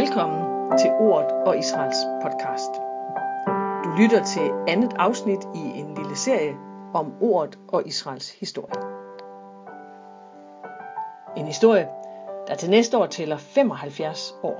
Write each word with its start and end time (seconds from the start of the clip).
Velkommen 0.00 0.78
til 0.78 0.90
Ordet 0.90 1.32
og 1.46 1.58
Israels 1.58 1.96
podcast. 2.22 2.70
Du 3.84 3.90
lytter 3.98 4.24
til 4.24 4.50
andet 4.68 4.92
afsnit 4.98 5.44
i 5.54 5.78
en 5.78 5.94
lille 5.94 6.16
serie 6.16 6.56
om 6.94 7.12
Ordet 7.20 7.58
og 7.68 7.86
Israels 7.86 8.30
historie. 8.30 8.82
En 11.36 11.46
historie, 11.46 11.88
der 12.46 12.54
til 12.54 12.70
næste 12.70 12.98
år 12.98 13.06
tæller 13.06 13.36
75 13.36 14.34
år. 14.42 14.58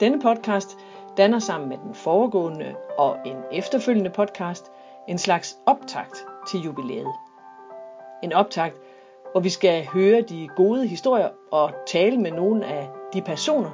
Denne 0.00 0.20
podcast 0.20 0.78
danner 1.16 1.38
sammen 1.38 1.68
med 1.68 1.78
den 1.78 1.94
foregående 1.94 2.74
og 2.98 3.16
en 3.26 3.36
efterfølgende 3.52 4.10
podcast 4.10 4.72
en 5.08 5.18
slags 5.18 5.58
optakt 5.66 6.24
til 6.48 6.60
jubilæet. 6.60 7.12
En 8.22 8.32
optakt, 8.32 8.76
hvor 9.32 9.40
vi 9.40 9.48
skal 9.48 9.86
høre 9.86 10.20
de 10.20 10.48
gode 10.56 10.86
historier 10.86 11.28
og 11.52 11.70
tale 11.86 12.18
med 12.18 12.30
nogle 12.30 12.66
af 12.66 12.88
de 13.12 13.22
personer, 13.22 13.70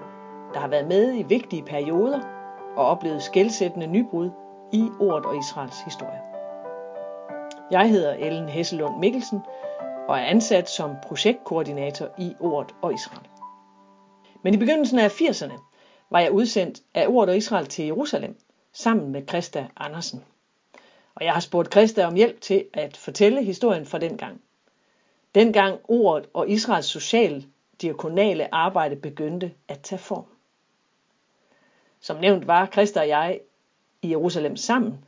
der 0.54 0.60
har 0.60 0.68
været 0.68 0.88
med 0.88 1.18
i 1.18 1.22
vigtige 1.22 1.62
perioder 1.62 2.20
og 2.76 2.86
oplevet 2.86 3.22
skældsættende 3.22 3.86
nybrud 3.86 4.30
i 4.72 4.88
ordet 5.00 5.26
og 5.26 5.38
Israels 5.38 5.80
historie. 5.80 6.20
Jeg 7.70 7.90
hedder 7.90 8.14
Ellen 8.14 8.48
Hesselund 8.48 8.98
Mikkelsen 8.98 9.40
og 10.08 10.18
er 10.18 10.24
ansat 10.24 10.70
som 10.70 10.90
projektkoordinator 11.02 12.08
i 12.18 12.34
Ordet 12.40 12.74
og 12.82 12.94
Israel. 12.94 13.28
Men 14.42 14.54
i 14.54 14.56
begyndelsen 14.56 14.98
af 14.98 15.20
80'erne 15.20 15.58
var 16.10 16.20
jeg 16.20 16.32
udsendt 16.32 16.80
af 16.94 17.06
Ordet 17.08 17.30
og 17.30 17.36
Israel 17.36 17.66
til 17.66 17.84
Jerusalem 17.84 18.38
sammen 18.72 19.12
med 19.12 19.22
Christa 19.28 19.66
Andersen. 19.76 20.24
Og 21.14 21.24
jeg 21.24 21.32
har 21.32 21.40
spurgt 21.40 21.72
Christa 21.72 22.04
om 22.04 22.14
hjælp 22.14 22.40
til 22.40 22.64
at 22.74 22.96
fortælle 22.96 23.44
historien 23.44 23.86
fra 23.86 23.98
den 23.98 24.16
gang. 24.16 24.40
Dengang 25.34 25.78
ordet 25.88 26.28
og 26.34 26.48
Israels 26.48 26.86
social 26.86 27.46
diakonale 27.82 28.54
arbejde 28.54 28.96
begyndte 28.96 29.54
at 29.68 29.80
tage 29.80 29.98
form. 29.98 30.24
Som 32.00 32.20
nævnt 32.20 32.46
var 32.46 32.66
Krista 32.66 33.00
og 33.00 33.08
jeg 33.08 33.40
i 34.02 34.10
Jerusalem 34.10 34.56
sammen, 34.56 35.04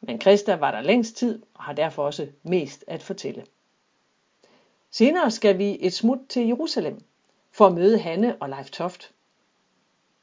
men 0.00 0.18
Krista 0.18 0.54
var 0.54 0.70
der 0.70 0.80
længst 0.80 1.16
tid 1.16 1.42
og 1.54 1.64
har 1.64 1.72
derfor 1.72 2.04
også 2.04 2.28
mest 2.42 2.84
at 2.86 3.02
fortælle. 3.02 3.46
Senere 4.90 5.30
skal 5.30 5.58
vi 5.58 5.78
et 5.80 5.92
smut 5.92 6.18
til 6.28 6.46
Jerusalem 6.46 7.00
for 7.52 7.66
at 7.66 7.74
møde 7.74 7.98
Hanne 7.98 8.36
og 8.40 8.48
Leif 8.48 8.70
Toft. 8.70 9.12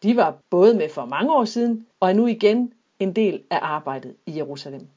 De 0.03 0.15
var 0.15 0.37
både 0.49 0.73
med 0.73 0.89
for 0.89 1.05
mange 1.05 1.33
år 1.33 1.45
siden 1.45 1.87
og 1.99 2.09
er 2.09 2.13
nu 2.13 2.27
igen 2.27 2.73
en 2.99 3.13
del 3.13 3.43
af 3.49 3.59
arbejdet 3.61 4.15
i 4.25 4.37
Jerusalem. 4.37 4.87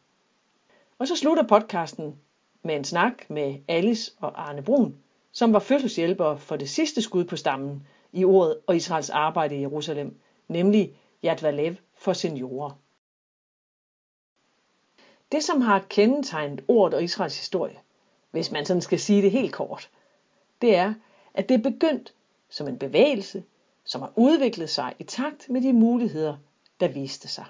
Og 0.98 1.08
så 1.08 1.16
slutter 1.16 1.42
podcasten 1.42 2.16
med 2.62 2.76
en 2.76 2.84
snak 2.84 3.30
med 3.30 3.58
Alice 3.68 4.12
og 4.20 4.48
Arne 4.48 4.62
Brun, 4.62 4.96
som 5.32 5.52
var 5.52 5.58
fødselshjælper 5.58 6.36
for 6.36 6.56
det 6.56 6.68
sidste 6.68 7.02
skud 7.02 7.24
på 7.24 7.36
stammen 7.36 7.86
i 8.12 8.24
ordet 8.24 8.58
og 8.66 8.76
Israels 8.76 9.10
arbejde 9.10 9.56
i 9.56 9.60
Jerusalem, 9.60 10.20
nemlig 10.48 10.96
Yad 11.24 11.42
Valev 11.42 11.74
for 11.94 12.12
seniorer. 12.12 12.70
Det, 15.32 15.44
som 15.44 15.60
har 15.60 15.84
kendetegnet 15.88 16.64
ordet 16.68 16.94
og 16.94 17.04
Israels 17.04 17.38
historie, 17.38 17.78
hvis 18.30 18.50
man 18.50 18.66
sådan 18.66 18.82
skal 18.82 18.98
sige 18.98 19.22
det 19.22 19.30
helt 19.30 19.52
kort, 19.52 19.90
det 20.62 20.76
er, 20.76 20.94
at 21.34 21.48
det 21.48 21.54
er 21.54 21.70
begyndt 21.70 22.14
som 22.48 22.68
en 22.68 22.78
bevægelse, 22.78 23.44
som 23.84 24.00
har 24.00 24.12
udviklet 24.16 24.70
sig 24.70 24.94
i 24.98 25.04
takt 25.04 25.50
med 25.50 25.62
de 25.62 25.72
muligheder, 25.72 26.36
der 26.80 26.88
viste 26.88 27.28
sig. 27.28 27.44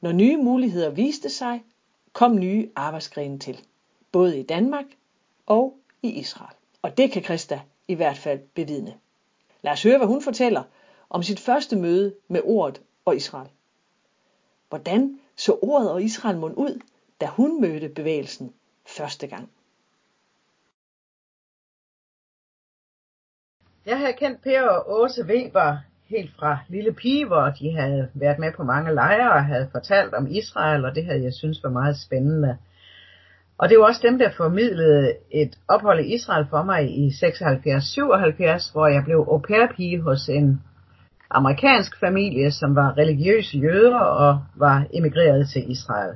Når 0.00 0.12
nye 0.12 0.36
muligheder 0.36 0.90
viste 0.90 1.30
sig, 1.30 1.64
kom 2.12 2.38
nye 2.38 2.70
arbejdsgrene 2.76 3.38
til, 3.38 3.64
både 4.12 4.38
i 4.38 4.42
Danmark 4.42 4.84
og 5.46 5.78
i 6.02 6.10
Israel. 6.10 6.56
Og 6.82 6.96
det 6.96 7.12
kan 7.12 7.22
Krista 7.22 7.60
i 7.88 7.94
hvert 7.94 8.16
fald 8.16 8.40
bevidne. 8.54 8.94
Lad 9.62 9.72
os 9.72 9.82
høre, 9.82 9.98
hvad 9.98 10.06
hun 10.06 10.22
fortæller 10.22 10.62
om 11.10 11.22
sit 11.22 11.40
første 11.40 11.76
møde 11.76 12.14
med 12.28 12.40
ordet 12.44 12.82
og 13.04 13.16
Israel. 13.16 13.48
Hvordan 14.68 15.18
så 15.36 15.58
ordet 15.62 15.90
og 15.90 16.02
Israel 16.02 16.38
mund 16.38 16.54
ud, 16.56 16.80
da 17.20 17.26
hun 17.26 17.60
mødte 17.60 17.88
bevægelsen 17.88 18.54
første 18.86 19.26
gang? 19.26 19.50
Jeg 23.86 23.98
havde 23.98 24.12
kendt 24.12 24.42
Per 24.42 24.62
og 24.62 25.00
Åse 25.00 25.24
Weber 25.24 25.78
helt 26.06 26.34
fra 26.38 26.58
lille 26.68 26.92
pige, 26.92 27.26
hvor 27.26 27.44
de 27.60 27.72
havde 27.72 28.10
været 28.14 28.38
med 28.38 28.52
på 28.52 28.62
mange 28.62 28.94
lejre 28.94 29.32
og 29.32 29.44
havde 29.44 29.68
fortalt 29.72 30.14
om 30.14 30.26
Israel, 30.26 30.84
og 30.84 30.94
det 30.94 31.04
havde 31.04 31.22
jeg 31.22 31.34
synes 31.34 31.62
var 31.62 31.70
meget 31.70 31.96
spændende. 31.96 32.58
Og 33.62 33.68
det 33.68 33.78
var 33.78 33.84
også 33.84 34.00
dem, 34.04 34.18
der 34.18 34.30
formidlede 34.36 35.12
et 35.30 35.58
ophold 35.68 36.00
i 36.00 36.14
Israel 36.14 36.46
for 36.50 36.62
mig 36.62 36.90
i 36.90 37.08
76-77, 37.08 38.72
hvor 38.72 38.86
jeg 38.86 39.02
blev 39.04 39.18
au 39.18 39.38
pair-pige 39.38 40.00
hos 40.00 40.28
en 40.28 40.62
amerikansk 41.30 42.00
familie, 42.00 42.50
som 42.50 42.76
var 42.76 42.98
religiøse 42.98 43.58
jøder 43.58 43.98
og 43.98 44.40
var 44.56 44.86
emigreret 44.94 45.48
til 45.48 45.70
Israel. 45.70 46.14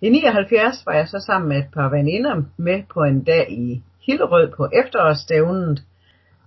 I 0.00 0.08
79 0.08 0.86
var 0.86 0.92
jeg 0.92 1.08
så 1.08 1.18
sammen 1.26 1.48
med 1.48 1.58
et 1.58 1.72
par 1.74 1.88
veninder 1.88 2.42
med 2.56 2.82
på 2.94 3.00
en 3.00 3.24
dag 3.24 3.52
i 3.52 3.82
Hillerød 4.06 4.50
på 4.56 4.68
efterårsstævnet. 4.72 5.82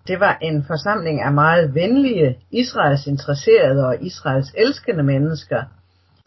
Det 0.07 0.19
var 0.19 0.37
en 0.41 0.63
forsamling 0.67 1.21
af 1.21 1.33
meget 1.33 1.75
venlige, 1.75 2.37
Israels 2.51 3.07
interesserede 3.07 3.87
og 3.87 3.97
Israels 4.01 4.53
elskende 4.57 5.03
mennesker. 5.03 5.63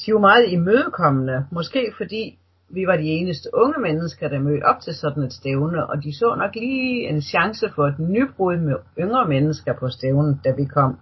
De 0.06 0.12
var 0.12 0.20
meget 0.20 0.44
imødekommende, 0.48 1.46
måske 1.50 1.92
fordi 1.96 2.38
vi 2.70 2.86
var 2.86 2.96
de 2.96 3.08
eneste 3.08 3.48
unge 3.54 3.80
mennesker, 3.80 4.28
der 4.28 4.38
mødte 4.38 4.64
op 4.64 4.80
til 4.80 4.94
sådan 4.94 5.22
et 5.22 5.32
stævne, 5.32 5.86
og 5.90 6.04
de 6.04 6.18
så 6.18 6.34
nok 6.34 6.54
lige 6.54 7.08
en 7.08 7.22
chance 7.22 7.68
for 7.74 7.86
et 7.86 7.98
nybrud 7.98 8.56
med 8.56 8.76
yngre 8.98 9.28
mennesker 9.28 9.72
på 9.80 9.88
stævnet, 9.88 10.38
da 10.44 10.50
vi 10.56 10.64
kom. 10.64 10.98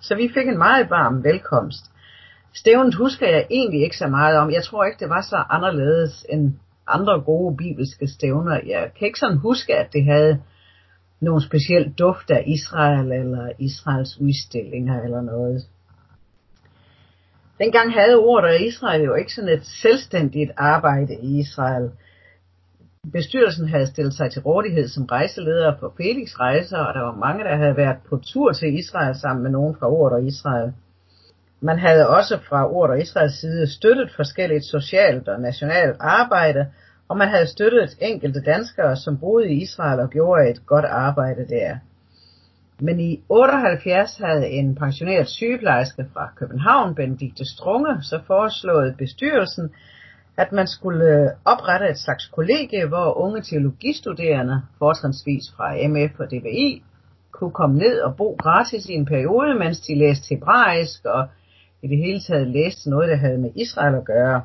Så 0.00 0.14
vi 0.14 0.30
fik 0.34 0.48
en 0.48 0.58
meget 0.58 0.90
varm 0.90 1.24
velkomst. 1.24 1.84
Stævnet 2.54 2.94
husker 2.94 3.28
jeg 3.28 3.46
egentlig 3.50 3.82
ikke 3.82 3.96
så 3.96 4.06
meget 4.06 4.38
om. 4.38 4.50
Jeg 4.50 4.64
tror 4.64 4.84
ikke, 4.84 5.00
det 5.00 5.08
var 5.08 5.20
så 5.20 5.36
anderledes 5.50 6.26
end 6.28 6.52
andre 6.86 7.20
gode 7.20 7.56
bibelske 7.56 8.08
stævner. 8.08 8.60
Jeg 8.66 8.90
kan 8.98 9.06
ikke 9.06 9.18
sådan 9.18 9.38
huske, 9.38 9.76
at 9.76 9.92
det 9.92 10.04
havde 10.04 10.42
nogen 11.20 11.40
speciel 11.40 11.92
duft 11.92 12.30
af 12.30 12.44
Israel 12.46 13.12
eller 13.12 13.52
Israels 13.58 14.20
udstillinger 14.20 15.02
eller 15.02 15.20
noget. 15.20 15.62
Dengang 17.58 17.92
havde 17.92 18.16
ordet 18.16 18.48
af 18.48 18.60
Israel 18.60 19.02
jo 19.02 19.14
ikke 19.14 19.32
sådan 19.32 19.50
et 19.50 19.66
selvstændigt 19.82 20.50
arbejde 20.56 21.14
i 21.14 21.38
Israel. 21.38 21.90
Bestyrelsen 23.12 23.68
havde 23.68 23.86
stillet 23.86 24.14
sig 24.14 24.30
til 24.30 24.42
rådighed 24.42 24.88
som 24.88 25.04
rejseleder 25.04 25.76
på 25.80 25.92
Felix 25.96 26.28
rejser, 26.40 26.78
og 26.78 26.94
der 26.94 27.00
var 27.00 27.14
mange, 27.14 27.44
der 27.44 27.56
havde 27.56 27.76
været 27.76 27.96
på 28.08 28.20
tur 28.26 28.52
til 28.52 28.78
Israel 28.78 29.14
sammen 29.14 29.42
med 29.42 29.50
nogen 29.50 29.76
fra 29.76 29.88
ordet 29.88 30.18
og 30.18 30.26
Israel. 30.26 30.72
Man 31.60 31.78
havde 31.78 32.08
også 32.08 32.38
fra 32.48 32.72
ordet 32.72 32.92
og 32.94 33.00
Israels 33.00 33.40
side 33.40 33.66
støttet 33.66 34.10
forskelligt 34.16 34.64
socialt 34.64 35.28
og 35.28 35.40
nationalt 35.40 35.96
arbejde, 36.00 36.66
og 37.08 37.16
man 37.16 37.28
havde 37.28 37.46
støttet 37.46 37.96
enkelte 38.00 38.40
danskere, 38.40 38.96
som 38.96 39.18
boede 39.18 39.48
i 39.50 39.62
Israel 39.62 40.00
og 40.00 40.10
gjorde 40.10 40.50
et 40.50 40.66
godt 40.66 40.84
arbejde 40.84 41.48
der. 41.48 41.76
Men 42.80 43.00
i 43.00 43.22
78 43.28 44.18
havde 44.18 44.48
en 44.48 44.74
pensioneret 44.74 45.28
sygeplejerske 45.28 46.06
fra 46.12 46.32
København, 46.36 46.94
Benedikte 46.94 47.44
Strunge, 47.44 48.02
så 48.02 48.20
foreslået 48.26 48.96
bestyrelsen, 48.96 49.70
at 50.36 50.52
man 50.52 50.66
skulle 50.66 51.04
øh, 51.04 51.30
oprette 51.44 51.88
et 51.88 51.98
slags 51.98 52.26
kollegie, 52.26 52.86
hvor 52.86 53.18
unge 53.24 53.42
teologistuderende, 53.42 54.62
fortrinsvis 54.78 55.44
fra 55.56 55.88
MF 55.88 56.20
og 56.20 56.26
DVI, 56.30 56.82
kunne 57.32 57.50
komme 57.50 57.78
ned 57.78 58.00
og 58.00 58.16
bo 58.16 58.36
gratis 58.38 58.86
i 58.86 58.92
en 58.92 59.06
periode, 59.06 59.58
mens 59.58 59.80
de 59.80 59.98
læste 59.98 60.34
hebraisk 60.34 61.04
og 61.04 61.28
i 61.82 61.88
det 61.88 61.98
hele 61.98 62.20
taget 62.20 62.48
læste 62.48 62.90
noget, 62.90 63.08
der 63.08 63.16
havde 63.16 63.38
med 63.38 63.50
Israel 63.54 63.94
at 63.94 64.04
gøre. 64.04 64.42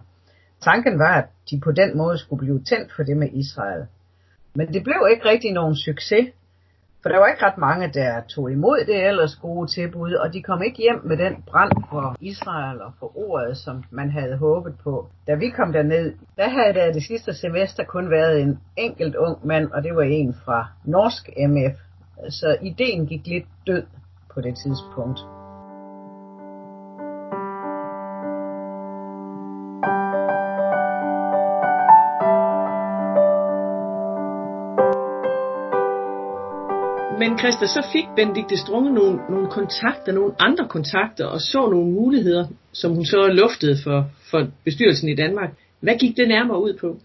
Tanken 0.61 0.99
var, 0.99 1.13
at 1.21 1.25
de 1.51 1.59
på 1.59 1.71
den 1.71 1.97
måde 1.97 2.17
skulle 2.17 2.39
blive 2.45 2.63
tændt 2.63 2.91
for 2.95 3.03
det 3.03 3.17
med 3.17 3.29
Israel. 3.33 3.85
Men 4.55 4.67
det 4.73 4.83
blev 4.83 5.07
ikke 5.11 5.25
rigtig 5.25 5.51
nogen 5.51 5.75
succes, 5.75 6.25
for 7.03 7.09
der 7.09 7.17
var 7.19 7.27
ikke 7.27 7.45
ret 7.45 7.57
mange, 7.57 7.87
der 7.93 8.21
tog 8.21 8.51
imod 8.51 8.79
det 8.87 9.07
ellers 9.07 9.35
gode 9.35 9.67
tilbud, 9.67 10.13
og 10.13 10.33
de 10.33 10.43
kom 10.43 10.61
ikke 10.63 10.77
hjem 10.77 11.01
med 11.03 11.17
den 11.17 11.43
brand 11.47 11.71
for 11.89 12.15
Israel 12.21 12.81
og 12.81 12.91
for 12.99 13.17
ordet, 13.17 13.57
som 13.57 13.83
man 13.91 14.09
havde 14.11 14.37
håbet 14.37 14.75
på. 14.83 15.07
Da 15.27 15.33
vi 15.35 15.49
kom 15.49 15.73
derned, 15.73 16.13
der 16.37 16.49
havde 16.49 16.73
der 16.73 16.93
det 16.93 17.03
sidste 17.03 17.33
semester 17.33 17.83
kun 17.83 18.11
været 18.11 18.41
en 18.41 18.59
enkelt 18.77 19.15
ung 19.15 19.47
mand, 19.47 19.71
og 19.71 19.83
det 19.83 19.95
var 19.95 20.01
en 20.01 20.35
fra 20.45 20.67
Norsk 20.85 21.29
MF. 21.49 21.77
Så 22.29 22.57
ideen 22.61 23.05
gik 23.05 23.27
lidt 23.27 23.47
død 23.67 23.83
på 24.33 24.41
det 24.41 24.55
tidspunkt. 24.63 25.19
Men 37.23 37.37
Christa, 37.39 37.65
så 37.67 37.81
fik 37.93 38.07
Benedikte 38.15 38.57
Strunge 38.57 38.93
nogle, 38.93 39.15
nogle 39.29 39.49
kontakter, 39.49 40.11
nogle 40.11 40.33
andre 40.39 40.67
kontakter, 40.67 41.25
og 41.25 41.39
så 41.39 41.69
nogle 41.69 41.91
muligheder, 41.91 42.47
som 42.73 42.95
hun 42.95 43.05
så 43.05 43.27
luftede 43.27 43.77
for, 43.83 44.09
for 44.31 44.47
bestyrelsen 44.65 45.09
i 45.09 45.15
Danmark. 45.15 45.49
Hvad 45.79 45.95
gik 45.95 46.17
det 46.17 46.27
nærmere 46.27 46.61
ud 46.63 46.77
på? 46.81 46.97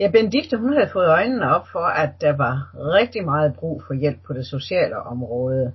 Ja, 0.00 0.10
Benedikte, 0.10 0.56
hun 0.56 0.72
havde 0.72 0.90
fået 0.92 1.08
øjnene 1.08 1.54
op 1.54 1.66
for, 1.72 1.86
at 2.02 2.10
der 2.20 2.36
var 2.36 2.56
rigtig 2.74 3.24
meget 3.24 3.54
brug 3.54 3.82
for 3.86 3.94
hjælp 3.94 4.18
på 4.26 4.32
det 4.32 4.46
sociale 4.46 4.98
område. 4.98 5.72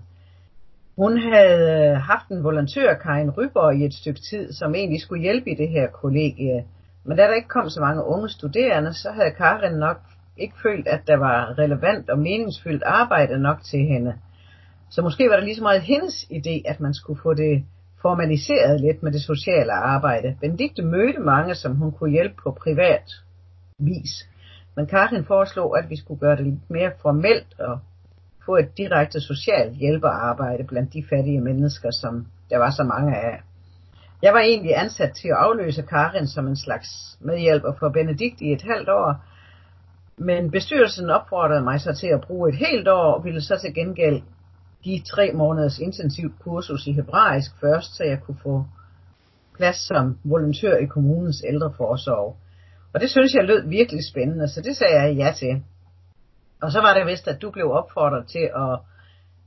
Hun 0.96 1.18
havde 1.18 1.96
haft 1.96 2.28
en 2.32 2.44
volontør, 2.44 2.94
Karin 2.94 3.32
Ryborg, 3.32 3.76
i 3.76 3.86
et 3.86 3.94
stykke 3.94 4.20
tid, 4.30 4.54
som 4.54 4.76
egentlig 4.76 5.02
skulle 5.02 5.22
hjælpe 5.22 5.52
i 5.52 5.56
det 5.56 5.70
her 5.70 5.88
kollegie. 5.88 6.66
Men 7.06 7.18
da 7.18 7.24
der 7.24 7.34
ikke 7.34 7.48
kom 7.48 7.70
så 7.70 7.80
mange 7.82 8.06
unge 8.06 8.30
studerende, 8.30 8.94
så 8.94 9.12
havde 9.12 9.32
Karin 9.32 9.80
nok 9.80 9.98
ikke 10.38 10.56
følt, 10.64 10.88
at 10.88 11.02
der 11.08 11.18
var 11.18 11.58
relevant 11.58 12.10
og 12.10 12.20
meningsfyldt 12.20 12.84
arbejde 12.86 13.40
nok 13.40 13.64
til 13.64 13.80
hende. 13.80 14.14
Så 14.90 15.02
måske 15.02 15.30
var 15.30 15.36
det 15.36 15.44
lige 15.44 15.56
så 15.56 15.64
meget 15.64 15.82
hendes 15.82 16.14
idé, 16.14 16.62
at 16.66 16.80
man 16.80 16.94
skulle 16.94 17.22
få 17.22 17.34
det 17.34 17.64
formaliseret 18.02 18.82
lidt 18.82 19.04
med 19.04 19.12
det 19.12 19.22
sociale 19.22 19.74
arbejde. 19.74 20.38
Benedikte 20.42 20.82
mødte 20.82 21.20
mange, 21.20 21.56
som 21.56 21.76
hun 21.76 21.92
kunne 21.92 22.12
hjælpe 22.12 22.36
på 22.44 22.58
privat 22.64 23.12
vis. 23.80 24.30
Men 24.76 24.88
Karin 24.88 25.26
foreslog, 25.26 25.78
at 25.78 25.90
vi 25.90 25.96
skulle 25.96 26.20
gøre 26.20 26.36
det 26.36 26.46
lidt 26.46 26.70
mere 26.70 26.92
formelt 27.02 27.60
og 27.60 27.80
få 28.46 28.56
et 28.56 28.78
direkte 28.78 29.22
socialt 29.22 29.78
hjælperarbejde 29.78 30.64
blandt 30.64 30.94
de 30.94 31.04
fattige 31.10 31.42
mennesker, 31.42 31.92
som 31.92 32.28
der 32.50 32.58
var 32.58 32.72
så 32.72 32.84
mange 32.84 33.18
af. 33.18 33.42
Jeg 34.22 34.34
var 34.34 34.40
egentlig 34.40 34.78
ansat 34.78 35.12
til 35.22 35.28
at 35.28 35.38
afløse 35.38 35.82
Karin 35.82 36.28
som 36.28 36.48
en 36.48 36.56
slags 36.56 36.88
medhjælper 37.22 37.74
for 37.80 37.90
Benedikt 37.90 38.42
i 38.42 38.52
et 38.52 38.62
halvt 38.62 38.90
år, 38.90 39.16
men 40.18 40.52
bestyrelsen 40.52 41.10
opfordrede 41.10 41.64
mig 41.64 41.82
så 41.82 41.94
til 41.94 42.08
at 42.08 42.22
bruge 42.22 42.50
et 42.50 42.56
helt 42.56 42.88
år, 42.88 43.14
og 43.14 43.24
ville 43.24 43.42
så 43.42 43.58
til 43.62 43.74
gengæld 43.74 44.22
give 44.84 45.00
tre 45.00 45.32
måneders 45.34 45.80
intensivt 45.80 46.40
kursus 46.40 46.88
i 46.88 46.92
hebraisk 46.92 47.52
først, 47.62 47.96
så 47.98 48.04
jeg 48.04 48.20
kunne 48.22 48.38
få 48.44 48.66
plads 49.58 49.88
som 49.88 50.18
volontør 50.24 50.78
i 50.78 50.86
kommunens 50.86 51.44
ældreforsorg. 51.48 52.38
Og 52.94 53.00
det 53.02 53.10
synes 53.10 53.34
jeg 53.34 53.44
lød 53.44 53.68
virkelig 53.68 54.04
spændende, 54.12 54.48
så 54.48 54.62
det 54.62 54.76
sagde 54.76 55.02
jeg 55.02 55.16
ja 55.16 55.32
til. 55.38 55.64
Og 56.62 56.72
så 56.72 56.80
var 56.82 56.94
det 56.94 57.08
vist, 57.08 57.28
at 57.28 57.42
du 57.42 57.52
blev 57.52 57.72
opfordret 57.72 58.28
til 58.28 58.50
at 58.56 58.80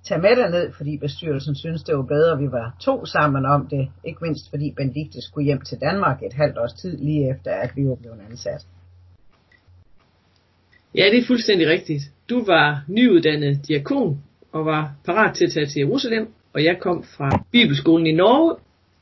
tage 0.09 0.21
med 0.21 0.37
dig 0.37 0.51
ned, 0.51 0.73
fordi 0.73 0.99
bestyrelsen 0.99 1.55
synes 1.55 1.83
det 1.83 1.97
var 1.97 2.03
bedre, 2.03 2.33
at 2.33 2.39
vi 2.39 2.53
var 2.53 2.77
to 2.81 3.05
sammen 3.05 3.47
om 3.47 3.69
det. 3.69 3.89
Ikke 4.05 4.19
mindst 4.23 4.51
fordi 4.51 4.75
Benedikte 4.77 5.23
skulle 5.23 5.45
hjem 5.45 5.61
til 5.61 5.81
Danmark 5.81 6.23
et 6.23 6.33
halvt 6.33 6.59
års 6.59 6.73
tid 6.73 6.99
lige 6.99 7.31
efter, 7.31 7.51
at 7.55 7.71
vi 7.77 7.89
var 7.89 7.95
blevet 7.95 8.21
ansat. 8.31 8.67
Ja, 10.96 11.04
det 11.10 11.19
er 11.19 11.26
fuldstændig 11.26 11.69
rigtigt. 11.69 12.02
Du 12.31 12.44
var 12.44 12.84
nyuddannet 12.88 13.69
diakon 13.69 14.22
og 14.52 14.66
var 14.66 14.94
parat 15.04 15.37
til 15.37 15.44
at 15.44 15.52
tage 15.52 15.66
til 15.66 15.81
Jerusalem, 15.81 16.28
og 16.52 16.64
jeg 16.64 16.78
kom 16.81 17.04
fra 17.04 17.44
Bibelskolen 17.52 18.06
i 18.06 18.12
Norge, 18.12 18.56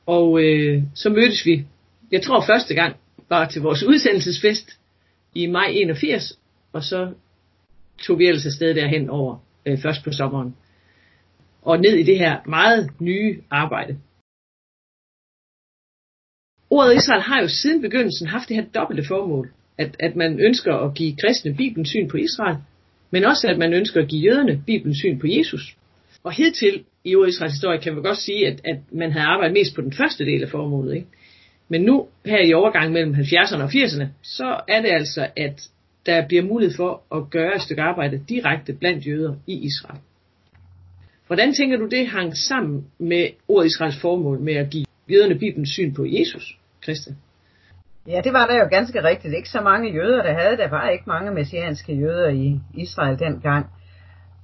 og 0.07 0.43
øh, 0.43 0.83
så 0.95 1.11
mødtes 1.11 1.47
vi, 1.47 1.65
jeg 2.13 2.23
tror 2.23 2.45
første 2.47 2.75
gang, 2.75 2.97
bare 3.29 3.49
til 3.49 3.63
vores 3.63 3.83
udsendelsesfest 3.83 4.71
i 5.35 5.47
maj 5.47 5.67
81, 5.71 6.39
og 6.73 6.83
så 6.83 7.13
tog 8.03 8.19
vi 8.19 8.27
ellers 8.27 8.47
afsted 8.47 8.75
derhen 8.75 9.11
over 9.11 9.39
øh, 9.67 9.79
først 9.79 10.05
på 10.05 10.13
sommeren, 10.13 10.57
og 11.63 11.81
ned 11.81 11.95
i 11.97 12.03
det 12.03 12.19
her 12.19 12.41
meget 12.47 12.91
nye 13.01 13.43
arbejde. 13.51 13.99
Ordet 16.71 16.97
Israel 16.97 17.23
har 17.23 17.41
jo 17.41 17.49
siden 17.49 17.83
begyndelsen 17.83 18.27
haft 18.27 18.49
det 18.49 18.57
her 18.57 18.65
dobbelte 18.75 19.05
formål, 19.09 19.53
at, 19.79 19.97
at 20.01 20.17
man 20.17 20.41
ønsker 20.41 20.75
at 20.75 20.95
give 20.95 21.17
kristne 21.17 21.55
Bibelens 21.55 21.89
syn 21.89 22.09
på 22.09 22.17
Israel, 22.17 22.57
men 23.11 23.25
også 23.25 23.49
at 23.49 23.59
man 23.59 23.73
ønsker 23.73 24.03
at 24.03 24.09
give 24.09 24.23
jøderne 24.23 24.63
Bibelens 24.67 24.99
syn 24.99 25.19
på 25.19 25.27
Jesus. 25.27 25.77
Og 26.25 26.33
hidtil 26.33 26.85
i 27.05 27.17
Israels 27.29 27.53
historie 27.53 27.81
kan 27.81 27.97
vi 27.97 28.01
godt 28.01 28.19
sige, 28.19 28.47
at, 28.47 28.61
at 28.65 28.77
man 28.93 29.13
havde 29.13 29.27
arbejdet 29.27 29.53
mest 29.53 29.75
på 29.75 29.81
den 29.81 29.93
første 29.93 30.25
del 30.25 30.43
af 30.43 30.49
formålet. 30.49 30.95
Ikke? 30.95 31.07
Men 31.69 31.83
nu, 31.83 32.07
her 32.25 32.47
i 32.47 32.53
overgangen 32.53 32.93
mellem 32.93 33.15
70'erne 33.15 33.63
og 33.63 33.69
80'erne, 33.69 34.07
så 34.23 34.61
er 34.69 34.83
det 34.83 34.89
altså, 34.89 35.29
at 35.37 35.69
der 36.07 36.27
bliver 36.27 36.43
mulighed 36.43 36.77
for 36.77 37.17
at 37.17 37.31
gøre 37.31 37.57
et 37.57 37.63
stykke 37.63 37.83
arbejde 37.83 38.25
direkte 38.29 38.73
blandt 38.73 39.07
jøder 39.07 39.35
i 39.47 39.53
Israel. 39.53 40.01
Hvordan 41.27 41.55
tænker 41.55 41.77
du, 41.77 41.87
det 41.87 42.07
hang 42.07 42.37
sammen 42.37 42.85
med 42.99 43.29
ordet 43.49 43.67
Israels 43.67 44.01
formål 44.01 44.41
med 44.41 44.55
at 44.55 44.71
give 44.71 44.85
jøderne 45.11 45.39
Bibelens 45.39 45.71
syn 45.71 45.95
på 45.95 46.05
Jesus, 46.07 46.59
Christian? 46.83 47.17
Ja, 48.07 48.21
det 48.25 48.33
var 48.33 48.47
der 48.47 48.59
jo 48.59 48.69
ganske 48.71 49.03
rigtigt. 49.05 49.35
Ikke 49.35 49.49
så 49.49 49.61
mange 49.61 49.93
jøder, 49.93 50.23
der 50.23 50.33
havde. 50.33 50.57
Der 50.57 50.69
var 50.69 50.89
ikke 50.89 51.05
mange 51.07 51.31
messianske 51.31 51.95
jøder 51.95 52.29
i 52.29 52.61
Israel 52.75 53.19
dengang. 53.19 53.67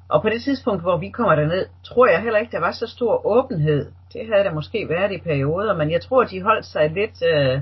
Og 0.08 0.22
på 0.22 0.28
det 0.28 0.42
tidspunkt, 0.42 0.82
hvor 0.82 0.96
vi 0.96 1.10
kommer 1.10 1.34
derned, 1.34 1.66
tror 1.84 2.06
jeg 2.06 2.22
heller 2.22 2.38
ikke, 2.38 2.52
der 2.52 2.60
var 2.60 2.72
så 2.72 2.86
stor 2.86 3.26
åbenhed. 3.26 3.86
Det 4.12 4.26
havde 4.32 4.44
der 4.44 4.54
måske 4.54 4.88
været 4.88 5.12
i 5.12 5.20
perioder, 5.20 5.76
men 5.76 5.90
jeg 5.90 6.00
tror, 6.00 6.24
de 6.24 6.42
holdt 6.42 6.66
sig 6.66 6.90
lidt, 6.90 7.22
øh, 7.32 7.60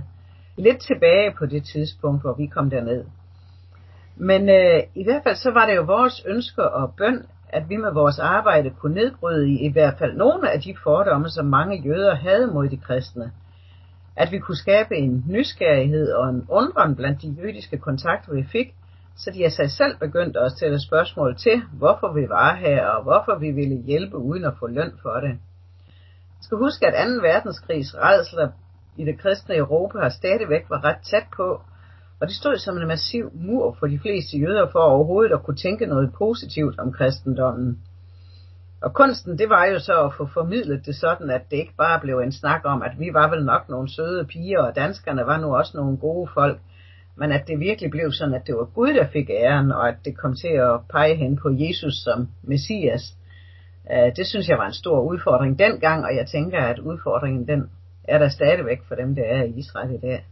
lidt 0.57 0.81
tilbage 0.81 1.35
på 1.39 1.47
det 1.47 1.65
tidspunkt, 1.65 2.23
hvor 2.23 2.35
vi 2.39 2.47
kom 2.47 2.71
derned. 2.71 3.05
Men 4.17 4.49
øh, 4.49 4.83
i 4.95 5.05
hvert 5.05 5.23
fald 5.23 5.37
så 5.37 5.51
var 5.51 5.67
det 5.67 5.77
jo 5.77 5.83
vores 5.83 6.25
ønsker 6.27 6.63
og 6.63 6.95
bøn, 6.97 7.27
at 7.49 7.69
vi 7.69 7.77
med 7.77 7.93
vores 7.93 8.19
arbejde 8.19 8.71
kunne 8.71 8.95
nedbryde 8.95 9.49
i, 9.49 9.67
i 9.67 9.73
hvert 9.73 9.95
fald 9.99 10.17
nogle 10.17 10.51
af 10.51 10.61
de 10.61 10.75
fordomme, 10.83 11.29
som 11.29 11.47
mange 11.47 11.83
jøder 11.85 12.15
havde 12.15 12.47
mod 12.47 12.69
de 12.69 12.77
kristne 12.77 13.33
at 14.19 14.33
vi 14.33 14.39
kunne 14.39 14.57
skabe 14.57 14.95
en 14.97 15.25
nysgerrighed 15.29 16.13
og 16.13 16.29
en 16.29 16.47
undren 16.49 16.97
blandt 16.97 17.23
de 17.23 17.29
jødiske 17.29 17.79
kontakter, 17.79 18.35
vi 18.35 18.45
fik, 18.53 18.75
så 19.17 19.31
de 19.31 19.45
af 19.45 19.53
sig 19.53 19.71
selv 19.71 19.99
begyndte 19.99 20.41
at 20.41 20.53
stille 20.53 20.81
spørgsmål 20.81 21.37
til, 21.37 21.63
hvorfor 21.73 22.13
vi 22.13 22.29
var 22.29 22.55
her, 22.55 22.87
og 22.87 23.03
hvorfor 23.03 23.39
vi 23.39 23.51
ville 23.51 23.77
hjælpe 23.77 24.17
uden 24.17 24.45
at 24.45 24.55
få 24.59 24.67
løn 24.67 24.93
for 25.03 25.21
det. 25.21 25.35
Jeg 26.39 26.43
skal 26.43 26.59
huske, 26.59 26.87
at 26.87 27.09
2. 27.09 27.23
verdenskrigs 27.23 27.95
redsler 27.95 28.49
i 28.97 29.05
det 29.05 29.21
kristne 29.21 29.57
Europa 29.57 29.99
har 29.99 30.09
stadigvæk 30.09 30.65
var 30.69 30.85
ret 30.85 31.03
tæt 31.11 31.27
på, 31.37 31.63
og 32.21 32.27
det 32.29 32.37
stod 32.37 32.57
som 32.57 32.77
en 32.77 32.89
massiv 32.89 33.31
mur 33.35 33.77
for 33.79 33.87
de 33.87 33.99
fleste 33.99 34.39
jøder 34.39 34.67
for 34.73 34.79
overhovedet 34.79 35.33
at 35.33 35.43
kunne 35.43 35.57
tænke 35.57 35.87
noget 35.87 36.13
positivt 36.19 36.79
om 36.79 36.93
kristendommen. 36.93 37.83
Og 38.81 38.95
kunsten, 38.95 39.39
det 39.39 39.49
var 39.49 39.67
jo 39.67 39.79
så 39.79 40.05
at 40.05 40.15
få 40.17 40.27
formidlet 40.27 40.87
det 40.87 40.97
sådan, 40.97 41.31
at 41.31 41.43
det 41.51 41.57
ikke 41.57 41.75
bare 41.79 42.01
blev 42.01 42.19
en 42.19 42.33
snak 42.33 42.61
om, 42.65 42.83
at 42.83 42.93
vi 42.99 43.11
var 43.13 43.31
vel 43.31 43.45
nok 43.45 43.69
nogle 43.69 43.89
søde 43.95 44.25
piger, 44.25 44.61
og 44.61 44.77
danskerne 44.77 45.27
var 45.27 45.41
nu 45.41 45.57
også 45.57 45.73
nogle 45.75 45.97
gode 45.97 46.31
folk, 46.35 46.59
men 47.17 47.33
at 47.33 47.49
det 47.49 47.61
virkelig 47.61 47.91
blev 47.91 48.13
sådan, 48.13 48.35
at 48.35 48.47
det 48.47 48.55
var 48.55 48.65
Gud, 48.65 48.89
der 48.89 49.07
fik 49.07 49.31
æren, 49.31 49.73
og 49.73 49.89
at 49.89 49.95
det 50.05 50.17
kom 50.17 50.35
til 50.35 50.49
at 50.49 50.81
pege 50.91 51.17
hen 51.17 51.37
på 51.37 51.49
Jesus 51.51 51.95
som 52.05 52.29
Messias. 52.43 53.03
Øh, 53.93 54.17
det 54.17 54.27
synes 54.27 54.49
jeg 54.49 54.59
var 54.59 54.67
en 54.67 54.73
stor 54.83 55.01
udfordring 55.01 55.59
dengang, 55.59 56.05
og 56.05 56.17
jeg 56.17 56.27
tænker, 56.27 56.59
at 56.59 56.79
udfordringen 56.79 57.49
den 57.49 57.71
er 58.05 58.19
der 58.19 58.29
stadigvæk 58.29 58.79
for 58.89 58.95
dem, 58.95 59.15
der 59.15 59.23
er 59.23 59.43
i 59.43 59.53
Israel 59.57 59.95
i 59.95 59.99
dag. 59.99 60.25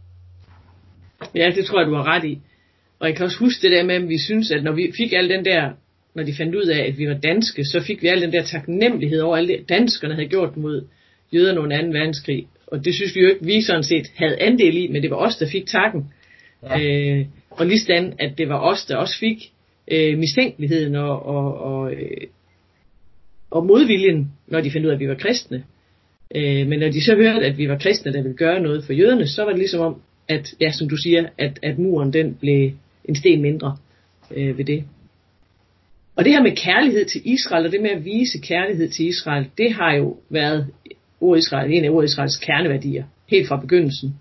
Ja, 1.35 1.51
det 1.55 1.65
tror 1.65 1.79
jeg, 1.79 1.87
du 1.87 1.95
har 1.95 2.07
ret 2.07 2.23
i. 2.23 2.41
Og 2.99 3.07
jeg 3.07 3.15
kan 3.15 3.25
også 3.25 3.39
huske 3.39 3.61
det 3.61 3.71
der 3.71 3.83
med, 3.85 3.95
at 3.95 4.07
vi 4.07 4.17
synes, 4.17 4.51
at 4.51 4.63
når 4.63 4.71
vi 4.71 4.91
fik 4.97 5.13
al 5.13 5.29
den 5.29 5.45
der 5.45 5.71
når 6.17 6.23
de 6.23 6.33
fandt 6.33 6.55
ud 6.55 6.65
af, 6.65 6.87
at 6.87 6.97
vi 6.97 7.07
var 7.07 7.13
danske, 7.13 7.65
så 7.65 7.83
fik 7.87 8.01
vi 8.01 8.07
al 8.07 8.21
den 8.21 8.31
der 8.31 8.43
taknemmelighed 8.43 9.19
over 9.19 9.37
alt 9.37 9.49
det, 9.49 9.69
danskerne 9.69 10.13
havde 10.13 10.27
gjort 10.27 10.57
mod 10.57 10.87
jøderne 11.33 11.59
under 11.59 11.81
2. 11.81 11.87
verdenskrig. 11.87 12.47
Og 12.67 12.85
det 12.85 12.95
synes 12.95 13.15
vi 13.15 13.21
jo 13.21 13.29
ikke, 13.29 13.45
vi 13.45 13.61
sådan 13.61 13.83
set 13.83 14.07
havde 14.15 14.41
andel 14.41 14.77
i, 14.77 14.87
men 14.87 15.01
det 15.01 15.11
var 15.11 15.17
os, 15.17 15.37
der 15.37 15.47
fik 15.51 15.65
takken. 15.65 16.05
Ja. 16.63 16.81
Øh, 16.81 17.25
og 17.49 17.65
ligesådan, 17.65 18.13
at 18.19 18.37
det 18.37 18.49
var 18.49 18.59
os, 18.59 18.85
der 18.85 18.95
også 18.97 19.19
fik 19.19 19.37
øh, 19.91 20.17
mistænkeligheden 20.17 20.95
og, 20.95 21.25
og, 21.25 21.57
og, 21.61 21.93
øh, 21.93 22.27
og 23.51 23.65
modviljen, 23.65 24.31
når 24.47 24.61
de 24.61 24.71
fandt 24.71 24.85
ud 24.85 24.91
af, 24.91 24.95
at 24.95 24.99
vi 24.99 25.07
var 25.07 25.15
kristne. 25.15 25.63
Øh, 26.35 26.67
men 26.67 26.79
når 26.79 26.89
de 26.89 27.05
så 27.05 27.15
hørte, 27.15 27.45
at 27.45 27.57
vi 27.57 27.69
var 27.69 27.77
kristne, 27.77 28.13
der 28.13 28.21
ville 28.21 28.37
gøre 28.37 28.61
noget 28.61 28.83
for 28.83 28.93
jøderne, 28.93 29.27
så 29.27 29.43
var 29.43 29.49
det 29.49 29.59
ligesom 29.59 29.81
om, 29.81 30.01
at, 30.27 30.53
ja, 30.61 30.71
som 30.71 30.89
du 30.89 30.97
siger, 30.97 31.25
at, 31.37 31.59
at 31.63 31.79
muren 31.79 32.13
den 32.13 32.35
blev 32.35 32.71
en 33.05 33.15
sten 33.15 33.41
mindre 33.41 33.77
øh, 34.35 34.57
ved 34.57 34.65
det. 34.65 34.83
Og 36.17 36.25
det 36.25 36.33
her 36.33 36.43
med 36.43 36.55
kærlighed 36.55 37.05
til 37.05 37.21
Israel, 37.25 37.65
og 37.65 37.71
det 37.71 37.81
med 37.81 37.89
at 37.89 38.05
vise 38.05 38.39
kærlighed 38.39 38.89
til 38.89 39.05
Israel, 39.07 39.47
det 39.57 39.73
har 39.73 39.95
jo 39.95 40.17
været 40.29 40.67
ord 41.21 41.37
Israel, 41.37 41.73
en 41.73 41.85
af 41.85 41.89
ord 41.89 42.03
Israels 42.03 42.37
kerneværdier, 42.37 43.03
helt 43.27 43.47
fra 43.47 43.59
begyndelsen. 43.59 44.15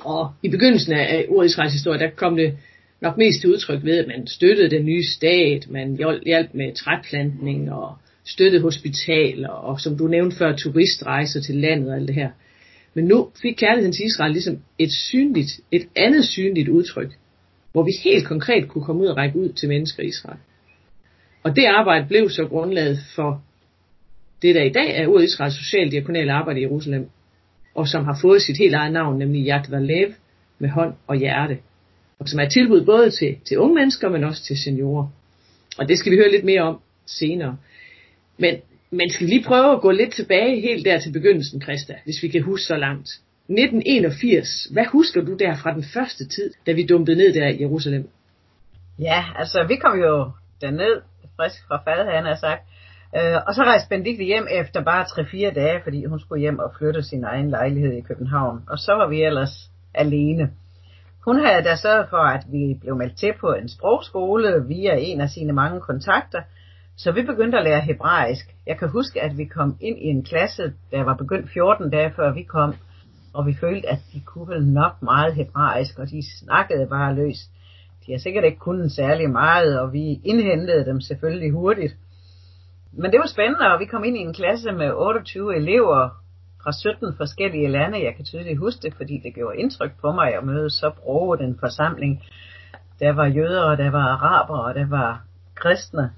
Og 0.00 0.32
i 0.42 0.48
begyndelsen 0.48 0.92
af 0.92 1.26
ord 1.28 1.46
Israels 1.46 1.72
historie, 1.72 1.98
der 1.98 2.10
kom 2.10 2.36
det 2.36 2.54
nok 3.00 3.16
mest 3.16 3.40
til 3.40 3.50
udtryk 3.50 3.84
ved, 3.84 3.98
at 3.98 4.06
man 4.06 4.26
støttede 4.26 4.70
den 4.70 4.84
nye 4.84 5.02
stat, 5.16 5.70
man 5.70 5.96
hjalp 6.26 6.54
med 6.54 6.74
træplantning 6.74 7.72
og 7.72 7.94
støttede 8.26 8.62
hospitaler, 8.62 9.48
og 9.48 9.80
som 9.80 9.98
du 9.98 10.06
nævnte 10.06 10.36
før, 10.36 10.56
turistrejser 10.56 11.40
til 11.40 11.54
landet 11.54 11.88
og 11.90 11.96
alt 11.96 12.08
det 12.08 12.14
her. 12.14 12.30
Men 12.94 13.04
nu 13.04 13.30
fik 13.42 13.54
kærligheden 13.54 13.92
til 13.92 14.06
Israel 14.06 14.32
ligesom 14.32 14.58
et 14.78 14.92
synligt, 14.92 15.60
et 15.72 15.86
andet 15.96 16.24
synligt 16.24 16.68
udtryk, 16.68 17.12
hvor 17.72 17.82
vi 17.82 17.90
helt 18.04 18.26
konkret 18.26 18.68
kunne 18.68 18.84
komme 18.84 19.02
ud 19.02 19.06
og 19.06 19.16
række 19.16 19.38
ud 19.38 19.48
til 19.48 19.68
mennesker 19.68 20.02
i 20.02 20.06
Israel. 20.06 20.38
Og 21.44 21.56
det 21.56 21.64
arbejde 21.64 22.06
blev 22.08 22.30
så 22.30 22.46
grundlaget 22.46 22.98
for 23.14 23.42
det, 24.42 24.54
der 24.54 24.62
i 24.62 24.72
dag 24.72 24.96
er 24.96 25.08
ordet 25.08 25.24
Israels 25.24 25.54
socialdiakonale 25.54 26.32
arbejde 26.32 26.60
i 26.60 26.62
Jerusalem, 26.62 27.08
og 27.74 27.88
som 27.88 28.04
har 28.04 28.18
fået 28.22 28.42
sit 28.42 28.58
helt 28.58 28.74
eget 28.74 28.92
navn, 28.92 29.18
nemlig 29.18 29.46
Yad 29.46 29.70
Valev, 29.70 30.12
med 30.58 30.68
hånd 30.68 30.94
og 31.06 31.16
hjerte, 31.16 31.58
og 32.18 32.28
som 32.28 32.40
er 32.40 32.48
tilbud 32.48 32.84
både 32.84 33.10
til, 33.10 33.36
til 33.44 33.58
unge 33.58 33.74
mennesker, 33.74 34.08
men 34.08 34.24
også 34.24 34.44
til 34.44 34.58
seniorer. 34.58 35.08
Og 35.78 35.88
det 35.88 35.98
skal 35.98 36.12
vi 36.12 36.16
høre 36.16 36.30
lidt 36.30 36.44
mere 36.44 36.62
om 36.62 36.80
senere. 37.06 37.56
Men, 38.38 38.54
men 38.90 39.10
skal 39.10 39.26
vi 39.26 39.32
lige 39.32 39.44
prøve 39.44 39.72
at 39.72 39.80
gå 39.80 39.90
lidt 39.90 40.12
tilbage 40.12 40.60
helt 40.60 40.84
der 40.84 41.00
til 41.00 41.12
begyndelsen, 41.12 41.62
Christa, 41.62 41.94
hvis 42.04 42.22
vi 42.22 42.28
kan 42.28 42.42
huske 42.42 42.64
så 42.64 42.76
langt. 42.76 43.08
1981, 43.48 44.48
hvad 44.72 44.84
husker 44.84 45.20
du 45.20 45.36
der 45.36 45.56
fra 45.56 45.74
den 45.74 45.84
første 45.94 46.28
tid, 46.28 46.50
da 46.66 46.72
vi 46.72 46.86
dumpede 46.86 47.16
ned 47.16 47.34
der 47.34 47.48
i 47.48 47.60
Jerusalem? 47.60 48.08
Ja, 48.98 49.24
altså 49.36 49.64
vi 49.68 49.76
kom 49.76 49.98
jo 49.98 50.30
derned 50.60 51.00
frisk 51.36 51.68
fra 51.68 51.82
fad, 51.84 52.14
han 52.14 52.24
har 52.24 52.34
sagt. 52.34 52.62
Øh, 53.16 53.38
og 53.46 53.54
så 53.54 53.62
rejste 53.62 53.88
Benedikte 53.88 54.24
hjem 54.24 54.46
efter 54.50 54.84
bare 54.84 55.04
3-4 55.04 55.54
dage, 55.54 55.80
fordi 55.82 56.04
hun 56.04 56.20
skulle 56.20 56.40
hjem 56.40 56.58
og 56.58 56.72
flytte 56.78 57.02
sin 57.02 57.24
egen 57.24 57.50
lejlighed 57.50 57.92
i 57.92 58.00
København. 58.00 58.62
Og 58.68 58.78
så 58.78 58.92
var 58.92 59.08
vi 59.08 59.22
ellers 59.22 59.70
alene. 59.94 60.50
Hun 61.24 61.44
havde 61.44 61.64
da 61.64 61.76
sørget 61.76 62.06
for, 62.10 62.24
at 62.36 62.44
vi 62.52 62.78
blev 62.80 62.96
meldt 62.96 63.18
til 63.18 63.32
på 63.40 63.52
en 63.52 63.68
sprogskole 63.68 64.64
via 64.68 64.94
en 64.98 65.20
af 65.20 65.28
sine 65.28 65.52
mange 65.52 65.80
kontakter, 65.80 66.42
så 66.96 67.12
vi 67.12 67.22
begyndte 67.22 67.58
at 67.58 67.64
lære 67.64 67.80
hebraisk. 67.80 68.46
Jeg 68.66 68.78
kan 68.78 68.88
huske, 68.88 69.22
at 69.22 69.38
vi 69.38 69.44
kom 69.44 69.76
ind 69.80 69.98
i 69.98 70.06
en 70.06 70.24
klasse, 70.24 70.72
der 70.90 71.02
var 71.04 71.14
begyndt 71.14 71.50
14 71.50 71.90
dage 71.90 72.12
før 72.16 72.32
vi 72.32 72.42
kom, 72.42 72.74
og 73.34 73.46
vi 73.46 73.54
følte, 73.60 73.88
at 73.88 73.98
de 74.12 74.20
kunne 74.20 74.48
vel 74.48 74.66
nok 74.66 75.02
meget 75.02 75.34
hebraisk, 75.34 75.98
og 75.98 76.10
de 76.10 76.22
snakkede 76.38 76.86
bare 76.86 77.14
løs. 77.14 77.38
De 78.06 78.12
har 78.12 78.18
sikkert 78.18 78.44
ikke 78.44 78.58
kunnet 78.58 78.92
særlig 78.92 79.30
meget, 79.30 79.80
og 79.80 79.92
vi 79.92 80.20
indhentede 80.24 80.84
dem 80.84 81.00
selvfølgelig 81.00 81.52
hurtigt. 81.52 81.96
Men 82.92 83.12
det 83.12 83.20
var 83.20 83.26
spændende, 83.26 83.72
og 83.72 83.80
vi 83.80 83.84
kom 83.84 84.04
ind 84.04 84.16
i 84.16 84.20
en 84.20 84.34
klasse 84.34 84.72
med 84.72 84.92
28 84.92 85.56
elever 85.56 86.10
fra 86.62 86.72
17 86.72 87.16
forskellige 87.16 87.68
lande. 87.68 88.04
Jeg 88.04 88.14
kan 88.16 88.24
tydeligt 88.24 88.58
huske 88.58 88.82
det, 88.82 88.94
fordi 88.94 89.20
det 89.24 89.34
gjorde 89.34 89.56
indtryk 89.56 89.90
på 90.00 90.12
mig 90.12 90.34
at 90.34 90.44
møde 90.44 90.70
så 90.70 90.90
broget 91.02 91.40
en 91.40 91.58
forsamling. 91.60 92.22
Der 93.00 93.12
var 93.12 93.26
jøder, 93.26 93.62
og 93.62 93.78
der 93.78 93.90
var 93.90 94.06
araber, 94.08 94.58
og 94.58 94.74
der 94.74 94.86
var 94.86 95.24
kristne. 95.54 96.10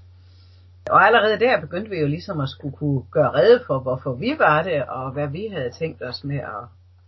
Og 0.90 1.07
allerede 1.07 1.40
der 1.40 1.61
begyndte 1.61 1.90
vi 1.90 2.00
jo 2.00 2.07
ligesom 2.07 2.40
at 2.40 2.49
skulle 2.49 2.76
kunne 2.76 3.02
gøre 3.11 3.31
rede 3.31 3.62
for, 3.66 3.78
hvorfor 3.78 4.12
vi 4.14 4.35
var 4.38 4.62
det, 4.62 4.85
og 4.85 5.12
hvad 5.12 5.28
vi 5.28 5.49
havde 5.52 5.71
tænkt 5.71 6.02
os 6.02 6.25
med 6.25 6.37
at 6.37 6.64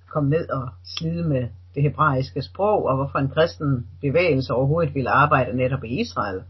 komme 0.09 0.31
ned 0.31 0.51
og 0.51 0.69
slide 0.85 1.29
med 1.29 1.49
det 1.79 1.91
hebraiske 1.91 2.43
sprog, 2.43 2.87
og 2.87 2.97
hvorfor 2.97 3.19
en 3.19 3.29
kristen 3.29 3.87
bevægelse 4.01 4.55
overhovedet 4.55 4.95
ville 4.95 5.11
arbejde 5.11 5.57
netop 5.57 5.85
i 5.85 6.01
Israel. 6.01 6.43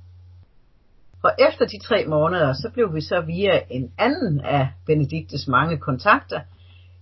Og 1.23 1.31
efter 1.49 1.67
de 1.67 1.79
tre 1.79 2.05
måneder, 2.07 2.53
så 2.53 2.71
blev 2.75 2.95
vi 2.95 3.01
så 3.01 3.21
via 3.21 3.61
en 3.71 3.93
anden 3.99 4.41
af 4.41 4.69
Benediktes 4.87 5.49
mange 5.49 5.79
kontakter 5.79 6.41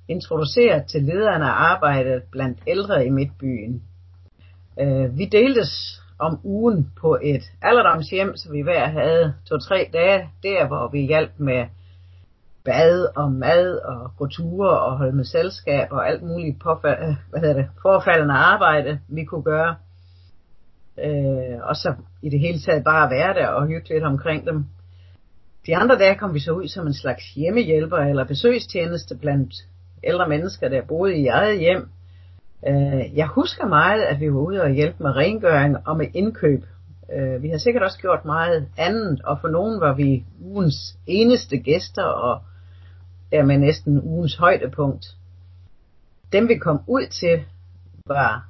introduceret 0.08 0.86
til 0.86 1.02
lederen 1.02 1.42
af 1.42 1.72
arbejdet 1.72 2.22
blandt 2.32 2.58
ældre 2.66 3.06
i 3.06 3.10
Midtbyen. 3.10 3.82
Øh, 4.80 5.18
vi 5.18 5.24
deltes 5.24 6.02
om 6.18 6.40
ugen 6.44 6.92
på 7.00 7.18
et 7.22 7.42
alderdomshjem, 7.62 8.36
så 8.36 8.52
vi 8.52 8.60
hver 8.60 8.88
havde 8.88 9.34
to-tre 9.48 9.90
dage 9.92 10.28
der, 10.42 10.66
hvor 10.66 10.90
vi 10.92 11.00
hjalp 11.06 11.32
med 11.38 11.66
bad 12.66 13.08
og 13.16 13.32
mad 13.32 13.78
og 13.78 14.10
gå 14.18 14.26
ture 14.26 14.80
og 14.80 14.98
holde 14.98 15.16
med 15.16 15.24
selskab 15.24 15.88
og 15.90 16.08
alt 16.08 16.22
muligt 16.22 16.60
påfald, 16.60 17.08
øh, 17.08 17.14
hvad 17.30 17.40
hedder 17.40 17.54
det, 17.54 17.68
forfaldende 17.82 18.34
arbejde, 18.34 18.98
vi 19.08 19.24
kunne 19.24 19.42
gøre. 19.42 19.76
Øh, 21.04 21.58
og 21.62 21.76
så 21.76 21.94
i 22.22 22.28
det 22.30 22.40
hele 22.40 22.58
taget 22.58 22.84
bare 22.84 23.10
være 23.10 23.34
der 23.34 23.46
og 23.46 23.66
hygge 23.66 23.94
lidt 23.94 24.04
omkring 24.04 24.46
dem. 24.46 24.66
De 25.66 25.76
andre 25.76 25.98
dage 25.98 26.14
kom 26.14 26.34
vi 26.34 26.40
så 26.40 26.52
ud 26.52 26.68
som 26.68 26.86
en 26.86 26.94
slags 26.94 27.24
hjemmehjælper 27.34 27.96
eller 27.96 28.24
besøgstjeneste 28.24 29.16
blandt 29.16 29.54
ældre 30.04 30.28
mennesker, 30.28 30.68
der 30.68 30.82
boede 30.88 31.16
i 31.16 31.26
eget 31.26 31.58
hjem. 31.58 31.88
Øh, 32.68 33.16
jeg 33.16 33.26
husker 33.26 33.66
meget, 33.66 34.02
at 34.02 34.20
vi 34.20 34.32
var 34.32 34.40
ude 34.40 34.62
og 34.62 34.70
hjælpe 34.70 35.02
med 35.02 35.10
rengøring 35.16 35.76
og 35.86 35.96
med 35.96 36.06
indkøb. 36.14 36.64
Øh, 37.16 37.42
vi 37.42 37.48
har 37.48 37.58
sikkert 37.58 37.82
også 37.82 37.98
gjort 37.98 38.24
meget 38.24 38.68
andet, 38.78 39.22
og 39.24 39.38
for 39.40 39.48
nogen 39.48 39.80
var 39.80 39.94
vi 39.94 40.24
ugens 40.40 40.98
eneste 41.06 41.58
gæster, 41.58 42.04
og 42.04 42.40
dermed 43.36 43.58
næsten 43.58 44.00
ugens 44.02 44.36
højdepunkt. 44.36 45.06
Dem 46.32 46.48
vi 46.48 46.58
kom 46.58 46.80
ud 46.86 47.06
til 47.06 47.44
var 48.06 48.48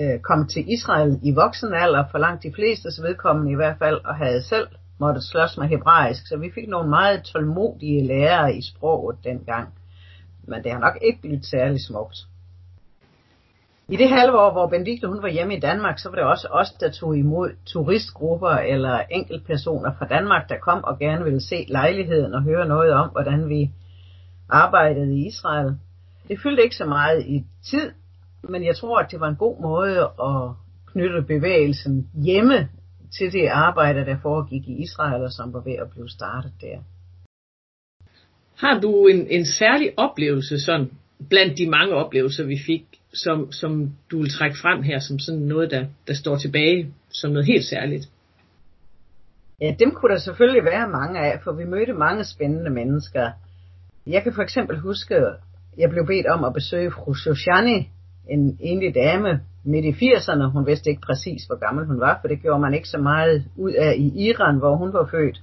øh, 0.00 0.20
kom 0.20 0.46
til 0.46 0.72
Israel 0.72 1.20
i 1.22 1.32
voksen 1.34 1.74
alder, 1.74 2.04
for 2.10 2.18
langt 2.18 2.42
de 2.42 2.52
fleste 2.54 3.02
vedkommende 3.02 3.52
i 3.52 3.54
hvert 3.54 3.78
fald, 3.78 4.00
og 4.04 4.14
havde 4.14 4.42
selv 4.42 4.68
måtte 5.00 5.20
slås 5.20 5.56
med 5.58 5.68
hebraisk, 5.68 6.26
så 6.26 6.36
vi 6.36 6.50
fik 6.54 6.68
nogle 6.68 6.88
meget 6.88 7.22
tålmodige 7.22 8.06
lærere 8.06 8.54
i 8.54 8.62
sproget 8.62 9.16
dengang. 9.24 9.68
Men 10.48 10.64
det 10.64 10.72
har 10.72 10.78
nok 10.78 10.98
ikke 11.02 11.20
blivet 11.20 11.46
særlig 11.46 11.80
smukt. 11.80 12.16
I 13.88 13.96
det 13.96 14.08
halve 14.08 14.38
år, 14.38 14.52
hvor 14.52 14.66
Benedikte 14.66 15.08
hun 15.08 15.22
var 15.22 15.28
hjemme 15.28 15.56
i 15.56 15.60
Danmark, 15.60 15.98
så 15.98 16.08
var 16.08 16.16
det 16.16 16.24
også 16.24 16.48
os, 16.50 16.72
der 16.72 16.90
tog 16.90 17.16
imod 17.16 17.50
turistgrupper 17.66 18.50
eller 18.50 18.98
enkeltpersoner 19.10 19.92
fra 19.98 20.06
Danmark, 20.06 20.48
der 20.48 20.58
kom 20.58 20.84
og 20.84 20.98
gerne 20.98 21.24
ville 21.24 21.40
se 21.40 21.66
lejligheden 21.68 22.34
og 22.34 22.42
høre 22.42 22.68
noget 22.68 22.92
om, 22.92 23.08
hvordan 23.08 23.48
vi 23.48 23.70
arbejdede 24.48 25.18
i 25.18 25.26
Israel. 25.26 25.76
Det 26.28 26.40
fyldte 26.42 26.62
ikke 26.62 26.76
så 26.76 26.84
meget 26.84 27.26
i 27.26 27.44
tid, 27.70 27.92
men 28.42 28.64
jeg 28.64 28.76
tror, 28.76 28.98
at 28.98 29.10
det 29.10 29.20
var 29.20 29.28
en 29.28 29.36
god 29.36 29.62
måde 29.62 30.00
at 30.00 30.54
knytte 30.92 31.22
bevægelsen 31.22 32.10
hjemme 32.24 32.68
til 33.18 33.32
det 33.32 33.48
arbejde, 33.48 34.06
der 34.06 34.16
foregik 34.22 34.68
i 34.68 34.82
Israel, 34.82 35.24
og 35.24 35.32
som 35.32 35.52
var 35.52 35.60
ved 35.60 35.72
at 35.72 35.90
blive 35.90 36.08
startet 36.08 36.52
der. 36.60 36.78
Har 38.56 38.80
du 38.80 39.06
en, 39.06 39.26
en 39.26 39.46
særlig 39.46 39.92
oplevelse 39.96 40.60
sådan, 40.60 40.90
blandt 41.30 41.58
de 41.58 41.70
mange 41.70 41.94
oplevelser, 41.94 42.44
vi 42.44 42.58
fik, 42.66 43.01
som, 43.14 43.52
som 43.52 43.92
du 44.10 44.18
vil 44.18 44.30
trække 44.30 44.56
frem 44.62 44.82
her, 44.82 44.98
som 44.98 45.18
sådan 45.18 45.40
noget, 45.40 45.70
der, 45.70 45.84
der 46.06 46.14
står 46.14 46.36
tilbage 46.36 46.94
som 47.10 47.30
noget 47.30 47.46
helt 47.46 47.64
særligt? 47.64 48.08
Ja, 49.60 49.74
dem 49.78 49.90
kunne 49.90 50.12
der 50.14 50.20
selvfølgelig 50.20 50.64
være 50.64 50.88
mange 50.88 51.20
af, 51.20 51.40
for 51.44 51.52
vi 51.52 51.64
mødte 51.64 51.92
mange 51.92 52.24
spændende 52.24 52.70
mennesker. 52.70 53.30
Jeg 54.06 54.22
kan 54.22 54.32
for 54.32 54.42
eksempel 54.42 54.78
huske, 54.78 55.14
jeg 55.78 55.90
blev 55.90 56.06
bedt 56.06 56.26
om 56.26 56.44
at 56.44 56.54
besøge 56.54 56.90
fru 56.90 57.14
Shoshani, 57.14 57.88
en 58.28 58.58
enlig 58.60 58.94
dame 58.94 59.40
midt 59.64 59.84
i 59.84 59.90
80'erne. 59.90 60.52
Hun 60.52 60.66
vidste 60.66 60.90
ikke 60.90 61.02
præcis, 61.02 61.44
hvor 61.44 61.56
gammel 61.66 61.86
hun 61.86 62.00
var, 62.00 62.18
for 62.20 62.28
det 62.28 62.42
gjorde 62.42 62.60
man 62.60 62.74
ikke 62.74 62.88
så 62.88 62.98
meget 62.98 63.44
ud 63.56 63.72
af 63.72 63.94
i 63.98 64.28
Iran, 64.28 64.58
hvor 64.58 64.76
hun 64.76 64.92
var 64.92 65.08
født. 65.10 65.42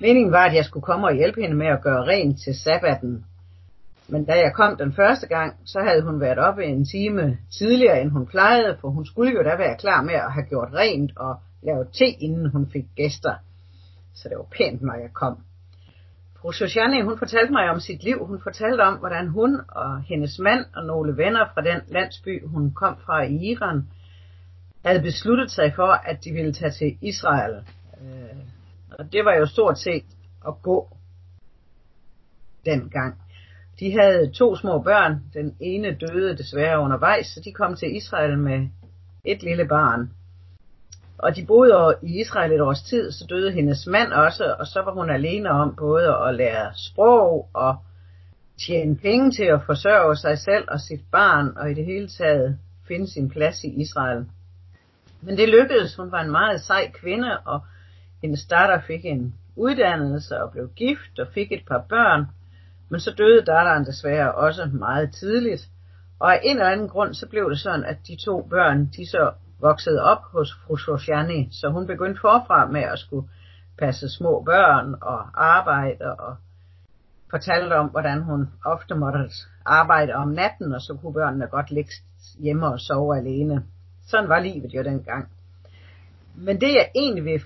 Meningen 0.00 0.32
var, 0.32 0.44
at 0.44 0.54
jeg 0.54 0.64
skulle 0.64 0.82
komme 0.82 1.06
og 1.06 1.14
hjælpe 1.14 1.40
hende 1.40 1.56
med 1.56 1.66
at 1.66 1.82
gøre 1.82 2.06
rent 2.06 2.38
til 2.44 2.54
sabbaten. 2.54 3.24
Men 4.10 4.24
da 4.24 4.32
jeg 4.32 4.52
kom 4.54 4.76
den 4.76 4.92
første 4.92 5.26
gang, 5.26 5.56
så 5.64 5.80
havde 5.80 6.02
hun 6.02 6.20
været 6.20 6.38
oppe 6.38 6.64
en 6.64 6.84
time 6.84 7.38
tidligere, 7.58 8.00
end 8.00 8.10
hun 8.10 8.26
plejede, 8.26 8.76
for 8.80 8.88
hun 8.88 9.06
skulle 9.06 9.32
jo 9.32 9.42
da 9.42 9.56
være 9.56 9.76
klar 9.78 10.02
med 10.02 10.14
at 10.14 10.32
have 10.32 10.46
gjort 10.46 10.68
rent 10.74 11.12
og 11.16 11.40
lavet 11.62 11.88
te, 11.92 12.06
inden 12.06 12.50
hun 12.50 12.70
fik 12.72 12.84
gæster. 12.96 13.34
Så 14.14 14.28
det 14.28 14.36
var 14.38 14.46
pænt, 14.56 14.82
når 14.82 14.94
jeg 14.94 15.10
kom. 15.12 15.38
Fru 16.40 16.52
Shoshani, 16.52 17.00
hun 17.00 17.18
fortalte 17.18 17.52
mig 17.52 17.70
om 17.70 17.80
sit 17.80 18.02
liv. 18.02 18.26
Hun 18.26 18.40
fortalte 18.42 18.80
om, 18.80 18.94
hvordan 18.94 19.28
hun 19.28 19.60
og 19.68 20.02
hendes 20.02 20.38
mand 20.38 20.64
og 20.76 20.84
nogle 20.84 21.16
venner 21.16 21.46
fra 21.54 21.60
den 21.60 21.80
landsby, 21.88 22.46
hun 22.46 22.74
kom 22.74 22.96
fra 23.06 23.22
i 23.22 23.34
Iran, 23.34 23.88
havde 24.84 25.02
besluttet 25.02 25.50
sig 25.50 25.72
for, 25.76 25.92
at 25.92 26.24
de 26.24 26.32
ville 26.32 26.52
tage 26.52 26.70
til 26.70 26.98
Israel. 27.00 27.64
Øh, 28.00 28.36
og 28.98 29.12
det 29.12 29.24
var 29.24 29.34
jo 29.34 29.46
stort 29.46 29.78
set 29.78 30.04
at 30.46 30.54
gå 30.62 30.88
dengang. 32.64 33.14
De 33.80 33.92
havde 34.00 34.30
to 34.30 34.56
små 34.56 34.82
børn. 34.82 35.20
Den 35.34 35.56
ene 35.60 35.94
døde 35.94 36.36
desværre 36.36 36.80
undervejs, 36.80 37.26
så 37.26 37.40
de 37.44 37.52
kom 37.52 37.76
til 37.76 37.96
Israel 37.96 38.38
med 38.38 38.68
et 39.24 39.42
lille 39.42 39.68
barn. 39.68 40.10
Og 41.18 41.36
de 41.36 41.46
boede 41.46 41.94
i 42.02 42.20
Israel 42.20 42.52
et 42.52 42.60
års 42.60 42.82
tid, 42.82 43.12
så 43.12 43.26
døde 43.28 43.52
hendes 43.52 43.86
mand 43.86 44.12
også, 44.12 44.56
og 44.58 44.66
så 44.66 44.82
var 44.82 44.92
hun 44.92 45.10
alene 45.10 45.50
om 45.50 45.76
både 45.76 46.16
at 46.28 46.34
lære 46.34 46.70
sprog 46.74 47.48
og 47.54 47.76
tjene 48.66 48.96
penge 48.96 49.30
til 49.30 49.44
at 49.44 49.62
forsørge 49.66 50.16
sig 50.16 50.38
selv 50.38 50.64
og 50.68 50.80
sit 50.80 51.00
barn, 51.12 51.56
og 51.56 51.70
i 51.70 51.74
det 51.74 51.84
hele 51.84 52.08
taget 52.08 52.58
finde 52.88 53.12
sin 53.12 53.30
plads 53.30 53.64
i 53.64 53.80
Israel. 53.80 54.26
Men 55.22 55.36
det 55.36 55.48
lykkedes. 55.48 55.96
Hun 55.96 56.12
var 56.12 56.20
en 56.20 56.30
meget 56.30 56.60
sej 56.60 56.90
kvinde, 56.90 57.38
og 57.38 57.60
hendes 58.22 58.46
datter 58.46 58.80
fik 58.86 59.04
en 59.04 59.34
uddannelse 59.56 60.42
og 60.42 60.52
blev 60.52 60.70
gift 60.76 61.18
og 61.18 61.26
fik 61.34 61.52
et 61.52 61.62
par 61.68 61.84
børn. 61.88 62.26
Men 62.90 63.00
så 63.00 63.14
døde 63.18 63.44
datteren 63.44 63.84
desværre 63.84 64.34
også 64.34 64.70
meget 64.72 65.12
tidligt. 65.12 65.68
Og 66.20 66.34
af 66.34 66.40
en 66.44 66.56
eller 66.56 66.70
anden 66.70 66.88
grund, 66.88 67.14
så 67.14 67.28
blev 67.28 67.50
det 67.50 67.60
sådan, 67.60 67.84
at 67.84 67.96
de 68.06 68.16
to 68.24 68.46
børn, 68.50 68.86
de 68.86 69.10
så 69.10 69.32
voksede 69.60 70.02
op 70.02 70.22
hos 70.32 70.54
fru 70.66 70.76
Shoshani, 70.76 71.48
så 71.52 71.68
hun 71.68 71.86
begyndte 71.86 72.20
forfra 72.20 72.66
med 72.66 72.80
at 72.80 72.98
skulle 72.98 73.28
passe 73.78 74.08
små 74.08 74.42
børn 74.46 74.94
og 75.02 75.44
arbejde 75.56 76.16
og 76.18 76.36
fortalte 77.30 77.74
om, 77.74 77.86
hvordan 77.86 78.22
hun 78.22 78.48
ofte 78.64 78.94
måtte 78.94 79.30
arbejde 79.66 80.14
om 80.14 80.28
natten, 80.28 80.72
og 80.72 80.80
så 80.80 80.98
kunne 81.00 81.12
børnene 81.12 81.46
godt 81.46 81.70
ligge 81.70 81.92
hjemme 82.38 82.66
og 82.66 82.80
sove 82.80 83.16
alene. 83.18 83.62
Sådan 84.06 84.28
var 84.28 84.40
livet 84.40 84.74
jo 84.74 84.82
dengang. 84.82 85.28
Men 86.34 86.60
det 86.60 86.74
jeg 86.74 86.90
egentlig 86.94 87.24
vil 87.24 87.42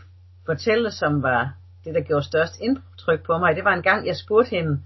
fortælle, 0.47 0.91
som 0.91 1.23
var 1.23 1.55
det, 1.85 1.95
der 1.95 2.01
gjorde 2.01 2.25
størst 2.25 2.61
indtryk 2.61 3.27
på 3.27 3.39
mig, 3.39 3.57
det 3.57 3.65
var 3.65 3.73
en 3.73 3.83
gang, 3.83 4.07
jeg 4.07 4.17
spurgte 4.17 4.51
hende, 4.51 4.81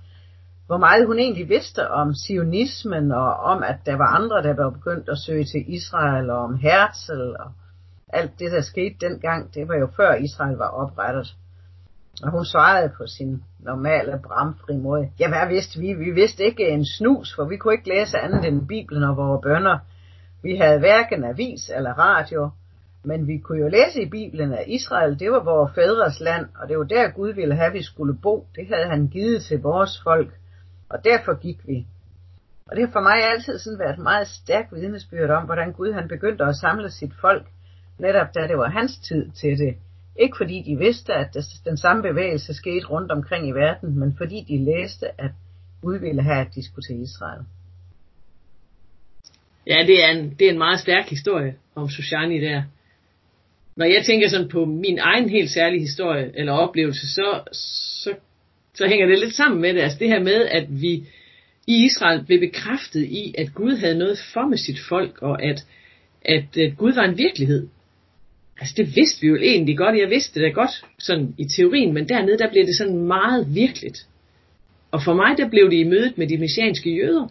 hvor 0.68 0.76
meget 0.76 1.06
hun 1.06 1.18
egentlig 1.18 1.48
vidste 1.48 1.90
om 1.90 2.14
sionismen, 2.14 3.12
og 3.12 3.34
om, 3.34 3.62
at 3.62 3.76
der 3.87 3.96
var 3.96 4.06
andre, 4.18 4.42
der 4.42 4.54
var 4.62 4.70
begyndt 4.70 5.08
at 5.08 5.18
søge 5.18 5.44
til 5.44 5.75
Israel, 5.75 6.30
og 6.30 6.38
om 6.38 6.56
Herzl, 6.56 7.37
og 7.42 7.50
alt 8.08 8.38
det, 8.38 8.52
der 8.52 8.60
skete 8.60 8.96
dengang, 9.00 9.54
det 9.54 9.68
var 9.68 9.75
jo 9.75 9.88
før 9.96 10.14
Israel 10.14 10.56
var 10.56 10.68
oprettet. 10.68 11.34
Og 12.22 12.30
hun 12.30 12.44
svarede 12.44 12.92
på 12.98 13.06
sin 13.06 13.42
normale 13.58 14.20
bramfri 14.25 14.76
måde. 14.76 15.10
Ja, 15.20 15.28
hvad 15.28 15.48
vidste 15.48 15.80
vi? 15.80 15.92
Vi 15.92 16.10
vidste 16.10 16.44
ikke 16.44 16.68
en 16.68 16.87
snus, 16.87 17.34
for 17.37 17.44
vi 17.44 17.56
kunne 17.56 17.75
ikke 17.75 17.88
læse 17.88 18.18
andet 18.18 18.44
end 18.44 18.68
Bibelen 18.68 19.02
og 19.02 19.16
vores 19.16 19.42
bønder. 19.42 19.78
Vi 20.42 20.56
havde 20.56 20.78
hverken 20.78 21.25
avis 21.25 21.70
eller 21.76 21.92
radio, 21.92 22.50
Men 23.04 23.26
vi 23.26 23.38
kunne 23.38 23.60
jo 23.60 23.68
læse 23.68 24.02
i 24.02 24.08
Bibelen, 24.10 24.52
at 24.52 24.64
Israel, 24.66 25.18
det 25.18 25.30
var 25.30 25.44
vores 25.44 25.75
fædres 25.75 26.20
land, 26.20 26.46
og 26.60 26.68
det 26.68 26.78
var 26.78 26.84
der 26.84 27.10
Gud 27.10 27.32
ville 27.32 27.54
have, 27.54 27.66
at 27.66 27.72
vi 27.72 27.82
skulle 27.82 28.18
bo. 28.22 28.46
Det 28.56 28.66
havde 28.66 28.90
han 28.90 29.08
givet 29.08 29.42
til 29.42 29.62
vores 29.62 30.00
folk, 30.04 30.28
og 30.90 31.04
derfor 31.04 31.40
gik 31.40 31.66
vi. 31.66 31.87
Og 32.66 32.76
det 32.76 32.85
har 32.85 32.92
for 32.92 33.00
mig 33.00 33.30
altid 33.30 33.59
sådan 33.59 33.78
været 33.78 33.92
et 33.92 34.02
meget 34.02 34.28
stærkt 34.28 34.73
vidnesbyrd 34.73 35.30
om, 35.30 35.45
hvordan 35.45 35.73
Gud 35.73 35.92
han 35.92 36.09
begyndte 36.09 36.45
at 36.45 36.57
samle 36.57 36.90
sit 36.90 37.12
folk, 37.21 37.47
netop 37.99 38.35
da 38.35 38.40
det 38.40 38.59
var 38.59 38.68
hans 38.68 38.99
tid 38.99 39.30
til 39.30 39.59
det. 39.59 39.76
Ikke 40.21 40.37
fordi 40.37 40.62
de 40.66 40.78
vidste, 40.78 41.14
at 41.14 41.37
den 41.64 41.76
samme 41.76 42.02
bevægelse 42.02 42.54
skete 42.54 42.87
rundt 42.87 43.12
omkring 43.12 43.49
i 43.49 43.52
verden, 43.52 43.99
men 43.99 44.14
fordi 44.16 44.45
de 44.49 44.64
læste, 44.64 45.21
at 45.21 45.30
Gud 45.83 45.99
ville 45.99 46.23
have, 46.23 46.40
at 46.47 46.54
de 46.54 46.64
skulle 46.64 46.87
til 46.87 47.02
Israel. 47.02 47.42
Ja, 49.66 49.87
det 49.87 50.04
er 50.04 50.09
en, 50.09 50.35
det 50.38 50.47
er 50.47 50.50
en 50.50 50.59
meget 50.59 50.80
stærk 50.80 51.04
historie 51.11 51.54
om 51.75 51.88
Sushani 51.88 52.40
der. 52.40 52.62
Når 53.76 53.87
jeg 53.87 54.04
tænker 54.07 54.28
sådan 54.28 54.49
på 54.49 54.64
min 54.64 54.99
egen 54.99 55.28
helt 55.28 55.50
særlige 55.50 55.80
historie 55.80 56.33
eller 56.35 56.52
oplevelse, 56.52 57.14
så, 57.14 57.40
så, 57.52 58.14
så 58.78 58.87
hænger 58.87 59.06
det 59.06 59.18
lidt 59.18 59.35
sammen 59.35 59.61
med 59.61 59.75
det. 59.75 59.80
Altså 59.80 59.99
det 59.99 60.08
her 60.08 60.23
med, 60.23 60.47
at 60.50 60.66
vi 60.80 60.92
i 61.66 61.85
Israel 61.85 62.25
blev 62.25 62.40
bekræftet 62.40 63.04
i, 63.04 63.35
at 63.38 63.54
Gud 63.54 63.76
havde 63.76 63.99
noget 63.99 64.18
for 64.32 64.47
med 64.47 64.58
sit 64.58 64.80
folk, 64.88 65.23
og 65.23 65.42
at, 65.42 65.66
at, 66.23 66.56
at 66.56 66.76
Gud 66.76 66.92
var 66.92 67.04
en 67.04 67.18
virkelighed. 67.18 67.68
Altså 68.61 68.75
det 68.76 68.97
vidste 68.97 69.20
vi 69.20 69.26
jo 69.26 69.37
egentlig 69.37 69.76
godt, 69.76 69.99
jeg 69.99 70.11
vidste 70.11 70.40
det 70.40 70.47
da 70.47 70.52
godt 70.52 70.70
sådan 70.99 71.35
i 71.38 71.44
teorien, 71.44 71.94
men 71.94 72.08
dernede 72.08 72.38
der 72.38 72.50
blev 72.50 72.66
det 72.66 72.76
sådan 72.76 72.99
meget 72.99 73.54
virkeligt. 73.54 73.99
Og 74.90 75.02
for 75.04 75.14
mig 75.14 75.37
der 75.38 75.49
blev 75.49 75.70
det 75.70 75.76
i 75.76 75.85
mødet 75.85 76.18
med 76.18 76.26
de 76.26 76.38
messianske 76.38 76.97
jøder. 76.97 77.28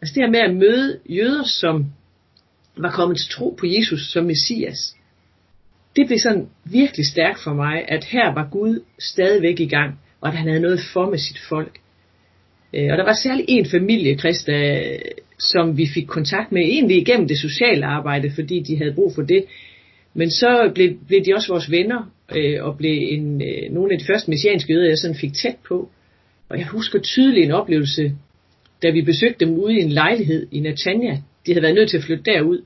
Altså 0.00 0.14
det 0.14 0.22
her 0.22 0.30
med 0.30 0.40
at 0.40 0.56
møde 0.56 0.98
jøder, 1.08 1.44
som 1.44 1.86
var 2.76 2.90
kommet 2.90 3.18
til 3.18 3.30
tro 3.30 3.56
på 3.60 3.66
Jesus 3.66 4.12
som 4.12 4.24
Messias. 4.24 4.96
Det 5.96 6.06
blev 6.06 6.18
sådan 6.18 6.48
virkelig 6.64 7.06
stærkt 7.06 7.38
for 7.44 7.54
mig, 7.54 7.84
at 7.88 8.04
her 8.04 8.34
var 8.34 8.48
Gud 8.50 8.80
stadigvæk 8.98 9.60
i 9.60 9.68
gang, 9.68 9.98
og 10.26 10.32
at 10.32 10.38
han 10.38 10.48
havde 10.48 10.60
noget 10.60 10.80
for 10.92 11.10
med 11.10 11.18
sit 11.18 11.38
folk. 11.48 11.78
Øh, 12.74 12.88
og 12.90 12.98
der 12.98 13.04
var 13.04 13.16
særlig 13.22 13.44
en 13.48 13.66
familie, 13.66 14.18
Christa, 14.18 14.82
som 15.38 15.76
vi 15.78 15.86
fik 15.94 16.06
kontakt 16.06 16.52
med, 16.52 16.62
egentlig 16.62 16.96
igennem 16.96 17.28
det 17.28 17.38
sociale 17.38 17.86
arbejde, 17.86 18.30
fordi 18.34 18.60
de 18.60 18.76
havde 18.76 18.94
brug 18.94 19.12
for 19.14 19.22
det. 19.22 19.44
Men 20.14 20.30
så 20.30 20.70
blev, 20.74 20.88
blev 21.06 21.24
de 21.24 21.34
også 21.34 21.52
vores 21.52 21.70
venner, 21.70 22.12
øh, 22.36 22.64
og 22.64 22.76
blev 22.78 22.96
en, 23.08 23.42
øh, 23.42 23.72
nogle 23.74 23.92
af 23.92 23.98
de 23.98 24.06
første 24.06 24.30
messianske 24.30 24.72
jøder, 24.72 24.88
jeg 24.88 24.98
sådan 24.98 25.16
fik 25.16 25.34
tæt 25.34 25.56
på. 25.68 25.90
Og 26.48 26.58
jeg 26.58 26.66
husker 26.66 26.98
tydeligt 27.00 27.44
en 27.44 27.52
oplevelse, 27.52 28.12
da 28.82 28.90
vi 28.90 29.02
besøgte 29.02 29.44
dem 29.44 29.54
ude 29.54 29.74
i 29.78 29.82
en 29.82 29.92
lejlighed 29.92 30.46
i 30.52 30.60
Natania. 30.60 31.14
De 31.46 31.52
havde 31.52 31.62
været 31.62 31.74
nødt 31.74 31.90
til 31.90 31.98
at 31.98 32.04
flytte 32.04 32.24
derud, 32.24 32.62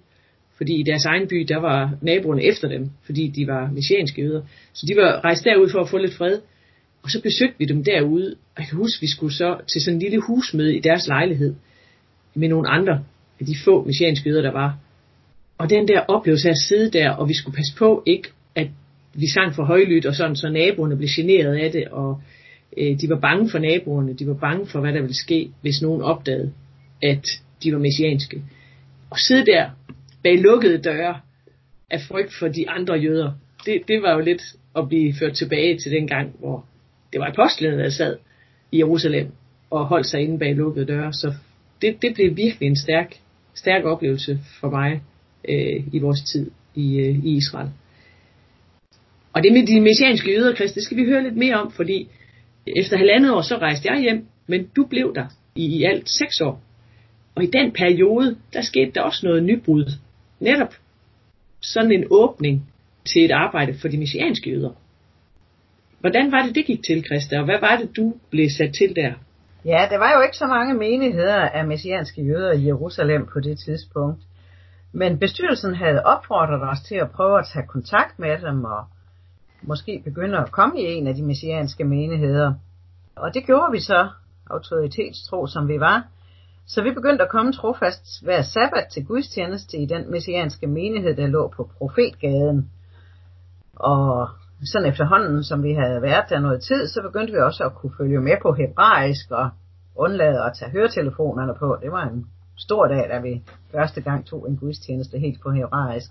fordi 0.57 0.81
i 0.81 0.83
deres 0.83 1.05
egen 1.05 1.29
by, 1.29 1.37
der 1.49 1.61
var 1.61 1.95
naboerne 2.03 2.45
efter 2.45 2.69
dem, 2.69 2.91
fordi 3.07 3.29
de 3.29 3.47
var 3.47 3.71
messianske 3.75 4.23
jøder. 4.23 4.43
Så 4.73 4.87
de 4.89 4.97
var 4.97 5.25
rejst 5.25 5.45
derud 5.45 5.71
for 5.71 5.81
at 5.81 5.89
få 5.89 5.99
lidt 5.99 6.15
fred. 6.15 6.39
Og 7.03 7.11
så 7.11 7.23
besøgte 7.23 7.59
vi 7.59 7.65
dem 7.65 7.85
derude, 7.85 8.35
og 8.55 8.59
jeg 8.59 8.67
kan 8.69 8.79
huske, 8.79 9.01
vi 9.01 9.07
skulle 9.07 9.35
så 9.35 9.61
til 9.73 9.81
sådan 9.81 9.97
en 9.97 10.03
lille 10.03 10.21
husmøde 10.27 10.77
i 10.77 10.81
deres 10.81 11.07
lejlighed, 11.07 11.55
med 12.35 12.49
nogle 12.49 12.69
andre 12.69 13.05
af 13.41 13.47
de 13.47 13.55
få 13.65 13.85
messianske 13.85 14.29
jøder, 14.29 14.43
der 14.43 14.53
var. 14.53 14.79
Og 15.59 15.71
den 15.71 15.89
der 15.89 16.01
oplevelse 16.01 16.49
af 16.49 16.53
at 16.53 16.59
sidde 16.59 16.91
der, 16.91 17.11
og 17.11 17.29
vi 17.29 17.35
skulle 17.35 17.57
passe 17.57 17.77
på 17.79 18.03
ikke, 18.07 18.29
at 18.55 18.69
vi 19.15 19.27
sang 19.35 19.55
for 19.55 19.65
højlydt 19.65 20.07
og 20.07 20.15
sådan, 20.15 20.37
så 20.37 20.49
naboerne 20.49 20.97
blev 20.97 21.09
generet 21.17 21.57
af 21.57 21.73
det, 21.73 21.89
og 21.89 22.21
øh, 22.77 23.01
de 23.01 23.09
var 23.09 23.19
bange 23.21 23.51
for 23.51 23.59
naboerne, 23.59 24.15
de 24.15 24.27
var 24.27 24.35
bange 24.35 24.67
for, 24.67 24.81
hvad 24.81 24.93
der 24.93 25.01
ville 25.01 25.17
ske, 25.17 25.51
hvis 25.61 25.83
nogen 25.83 26.03
opdagede, 26.03 26.53
at 27.03 27.27
de 27.63 27.73
var 27.73 27.79
messianske. 27.79 28.43
Og 29.11 29.19
sidde 29.19 29.47
der 29.47 29.71
bag 30.23 30.39
lukkede 30.39 30.79
døre 30.79 31.21
af 31.91 32.01
frygt 32.09 32.35
for 32.39 32.49
de 32.49 32.71
andre 32.71 32.95
jøder, 32.95 33.33
det, 33.67 33.83
det 33.89 34.03
var 34.03 34.15
jo 34.15 34.21
lidt 34.21 34.43
at 34.77 34.89
blive 34.89 35.15
ført 35.19 35.33
tilbage 35.33 35.79
til 35.79 35.93
den 35.93 36.07
gang, 36.07 36.35
hvor 36.39 36.67
det 37.13 37.21
var 37.21 37.27
apostlene, 37.27 37.83
der 37.83 37.91
sad 37.91 38.17
i 38.73 38.79
Jerusalem 38.79 39.33
og 39.71 39.87
holdt 39.87 40.07
sig 40.07 40.21
inde 40.21 40.39
bag 40.39 40.55
lukkede 40.55 40.87
døre. 40.87 41.13
Så 41.13 41.35
det, 41.83 42.03
det 42.03 42.15
blev 42.15 42.37
virkelig 42.37 42.67
en 42.67 42.77
stærk, 42.77 43.17
stærk 43.55 43.85
oplevelse 43.85 44.39
for 44.61 44.71
mig 44.71 45.03
øh, 45.49 45.95
i 45.95 45.99
vores 45.99 46.23
tid 46.33 46.51
i, 46.75 46.99
øh, 46.99 47.25
i 47.25 47.37
Israel. 47.37 47.71
Og 49.33 49.43
det 49.43 49.53
med 49.53 49.67
de 49.67 49.81
messianske 49.81 50.33
jøder, 50.33 50.55
Krist, 50.55 50.75
det 50.75 50.83
skal 50.83 50.97
vi 50.97 51.05
høre 51.05 51.23
lidt 51.23 51.37
mere 51.37 51.55
om, 51.55 51.73
fordi 51.73 52.09
efter 52.67 52.97
halvandet 52.97 53.33
år, 53.33 53.43
så 53.43 53.57
rejste 53.57 53.93
jeg 53.93 54.03
hjem, 54.03 54.27
men 54.47 54.67
du 54.77 54.87
blev 54.87 55.15
der 55.15 55.27
i, 55.55 55.67
i 55.67 55.85
alt 55.85 56.09
seks 56.09 56.41
år. 56.41 56.63
Og 57.35 57.45
i 57.45 57.47
den 57.47 57.73
periode, 57.73 58.37
der 58.53 58.63
skete 58.63 58.91
der 58.95 59.03
også 59.03 59.27
noget 59.27 59.43
nybrud. 59.43 59.93
Netop 60.41 60.75
sådan 61.61 61.93
en 61.93 62.05
åbning 62.11 62.67
til 63.05 63.25
et 63.25 63.31
arbejde 63.31 63.75
for 63.75 63.89
de 63.89 63.99
messianske 63.99 64.51
jøder. 64.51 64.80
Hvordan 66.01 66.33
var 66.33 66.43
det, 66.43 66.55
det 66.55 66.67
gik 66.67 66.85
til, 66.85 67.05
Christa, 67.05 67.39
og 67.39 67.45
hvad 67.45 67.61
var 67.61 67.77
det, 67.77 67.97
du 67.97 68.15
blev 68.31 68.49
sat 68.59 68.73
til 68.79 68.97
der? 68.97 69.13
Ja, 69.65 69.87
der 69.91 69.99
var 69.99 70.13
jo 70.17 70.21
ikke 70.21 70.37
så 70.37 70.47
mange 70.47 70.75
menigheder 70.75 71.35
af 71.35 71.67
messianske 71.67 72.23
jøder 72.23 72.53
i 72.53 72.67
Jerusalem 72.67 73.27
på 73.27 73.41
det 73.41 73.59
tidspunkt. 73.59 74.23
Men 74.93 75.19
bestyrelsen 75.19 75.75
havde 75.75 76.05
opfordret 76.05 76.63
os 76.63 76.81
til 76.89 76.95
at 76.95 77.11
prøve 77.11 77.39
at 77.39 77.47
tage 77.53 77.67
kontakt 77.67 78.19
med 78.19 78.39
dem 78.39 78.65
og 78.65 78.85
måske 79.63 80.03
begynde 80.05 80.39
at 80.39 80.53
komme 80.53 80.81
i 80.81 80.85
en 80.85 81.07
af 81.07 81.15
de 81.15 81.23
messianske 81.23 81.85
menigheder. 81.85 82.55
Og 83.17 83.35
det 83.35 83.47
gjorde 83.47 83.73
vi 83.73 83.81
så, 83.81 84.09
autoritetstro 84.51 85.47
som 85.47 85.69
vi 85.69 85.81
var. 85.81 86.07
Så 86.67 86.83
vi 86.83 86.91
begyndte 86.91 87.25
at 87.25 87.31
komme 87.31 87.53
trofast 87.53 88.25
hver 88.25 88.43
sabbat 88.43 88.87
til 88.93 89.05
gudstjeneste 89.05 89.79
i 89.79 89.87
den 89.87 90.11
messianske 90.11 90.67
menighed, 90.67 91.17
der 91.17 91.27
lå 91.27 91.53
på 91.57 91.71
Profetgaden. 91.79 92.71
Og 93.77 94.29
sådan 94.65 94.89
efterhånden, 94.89 95.45
som 95.45 95.63
vi 95.63 95.73
havde 95.73 96.03
været 96.03 96.25
der 96.31 96.41
noget 96.41 96.63
tid, 96.63 96.89
så 96.89 97.03
begyndte 97.03 97.33
vi 97.33 97.39
også 97.39 97.65
at 97.65 97.75
kunne 97.75 97.93
følge 97.99 98.21
med 98.21 98.37
på 98.43 98.53
hebraisk 98.53 99.31
og 99.31 99.51
undlade 99.97 100.45
at 100.45 100.53
tage 100.59 100.71
høretelefonerne 100.71 101.55
på. 101.59 101.79
Det 101.83 101.93
var 101.93 102.05
en 102.05 102.27
stor 102.59 102.87
dag, 102.87 103.09
da 103.11 103.19
vi 103.19 103.43
første 103.73 104.01
gang 104.01 104.27
tog 104.27 104.49
en 104.49 104.57
gudstjeneste 104.57 105.19
helt 105.19 105.43
på 105.43 105.51
hebraisk. 105.51 106.11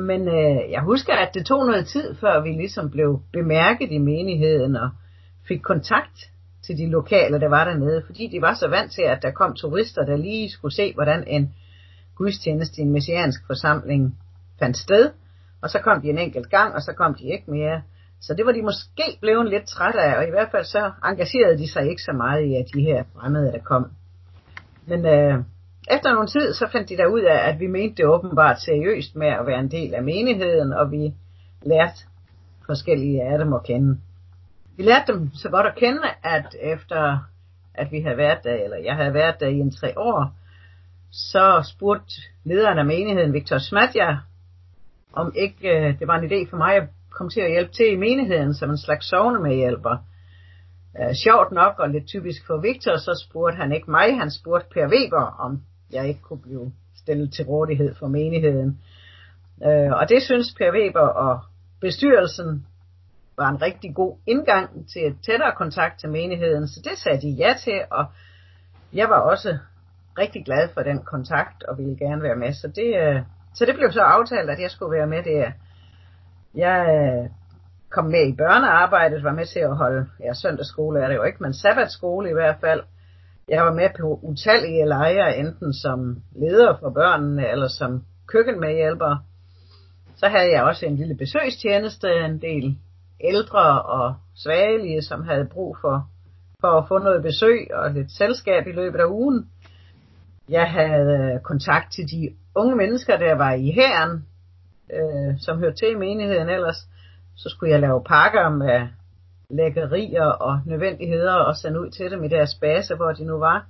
Men 0.00 0.28
øh, 0.28 0.70
jeg 0.70 0.82
husker, 0.82 1.14
at 1.14 1.34
det 1.34 1.46
tog 1.46 1.66
noget 1.66 1.86
tid, 1.86 2.14
før 2.14 2.42
vi 2.42 2.48
ligesom 2.48 2.90
blev 2.90 3.20
bemærket 3.32 3.90
i 3.90 3.98
menigheden 3.98 4.76
og 4.76 4.90
fik 5.48 5.60
kontakt 5.62 6.30
til 6.66 6.78
de 6.78 6.90
lokale, 6.90 7.40
der 7.40 7.48
var 7.48 7.64
dernede, 7.64 8.02
fordi 8.06 8.26
de 8.26 8.40
var 8.40 8.54
så 8.54 8.68
vant 8.68 8.92
til, 8.92 9.02
at 9.02 9.22
der 9.22 9.30
kom 9.30 9.54
turister, 9.54 10.04
der 10.04 10.16
lige 10.16 10.50
skulle 10.50 10.74
se, 10.74 10.94
hvordan 10.94 11.24
en 11.26 11.54
gudstjeneste 12.14 12.80
i 12.80 12.84
en 12.84 12.92
messiansk 12.92 13.46
forsamling 13.46 14.18
fandt 14.58 14.76
sted. 14.76 15.10
Og 15.64 15.70
så 15.70 15.78
kom 15.78 16.00
de 16.02 16.08
en 16.08 16.18
enkelt 16.18 16.50
gang, 16.50 16.74
og 16.74 16.80
så 16.80 16.92
kom 16.92 17.14
de 17.14 17.24
ikke 17.24 17.50
mere. 17.50 17.82
Så 18.20 18.34
det 18.34 18.46
var 18.46 18.52
de 18.52 18.62
måske 18.62 19.06
blevet 19.20 19.50
lidt 19.50 19.66
trætte 19.66 20.00
af, 20.00 20.18
og 20.18 20.26
i 20.28 20.30
hvert 20.30 20.50
fald 20.50 20.64
så 20.64 20.92
engagerede 21.04 21.58
de 21.58 21.72
sig 21.72 21.90
ikke 21.90 22.02
så 22.02 22.12
meget 22.12 22.42
i, 22.48 22.54
at 22.54 22.66
de 22.74 22.82
her 22.82 23.04
fremmede, 23.14 23.52
der 23.52 23.58
kom. 23.58 23.90
Men 24.86 25.06
øh, 25.06 25.34
efter 25.90 26.12
nogle 26.12 26.28
tid, 26.28 26.52
så 26.54 26.68
fandt 26.72 26.88
de 26.88 26.96
der 26.96 27.06
ud 27.06 27.20
af, 27.20 27.48
at 27.48 27.60
vi 27.60 27.66
mente 27.66 27.96
det 27.96 28.06
åbenbart 28.06 28.60
seriøst 28.60 29.16
med 29.16 29.26
at 29.26 29.46
være 29.46 29.60
en 29.60 29.70
del 29.70 29.94
af 29.94 30.02
menigheden, 30.02 30.72
og 30.72 30.90
vi 30.90 31.14
lærte 31.62 31.98
forskellige 32.66 33.22
af 33.22 33.38
dem 33.38 33.52
at 33.52 33.64
kende. 33.64 33.98
Vi 34.76 34.82
lærte 34.82 35.12
dem 35.12 35.30
så 35.34 35.48
godt 35.50 35.66
at 35.66 35.74
kende, 35.76 36.02
at 36.22 36.56
efter 36.60 37.18
at 37.74 37.92
vi 37.92 38.00
havde 38.00 38.16
været 38.16 38.44
der, 38.44 38.54
eller 38.64 38.76
jeg 38.76 38.94
havde 38.94 39.14
været 39.14 39.40
der 39.40 39.48
i 39.48 39.58
en 39.58 39.72
tre 39.72 39.98
år, 39.98 40.34
så 41.10 41.72
spurgte 41.74 42.14
lederen 42.44 42.78
af 42.78 42.84
menigheden, 42.84 43.32
Victor 43.32 43.58
Smadja, 43.58 44.16
om 45.16 45.32
ikke 45.36 45.68
øh, 45.68 45.98
det 45.98 46.08
var 46.08 46.18
en 46.18 46.30
idé 46.30 46.50
for 46.50 46.56
mig 46.56 46.76
at 46.76 46.88
komme 47.10 47.30
til 47.30 47.40
at 47.40 47.50
hjælpe 47.50 47.72
til 47.72 47.92
i 47.92 47.96
menigheden 47.96 48.54
som 48.54 48.70
en 48.70 48.78
slags 48.78 49.08
sovne 49.08 49.40
med 49.42 49.54
hjælper. 49.54 49.96
Øh, 51.00 51.14
sjovt 51.14 51.52
nok 51.52 51.78
og 51.78 51.90
lidt 51.90 52.06
typisk 52.06 52.46
for 52.46 52.60
Victor, 52.60 52.96
så 52.96 53.26
spurgte 53.28 53.56
han 53.56 53.72
ikke 53.72 53.90
mig, 53.90 54.18
han 54.18 54.30
spurgte 54.30 54.68
Per 54.74 54.88
Weber, 54.88 55.26
om 55.44 55.62
jeg 55.92 56.08
ikke 56.08 56.20
kunne 56.20 56.42
blive 56.42 56.72
stillet 56.96 57.32
til 57.32 57.44
rådighed 57.44 57.94
for 57.94 58.06
menigheden. 58.06 58.80
Øh, 59.66 59.92
og 59.92 60.08
det 60.08 60.22
synes 60.22 60.54
Per 60.58 60.72
Weber 60.72 61.08
og 61.26 61.40
bestyrelsen 61.80 62.66
var 63.36 63.48
en 63.48 63.62
rigtig 63.62 63.94
god 63.94 64.18
indgang 64.26 64.88
til 64.92 65.06
et 65.06 65.16
tættere 65.26 65.52
kontakt 65.56 66.00
til 66.00 66.08
menigheden, 66.08 66.68
så 66.68 66.80
det 66.84 66.98
sagde 66.98 67.20
de 67.20 67.30
ja 67.30 67.54
til, 67.64 67.80
og 67.90 68.04
jeg 68.92 69.08
var 69.08 69.20
også 69.20 69.58
rigtig 70.18 70.44
glad 70.44 70.68
for 70.74 70.82
den 70.82 70.98
kontakt 71.02 71.62
og 71.62 71.78
ville 71.78 71.96
gerne 71.96 72.22
være 72.22 72.36
med, 72.36 72.52
så 72.52 72.68
det, 72.68 72.88
øh, 73.02 73.22
så 73.54 73.64
det 73.66 73.74
blev 73.74 73.92
så 73.92 74.00
aftalt, 74.00 74.50
at 74.50 74.60
jeg 74.60 74.70
skulle 74.70 74.96
være 74.98 75.06
med 75.06 75.22
der. 75.22 75.50
Jeg 76.54 76.80
øh, 76.96 77.30
kom 77.90 78.04
med 78.04 78.26
i 78.28 78.36
børnearbejdet, 78.36 79.24
var 79.24 79.32
med 79.32 79.46
til 79.46 79.60
at 79.60 79.76
holde, 79.76 80.06
ja 80.24 80.32
søndagsskole 80.34 81.00
er 81.00 81.08
det 81.08 81.14
jo 81.14 81.22
ikke, 81.22 81.42
men 81.42 81.54
sabbatskole 81.54 82.30
i 82.30 82.32
hvert 82.32 82.56
fald. 82.60 82.82
Jeg 83.48 83.64
var 83.64 83.72
med 83.72 83.88
på 84.00 84.20
utallige 84.22 84.86
lejre, 84.86 85.36
enten 85.36 85.74
som 85.74 86.22
leder 86.36 86.76
for 86.80 86.90
børnene, 86.90 87.48
eller 87.48 87.68
som 87.68 88.04
køkkenmedhjælper. 88.26 89.16
Så 90.16 90.28
havde 90.28 90.50
jeg 90.52 90.62
også 90.62 90.86
en 90.86 90.96
lille 90.96 91.16
besøgstjeneste, 91.16 92.08
en 92.24 92.42
del 92.42 92.78
ældre 93.20 93.82
og 93.82 94.14
svagelige, 94.36 95.02
som 95.02 95.22
havde 95.22 95.48
brug 95.52 95.76
for, 95.80 96.08
for 96.60 96.68
at 96.78 96.88
få 96.88 96.98
noget 96.98 97.22
besøg 97.22 97.74
og 97.74 97.90
lidt 97.90 98.12
selskab 98.12 98.66
i 98.66 98.72
løbet 98.72 98.98
af 98.98 99.06
ugen. 99.06 99.50
Jeg 100.48 100.70
havde 100.70 101.32
øh, 101.34 101.40
kontakt 101.40 101.92
til 101.92 102.04
de 102.04 102.30
unge 102.54 102.76
mennesker, 102.76 103.16
der 103.16 103.34
var 103.34 103.52
i 103.52 103.70
hæren, 103.70 104.26
øh, 104.92 105.40
som 105.40 105.58
hørte 105.58 105.76
til 105.76 105.90
i 105.90 105.94
menigheden 105.94 106.48
ellers. 106.48 106.76
Så 107.36 107.48
skulle 107.48 107.72
jeg 107.72 107.80
lave 107.80 108.04
pakker 108.04 108.48
med 108.48 108.88
lækkerier 109.50 110.24
og 110.26 110.60
nødvendigheder 110.66 111.34
og 111.34 111.56
sende 111.56 111.80
ud 111.80 111.90
til 111.90 112.10
dem 112.10 112.24
i 112.24 112.28
deres 112.28 112.54
base, 112.60 112.94
hvor 112.94 113.12
de 113.12 113.24
nu 113.24 113.38
var. 113.38 113.66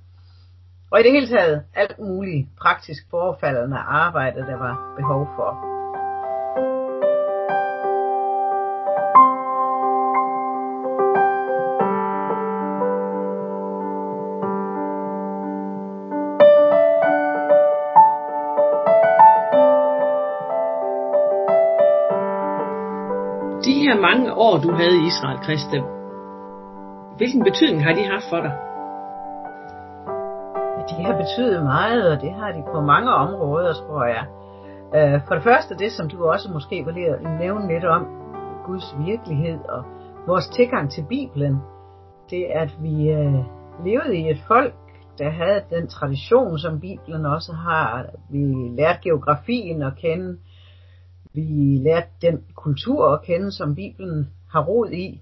Og 0.91 0.99
i 0.99 1.03
det 1.03 1.11
hele 1.11 1.27
taget 1.27 1.63
alt 1.73 1.99
muligt 1.99 2.47
praktisk 2.61 3.09
forfaldende 3.09 3.77
arbejde, 3.77 4.39
der 4.39 4.57
var 4.57 4.93
behov 4.97 5.27
for. 5.35 5.74
De 23.85 23.91
her 23.91 24.01
mange 24.01 24.33
år, 24.33 24.57
du 24.57 24.71
havde 24.71 24.95
i 25.01 25.07
Israel, 25.11 25.39
Christian, 25.43 25.83
hvilken 27.17 27.43
betydning 27.43 27.83
har 27.83 27.93
de 27.93 28.03
haft 28.13 28.27
for 28.29 28.41
dig? 28.45 28.53
De 30.89 31.03
har 31.05 31.15
betydet 31.23 31.63
meget, 31.63 32.03
og 32.11 32.21
det 32.21 32.33
har 32.33 32.51
de 32.51 32.63
på 32.73 32.81
mange 32.81 33.11
områder, 33.13 33.73
tror 33.73 34.05
jeg. 34.05 34.25
Øh, 34.95 35.21
for 35.27 35.35
det 35.35 35.43
første 35.43 35.75
det, 35.75 35.91
som 35.91 36.09
du 36.09 36.25
også 36.25 36.47
måske 36.53 36.85
var 36.85 36.91
lige 36.91 37.09
at 37.09 37.21
nævne 37.39 37.67
lidt 37.73 37.85
om, 37.85 38.03
Guds 38.65 38.95
virkelighed 39.05 39.59
og 39.69 39.83
vores 40.27 40.47
tilgang 40.47 40.91
til 40.91 41.05
Bibelen. 41.09 41.55
Det 42.29 42.43
at 42.43 42.71
vi 42.81 43.09
øh, 43.09 43.39
levede 43.85 44.17
i 44.17 44.29
et 44.29 44.41
folk, 44.47 44.73
der 45.17 45.29
havde 45.29 45.61
den 45.69 45.87
tradition, 45.87 46.59
som 46.59 46.79
Bibelen 46.79 47.25
også 47.25 47.53
har. 47.53 48.05
Vi 48.31 48.43
lærte 48.79 48.99
geografien 49.03 49.81
at 49.83 49.93
kende. 50.01 50.37
Vi 51.33 51.79
lærte 51.83 52.09
den 52.21 52.43
kultur 52.65 53.13
at 53.13 53.21
kende, 53.21 53.51
som 53.51 53.75
Bibelen 53.75 54.29
har 54.51 54.63
rod 54.63 54.91
i. 54.91 55.21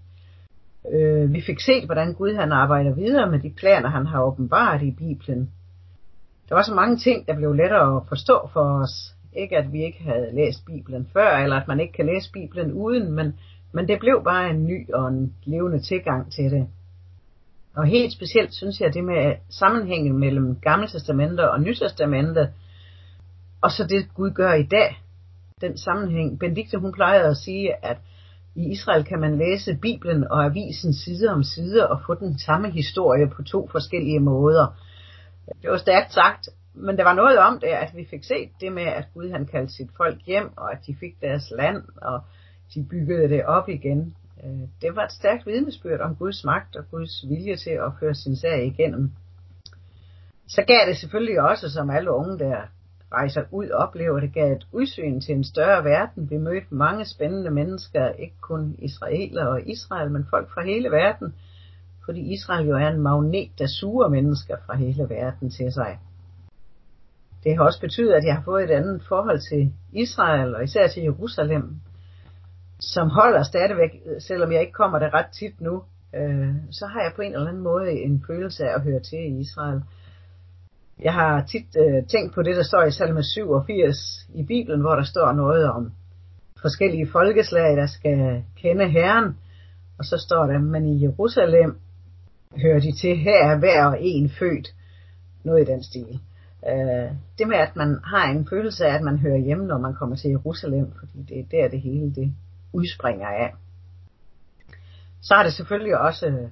Øh, 0.93 1.33
vi 1.33 1.41
fik 1.41 1.59
set, 1.59 1.85
hvordan 1.85 2.13
Gud 2.13 2.35
han 2.35 2.51
arbejder 2.51 2.95
videre 2.95 3.31
med 3.31 3.39
de 3.39 3.49
planer, 3.49 3.89
han 3.89 4.05
har 4.05 4.23
åbenbart 4.23 4.81
i 4.81 4.91
Bibelen. 4.91 5.51
Der 6.49 6.55
var 6.55 6.63
så 6.63 6.73
mange 6.73 6.97
ting, 6.97 7.27
der 7.27 7.35
blev 7.35 7.53
lettere 7.53 7.95
at 7.95 8.07
forstå 8.07 8.49
for 8.53 8.81
os. 8.81 9.15
Ikke 9.33 9.57
at 9.57 9.73
vi 9.73 9.83
ikke 9.83 10.03
havde 10.03 10.35
læst 10.35 10.65
Bibelen 10.65 11.07
før, 11.13 11.37
eller 11.37 11.55
at 11.55 11.67
man 11.67 11.79
ikke 11.79 11.93
kan 11.93 12.05
læse 12.05 12.31
Bibelen 12.31 12.71
uden, 12.71 13.11
men, 13.11 13.33
men 13.71 13.87
det 13.87 13.99
blev 13.99 14.23
bare 14.23 14.49
en 14.49 14.65
ny 14.65 14.93
og 14.93 15.07
en 15.07 15.33
levende 15.45 15.79
tilgang 15.79 16.31
til 16.31 16.51
det. 16.51 16.67
Og 17.75 17.85
helt 17.85 18.13
specielt 18.13 18.53
synes 18.53 18.81
jeg 18.81 18.93
det 18.93 19.03
med 19.03 19.35
sammenhængen 19.49 20.17
mellem 20.17 20.59
Gamle 20.61 20.87
Testamente 20.87 21.51
og 21.51 21.61
Nye 21.61 21.75
Testamente, 21.75 22.49
og 23.61 23.71
så 23.71 23.87
det 23.87 24.13
Gud 24.15 24.31
gør 24.31 24.53
i 24.53 24.63
dag, 24.63 25.02
den 25.63 25.77
sammenhæng. 25.77 26.39
Benedikte 26.39 26.77
hun 26.77 26.91
plejede 26.91 27.29
at 27.29 27.37
sige, 27.37 27.85
at 27.85 27.97
i 28.55 28.71
Israel 28.71 29.03
kan 29.03 29.19
man 29.19 29.37
læse 29.37 29.77
Bibelen 29.81 30.31
og 30.31 30.45
avisen 30.45 30.93
side 30.93 31.29
om 31.29 31.43
side 31.43 31.89
og 31.89 32.01
få 32.05 32.13
den 32.13 32.39
samme 32.39 32.71
historie 32.71 33.27
på 33.29 33.43
to 33.43 33.67
forskellige 33.71 34.19
måder. 34.19 34.65
Det 35.61 35.69
var 35.69 35.77
stærkt 35.77 36.13
sagt, 36.13 36.49
men 36.73 36.97
der 36.97 37.03
var 37.03 37.13
noget 37.13 37.37
om 37.37 37.59
det, 37.59 37.67
at 37.67 37.91
vi 37.95 38.07
fik 38.09 38.23
set 38.23 38.49
det 38.61 38.71
med, 38.71 38.83
at 38.83 39.07
Gud 39.13 39.31
han 39.31 39.45
kaldte 39.45 39.73
sit 39.73 39.89
folk 39.97 40.21
hjem, 40.25 40.57
og 40.57 40.71
at 40.71 40.77
de 40.87 40.95
fik 40.99 41.21
deres 41.21 41.53
land, 41.57 41.83
og 42.01 42.21
de 42.73 42.85
byggede 42.89 43.29
det 43.29 43.45
op 43.45 43.69
igen. 43.69 44.15
Øh, 44.43 44.67
det 44.81 44.95
var 44.95 45.03
et 45.03 45.11
stærkt 45.11 45.45
vidnesbyrd 45.45 45.99
om 45.99 46.15
Guds 46.15 46.43
magt 46.43 46.75
og 46.75 46.83
Guds 46.91 47.25
vilje 47.29 47.55
til 47.55 47.69
at 47.69 47.91
føre 47.99 48.15
sin 48.15 48.35
sag 48.35 48.65
igennem. 48.65 49.11
Så 50.47 50.63
gav 50.67 50.87
det 50.87 50.97
selvfølgelig 50.97 51.41
også, 51.41 51.69
som 51.69 51.89
alle 51.89 52.11
unge 52.11 52.39
der 52.39 52.61
rejser 53.13 53.43
ud 53.51 53.69
oplever, 53.69 54.19
det 54.19 54.33
gav 54.33 54.51
et 54.51 54.67
udsyn 54.71 55.21
til 55.21 55.35
en 55.35 55.43
større 55.43 55.83
verden. 55.83 56.29
Vi 56.29 56.37
mødte 56.37 56.67
mange 56.69 57.05
spændende 57.05 57.51
mennesker, 57.51 58.09
ikke 58.09 58.35
kun 58.41 58.75
israeler 58.79 59.45
og 59.45 59.67
Israel, 59.67 60.11
men 60.11 60.25
folk 60.29 60.49
fra 60.53 60.63
hele 60.63 60.91
verden, 60.91 61.33
fordi 62.05 62.33
Israel 62.33 62.67
jo 62.67 62.75
er 62.75 62.87
en 62.87 63.01
magnet, 63.01 63.49
der 63.59 63.67
suger 63.67 64.07
mennesker 64.07 64.55
fra 64.65 64.75
hele 64.75 65.09
verden 65.09 65.49
til 65.49 65.73
sig. 65.73 65.99
Det 67.43 67.57
har 67.57 67.63
også 67.63 67.81
betydet, 67.81 68.13
at 68.13 68.25
jeg 68.25 68.35
har 68.35 68.43
fået 68.43 68.63
et 68.63 68.71
andet 68.71 69.03
forhold 69.07 69.39
til 69.39 69.73
Israel, 69.93 70.55
og 70.55 70.63
især 70.63 70.87
til 70.87 71.03
Jerusalem, 71.03 71.75
som 72.79 73.09
holder 73.09 73.43
stadigvæk, 73.43 73.91
selvom 74.19 74.51
jeg 74.51 74.61
ikke 74.61 74.73
kommer 74.73 74.99
der 74.99 75.13
ret 75.13 75.31
tit 75.39 75.61
nu, 75.61 75.83
øh, 76.15 76.55
så 76.71 76.85
har 76.85 77.01
jeg 77.01 77.11
på 77.15 77.21
en 77.21 77.33
eller 77.33 77.47
anden 77.47 77.63
måde 77.63 77.91
en 77.91 78.23
følelse 78.27 78.63
af 78.63 78.75
at 78.75 78.81
høre 78.81 78.99
til 78.99 79.19
i 79.19 79.39
Israel. 79.39 79.81
Jeg 80.99 81.13
har 81.13 81.45
tit 81.45 81.75
øh, 81.77 82.05
tænkt 82.07 82.33
på 82.35 82.41
det, 82.41 82.55
der 82.55 82.63
står 82.63 82.83
i 82.83 82.91
salme 82.91 83.23
87 83.23 83.95
i 84.33 84.43
Bibelen, 84.43 84.81
hvor 84.81 84.95
der 84.95 85.03
står 85.03 85.31
noget 85.31 85.71
om 85.71 85.91
forskellige 86.61 87.07
folkeslag, 87.11 87.77
der 87.77 87.87
skal 87.87 88.43
kende 88.55 88.89
Herren. 88.89 89.37
Og 89.99 90.05
så 90.05 90.17
står 90.17 90.45
der, 90.45 90.59
men 90.59 90.85
i 90.85 91.03
Jerusalem 91.03 91.77
hører 92.61 92.79
de 92.79 92.91
til, 93.01 93.17
her 93.17 93.45
er 93.45 93.59
hver 93.59 93.85
og 93.85 93.97
en 93.99 94.29
født. 94.29 94.75
Noget 95.43 95.61
i 95.69 95.71
den 95.71 95.83
stil. 95.83 96.19
Øh, 96.69 97.11
det 97.37 97.47
med, 97.47 97.57
at 97.57 97.75
man 97.75 97.99
har 98.03 98.31
en 98.31 98.47
følelse 98.49 98.85
af, 98.85 98.95
at 98.95 99.01
man 99.01 99.17
hører 99.17 99.37
hjemme, 99.37 99.65
når 99.65 99.77
man 99.77 99.93
kommer 99.93 100.15
til 100.15 100.29
Jerusalem, 100.29 100.91
fordi 100.99 101.23
det 101.29 101.39
er 101.39 101.43
der, 101.51 101.67
det 101.67 101.81
hele 101.81 102.15
det 102.15 102.33
udspringer 102.73 103.27
af. 103.27 103.53
Så 105.21 105.35
har 105.35 105.43
det 105.43 105.53
selvfølgelig 105.53 105.97
også 105.97 106.27
øh, 106.27 106.49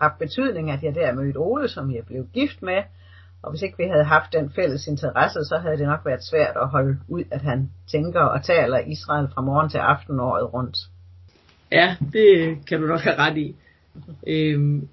haft 0.00 0.18
betydning, 0.18 0.70
at 0.70 0.82
jeg 0.82 0.94
der 0.94 1.14
mødte 1.14 1.36
Ole, 1.36 1.68
som 1.68 1.90
jeg 1.90 2.04
blev 2.06 2.26
gift 2.26 2.62
med, 2.62 2.82
og 3.42 3.50
hvis 3.50 3.62
ikke 3.62 3.78
vi 3.78 3.84
havde 3.84 4.04
haft 4.04 4.32
den 4.32 4.52
fælles 4.56 4.86
interesse, 4.86 5.38
så 5.44 5.58
havde 5.62 5.78
det 5.78 5.86
nok 5.86 6.00
været 6.04 6.24
svært 6.24 6.56
at 6.62 6.68
holde 6.68 6.98
ud, 7.08 7.24
at 7.30 7.42
han 7.42 7.70
tænker 7.90 8.20
og 8.20 8.44
taler 8.44 8.78
Israel 8.78 9.28
fra 9.34 9.42
morgen 9.42 9.70
til 9.70 9.78
aften 9.78 10.20
året 10.20 10.54
rundt. 10.54 10.76
Ja, 11.72 11.96
det 12.12 12.58
kan 12.66 12.80
du 12.80 12.86
nok 12.86 13.00
have 13.00 13.18
ret 13.18 13.38
i. 13.38 13.56
Øhm, 14.26 14.88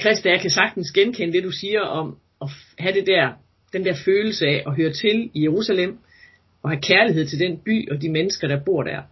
Christa, 0.00 0.30
jeg 0.30 0.40
kan 0.40 0.50
sagtens 0.50 0.90
genkende 0.90 1.32
det, 1.32 1.44
du 1.44 1.50
siger 1.50 1.80
om 1.80 2.16
at 2.42 2.48
have 2.78 2.94
det 2.94 3.06
der, 3.06 3.32
den 3.72 3.84
der 3.84 3.94
følelse 4.04 4.46
af 4.46 4.62
at 4.66 4.76
høre 4.76 4.92
til 4.92 5.30
i 5.34 5.42
Jerusalem, 5.42 5.98
og 6.62 6.70
have 6.70 6.80
kærlighed 6.80 7.26
til 7.26 7.38
den 7.38 7.58
by 7.58 7.90
og 7.90 8.02
de 8.02 8.10
mennesker, 8.10 8.48
der 8.48 8.64
bor 8.64 8.82
der. 8.82 9.02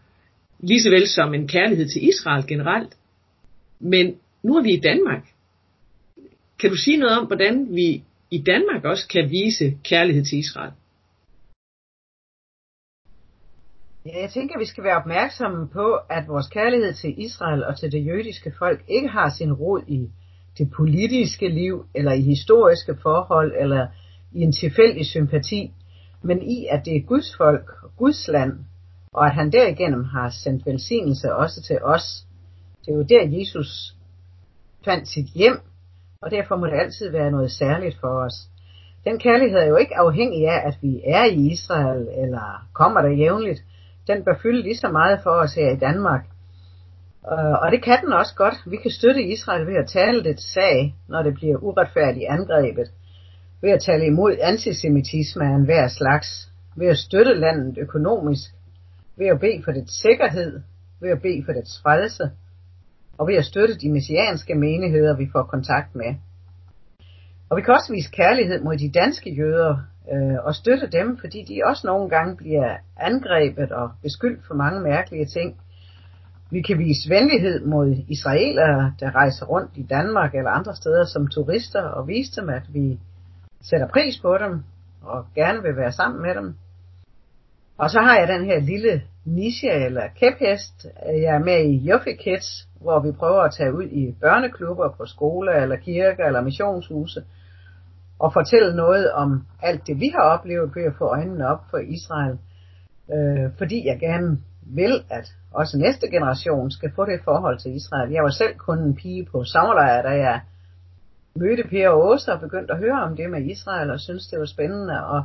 Ligeså 0.61 0.91
vel 0.91 1.09
som 1.09 1.35
en 1.35 1.49
kærlighed 1.49 1.89
til 1.89 2.09
Israel 2.09 2.47
generelt. 2.47 2.95
Men 3.81 4.17
nu 4.43 4.57
er 4.57 4.63
vi 4.63 4.73
i 4.73 4.81
Danmark, 4.81 5.25
kan 6.61 6.71
du 6.71 6.77
sige 6.77 6.97
noget 6.97 7.19
om, 7.19 7.27
hvordan 7.27 7.67
vi 7.71 8.05
i 8.31 8.43
Danmark 8.43 8.85
også 8.85 9.09
kan 9.09 9.31
vise 9.31 9.79
kærlighed 9.85 10.25
til 10.25 10.39
Israel? 10.39 10.73
Ja, 14.07 14.21
jeg 14.23 14.31
tænker, 14.31 14.55
at 14.55 14.61
vi 14.61 14.65
skal 14.67 14.85
være 14.85 14.97
opmærksomme 14.97 15.69
på, 15.69 15.95
at 16.11 16.29
vores 16.29 16.49
kærlighed 16.49 16.95
til 16.95 17.15
Israel 17.23 17.65
og 17.65 17.79
til 17.79 17.93
det 17.93 18.07
jødiske 18.07 18.53
folk 18.59 18.85
ikke 18.89 19.09
har 19.09 19.29
sin 19.39 19.53
rod 19.53 19.83
i 19.89 20.11
det 20.59 20.71
politiske 20.77 21.49
liv, 21.49 21.87
eller 21.95 22.13
i 22.13 22.23
historiske 22.23 22.97
forhold, 23.03 23.55
eller 23.61 23.87
i 24.33 24.41
en 24.41 24.53
tilfældig 24.53 25.07
sympati, 25.07 25.73
men 26.23 26.43
i, 26.43 26.67
at 26.71 26.85
det 26.85 26.97
er 26.97 27.01
Guds 27.01 27.37
folk 27.37 27.67
Guds 27.97 28.29
land, 28.29 28.53
og 29.13 29.27
at 29.27 29.35
han 29.35 29.53
derigennem 29.53 30.05
har 30.05 30.31
sendt 30.31 30.67
velsignelse 30.67 31.35
også 31.35 31.63
til 31.63 31.79
os. 31.83 32.27
Det 32.81 32.93
er 32.93 32.97
jo 32.97 33.03
der, 33.03 33.39
Jesus 33.39 33.95
fandt 34.85 35.09
sit 35.09 35.27
hjem, 35.35 35.61
og 36.23 36.31
derfor 36.31 36.57
må 36.57 36.67
det 36.67 36.81
altid 36.81 37.11
være 37.11 37.31
noget 37.31 37.51
særligt 37.51 38.01
for 38.01 38.09
os. 38.09 38.35
Den 39.05 39.19
kærlighed 39.19 39.59
er 39.59 39.67
jo 39.67 39.77
ikke 39.77 39.97
afhængig 39.97 40.49
af, 40.49 40.69
at 40.69 40.79
vi 40.83 41.01
er 41.05 41.25
i 41.25 41.53
Israel 41.53 42.09
eller 42.23 42.67
kommer 42.73 43.01
der 43.01 43.11
jævnligt. 43.11 43.61
Den 44.07 44.25
bør 44.25 44.39
fylde 44.43 44.63
lige 44.63 44.77
så 44.77 44.89
meget 44.89 45.21
for 45.23 45.31
os 45.31 45.55
her 45.55 45.71
i 45.71 45.77
Danmark. 45.77 46.25
Øh, 47.33 47.55
og 47.63 47.73
det 47.73 47.83
kan 47.83 47.99
den 48.05 48.13
også 48.13 48.35
godt. 48.37 48.55
Vi 48.67 48.77
kan 48.77 48.91
støtte 48.91 49.23
Israel 49.23 49.67
ved 49.67 49.77
at 49.77 49.89
tale 49.89 50.25
det 50.25 50.41
sag, 50.41 50.95
når 51.09 51.23
det 51.23 51.35
bliver 51.35 51.57
uretfærdigt 51.57 52.27
angrebet. 52.29 52.91
Ved 53.63 53.71
at 53.71 53.81
tale 53.81 54.07
imod 54.07 54.37
antisemitisme 54.41 55.45
af 55.45 55.55
enhver 55.55 55.89
slags. 55.89 56.53
Ved 56.77 56.87
at 56.87 56.99
støtte 56.99 57.35
landet 57.35 57.79
økonomisk. 57.79 58.51
Ved 59.17 59.27
at 59.27 59.41
bede 59.41 59.63
for 59.65 59.73
dets 59.73 60.01
sikkerhed. 60.03 60.61
Ved 61.01 61.11
at 61.11 61.23
bede 61.23 61.43
for 61.47 61.53
dets 61.53 61.81
frelse 61.83 62.31
og 63.19 63.27
ved 63.27 63.35
at 63.35 63.45
støtte 63.45 63.75
de 63.75 63.93
messianske 63.93 64.55
menigheder, 64.55 65.17
vi 65.17 65.29
får 65.33 65.43
kontakt 65.43 65.95
med. 65.95 66.15
Og 67.51 67.57
vi 67.57 67.63
kan 67.63 67.75
også 67.75 67.93
vise 67.93 68.11
kærlighed 68.11 68.63
mod 68.63 68.77
de 68.77 68.91
danske 68.91 69.35
jøder 69.35 69.77
øh, 70.13 70.39
og 70.45 70.55
støtte 70.55 70.89
dem, 70.93 71.19
fordi 71.19 71.45
de 71.49 71.61
også 71.65 71.87
nogle 71.87 72.09
gange 72.09 72.37
bliver 72.37 72.77
angrebet 72.97 73.73
og 73.73 73.91
beskyldt 74.03 74.47
for 74.47 74.55
mange 74.55 74.81
mærkelige 74.81 75.27
ting. 75.27 75.61
Vi 76.51 76.63
kan 76.63 76.79
vise 76.79 77.11
venlighed 77.11 77.65
mod 77.65 77.97
israelere, 78.09 78.93
der 79.01 79.15
rejser 79.15 79.47
rundt 79.47 79.71
i 79.77 79.83
Danmark 79.83 80.35
eller 80.35 80.51
andre 80.51 80.77
steder 80.77 81.05
som 81.05 81.29
turister, 81.29 81.83
og 81.83 82.09
vise 82.09 82.41
dem, 82.41 82.49
at 82.49 82.63
vi 82.73 82.99
sætter 83.63 83.89
pris 83.89 84.19
på 84.23 84.39
dem 84.39 84.63
og 85.03 85.27
gerne 85.35 85.63
vil 85.63 85.77
være 85.77 85.93
sammen 85.93 86.23
med 86.23 86.35
dem. 86.35 86.55
Og 87.79 87.91
så 87.91 88.01
har 88.01 88.19
jeg 88.19 88.29
den 88.29 88.45
her 88.45 88.61
lille 88.61 89.03
niche 89.35 89.71
eller 89.71 90.03
kæphest. 90.21 90.87
Jeg 91.07 91.35
er 91.35 91.45
med 91.45 91.65
i 91.65 91.77
Joffe 91.77 92.13
Kids, 92.13 92.69
hvor 92.81 93.01
vi 93.01 93.13
prøver 93.13 93.43
at 93.43 93.55
tage 93.59 93.75
ud 93.75 93.85
i 93.85 94.15
børneklubber 94.21 94.89
på 94.97 95.07
skoler 95.07 95.53
eller 95.53 95.77
kirker 95.77 96.25
eller 96.27 96.41
missionshuse 96.41 97.23
og 98.19 98.33
fortælle 98.33 98.77
noget 98.77 99.13
om 99.13 99.47
alt 99.63 99.87
det, 99.87 100.01
vi 100.01 100.09
har 100.09 100.23
oplevet 100.23 100.77
ved 100.77 100.85
at 100.85 100.95
få 100.99 101.05
øjnene 101.05 101.49
op 101.49 101.63
for 101.71 101.79
Israel. 101.79 102.39
øh, 103.15 103.51
fordi 103.59 103.87
jeg 103.87 103.99
gerne 104.01 104.39
vil, 104.63 104.95
at 105.11 105.27
også 105.55 105.79
næste 105.79 106.11
generation 106.11 106.71
skal 106.71 106.93
få 106.97 107.05
det 107.05 107.21
forhold 107.25 107.59
til 107.59 107.77
Israel. 107.77 108.11
Jeg 108.13 108.23
var 108.23 108.31
selv 108.31 108.55
kun 108.57 108.79
en 108.79 108.95
pige 108.95 109.27
på 109.33 109.45
sommerlejr, 109.45 110.03
da 110.03 110.09
jeg 110.09 110.41
mødte 111.37 111.69
Per 111.71 111.89
og 111.89 112.07
Åse 112.07 112.33
og 112.33 112.41
begyndte 112.41 112.73
at 112.73 112.79
høre 112.79 113.03
om 113.03 113.17
det 113.17 113.31
med 113.31 113.43
Israel 113.43 113.91
og 113.91 114.01
synes 114.01 114.27
det 114.27 114.39
var 114.39 114.45
spændende. 114.45 115.07
Og, 115.07 115.25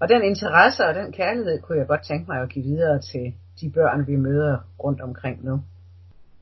og 0.00 0.08
den 0.08 0.22
interesse 0.22 0.86
og 0.86 0.94
den 0.94 1.12
kærlighed 1.12 1.60
kunne 1.62 1.78
jeg 1.78 1.86
godt 1.86 2.04
tænke 2.04 2.30
mig 2.30 2.42
at 2.42 2.50
give 2.50 2.64
videre 2.64 3.00
til 3.00 3.34
de 3.60 3.70
børn, 3.70 4.06
vi 4.06 4.16
møder 4.16 4.58
rundt 4.84 5.00
omkring 5.00 5.44
nu. 5.44 5.60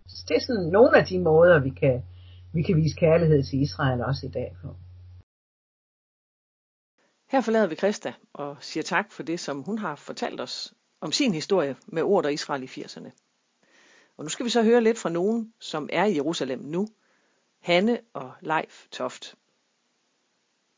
Så 0.06 0.24
det 0.28 0.36
er 0.36 0.40
sådan 0.40 0.70
nogle 0.72 0.98
af 0.98 1.04
de 1.04 1.18
måder, 1.18 1.58
vi 1.60 1.70
kan, 1.70 2.02
vi 2.52 2.62
kan 2.62 2.76
vise 2.76 2.96
kærlighed 2.96 3.42
til 3.42 3.62
Israel 3.62 4.00
også 4.02 4.26
i 4.26 4.30
dag 4.30 4.56
på. 4.62 4.68
Her 7.30 7.40
forlader 7.40 7.66
vi 7.66 7.74
Krista 7.74 8.12
og 8.32 8.56
siger 8.60 8.84
tak 8.84 9.12
for 9.12 9.22
det, 9.22 9.40
som 9.40 9.62
hun 9.62 9.78
har 9.78 9.94
fortalt 9.94 10.40
os 10.40 10.74
om 11.00 11.12
sin 11.12 11.34
historie 11.34 11.76
med 11.86 12.02
ord 12.02 12.24
og 12.24 12.32
Israel 12.32 12.62
i 12.62 12.66
80'erne. 12.66 13.10
Og 14.16 14.24
nu 14.24 14.28
skal 14.28 14.44
vi 14.44 14.50
så 14.50 14.62
høre 14.62 14.80
lidt 14.80 14.98
fra 14.98 15.10
nogen, 15.10 15.52
som 15.60 15.88
er 15.92 16.04
i 16.04 16.14
Jerusalem 16.14 16.58
nu. 16.58 16.88
Hanne 17.60 17.98
og 18.14 18.32
Leif 18.40 18.86
Toft. 18.90 19.34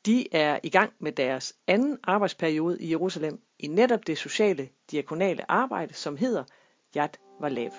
De 0.07 0.35
er 0.35 0.59
i 0.63 0.71
gang 0.71 0.93
med 1.01 1.13
deres 1.13 1.55
anden 1.67 1.99
arbejdsperiode 2.03 2.83
i 2.83 2.91
Jerusalem 2.91 3.41
i 3.59 3.67
netop 3.67 4.07
det 4.07 4.19
sociale 4.19 4.69
diakonale 4.91 5.51
arbejde, 5.51 5.95
som 5.95 6.17
hedder 6.17 6.45
Yad 6.97 7.09
Valev. 7.41 7.71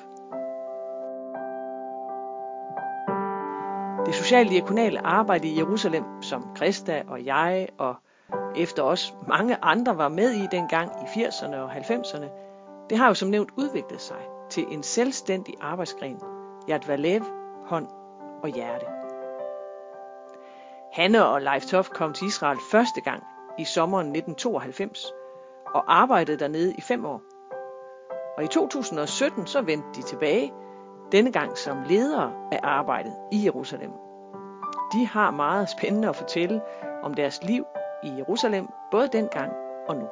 Det 4.05 4.15
sociale 4.15 4.49
diakonale 4.49 5.05
arbejde 5.05 5.47
i 5.47 5.57
Jerusalem, 5.57 6.03
som 6.21 6.55
Krista 6.55 7.03
og 7.07 7.25
jeg 7.25 7.69
og 7.77 7.95
efter 8.55 8.83
os 8.83 9.13
mange 9.27 9.57
andre 9.61 9.97
var 9.97 10.09
med 10.09 10.31
i 10.31 10.47
dengang 10.51 10.91
i 10.91 11.05
80'erne 11.05 11.55
og 11.55 11.71
90'erne, 11.73 12.25
det 12.89 12.97
har 12.97 13.07
jo 13.07 13.13
som 13.13 13.29
nævnt 13.29 13.51
udviklet 13.57 14.01
sig 14.01 14.21
til 14.49 14.65
en 14.71 14.83
selvstændig 14.83 15.53
arbejdsgren, 15.61 16.19
Yad 16.69 16.87
Valev, 16.87 17.21
hånd 17.65 17.87
og 18.43 18.49
hjerte. 18.49 19.00
Hanne 20.91 21.25
og 21.25 21.41
Leif 21.41 21.65
Tof 21.65 21.89
kom 21.89 22.13
til 22.13 22.27
Israel 22.27 22.57
første 22.71 23.01
gang 23.01 23.23
i 23.59 23.65
sommeren 23.65 24.07
1992 24.07 25.13
og 25.65 25.83
arbejdede 25.87 26.39
dernede 26.39 26.73
i 26.77 26.81
fem 26.81 27.05
år. 27.05 27.21
Og 28.37 28.43
i 28.43 28.47
2017 28.47 29.47
så 29.47 29.61
vendte 29.61 29.87
de 29.95 30.01
tilbage, 30.01 30.53
denne 31.11 31.31
gang 31.31 31.57
som 31.57 31.83
ledere 31.83 32.33
af 32.51 32.59
arbejdet 32.63 33.15
i 33.31 33.45
Jerusalem. 33.45 33.91
De 34.93 35.07
har 35.07 35.31
meget 35.31 35.69
spændende 35.69 36.09
at 36.09 36.15
fortælle 36.15 36.61
om 37.03 37.13
deres 37.13 37.43
liv 37.43 37.65
i 38.03 38.09
Jerusalem, 38.17 38.67
både 38.91 39.07
dengang 39.07 39.51
og 39.87 39.95
nu. 39.95 40.07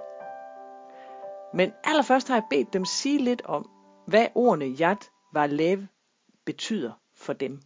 Men 1.53 1.73
allerførst 1.83 2.27
har 2.27 2.35
jeg 2.35 2.43
bedt 2.49 2.73
dem 2.73 2.85
sige 2.85 3.17
lidt 3.17 3.41
om, 3.45 3.69
hvad 4.07 4.27
ordene 4.35 4.65
Yad 4.65 5.09
Valev 5.33 5.79
betyder 6.45 6.91
for 7.15 7.33
dem. 7.33 7.59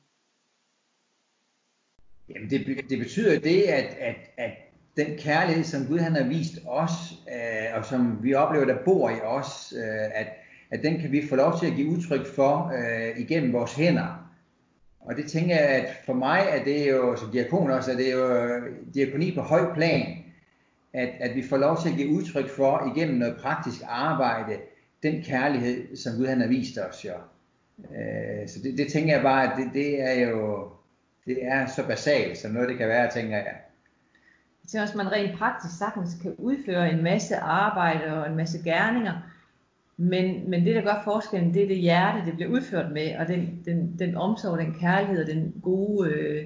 Jamen 2.29 2.49
det, 2.49 2.89
det 2.89 2.99
betyder 2.99 3.39
det, 3.39 3.61
at, 3.61 3.97
at, 3.99 4.15
at 4.37 4.51
den 4.97 5.17
kærlighed, 5.17 5.63
som 5.63 5.85
Gud 5.85 5.99
han 5.99 6.15
har 6.15 6.23
vist 6.23 6.53
os, 6.67 6.91
øh, 7.27 7.77
og 7.77 7.85
som 7.85 8.19
vi 8.23 8.33
oplever, 8.33 8.65
der 8.65 8.83
bor 8.85 9.09
i 9.09 9.21
os, 9.21 9.73
øh, 9.77 10.11
at, 10.13 10.27
at 10.71 10.83
den 10.83 10.99
kan 10.99 11.11
vi 11.11 11.27
få 11.27 11.35
lov 11.35 11.59
til 11.59 11.67
at 11.67 11.73
give 11.75 11.89
udtryk 11.89 12.25
for 12.25 12.71
øh, 12.77 13.19
igennem 13.19 13.53
vores 13.53 13.75
hænder. 13.75 14.29
Og 14.99 15.15
det 15.15 15.31
tænker 15.31 15.55
jeg, 15.55 15.69
at 15.69 15.95
for 16.05 16.13
mig 16.13 16.45
er 16.49 16.63
det 16.63 16.89
jo, 16.89 17.15
som 17.15 17.31
diakon 17.31 17.71
også, 17.71 17.91
er 17.91 17.95
det 17.95 18.13
jo 18.13 18.59
diakoni 18.93 19.35
på 19.35 19.41
høj 19.41 19.73
plan, 19.73 20.17
at, 20.93 21.09
at 21.19 21.35
vi 21.35 21.43
får 21.43 21.57
lov 21.57 21.77
til 21.81 21.89
at 21.89 21.95
give 21.95 22.09
udtryk 22.09 22.49
for 22.49 22.93
igennem 22.95 23.17
noget 23.17 23.37
praktisk 23.41 23.81
arbejde, 23.87 24.57
den 25.03 25.23
kærlighed, 25.23 25.95
som 25.95 26.17
Gud 26.17 26.25
han 26.25 26.41
har 26.41 26.47
vist 26.47 26.77
os. 26.77 27.05
Jo. 27.05 27.13
Øh, 27.79 28.47
så 28.47 28.59
det, 28.63 28.77
det 28.77 28.91
tænker 28.91 29.13
jeg 29.13 29.23
bare, 29.23 29.51
at 29.51 29.57
det, 29.57 29.69
det 29.73 30.01
er 30.01 30.29
jo 30.29 30.69
det 31.25 31.37
er 31.41 31.65
så 31.65 31.87
basalt, 31.87 32.37
som 32.37 32.51
noget 32.51 32.69
det 32.69 32.77
kan 32.77 32.87
være, 32.87 33.11
tænker 33.11 33.37
jeg. 33.37 33.45
Jeg 34.63 34.69
tænker 34.69 34.81
også, 34.81 34.99
at 34.99 35.05
man 35.05 35.11
rent 35.11 35.39
praktisk 35.39 35.77
sagtens 35.77 36.17
kan 36.21 36.35
udføre 36.37 36.91
en 36.91 37.03
masse 37.03 37.37
arbejde 37.37 38.13
og 38.13 38.29
en 38.29 38.35
masse 38.35 38.63
gerninger, 38.63 39.13
men, 39.97 40.49
men 40.49 40.65
det, 40.65 40.75
der 40.75 40.81
gør 40.81 41.01
forskellen, 41.03 41.53
det 41.53 41.63
er 41.63 41.67
det 41.67 41.77
hjerte, 41.77 42.25
det 42.25 42.33
bliver 42.35 42.51
udført 42.51 42.91
med, 42.91 43.15
og 43.17 43.27
den, 43.27 43.61
den, 43.65 43.95
den 43.99 44.15
omsorg, 44.15 44.57
den 44.57 44.75
kærlighed 44.79 45.21
og 45.21 45.27
den 45.27 45.53
gode 45.63 46.09
øh, 46.09 46.45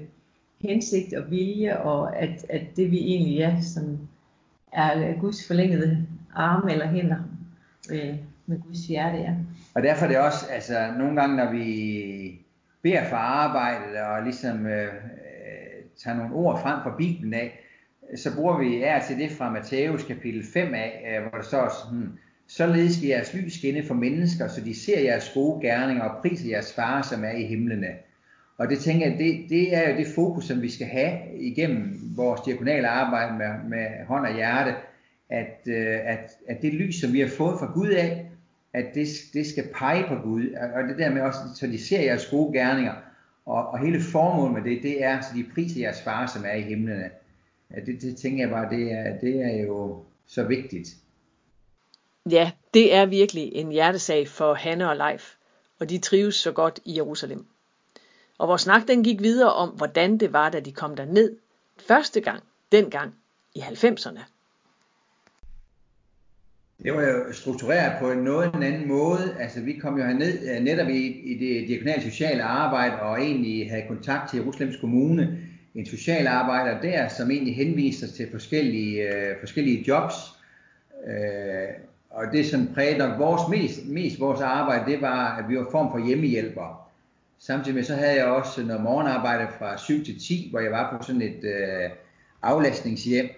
hensigt 0.61 1.13
og 1.13 1.31
vilje, 1.31 1.77
og 1.77 2.17
at, 2.17 2.45
at 2.49 2.61
det 2.75 2.91
vi 2.91 2.97
egentlig 2.97 3.41
er, 3.41 3.61
som 3.61 4.07
er 4.73 5.19
Guds 5.19 5.47
forlængede 5.47 6.07
arme 6.35 6.71
eller 6.71 6.87
hænder 6.87 7.17
øh, 7.91 8.15
med 8.45 8.59
Guds 8.61 8.79
hjerte, 8.79 9.17
ja. 9.17 9.33
Og 9.73 9.83
derfor 9.83 10.05
er 10.05 10.09
det 10.09 10.19
også, 10.19 10.45
altså 10.51 10.93
nogle 10.97 11.21
gange, 11.21 11.37
når 11.37 11.51
vi 11.51 11.63
beder 12.87 13.09
for 13.09 13.15
arbejdet 13.15 14.01
og 14.01 14.23
ligesom 14.23 14.65
øh, 14.65 14.83
øh 14.83 14.91
tager 16.03 16.17
nogle 16.17 16.35
ord 16.35 16.61
frem 16.61 16.79
fra 16.83 16.95
Bibelen 16.97 17.33
af, 17.33 17.59
så 18.15 18.35
bruger 18.35 18.57
vi 18.57 18.81
er 18.83 18.99
til 18.99 19.17
det 19.17 19.31
fra 19.31 19.51
Matthæus 19.51 20.03
kapitel 20.03 20.43
5 20.53 20.73
af, 20.73 21.15
øh, 21.15 21.21
hvor 21.21 21.37
der 21.37 21.45
står 21.45 21.71
sådan, 21.83 22.11
således 22.47 22.95
skal 22.95 23.07
jeres 23.07 23.33
lys 23.33 23.53
skinne 23.53 23.83
for 23.83 23.93
mennesker, 23.93 24.47
så 24.47 24.61
de 24.61 24.79
ser 24.79 24.99
jeres 24.99 25.31
gode 25.33 25.67
gerninger 25.67 26.03
og 26.03 26.21
priser 26.21 26.49
jeres 26.49 26.73
far, 26.73 27.01
som 27.01 27.23
er 27.23 27.31
i 27.31 27.43
himlene. 27.43 27.87
Og 28.57 28.69
det 28.69 28.79
tænker 28.79 29.07
jeg, 29.07 29.17
det, 29.17 29.45
det 29.49 29.75
er 29.75 29.89
jo 29.89 29.97
det 29.97 30.07
fokus, 30.15 30.45
som 30.45 30.61
vi 30.61 30.71
skal 30.71 30.87
have 30.87 31.19
igennem 31.39 31.99
vores 32.15 32.41
diakonale 32.41 32.87
arbejde 32.87 33.37
med, 33.37 33.69
med 33.69 34.05
hånd 34.07 34.25
og 34.25 34.35
hjerte, 34.35 34.75
at, 35.29 35.59
øh, 35.67 35.99
at, 36.05 36.31
at 36.47 36.61
det 36.61 36.73
lys, 36.73 36.95
som 36.95 37.13
vi 37.13 37.19
har 37.19 37.29
fået 37.37 37.59
fra 37.59 37.71
Gud 37.73 37.89
af, 37.89 38.26
at 38.77 38.85
det, 38.95 39.07
det 39.33 39.45
skal 39.45 39.67
pege 39.73 40.05
på 40.07 40.15
Gud, 40.23 40.43
og 40.75 40.83
det 40.89 40.97
der 40.97 41.09
med 41.09 41.21
også, 41.21 41.39
så 41.55 41.67
de 41.67 41.85
ser 41.87 42.01
jeres 42.01 42.25
gode 42.25 42.59
gerninger, 42.59 42.93
og, 43.45 43.67
og 43.67 43.79
hele 43.79 44.01
formålet 44.01 44.53
med 44.53 44.71
det, 44.71 44.83
det 44.83 45.03
er, 45.03 45.21
så 45.21 45.27
de 45.35 45.45
priser 45.53 45.81
jeres 45.81 46.01
far, 46.01 46.27
som 46.27 46.45
er 46.45 46.53
i 46.53 46.61
himlene. 46.61 47.09
Ja, 47.71 47.79
det, 47.85 48.01
det 48.01 48.17
tænker 48.17 48.43
jeg 48.43 48.49
bare, 48.49 48.69
det 48.69 48.91
er, 48.91 49.19
det 49.19 49.41
er 49.41 49.63
jo 49.63 50.03
så 50.27 50.43
vigtigt. 50.43 50.87
Ja, 52.31 52.51
det 52.73 52.95
er 52.95 53.05
virkelig 53.05 53.51
en 53.53 53.71
hjertesag 53.71 54.27
for 54.27 54.53
Hanne 54.53 54.89
og 54.89 54.97
Leif, 54.97 55.33
og 55.79 55.89
de 55.89 55.97
trives 55.97 56.35
så 56.35 56.51
godt 56.51 56.79
i 56.85 56.95
Jerusalem. 56.95 57.45
Og 58.37 58.47
vores 58.47 58.61
snak 58.61 58.87
den 58.87 59.03
gik 59.03 59.21
videre 59.21 59.53
om, 59.53 59.69
hvordan 59.69 60.17
det 60.17 60.33
var, 60.33 60.49
da 60.49 60.59
de 60.59 60.71
kom 60.71 60.95
der 60.95 61.05
ned 61.05 61.37
første 61.87 62.21
gang, 62.21 62.43
dengang 62.71 63.15
i 63.55 63.59
90'erne. 63.59 64.19
Det 66.83 66.93
var 66.93 67.01
jo 67.01 67.33
struktureret 67.33 67.99
på 67.99 68.11
en 68.11 68.19
noget 68.19 68.55
en 68.55 68.63
anden 68.63 68.87
måde. 68.87 69.35
Altså 69.39 69.61
vi 69.61 69.73
kom 69.73 69.97
jo 69.97 70.05
herned 70.05 70.55
øh, 70.55 70.63
netop 70.63 70.89
i, 70.89 71.21
i 71.21 71.33
det 71.33 71.67
diagonale 71.67 72.01
sociale 72.01 72.43
arbejde 72.43 72.99
og 72.99 73.21
egentlig 73.21 73.69
havde 73.69 73.87
kontakt 73.87 74.29
til 74.29 74.37
Jerusalems 74.37 74.77
Kommune, 74.77 75.37
en 75.75 75.85
socialarbejder 75.85 76.81
der, 76.81 77.07
som 77.07 77.31
egentlig 77.31 77.55
henviste 77.55 78.03
os 78.03 78.11
til 78.11 78.27
forskellige, 78.31 79.01
øh, 79.01 79.35
forskellige 79.39 79.85
jobs. 79.87 80.15
Øh, 81.07 81.67
og 82.09 82.25
det 82.31 82.45
som 82.45 82.67
prægede 82.73 82.97
nok 82.97 83.19
vores 83.19 83.41
mest, 83.49 83.87
mest 83.87 84.19
vores 84.19 84.41
arbejde, 84.41 84.91
det 84.91 85.01
var, 85.01 85.37
at 85.37 85.49
vi 85.49 85.57
var 85.57 85.67
form 85.71 85.91
for 85.91 86.07
hjemmehjælpere. 86.07 86.75
Samtidig 87.39 87.75
med 87.75 87.83
så 87.83 87.95
havde 87.95 88.15
jeg 88.15 88.25
også 88.25 88.63
noget 88.63 88.83
morgenarbejde 88.83 89.47
fra 89.59 89.77
7 89.77 90.05
til 90.05 90.19
10, 90.19 90.47
hvor 90.51 90.59
jeg 90.59 90.71
var 90.71 90.97
på 90.97 91.03
sådan 91.03 91.21
et 91.21 91.43
øh, 91.43 91.89
aflastningshjem, 92.41 93.29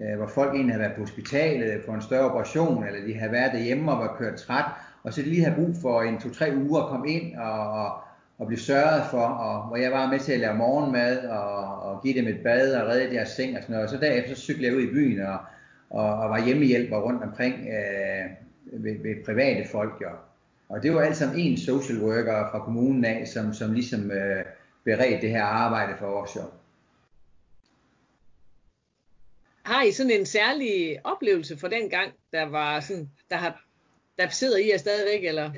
øh, 0.00 0.16
hvor 0.16 0.26
folk 0.26 0.54
egentlig 0.54 0.74
havde 0.74 0.82
været 0.82 0.96
på 0.96 1.00
hospitalet 1.00 1.82
for 1.86 1.94
en 1.94 2.02
større 2.02 2.30
operation, 2.30 2.86
eller 2.86 3.06
de 3.06 3.14
havde 3.14 3.32
været 3.32 3.52
derhjemme 3.52 3.92
og 3.92 3.98
var 3.98 4.16
kørt 4.18 4.34
træt, 4.34 4.64
og 5.02 5.12
så 5.12 5.22
de 5.22 5.28
lige 5.28 5.44
havde 5.44 5.56
brug 5.56 5.74
for 5.82 6.02
en 6.02 6.20
to-tre 6.20 6.52
uger 6.56 6.82
at 6.82 6.88
komme 6.88 7.08
ind 7.08 7.36
og, 7.36 7.70
og, 7.70 7.92
og 8.38 8.46
blive 8.46 8.60
sørget 8.60 9.02
for, 9.10 9.26
og 9.26 9.68
hvor 9.68 9.76
jeg 9.76 9.92
var 9.92 10.10
med 10.10 10.18
til 10.18 10.32
at 10.32 10.40
lave 10.40 10.56
morgenmad 10.56 11.26
og, 11.26 11.82
og 11.82 12.02
give 12.02 12.14
dem 12.14 12.26
et 12.26 12.40
bad 12.44 12.74
og 12.74 12.88
redde 12.88 13.14
deres 13.14 13.28
seng 13.28 13.56
og 13.56 13.62
sådan 13.62 13.72
noget. 13.72 13.84
Og 13.84 13.90
så 13.90 14.06
derefter 14.06 14.34
så 14.34 14.40
cyklede 14.40 14.68
jeg 14.68 14.76
ud 14.76 14.82
i 14.82 14.92
byen 14.92 15.20
og, 15.20 15.38
og, 15.90 16.18
og 16.18 16.30
var 16.30 16.44
hjemmehjælper 16.44 16.98
rundt 16.98 17.22
omkring 17.22 17.54
øh, 17.54 18.30
ved, 18.84 19.02
ved 19.02 19.24
private 19.24 19.68
folk. 19.68 19.92
Jo. 20.02 20.08
Og 20.68 20.82
det 20.82 20.94
var 20.94 21.00
alt 21.00 21.16
sammen 21.16 21.38
en 21.38 21.56
social 21.56 22.02
worker 22.02 22.48
fra 22.50 22.58
kommunen 22.58 23.04
af, 23.04 23.28
som, 23.28 23.52
som 23.52 23.72
ligesom 23.72 24.10
øh, 24.10 24.44
beredte 24.84 25.20
det 25.20 25.30
her 25.30 25.44
arbejde 25.44 25.92
for 25.98 26.06
os. 26.06 26.36
Jo. 26.36 26.42
Har 29.64 29.82
I 29.82 29.92
sådan 29.92 30.12
en 30.12 30.26
særlig 30.26 30.98
oplevelse 31.04 31.58
for 31.58 31.68
den 31.68 31.90
gang, 31.90 32.12
der 32.32 32.42
var 32.42 32.80
sådan, 32.80 33.10
der 33.30 33.36
har 33.36 33.64
der 34.18 34.28
sidder 34.28 34.58
i 34.58 34.70
jer 34.72 34.78
stadigvæk, 34.78 35.28
eller? 35.28 35.50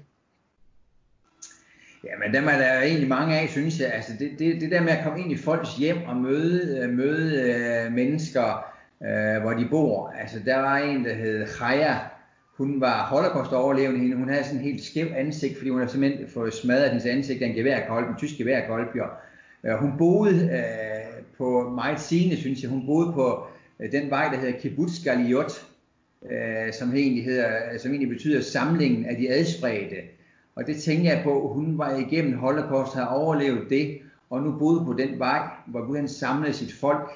Jamen, 2.04 2.34
dem 2.34 2.48
er 2.48 2.58
der 2.58 2.80
egentlig 2.80 3.08
mange 3.08 3.40
af, 3.40 3.48
synes 3.48 3.80
jeg. 3.80 3.92
Altså 3.92 4.12
det, 4.18 4.30
det, 4.38 4.60
det 4.60 4.70
der 4.70 4.82
med 4.82 4.92
at 4.92 5.04
komme 5.04 5.20
ind 5.20 5.32
i 5.32 5.36
folks 5.36 5.76
hjem 5.76 5.96
og 6.06 6.16
møde, 6.16 6.78
øh, 6.78 6.90
møde 6.90 7.42
øh, 7.42 7.92
mennesker, 7.92 8.72
øh, 9.02 9.42
hvor 9.42 9.52
de 9.52 9.68
bor. 9.70 10.14
Altså 10.20 10.40
der 10.44 10.56
var 10.56 10.76
en, 10.76 11.04
der 11.04 11.14
hed 11.14 11.46
Chaya, 11.46 11.98
hun 12.56 12.80
var 12.80 13.06
holocaust 13.06 13.52
overlevende 13.52 14.00
hende. 14.00 14.16
Hun 14.16 14.28
havde 14.28 14.44
sådan 14.44 14.58
en 14.58 14.64
helt 14.64 14.84
skæv 14.84 15.06
ansigt, 15.16 15.56
fordi 15.56 15.70
hun 15.70 15.78
havde 15.78 15.90
simpelthen 15.90 16.28
fået 16.28 16.54
smadret 16.54 16.88
hendes 16.88 17.06
ansigt 17.06 17.42
af 17.42 17.46
en 17.46 17.54
geværkolb, 17.54 18.08
en 18.08 18.16
tysk 18.16 18.38
geværkolb. 18.38 18.88
Uh, 19.64 19.70
hun 19.70 19.92
boede 19.98 20.50
øh, 20.52 21.24
på 21.38 21.70
meget 21.70 22.00
sine, 22.00 22.36
synes 22.36 22.62
jeg. 22.62 22.70
Hun 22.70 22.86
boede 22.86 23.12
på 23.12 23.46
Øh, 23.80 23.92
den 23.92 24.10
vej, 24.10 24.28
der 24.28 24.36
hedder 24.36 24.58
Kibbutz 24.58 25.04
Galiot, 25.04 25.66
øh, 26.30 26.72
som, 26.72 26.94
egentlig 26.94 27.24
hedder, 27.24 27.78
som 27.78 27.90
egentlig 27.90 28.08
betyder 28.08 28.40
samlingen 28.40 29.06
af 29.06 29.16
de 29.16 29.30
adspredte. 29.30 29.96
Og 30.54 30.66
det 30.66 30.76
tænker 30.76 31.12
jeg 31.12 31.20
på, 31.24 31.52
hun 31.52 31.78
var 31.78 31.96
igennem 31.96 32.38
Holocaust, 32.38 32.94
har 32.94 33.06
overlevet 33.06 33.70
det, 33.70 33.98
og 34.30 34.42
nu 34.42 34.58
boede 34.58 34.84
på 34.84 34.92
den 34.92 35.18
vej, 35.18 35.48
hvor 35.66 35.86
Gud 35.86 35.96
han 35.96 36.08
samlede 36.08 36.52
sit 36.52 36.72
folk. 36.72 37.10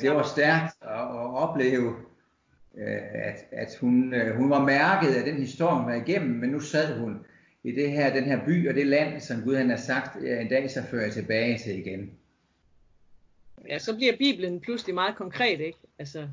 Det 0.00 0.10
var 0.10 0.22
stærkt 0.22 0.74
at, 0.82 0.90
at 0.90 1.34
opleve, 1.34 1.94
øh, 2.78 2.98
at, 3.14 3.44
at 3.52 3.76
hun, 3.80 4.14
øh, 4.14 4.36
hun 4.36 4.50
var 4.50 4.64
mærket 4.64 5.14
af 5.14 5.24
den 5.24 5.34
historie, 5.34 5.76
hun 5.76 5.86
var 5.86 5.94
igennem, 5.94 6.30
men 6.30 6.50
nu 6.50 6.60
sad 6.60 6.98
hun 6.98 7.16
i 7.64 7.72
det 7.72 7.90
her, 7.90 8.14
den 8.14 8.24
her 8.24 8.44
by 8.44 8.68
og 8.68 8.74
det 8.74 8.86
land, 8.86 9.20
som 9.20 9.42
Gud 9.42 9.56
han 9.56 9.70
har 9.70 9.76
sagt, 9.76 10.16
en 10.16 10.48
dag 10.48 10.70
så 10.70 10.82
fører 10.82 11.02
jeg 11.02 11.12
tilbage 11.12 11.58
til 11.58 11.78
igen. 11.78 12.10
Ja, 13.68 13.78
så 13.78 13.96
bliver 13.96 14.16
Bibelen 14.18 14.60
pludselig 14.60 14.94
meget 14.94 15.16
konkret, 15.16 15.60
ikke? 15.60 15.78
Altså, 15.98 16.28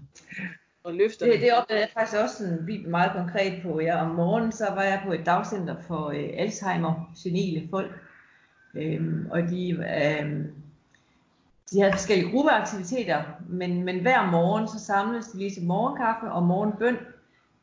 og 0.84 0.94
løfter 0.94 1.26
det. 1.26 1.42
Det 1.42 1.54
opdagede 1.54 1.82
jeg 1.82 1.90
faktisk 1.94 2.18
også 2.24 2.44
en 2.44 2.66
Bibel 2.66 2.90
meget 2.90 3.12
konkret 3.12 3.62
på. 3.64 3.80
Ja, 3.80 4.02
om 4.02 4.16
morgenen 4.16 4.52
så 4.52 4.66
var 4.76 4.84
jeg 4.84 5.02
på 5.06 5.14
et 5.14 5.26
dagcenter 5.26 5.76
for 5.88 6.10
øh, 6.10 6.30
Alzheimer 6.34 7.12
senile 7.16 7.68
folk. 7.70 7.92
Øhm, 8.76 9.28
og 9.32 9.42
de, 9.42 9.72
øh, 9.72 10.46
de 11.72 11.80
havde 11.80 11.94
forskellige 11.94 12.32
gruppeaktiviteter, 12.32 13.24
men, 13.50 13.84
men 13.84 14.00
hver 14.00 14.32
morgen 14.32 14.68
så 14.68 14.86
samledes 14.86 15.28
de 15.28 15.38
lige 15.38 15.52
til 15.52 15.64
morgenkaffe 15.64 16.32
og 16.32 16.44
morgenbøn, 16.44 16.98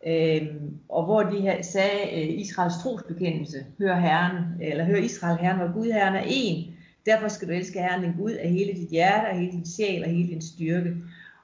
øh, 0.06 0.46
og 0.88 1.04
hvor 1.04 1.22
de 1.22 1.40
her 1.40 1.62
sagde 1.62 2.22
øh, 2.22 2.40
Israels 2.40 2.74
trosbekendelse, 2.82 3.66
hør 3.78 3.94
Herren, 3.94 4.34
eller 4.60 4.84
hør 4.84 4.96
Israel 4.96 5.38
Herren, 5.38 5.58
hvor 5.58 5.72
Gud 5.72 5.92
Herren 5.92 6.16
er 6.16 6.24
en, 6.26 6.74
derfor 7.08 7.28
skal 7.28 7.48
du 7.48 7.52
elske 7.52 7.80
Herren 7.80 8.02
din 8.02 8.16
Gud 8.16 8.30
af 8.30 8.50
hele 8.50 8.72
dit 8.72 8.88
hjerte, 8.88 9.28
af 9.28 9.38
hele 9.38 9.52
din 9.52 9.66
sjæl 9.66 10.04
og 10.04 10.10
hele 10.10 10.28
din 10.28 10.42
styrke. 10.42 10.96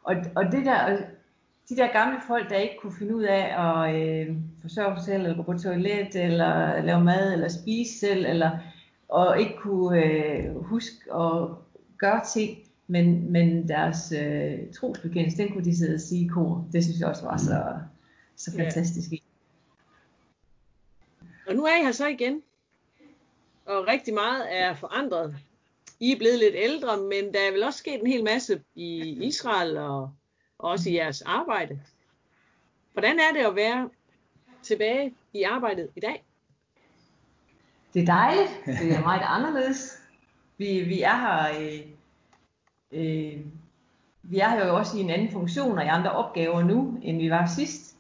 Og, 0.03 0.16
og 0.35 0.44
det 0.44 0.64
der, 0.64 0.96
de 1.68 1.77
der 1.77 1.92
gamle 1.92 2.20
folk, 2.27 2.50
der 2.50 2.57
ikke 2.57 2.77
kunne 2.81 2.96
finde 2.98 3.16
ud 3.16 3.22
af 3.22 3.44
at 3.64 3.94
øh, 3.94 4.37
forsørge 4.62 4.96
sig 4.96 5.05
selv, 5.05 5.22
eller 5.22 5.37
gå 5.37 5.42
på 5.42 5.59
toilet, 5.59 6.14
eller 6.14 6.83
lave 6.83 7.05
mad, 7.05 7.33
eller 7.33 7.48
spise 7.48 7.98
selv, 7.98 8.27
eller 8.27 8.50
og 9.09 9.40
ikke 9.40 9.57
kunne 9.59 10.05
øh, 10.05 10.64
huske 10.64 11.14
at 11.14 11.48
gøre 11.98 12.20
ting, 12.35 12.59
men, 12.87 13.33
men 13.33 13.68
deres 13.68 14.12
øh, 14.12 14.59
trosbekendelse, 14.72 15.42
den 15.42 15.53
kunne 15.53 15.64
de 15.64 15.77
sidde 15.77 15.94
og 15.94 16.00
sige 16.00 16.24
i 16.24 16.29
kor. 16.29 16.66
Det 16.72 16.85
synes 16.85 17.00
jeg 17.00 17.09
også 17.09 17.24
var 17.24 17.37
så, 17.37 17.79
så 18.37 18.57
fantastisk. 18.57 19.12
Yeah. 19.12 19.20
Og 21.48 21.55
nu 21.55 21.64
er 21.64 21.81
I 21.81 21.85
her 21.85 21.92
så 21.92 22.07
igen, 22.07 22.42
og 23.66 23.87
rigtig 23.87 24.14
meget 24.14 24.42
er 24.50 24.74
forandret. 24.74 25.35
I 26.05 26.12
er 26.12 26.19
blevet 26.19 26.38
lidt 26.38 26.55
ældre, 26.57 26.97
men 26.97 27.35
der 27.35 27.40
er 27.49 27.53
vel 27.53 27.62
også 27.62 27.79
sket 27.79 28.01
en 28.01 28.07
hel 28.07 28.25
masse 28.25 28.61
i 28.75 29.19
Israel 29.27 29.77
og 29.77 30.11
også 30.59 30.90
i 30.90 30.95
jeres 30.95 31.23
arbejde. 31.23 31.81
Hvordan 32.93 33.19
er 33.19 33.33
det 33.33 33.47
at 33.47 33.57
være 33.57 33.90
tilbage 34.62 35.14
i 35.33 35.43
arbejdet 35.43 35.88
i 35.97 36.01
dag? 36.01 36.25
Det 37.95 38.03
er 38.03 38.07
dejligt. 38.07 38.51
Det 38.67 38.93
er 38.93 39.01
meget 39.01 39.23
anderledes. 39.25 40.03
Vi, 40.59 40.81
vi 40.81 41.03
er 41.03 41.17
her 41.17 41.61
øh, 41.61 41.81
øh, 42.93 43.40
vi 44.23 44.38
er 44.38 44.49
her 44.49 44.67
jo 44.67 44.77
også 44.77 44.99
i 44.99 45.01
en 45.01 45.11
anden 45.11 45.33
funktion 45.33 45.79
og 45.79 45.85
i 45.85 45.88
andre 45.88 46.11
opgaver 46.11 46.62
nu, 46.62 46.99
end 47.03 47.19
vi 47.19 47.31
var 47.31 47.47
sidst. 47.47 47.97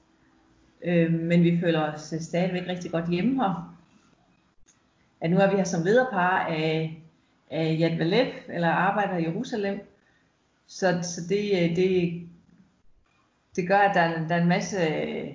Øh, 0.84 1.12
men 1.12 1.42
vi 1.42 1.60
føler 1.60 1.92
os 1.92 2.14
stadigvæk 2.20 2.68
rigtig 2.68 2.90
godt 2.90 3.10
hjemme 3.10 3.42
her. 3.42 3.76
At 5.20 5.30
nu 5.30 5.38
er 5.38 5.50
vi 5.50 5.56
her 5.56 5.64
som 5.64 5.84
lederpar 5.84 6.46
af, 6.46 7.03
af 7.54 7.76
Yad 7.80 7.98
Valev, 7.98 8.26
eller 8.48 8.68
arbejder 8.68 9.16
i 9.16 9.24
Jerusalem. 9.24 9.80
Så, 10.66 10.98
så 11.02 11.20
det, 11.28 11.76
det, 11.76 12.22
det 13.56 13.68
gør, 13.68 13.78
at 13.78 13.94
der 13.94 14.00
er, 14.00 14.28
der 14.28 14.34
er 14.34 14.42
en 14.42 14.48
masse 14.48 14.76
øh, 14.78 15.28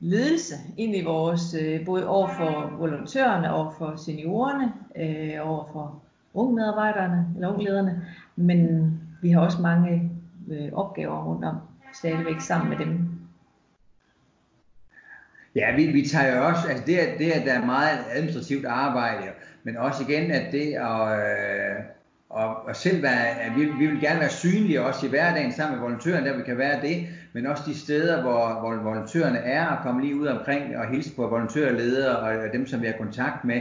ledelse 0.00 0.54
ind 0.76 0.96
i 0.96 1.04
vores, 1.04 1.54
øh, 1.54 1.84
både 1.84 2.08
over 2.08 2.28
for 2.28 2.76
volontørerne, 2.78 3.54
over 3.54 3.70
for 3.78 3.96
seniorerne, 3.96 4.72
øh, 4.96 5.48
over 5.48 5.64
for 5.72 6.02
unge 6.34 6.54
medarbejderne, 6.54 7.26
eller 7.34 7.48
unge 7.48 7.64
lederne, 7.64 8.06
men 8.36 8.90
vi 9.22 9.30
har 9.30 9.40
også 9.40 9.62
mange 9.62 10.10
øh, 10.48 10.72
opgaver 10.72 11.24
rundt 11.24 11.44
om, 11.44 11.56
stadigvæk 11.94 12.40
sammen 12.40 12.68
med 12.68 12.78
dem. 12.78 13.08
Ja, 15.54 15.76
vi, 15.76 15.86
vi 15.86 16.08
tager 16.08 16.36
jo 16.36 16.46
også, 16.46 16.68
altså 16.68 16.84
det, 16.86 16.98
det 17.18 17.30
at 17.30 17.46
der 17.46 17.52
er 17.52 17.66
meget 17.66 17.98
administrativt 18.14 18.66
arbejde, 18.66 19.26
men 19.68 19.76
også 19.76 20.04
igen, 20.08 20.30
at 20.30 20.52
det 20.52 20.74
at, 20.74 21.18
øh, 21.18 21.76
og, 22.30 22.66
og 22.66 22.76
selv 22.76 23.02
være, 23.02 23.40
at 23.40 23.52
vi, 23.56 23.64
vi 23.64 23.86
vil 23.86 24.00
gerne 24.00 24.20
være 24.20 24.30
synlige 24.30 24.82
også 24.82 25.06
i 25.06 25.08
hverdagen 25.08 25.52
sammen 25.52 25.78
med 25.78 25.88
volontørerne, 25.88 26.26
der 26.26 26.36
vi 26.36 26.42
kan 26.42 26.58
være 26.58 26.80
det, 26.82 27.06
men 27.32 27.46
også 27.46 27.62
de 27.66 27.78
steder, 27.78 28.22
hvor, 28.22 28.60
hvor 28.60 28.90
volontørerne 28.90 29.38
er, 29.38 29.66
og 29.66 29.82
komme 29.82 30.00
lige 30.00 30.16
ud 30.16 30.26
omkring 30.26 30.76
og 30.76 30.86
hilse 30.86 31.14
på 31.16 31.26
volontørledere 31.26 32.16
og 32.18 32.52
dem, 32.52 32.66
som 32.66 32.82
vi 32.82 32.86
har 32.86 32.94
kontakt 32.98 33.44
med, 33.44 33.60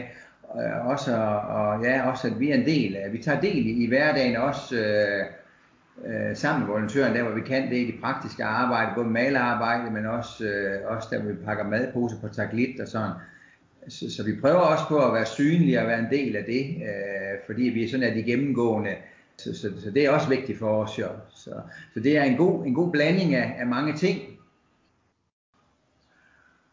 øh, 0.55 0.87
også, 0.87 1.15
og 1.49 1.83
ja, 1.83 2.09
også 2.09 2.27
at 2.27 2.39
vi 2.39 2.51
er 2.51 2.55
en 2.55 2.65
del 2.65 2.95
af, 2.95 3.13
vi 3.13 3.17
tager 3.17 3.41
del 3.41 3.65
i, 3.65 3.83
i 3.83 3.87
hverdagen 3.87 4.37
også 4.37 4.75
øh, 4.75 5.25
øh, 6.05 6.35
sammen 6.35 6.65
med 6.65 6.73
volontørerne, 6.73 7.15
der 7.15 7.23
hvor 7.23 7.35
vi 7.35 7.41
kan 7.41 7.69
det 7.69 7.77
i 7.77 7.91
det 7.91 8.01
praktiske 8.01 8.43
arbejde, 8.43 8.91
både 8.95 9.07
malerarbejde, 9.07 9.91
men 9.91 10.05
også, 10.05 10.43
øh, 10.43 10.79
også 10.85 11.07
der 11.11 11.21
hvor 11.21 11.31
vi 11.31 11.37
pakker 11.45 11.63
madposer 11.63 12.17
på 12.21 12.27
taglit 12.27 12.79
og 12.79 12.87
sådan. 12.87 13.11
Så, 13.89 14.15
så 14.15 14.23
vi 14.23 14.41
prøver 14.41 14.59
også 14.59 14.83
på 14.87 15.05
at 15.07 15.13
være 15.13 15.25
synlige 15.25 15.81
og 15.81 15.87
være 15.87 15.99
en 15.99 16.11
del 16.11 16.35
af 16.35 16.43
det, 16.43 16.75
øh, 16.75 17.39
fordi 17.45 17.63
vi 17.63 17.87
sådan 17.87 18.05
at 18.05 18.15
de 18.15 18.23
gennemgående. 18.23 18.95
Så, 19.37 19.57
så, 19.57 19.73
så 19.83 19.91
det 19.91 20.05
er 20.05 20.09
også 20.09 20.29
vigtigt 20.29 20.59
for 20.59 20.83
os. 20.83 20.99
Jo. 20.99 21.07
Så, 21.35 21.61
så 21.93 21.99
det 21.99 22.17
er 22.17 22.23
en 22.23 22.37
god, 22.37 22.65
en 22.65 22.73
god 22.73 22.91
blanding 22.91 23.35
af, 23.35 23.55
af 23.59 23.67
mange 23.67 23.97
ting. 23.97 24.21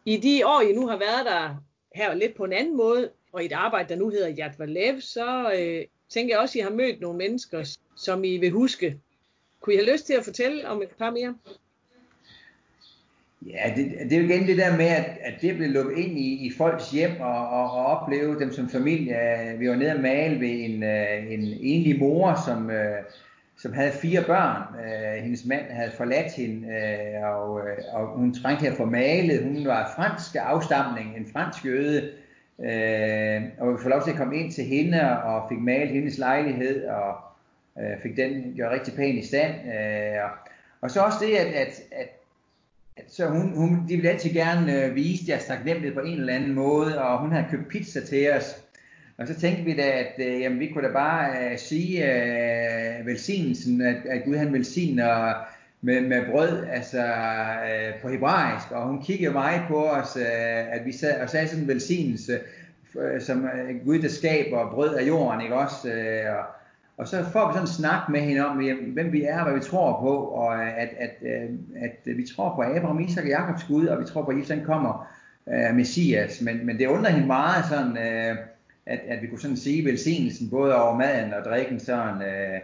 I 0.05 0.17
de 0.17 0.47
år, 0.47 0.61
I 0.61 0.73
nu 0.73 0.87
har 0.87 0.97
været 0.97 1.25
der 1.25 1.63
her 1.95 2.13
lidt 2.13 2.35
på 2.35 2.43
en 2.43 2.53
anden 2.53 2.77
måde, 2.77 3.09
og 3.31 3.43
i 3.43 3.45
et 3.45 3.51
arbejde, 3.51 3.89
der 3.89 3.95
nu 3.95 4.09
hedder 4.09 4.29
Jadvalev, 4.29 5.01
så 5.01 5.53
øh, 5.59 5.85
tænker 6.09 6.33
jeg 6.33 6.41
også, 6.41 6.59
at 6.59 6.61
I 6.61 6.63
har 6.63 6.69
mødt 6.69 7.01
nogle 7.01 7.17
mennesker, 7.17 7.77
som 7.95 8.23
I 8.23 8.37
vil 8.37 8.51
huske. 8.51 8.99
Kunne 9.61 9.73
I 9.73 9.77
have 9.77 9.91
lyst 9.91 10.05
til 10.05 10.13
at 10.13 10.23
fortælle 10.23 10.67
om 10.67 10.81
et 10.81 10.89
par 10.89 11.11
mere? 11.11 11.35
Ja, 13.49 13.73
det, 13.75 13.91
det 14.09 14.13
er 14.13 14.21
jo 14.21 14.27
igen 14.27 14.47
det 14.47 14.57
der 14.57 14.77
med, 14.77 14.85
at, 14.85 15.17
at 15.21 15.33
det 15.41 15.55
blev 15.55 15.69
lukket 15.69 15.97
ind 15.97 16.17
i, 16.17 16.47
i 16.47 16.51
folks 16.57 16.91
hjem 16.91 17.11
og, 17.19 17.49
og, 17.49 17.71
og 17.71 17.85
opleve 17.85 18.39
dem 18.39 18.51
som 18.51 18.69
familie. 18.69 19.15
Vi 19.59 19.69
var 19.69 19.75
nede 19.75 19.93
og 19.93 20.01
male 20.01 20.39
ved 20.39 20.49
en, 20.49 20.83
øh, 20.83 21.33
en 21.33 21.57
enlig 21.59 21.99
mor, 21.99 22.39
som, 22.45 22.69
øh, 22.69 22.97
som 23.57 23.73
havde 23.73 23.91
fire 23.91 24.23
børn. 24.27 24.61
Øh, 24.85 25.23
hendes 25.23 25.45
mand 25.45 25.65
havde 25.69 25.91
forladt 25.91 26.33
hende, 26.33 26.67
og, 27.23 27.61
og 27.91 28.07
hun 28.07 28.33
trængte 28.33 28.65
til 28.65 28.71
at 28.71 28.77
få 28.77 28.85
malet. 28.85 29.43
Hun 29.43 29.67
var 29.67 29.93
fransk 29.95 30.35
afstamning, 30.39 31.17
en 31.17 31.27
fransk 31.33 31.65
jøde. 31.65 32.11
Og 33.59 33.73
vi 33.73 33.77
får 33.81 33.89
lov 33.89 34.03
til 34.03 34.11
at 34.11 34.17
komme 34.17 34.37
ind 34.37 34.51
til 34.51 34.63
hende 34.63 35.23
og 35.23 35.49
fik 35.49 35.59
malet 35.59 35.89
hendes 35.89 36.17
lejlighed 36.17 36.87
og 36.87 37.15
fik 38.03 38.17
den 38.17 38.53
gjort 38.55 38.71
rigtig 38.71 38.93
pæn 38.93 39.17
i 39.17 39.25
stand. 39.25 39.53
Og 40.81 40.91
så 40.91 41.01
også 41.01 41.17
det, 41.21 41.35
at, 41.35 41.53
at, 41.53 41.81
at 41.91 42.07
så 43.07 43.27
hun, 43.27 43.57
hun, 43.57 43.85
de 43.89 43.95
ville 43.95 44.09
altid 44.09 44.33
gerne 44.33 44.83
øh, 44.83 44.95
vise 44.95 45.27
deres 45.27 45.45
taknemmelighed 45.45 45.93
på 45.95 46.01
en 46.05 46.19
eller 46.19 46.33
anden 46.33 46.53
måde, 46.53 47.01
og 47.01 47.19
hun 47.19 47.31
havde 47.31 47.47
købt 47.51 47.67
pizza 47.67 48.05
til 48.05 48.31
os. 48.31 48.63
Og 49.17 49.27
så 49.27 49.39
tænkte 49.39 49.63
vi 49.63 49.75
da, 49.75 49.81
at 49.81 50.13
øh, 50.17 50.41
jamen, 50.41 50.59
vi 50.59 50.67
kunne 50.67 50.87
da 50.87 50.93
bare 50.93 51.51
øh, 51.51 51.57
sige 51.57 52.13
øh, 52.13 53.05
velsignelsen, 53.05 53.81
at, 53.81 54.05
at 54.05 54.23
Gud 54.25 54.35
han 54.35 54.53
velsigner 54.53 55.33
med, 55.81 56.01
med 56.01 56.25
brød, 56.31 56.65
altså 56.71 57.05
øh, 57.05 58.01
på 58.01 58.09
hebraisk. 58.09 58.71
Og 58.71 58.87
hun 58.87 59.03
kiggede 59.03 59.33
meget 59.33 59.61
på 59.67 59.85
os, 59.85 60.17
øh, 60.17 60.73
at 60.73 60.85
vi 60.85 60.91
sad 60.91 61.21
og 61.21 61.29
sagde 61.29 61.47
sådan 61.47 61.63
en 61.63 61.67
velsignelse, 61.67 62.39
øh, 62.99 63.21
som 63.21 63.45
øh, 63.45 63.85
Gud 63.85 63.99
der 63.99 64.09
skaber 64.09 64.71
brød 64.71 64.95
af 64.95 65.07
jorden, 65.07 65.41
ikke 65.41 65.55
også? 65.55 65.89
Øh, 65.89 66.37
og, 66.37 66.45
og 66.97 67.07
så 67.07 67.23
får 67.31 67.47
vi 67.47 67.53
sådan 67.53 67.63
en 67.63 67.67
snak 67.67 68.09
med 68.09 68.21
hende 68.21 68.45
om, 68.45 68.57
hvem 68.93 69.11
vi 69.11 69.23
er, 69.23 69.43
hvad 69.43 69.53
vi 69.53 69.59
tror 69.59 69.99
på, 70.01 70.17
og 70.17 70.55
øh, 70.55 70.81
at, 70.81 70.89
at, 70.99 71.11
øh, 71.21 71.49
at, 71.75 71.91
at 72.11 72.17
vi 72.17 72.27
tror 72.35 72.55
på 72.55 72.61
Abraham, 72.61 72.99
Isak 72.99 73.23
og 73.23 73.29
Jakobs 73.29 73.63
Gud, 73.63 73.85
og 73.85 73.99
vi 73.99 74.05
tror 74.05 74.23
på, 74.23 74.31
at 74.31 74.37
Jesus 74.37 74.57
kommer 74.65 75.07
uh, 75.45 75.75
Messias. 75.75 76.41
Men, 76.41 76.65
men 76.65 76.79
det 76.79 76.87
undrer 76.87 77.11
hende 77.11 77.27
meget, 77.27 77.65
sådan, 77.69 77.91
uh, 77.91 78.37
at, 78.85 78.99
at 79.07 79.21
vi 79.21 79.27
kunne 79.27 79.39
sådan 79.39 79.57
sige 79.57 79.85
velsignelsen 79.85 80.49
både 80.49 80.75
over 80.75 80.97
maden 80.97 81.33
og 81.33 81.43
drikken. 81.45 81.79
Sådan, 81.79 82.15
uh, 82.15 82.61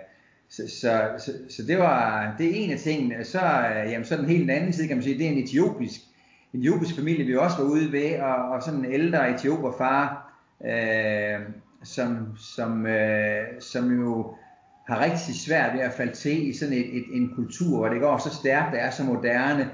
så, 0.50 0.64
så, 0.68 1.02
så, 1.18 1.32
så 1.50 1.64
det 1.68 1.78
var 1.78 2.36
det 2.38 2.46
er 2.46 2.64
en 2.64 2.72
af 2.72 2.80
tingene. 2.80 3.24
Så, 3.24 3.40
uh, 3.40 3.92
jamen, 3.92 4.06
så 4.06 4.18
den 4.18 4.26
helt 4.26 4.52
anden 4.52 4.74
side 4.74 4.88
kan 4.88 4.98
man 4.98 5.04
sige, 5.04 5.18
det 5.18 5.28
er 5.28 5.32
en 5.32 5.44
etiopisk, 5.44 6.02
en 6.54 6.60
etiopisk 6.60 6.96
familie, 6.96 7.26
vi 7.26 7.36
også 7.36 7.58
var 7.58 7.70
ude 7.70 7.92
ved, 7.92 8.20
og, 8.20 8.50
og 8.50 8.64
sådan 8.64 8.86
en 8.86 8.92
ældre 8.92 9.34
etioperfar, 9.36 10.34
uh, 10.60 11.42
som, 11.84 12.38
som, 12.56 12.86
øh, 12.86 13.44
som 13.60 14.00
jo 14.00 14.36
har 14.88 15.04
rigtig 15.04 15.36
svært 15.36 15.74
ved 15.74 15.82
at 15.82 15.94
falde 15.94 16.14
til 16.14 16.50
i 16.50 16.54
sådan 16.54 16.74
et, 16.74 16.98
et, 16.98 17.06
en 17.12 17.32
kultur, 17.36 17.78
hvor 17.78 17.90
det 17.90 18.02
går 18.02 18.18
så 18.18 18.36
stærkt, 18.36 18.74
det 18.74 18.82
er 18.82 18.90
så 18.90 19.04
moderne. 19.04 19.70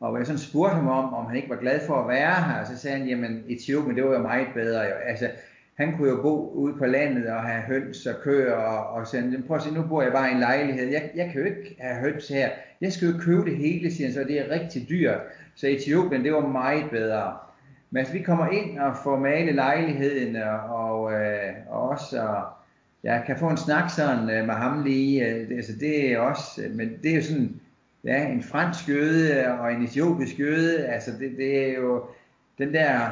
Og 0.00 0.08
hvor 0.08 0.18
jeg 0.18 0.26
sådan 0.26 0.38
spurgte 0.38 0.74
ham 0.74 0.88
om, 0.88 1.14
om 1.14 1.26
han 1.26 1.36
ikke 1.36 1.50
var 1.50 1.56
glad 1.56 1.80
for 1.86 1.94
at 1.94 2.08
være 2.08 2.34
her, 2.34 2.60
og 2.60 2.66
så 2.66 2.78
sagde 2.78 2.98
han, 2.98 3.08
jamen 3.08 3.44
Etiopien, 3.48 3.96
det 3.96 4.04
var 4.04 4.12
jo 4.12 4.22
meget 4.22 4.48
bedre. 4.54 4.80
Jo. 4.80 4.94
Altså, 5.06 5.30
han 5.74 5.96
kunne 5.96 6.08
jo 6.08 6.22
bo 6.22 6.50
ude 6.50 6.74
på 6.78 6.86
landet 6.86 7.26
og 7.26 7.42
have 7.42 7.62
høns 7.62 8.06
og 8.06 8.14
køer 8.22 8.52
og, 8.52 8.88
og 8.88 9.06
sådan, 9.06 9.44
prøv 9.46 9.56
at 9.56 9.62
se, 9.62 9.74
nu 9.74 9.82
bor 9.82 10.02
jeg 10.02 10.12
bare 10.12 10.28
i 10.28 10.32
en 10.32 10.40
lejlighed, 10.40 10.88
jeg, 10.88 11.10
jeg 11.14 11.30
kan 11.32 11.40
jo 11.40 11.46
ikke 11.46 11.76
have 11.80 12.00
høns 12.00 12.28
her, 12.28 12.48
jeg 12.80 12.92
skal 12.92 13.08
jo 13.08 13.18
købe 13.18 13.44
det 13.44 13.56
hele, 13.56 13.90
siger 13.90 14.06
han, 14.06 14.14
så 14.14 14.24
det 14.24 14.40
er 14.40 14.60
rigtig 14.60 14.86
dyrt. 14.88 15.20
Så 15.54 15.66
Etiopien, 15.66 16.24
det 16.24 16.32
var 16.32 16.46
meget 16.46 16.90
bedre. 16.90 17.36
Mads, 17.90 18.12
vi 18.12 18.22
kommer 18.22 18.48
ind 18.48 18.78
og 18.78 18.96
får 19.04 19.18
malet 19.18 19.54
lejligheden, 19.54 20.36
og, 20.36 20.60
og, 20.60 21.12
øh, 21.12 21.54
og 21.68 21.88
også, 21.88 22.22
og 22.22 22.44
jeg 23.02 23.22
kan 23.26 23.38
få 23.38 23.48
en 23.48 23.56
snak 23.56 23.90
sådan 23.90 24.30
øh, 24.30 24.46
med 24.46 24.54
ham 24.54 24.84
lige, 24.84 25.26
øh, 25.26 25.48
det, 25.48 25.56
altså 25.56 25.72
det 25.80 26.12
er 26.12 26.18
også, 26.18 26.62
øh, 26.62 26.74
men 26.74 26.90
det 27.02 27.10
er 27.10 27.16
jo 27.16 27.22
sådan, 27.22 27.60
ja, 28.04 28.28
en 28.28 28.42
fransk 28.42 28.88
jøde 28.88 29.34
øh, 29.34 29.60
og 29.60 29.72
en 29.72 29.82
etiopisk 29.82 30.38
jøde, 30.38 30.86
altså 30.86 31.10
det, 31.20 31.36
det 31.36 31.68
er 31.68 31.72
jo 31.74 32.04
den 32.58 32.74
der 32.74 33.10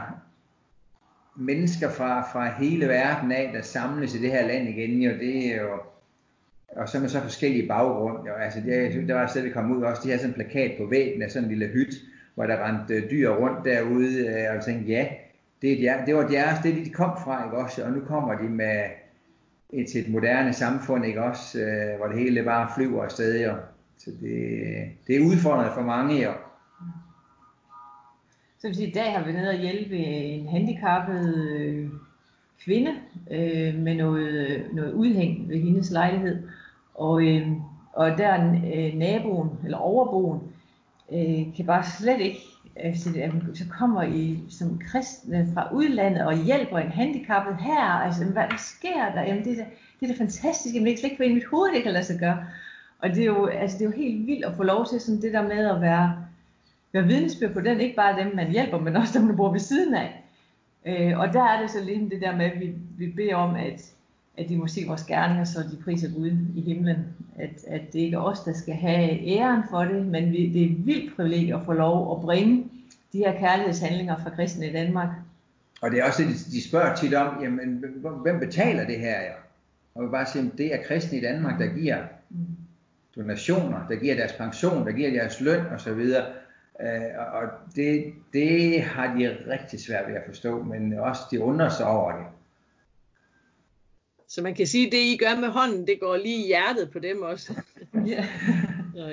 mennesker 1.37 1.91
fra, 1.91 2.33
fra 2.33 2.53
hele 2.59 2.89
verden 2.89 3.33
af, 3.33 3.51
der 3.55 3.63
samles 3.63 4.15
i 4.15 4.23
det 4.23 4.31
her 4.31 4.47
land 4.47 4.69
igen, 4.69 5.03
jo, 5.03 5.11
det 5.11 5.47
er 5.47 5.63
jo, 5.63 5.81
og 6.77 6.89
så 6.89 7.01
med 7.01 7.09
så 7.09 7.21
forskellige 7.21 7.69
baggrund, 7.69 8.27
jo, 8.27 8.33
altså 8.33 8.61
det, 8.61 9.09
der 9.09 9.15
var 9.15 9.25
et 9.25 9.31
sted, 9.31 9.43
vi 9.43 9.51
kom 9.51 9.77
ud 9.77 9.83
også, 9.83 10.03
de 10.05 10.09
her 10.09 10.17
sådan 10.17 10.31
en 10.31 10.35
plakat 10.35 10.73
på 10.79 10.87
væggen 10.87 11.23
af 11.23 11.31
sådan 11.31 11.45
en 11.45 11.59
lille 11.59 11.67
hytte, 11.67 11.97
hvor 12.37 12.47
der 12.47 12.69
rendte 12.69 12.95
øh, 12.95 13.11
dyr 13.11 13.31
rundt 13.31 13.65
derude, 13.65 14.19
øh, 14.19 14.35
og 14.49 14.55
jeg 14.55 14.63
tænkte, 14.65 14.93
ja, 14.93 15.07
det, 15.63 15.73
er 15.73 15.97
der, 15.97 16.05
det 16.05 16.15
var 16.15 16.29
deres, 16.29 16.59
det 16.63 16.87
de 16.87 16.91
kom 16.91 17.11
fra, 17.25 17.45
ikke 17.45 17.57
også, 17.57 17.85
og 17.85 17.93
nu 17.93 18.01
kommer 18.01 18.35
de 18.35 18.49
med 18.49 18.83
et, 19.71 19.87
til 19.89 20.01
et 20.01 20.13
moderne 20.13 20.53
samfund, 20.53 21.07
ikke 21.07 21.23
også, 21.23 21.61
øh, 21.61 21.97
hvor 21.97 22.07
det 22.07 22.19
hele 22.19 22.43
bare 22.43 22.71
flyver 22.77 23.05
afsted, 23.05 23.45
jo. 23.45 23.55
Så 23.99 24.11
det, 24.21 24.39
det 25.07 25.17
er 25.17 25.27
udfordrende 25.27 25.73
for 25.75 25.83
mange, 25.83 26.25
jo. 26.25 26.33
Så 28.59 28.69
vil 28.69 28.77
sige, 28.77 28.89
i 28.89 28.93
dag 28.93 29.13
har 29.13 29.25
vi 29.25 29.33
nede 29.33 29.49
og 29.49 29.57
hjælpe 29.57 29.97
en 29.97 30.49
handicappet 30.49 31.37
øh, 31.37 31.89
kvinde 32.65 32.91
øh, 33.31 33.75
med 33.75 33.95
noget, 33.95 34.65
noget 34.73 34.93
udhæng 34.93 35.49
ved 35.49 35.59
hendes 35.59 35.91
lejlighed. 35.91 36.49
Og, 36.95 37.27
øh, 37.27 37.49
og 37.93 38.19
der 38.19 38.61
øh, 38.75 38.95
naboen, 38.95 39.51
eller 39.65 39.79
overboen, 39.79 40.41
øh, 41.13 41.57
kan 41.57 41.67
bare 41.67 41.85
slet 41.99 42.21
ikke, 42.21 42.41
altså, 42.77 43.11
så 43.55 43.65
kommer 43.79 44.03
I 44.03 44.39
som 44.51 44.79
kristne 44.79 45.49
fra 45.55 45.69
udlandet 45.73 46.27
og 46.27 46.45
hjælper 46.45 46.79
en 46.79 46.91
handicappet 46.91 47.57
her, 47.61 47.83
altså 47.83 48.25
hvad 48.25 48.43
der 48.51 48.57
sker 48.57 49.13
der? 49.15 49.23
Jamen 49.23 49.45
det 49.45 49.53
er 49.53 49.57
da, 49.57 49.67
det 50.01 50.11
er 50.11 50.15
da 50.15 50.19
fantastisk, 50.19 50.75
jamen 50.75 50.87
jeg 50.87 50.95
kan 50.95 50.99
slet 50.99 51.11
ikke 51.11 51.25
på 51.25 51.35
mit 51.35 51.45
hoved, 51.51 51.75
det 51.75 51.83
kan 51.83 51.93
lade 51.93 52.05
sig 52.05 52.19
gøre. 52.19 52.47
Og 52.99 53.09
det 53.09 53.19
er, 53.19 53.27
jo, 53.27 53.47
altså, 53.47 53.79
det 53.79 53.85
er 53.85 53.91
jo 53.91 53.97
helt 53.97 54.27
vildt 54.27 54.45
at 54.45 54.57
få 54.57 54.63
lov 54.63 54.87
til 54.87 55.01
sådan 55.01 55.23
det 55.23 55.33
der 55.33 55.43
med 55.43 55.67
at 55.67 55.81
være, 55.81 56.17
være 56.93 57.05
vidnesbyrd 57.05 57.53
på 57.53 57.61
den, 57.61 57.81
ikke 57.81 57.97
bare 57.97 58.25
dem, 58.25 58.37
man 58.37 58.51
hjælper, 58.51 58.79
men 58.79 58.97
også 58.97 59.19
dem, 59.19 59.29
der 59.29 59.37
bor 59.37 59.53
ved 59.53 59.61
siden 59.61 59.95
af. 59.95 60.23
Øh, 60.87 61.19
og 61.19 61.33
der 61.33 61.43
er 61.43 61.61
det 61.61 61.71
så 61.71 61.85
lige 61.85 62.11
det 62.11 62.21
der 62.21 62.37
med, 62.37 62.45
at 62.45 62.61
vi, 62.61 62.73
vi 62.99 63.07
beder 63.07 63.35
om, 63.35 63.55
at, 63.55 63.93
at 64.39 64.49
de 64.49 64.57
må 64.57 64.67
se 64.67 64.85
vores 64.87 65.03
gerninger, 65.03 65.45
så 65.45 65.59
de 65.61 65.83
priser 65.85 66.09
Gud 66.15 66.31
i 66.57 66.61
himlen. 66.61 66.97
At, 67.39 67.65
at 67.67 67.83
det 67.93 67.99
ikke 67.99 68.17
er 68.17 68.21
os, 68.21 68.41
der 68.41 68.53
skal 68.53 68.75
have 68.75 69.27
æren 69.27 69.63
for 69.71 69.85
det, 69.85 70.07
men 70.07 70.33
vi, 70.33 70.53
det 70.53 70.63
er 70.63 70.67
et 70.67 70.87
vildt 70.87 71.17
privilegie 71.17 71.55
at 71.55 71.61
få 71.65 71.73
lov 71.73 72.17
at 72.19 72.23
bringe 72.23 72.65
de 73.13 73.19
her 73.19 73.39
kærlighedshandlinger 73.39 74.17
fra 74.23 74.31
kristne 74.31 74.69
i 74.69 74.73
Danmark. 74.73 75.09
Og 75.81 75.91
det 75.91 75.99
er 75.99 76.05
også 76.05 76.23
det, 76.23 76.53
de 76.53 76.69
spørger 76.69 76.95
tit 76.95 77.15
om, 77.15 77.43
jamen, 77.43 77.85
hvem 78.23 78.41
betaler 78.41 78.87
det 78.87 78.99
her? 78.99 79.21
Ja? 79.21 79.33
Og 79.95 80.05
vi 80.05 80.09
bare 80.09 80.27
sige, 80.27 80.53
det 80.59 80.75
er 80.75 80.83
kristne 80.83 81.19
i 81.19 81.21
Danmark, 81.21 81.61
der 81.61 81.67
giver 81.67 81.97
donationer, 83.17 83.89
der 83.89 83.97
giver 83.97 84.15
deres 84.15 84.33
pension, 84.33 84.87
der 84.87 84.93
giver 84.93 85.11
deres 85.11 85.41
løn 85.41 85.67
osv. 85.67 86.01
Øh, 86.81 87.01
og 87.33 87.43
det, 87.77 88.13
det 88.33 88.83
har 88.83 89.17
de 89.17 89.37
rigtig 89.51 89.81
svært 89.81 90.09
ved 90.09 90.15
at 90.15 90.23
forstå, 90.27 90.63
men 90.63 90.99
også 90.99 91.23
de 91.31 91.41
undrer 91.41 91.69
sig 91.69 91.87
over 91.87 92.13
det. 92.13 92.27
Så 94.29 94.43
man 94.43 94.55
kan 94.55 94.67
sige, 94.67 94.87
at 94.87 94.93
det 94.93 94.99
I 94.99 95.17
gør 95.17 95.41
med 95.41 95.49
hånden, 95.49 95.87
det 95.87 96.01
går 96.01 96.17
lige 96.17 96.45
i 96.45 96.47
hjertet 96.47 96.91
på 96.91 96.99
dem 96.99 97.23
også. 97.23 97.53
ja. 98.13 98.25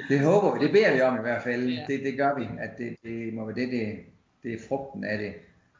Det 0.10 0.20
håber 0.20 0.54
vi, 0.54 0.66
det 0.66 0.72
beder 0.72 0.94
vi 0.94 1.02
om 1.02 1.18
i 1.18 1.22
hvert 1.22 1.44
fald. 1.44 1.70
Ja. 1.70 1.86
Det, 1.88 2.00
det 2.04 2.18
gør 2.18 2.40
vi, 2.40 2.44
at 2.60 2.78
det, 2.78 2.96
det 3.04 3.34
må 3.34 3.46
være 3.46 3.56
det, 3.56 3.72
det, 3.72 4.00
det 4.44 4.54
er 4.54 4.68
frugten 4.68 5.04
af 5.04 5.18
det. 5.18 5.34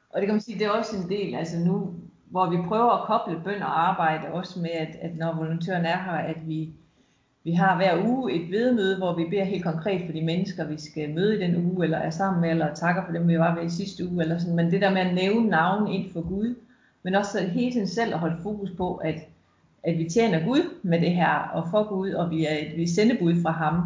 Og 0.10 0.22
det 0.22 0.28
kan 0.28 0.34
man 0.34 0.42
sige, 0.42 0.60
det 0.60 0.66
er 0.66 0.70
også 0.70 0.98
en 0.98 1.10
del, 1.10 1.36
altså 1.36 1.60
nu, 1.60 1.94
hvor 2.30 2.50
vi 2.50 2.58
prøver 2.68 2.92
at 2.92 3.08
koble 3.08 3.42
bøn 3.44 3.62
og 3.62 3.90
arbejde, 3.90 4.28
også 4.28 4.60
med, 4.60 4.70
at, 4.70 4.96
at 5.02 5.18
når 5.18 5.36
volontøren 5.36 5.86
er 5.86 5.98
her, 5.98 6.12
at 6.12 6.48
vi, 6.48 6.70
vi 7.44 7.52
har 7.52 7.76
hver 7.76 8.06
uge 8.06 8.34
et 8.34 8.52
vedmøde, 8.52 8.98
hvor 8.98 9.16
vi 9.16 9.26
beder 9.30 9.44
helt 9.44 9.64
konkret 9.64 10.02
for 10.06 10.14
de 10.14 10.22
mennesker, 10.22 10.68
vi 10.68 10.80
skal 10.80 11.14
møde 11.14 11.36
i 11.36 11.48
den 11.48 11.66
uge, 11.66 11.84
eller 11.84 11.98
er 11.98 12.10
sammen 12.10 12.42
med, 12.42 12.50
eller 12.50 12.74
takker 12.74 13.06
for 13.06 13.12
dem, 13.12 13.28
vi 13.28 13.40
var 13.40 13.56
ved 13.56 13.66
i 13.66 13.70
sidste 13.70 14.10
uge, 14.10 14.24
eller 14.24 14.38
sådan. 14.38 14.56
Men 14.56 14.72
det 14.72 14.82
der 14.82 14.90
med 14.90 15.02
at 15.02 15.14
nævne 15.14 15.48
navn 15.48 15.94
ind 15.94 16.14
for 16.14 16.22
Gud, 16.22 16.56
men 17.04 17.16
også 17.16 17.48
hele 17.48 17.72
tiden 17.72 17.88
selv 17.88 18.14
at 18.14 18.20
holde 18.20 18.38
fokus 18.44 18.70
på, 18.78 18.96
at, 18.96 19.16
at 19.84 19.98
vi 19.98 20.10
tjener 20.10 20.46
Gud 20.46 20.80
med 20.84 21.02
det 21.02 21.12
her, 21.12 21.30
og 21.30 21.68
for 21.72 21.90
Gud, 21.90 22.12
og 22.12 22.30
vi 22.30 22.46
er, 22.46 22.76
vi 22.76 22.84
er 22.84 22.88
sendebud 22.88 23.42
fra 23.42 23.52
ham. 23.52 23.84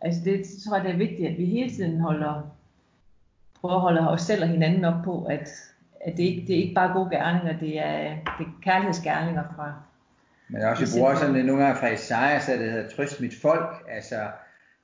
Altså 0.00 0.20
det 0.24 0.46
tror 0.64 0.76
jeg, 0.76 0.84
det 0.84 0.92
er 0.92 0.98
vigtigt, 0.98 1.28
at 1.28 1.38
vi 1.38 1.44
hele 1.44 1.70
tiden 1.70 2.00
holder, 2.00 2.52
prøver 3.60 3.74
at 3.74 3.80
holde 3.80 4.08
os 4.10 4.22
selv 4.22 4.42
og 4.42 4.48
hinanden 4.48 4.84
op 4.84 5.04
på, 5.04 5.24
at, 5.24 5.48
at 6.00 6.16
det, 6.16 6.22
ikke, 6.22 6.46
det 6.46 6.56
er 6.56 6.62
ikke 6.62 6.74
bare 6.74 6.92
gode 6.92 7.10
gerninger, 7.10 7.58
det 7.58 7.78
er, 7.78 8.16
det 8.38 8.46
er 8.46 8.60
kærlighedsgerninger 8.62 9.42
fra, 9.56 9.72
men 10.52 10.62
også, 10.62 10.84
vi 10.84 10.90
bruger 10.98 11.14
sådan 11.14 11.44
nogle 11.44 11.62
gange 11.64 11.80
fra 11.80 11.88
Isaiah, 11.88 12.42
så 12.42 12.52
det 12.52 12.72
hedder, 12.72 12.88
trøst 12.88 13.20
mit 13.20 13.34
folk, 13.42 13.84
altså, 13.88 14.16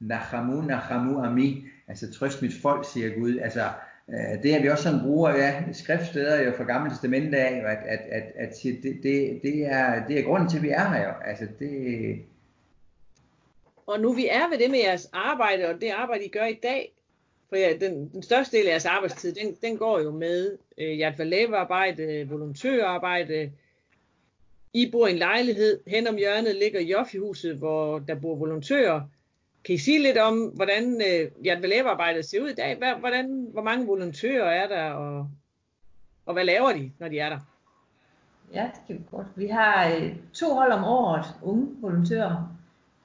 nachamu, 0.01 0.61
nachamu 0.61 1.25
ami, 1.25 1.67
altså 1.89 2.13
trøst 2.13 2.43
mit 2.43 2.53
folk, 2.63 2.87
siger 2.93 3.15
Gud, 3.19 3.39
altså, 3.39 3.65
Øh, 4.13 4.43
det 4.43 4.55
er 4.55 4.63
vi 4.63 4.69
også 4.69 4.83
sådan 4.83 5.01
bruger, 5.01 5.31
ja, 5.31 5.63
skriftsteder 5.73 6.43
jo 6.43 6.53
fra 6.57 6.65
Gamle 6.65 6.91
Testamentet 6.91 7.35
af, 7.35 7.63
at, 7.67 7.79
at, 7.87 8.01
at, 8.11 8.23
at 8.35 8.55
det, 8.63 8.83
det, 9.03 9.41
det, 9.43 9.67
er, 9.67 10.07
det 10.07 10.19
er 10.19 10.23
grunden 10.23 10.49
til, 10.49 10.57
at 10.57 10.63
vi 10.63 10.69
er 10.69 10.89
her 10.89 11.03
jo, 11.03 11.13
altså 11.25 11.47
det... 11.59 12.19
Og 13.87 14.01
nu 14.01 14.13
vi 14.13 14.29
er 14.31 14.51
ved 14.51 14.59
det 14.59 14.71
med 14.71 14.79
jeres 14.79 15.11
arbejde, 15.13 15.69
og 15.69 15.81
det 15.81 15.91
arbejde, 15.91 16.25
I 16.25 16.29
gør 16.29 16.45
i 16.45 16.59
dag, 16.63 16.93
for 17.49 17.57
ja, 17.57 17.73
den, 17.81 18.09
den 18.13 18.23
største 18.23 18.57
del 18.57 18.67
af 18.67 18.71
jeres 18.71 18.87
arbejdstid, 18.87 19.35
den, 19.35 19.57
den 19.63 19.77
går 19.77 20.01
jo 20.01 20.11
med 20.11 20.57
øh, 20.79 20.99
Yad 20.99 21.53
arbejde 21.55 22.29
volontørarbejde, 22.29 23.53
i 24.73 24.91
bor 24.91 25.07
i 25.07 25.11
en 25.11 25.19
lejlighed. 25.19 25.81
Hen 25.87 26.07
om 26.07 26.17
hjørnet 26.17 26.57
ligger 26.57 26.81
Joffi-huset, 26.81 27.57
hvor 27.57 27.99
der 27.99 28.15
bor 28.15 28.37
volontører. 28.37 29.01
Kan 29.69 29.75
I 29.75 29.79
sige 29.79 30.03
lidt 30.03 30.19
om, 30.19 30.53
hvordan 30.55 30.85
øh, 30.85 31.47
Jan 31.47 31.63
ser 32.23 32.43
ud 32.43 32.49
i 32.49 32.55
dag? 32.55 32.79
Hvad, 32.79 32.95
Hvordan, 33.01 33.47
hvor 33.53 33.63
mange 33.63 33.87
volontører 33.87 34.51
er 34.51 34.69
der, 34.69 34.91
og, 34.91 35.31
og 36.27 36.33
hvad 36.33 36.45
laver 36.45 36.73
de, 36.73 36.93
når 36.99 37.09
de 37.09 37.19
er 37.19 37.29
der? 37.29 37.39
Ja, 38.55 38.63
det 38.63 38.81
kan 38.87 38.97
vi 38.97 39.03
godt. 39.11 39.27
Vi 39.37 39.47
har 39.47 39.89
øh, 39.89 40.17
to 40.33 40.55
hold 40.55 40.73
om 40.73 40.85
året, 40.85 41.25
unge 41.43 41.69
volontører, 41.81 42.59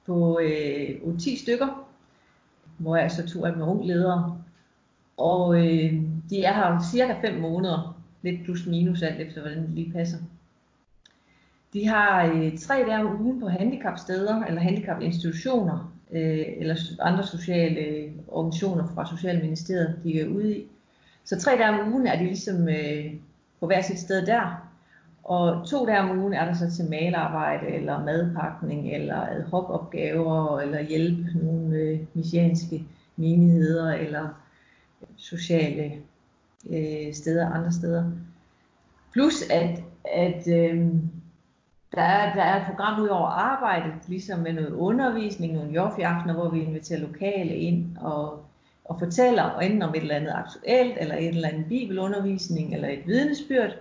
på 0.06 0.40
øh, 0.44 1.20
10 1.20 1.38
stykker, 1.38 1.88
hvor 2.78 2.96
jeg 2.96 3.12
så 3.12 3.28
to 3.28 3.46
af 3.46 3.52
dem 3.52 3.62
er 3.62 3.68
unge 3.68 3.88
ledere. 3.88 4.44
Og 5.18 5.56
øh, 5.56 5.94
de 6.30 6.44
er 6.44 6.54
her 6.54 6.80
cirka 6.92 7.14
5 7.22 7.42
måneder, 7.42 8.02
lidt 8.22 8.44
plus 8.44 8.68
minus 8.68 9.02
alt 9.02 9.22
efter, 9.22 9.42
hvordan 9.42 9.62
det 9.62 9.70
lige 9.70 9.92
passer. 9.92 10.18
De 11.74 11.88
har 11.88 12.26
øh, 12.26 12.58
tre 12.58 12.76
dage 12.76 13.06
om 13.06 13.22
ugen 13.22 13.40
på 13.40 13.48
handicapsteder 13.48 14.44
eller 14.44 14.62
handicapinstitutioner 14.62 15.93
øh, 16.14 16.46
eller 16.58 16.76
andre 17.00 17.28
sociale 17.28 17.80
øh, 17.80 18.12
organisationer 18.28 18.88
fra 18.96 19.10
Socialministeriet, 19.10 20.00
de 20.04 20.20
er 20.20 20.28
ude 20.28 20.58
i. 20.58 20.68
Så 21.26 21.40
tre 21.40 21.52
dage 21.52 21.70
om 21.70 21.94
ugen 21.94 22.08
er 22.08 22.18
de 22.18 22.24
ligesom 22.24 22.70
øh, 22.70 23.14
på 23.60 23.68
hver 23.68 23.82
sit 23.82 24.00
sted 24.00 24.26
der. 24.26 24.70
Og 25.24 25.68
to 25.68 25.86
dage 25.86 26.00
om 26.00 26.20
ugen 26.20 26.34
er 26.34 26.46
der 26.46 26.54
så 26.54 26.76
til 26.76 26.90
malarbejde, 26.90 27.68
eller 27.68 28.04
madpakning, 28.04 28.96
eller 28.96 29.22
ad 29.22 29.44
hoc 29.44 29.70
opgaver, 29.70 30.60
eller 30.60 30.82
hjælpe 30.82 31.28
nogle 31.44 31.76
øh, 31.76 32.00
messianske 32.14 32.84
menigheder, 33.18 33.94
eller 33.94 34.30
sociale 35.18 35.92
øh, 36.70 37.14
steder 37.14 37.50
andre 37.50 37.72
steder. 37.72 38.12
Plus 39.14 39.34
at, 39.50 39.84
at 40.14 40.48
øh, 40.48 40.88
der 41.96 42.02
er, 42.02 42.36
der 42.36 42.42
er 42.42 42.60
et 42.60 42.68
program 42.68 43.02
ud 43.02 43.08
over 43.08 43.28
arbejdet, 43.28 43.94
ligesom 44.08 44.40
med 44.40 44.54
noget 44.54 44.72
undervisning, 44.72 45.54
nogle 45.54 45.74
joffi-aftener, 45.74 46.34
hvor 46.34 46.50
vi 46.50 46.62
inviterer 46.62 47.00
lokale 47.00 47.56
ind 47.56 47.98
og, 47.98 48.46
og 48.86 49.00
fortæller 49.00 49.60
enten 49.60 49.82
om 49.82 49.96
et 49.96 50.02
eller 50.02 50.16
andet 50.16 50.34
aktuelt, 50.36 50.98
eller 51.00 51.16
et 51.16 51.28
eller 51.28 51.48
andet 51.48 51.66
bibelundervisning, 51.66 52.74
eller 52.74 52.88
et 52.88 53.08
vidnesbyrd. 53.08 53.76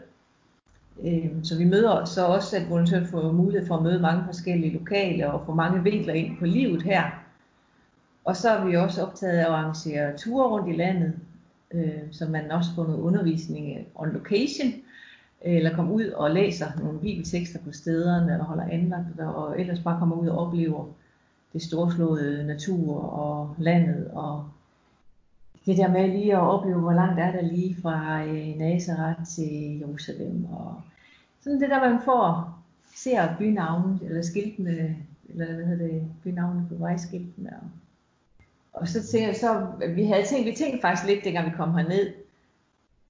Øhm, 1.05 1.45
så 1.45 1.59
vi 1.59 1.65
møder 1.65 2.05
så 2.05 2.27
også, 2.27 2.57
at 2.57 2.71
volontører 2.71 3.07
får 3.07 3.33
mulighed 3.33 3.67
for 3.67 3.77
at 3.77 3.83
møde 3.83 4.01
mange 4.01 4.25
forskellige 4.25 4.79
lokale 4.79 5.33
og 5.33 5.47
få 5.47 5.55
mange 5.55 5.83
vinkler 5.83 6.15
ind 6.15 6.39
på 6.39 6.45
livet 6.45 6.83
her. 6.83 7.03
Og 8.25 8.37
så 8.37 8.51
er 8.51 8.65
vi 8.65 8.77
også 8.77 9.03
optaget 9.07 9.39
af 9.39 9.41
at 9.41 9.47
arrangere 9.47 10.17
ture 10.17 10.49
rundt 10.49 10.69
i 10.69 10.77
landet, 10.77 11.15
øhm, 11.75 12.13
så 12.13 12.27
man 12.29 12.51
også 12.51 12.71
får 12.75 12.85
noget 12.85 13.01
undervisning 13.01 13.87
on 13.95 14.13
location, 14.13 14.73
eller 15.45 15.77
kommer 15.77 15.93
ud 15.93 16.05
og 16.05 16.31
læser 16.31 16.67
nogle 16.83 16.99
bibeltekster 16.99 17.59
på 17.59 17.73
stederne, 17.73 18.33
eller 18.33 18.45
holder 18.45 18.65
andvagter, 18.65 19.27
og 19.27 19.61
ellers 19.61 19.81
bare 19.81 19.99
kommer 19.99 20.17
ud 20.17 20.29
og 20.29 20.47
oplever 20.47 20.87
det 21.53 21.63
storslåede 21.63 22.47
natur 22.47 23.05
og 23.05 23.55
landet, 23.59 24.11
og 24.13 24.45
det 25.67 25.77
der 25.77 25.89
med 25.89 26.09
lige 26.09 26.33
at 26.33 26.41
opleve, 26.41 26.81
hvor 26.81 26.93
langt 26.93 27.21
er 27.21 27.33
der 27.33 27.43
lige 27.43 27.77
fra 27.83 28.25
øh, 28.25 28.59
Nazareth 28.59 29.25
til 29.25 29.79
Jerusalem, 29.79 30.45
og 30.53 30.81
sådan 31.41 31.61
det 31.61 31.71
der, 31.71 31.91
man 31.91 32.01
får, 32.05 32.59
ser 32.97 33.37
bynavnet, 33.39 33.99
eller 34.03 34.23
skiltene, 34.23 34.97
eller 35.29 35.55
hvad 35.55 35.65
hedder 35.65 35.87
det, 35.87 36.03
bynavnet 36.25 36.69
på 36.69 36.75
vejskiltene. 36.75 37.51
Og, 37.63 37.69
og 38.73 38.89
så 38.89 39.07
tænkte 39.07 39.29
jeg, 39.29 39.37
så, 39.37 39.67
vi 39.95 40.05
havde 40.05 40.25
tænkt, 40.27 40.47
vi 40.47 40.55
tænkte 40.57 40.81
faktisk 40.81 41.09
lidt, 41.09 41.25
dengang 41.25 41.47
vi 41.47 41.57
kom 41.57 41.75
herned, 41.75 42.13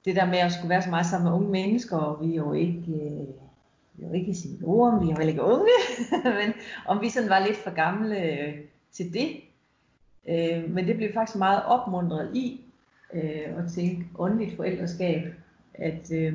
det 0.05 0.17
der 0.17 0.27
med 0.27 0.39
at 0.39 0.53
skulle 0.53 0.69
være 0.69 0.83
så 0.83 0.91
meget 0.91 1.07
sammen 1.07 1.31
med 1.31 1.39
unge 1.39 1.51
mennesker, 1.51 1.97
og 1.97 2.27
vi 2.27 2.33
er 2.33 2.37
jo 2.37 2.53
ikke, 2.53 2.93
øh, 2.93 3.29
vi 3.95 4.05
er 4.05 4.09
jo 4.09 4.13
ikke 4.13 4.35
seniorer, 4.35 5.01
vi 5.01 5.11
er 5.11 5.15
jo 5.15 5.29
ikke 5.29 5.43
unge, 5.43 5.73
men 6.41 6.55
om 6.87 7.01
vi 7.01 7.09
sådan 7.09 7.29
var 7.29 7.47
lidt 7.47 7.57
for 7.57 7.71
gamle 7.71 8.23
øh, 8.23 8.55
til 8.93 9.13
det. 9.13 9.29
Øh, 10.29 10.71
men 10.71 10.87
det 10.87 10.97
blev 10.97 11.13
faktisk 11.15 11.39
meget 11.39 11.63
opmuntret 11.67 12.37
i 12.37 12.61
øh, 13.15 13.65
at 13.65 13.73
tænke 13.75 14.07
åndeligt 14.19 14.57
forældreskab, 14.57 15.35
at, 15.75 16.13
øh, 16.13 16.35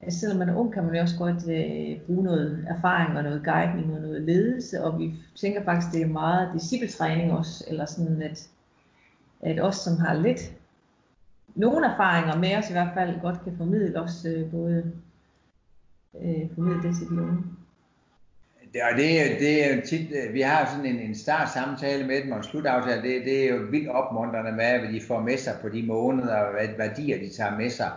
at 0.00 0.12
selvom 0.12 0.38
man 0.38 0.48
er 0.48 0.56
ung, 0.56 0.72
kan 0.72 0.84
man 0.84 0.94
jo 0.94 1.00
også 1.00 1.18
godt 1.18 1.48
øh, 1.48 2.00
bruge 2.06 2.24
noget 2.24 2.66
erfaring 2.68 3.16
og 3.16 3.22
noget 3.22 3.44
guidning 3.44 3.94
og 3.94 4.00
noget 4.00 4.22
ledelse, 4.22 4.84
og 4.84 4.98
vi 4.98 5.14
tænker 5.36 5.64
faktisk, 5.64 5.92
det 5.92 6.02
er 6.02 6.06
meget 6.06 6.50
discipletræning 6.54 7.32
også, 7.32 7.64
eller 7.68 7.84
sådan 7.84 8.22
at, 8.22 8.48
at 9.40 9.60
os, 9.60 9.76
som 9.76 9.96
har 9.96 10.14
lidt 10.14 10.52
nogle 11.54 11.86
erfaringer 11.86 12.36
med 12.36 12.56
os 12.56 12.70
i 12.70 12.72
hvert 12.72 12.94
fald, 12.94 13.20
godt 13.20 13.44
kan 13.44 13.56
formidle 13.56 14.00
os 14.00 14.24
øh, 14.24 14.50
både 14.50 14.92
øh, 16.22 16.54
formidle 16.54 16.82
det 16.82 16.96
til 16.96 17.06
de 17.08 17.22
unge. 17.22 17.44
Det, 18.72 18.80
og 18.82 18.96
det, 18.96 19.40
det 19.40 19.72
er 19.72 19.80
tit, 19.80 20.12
øh, 20.12 20.34
vi 20.34 20.40
har 20.40 20.66
sådan 20.66 20.86
en, 20.86 21.00
en 21.00 21.14
start 21.14 21.52
samtale 21.52 22.06
med 22.06 22.22
dem 22.22 22.32
og 22.32 22.38
en 22.38 22.44
slutaftale, 22.44 23.02
det, 23.02 23.24
det 23.24 23.44
er 23.44 23.54
jo 23.54 23.66
vildt 23.70 23.88
opmuntrende 23.88 24.52
med, 24.52 24.78
hvad 24.78 24.92
de 24.92 25.00
får 25.06 25.20
med 25.20 25.36
sig 25.36 25.54
på 25.62 25.68
de 25.68 25.82
måneder, 25.86 26.36
og 26.36 26.52
hvad 26.52 26.68
værdier 26.78 27.18
de 27.18 27.28
tager 27.28 27.56
med 27.56 27.70
sig 27.70 27.90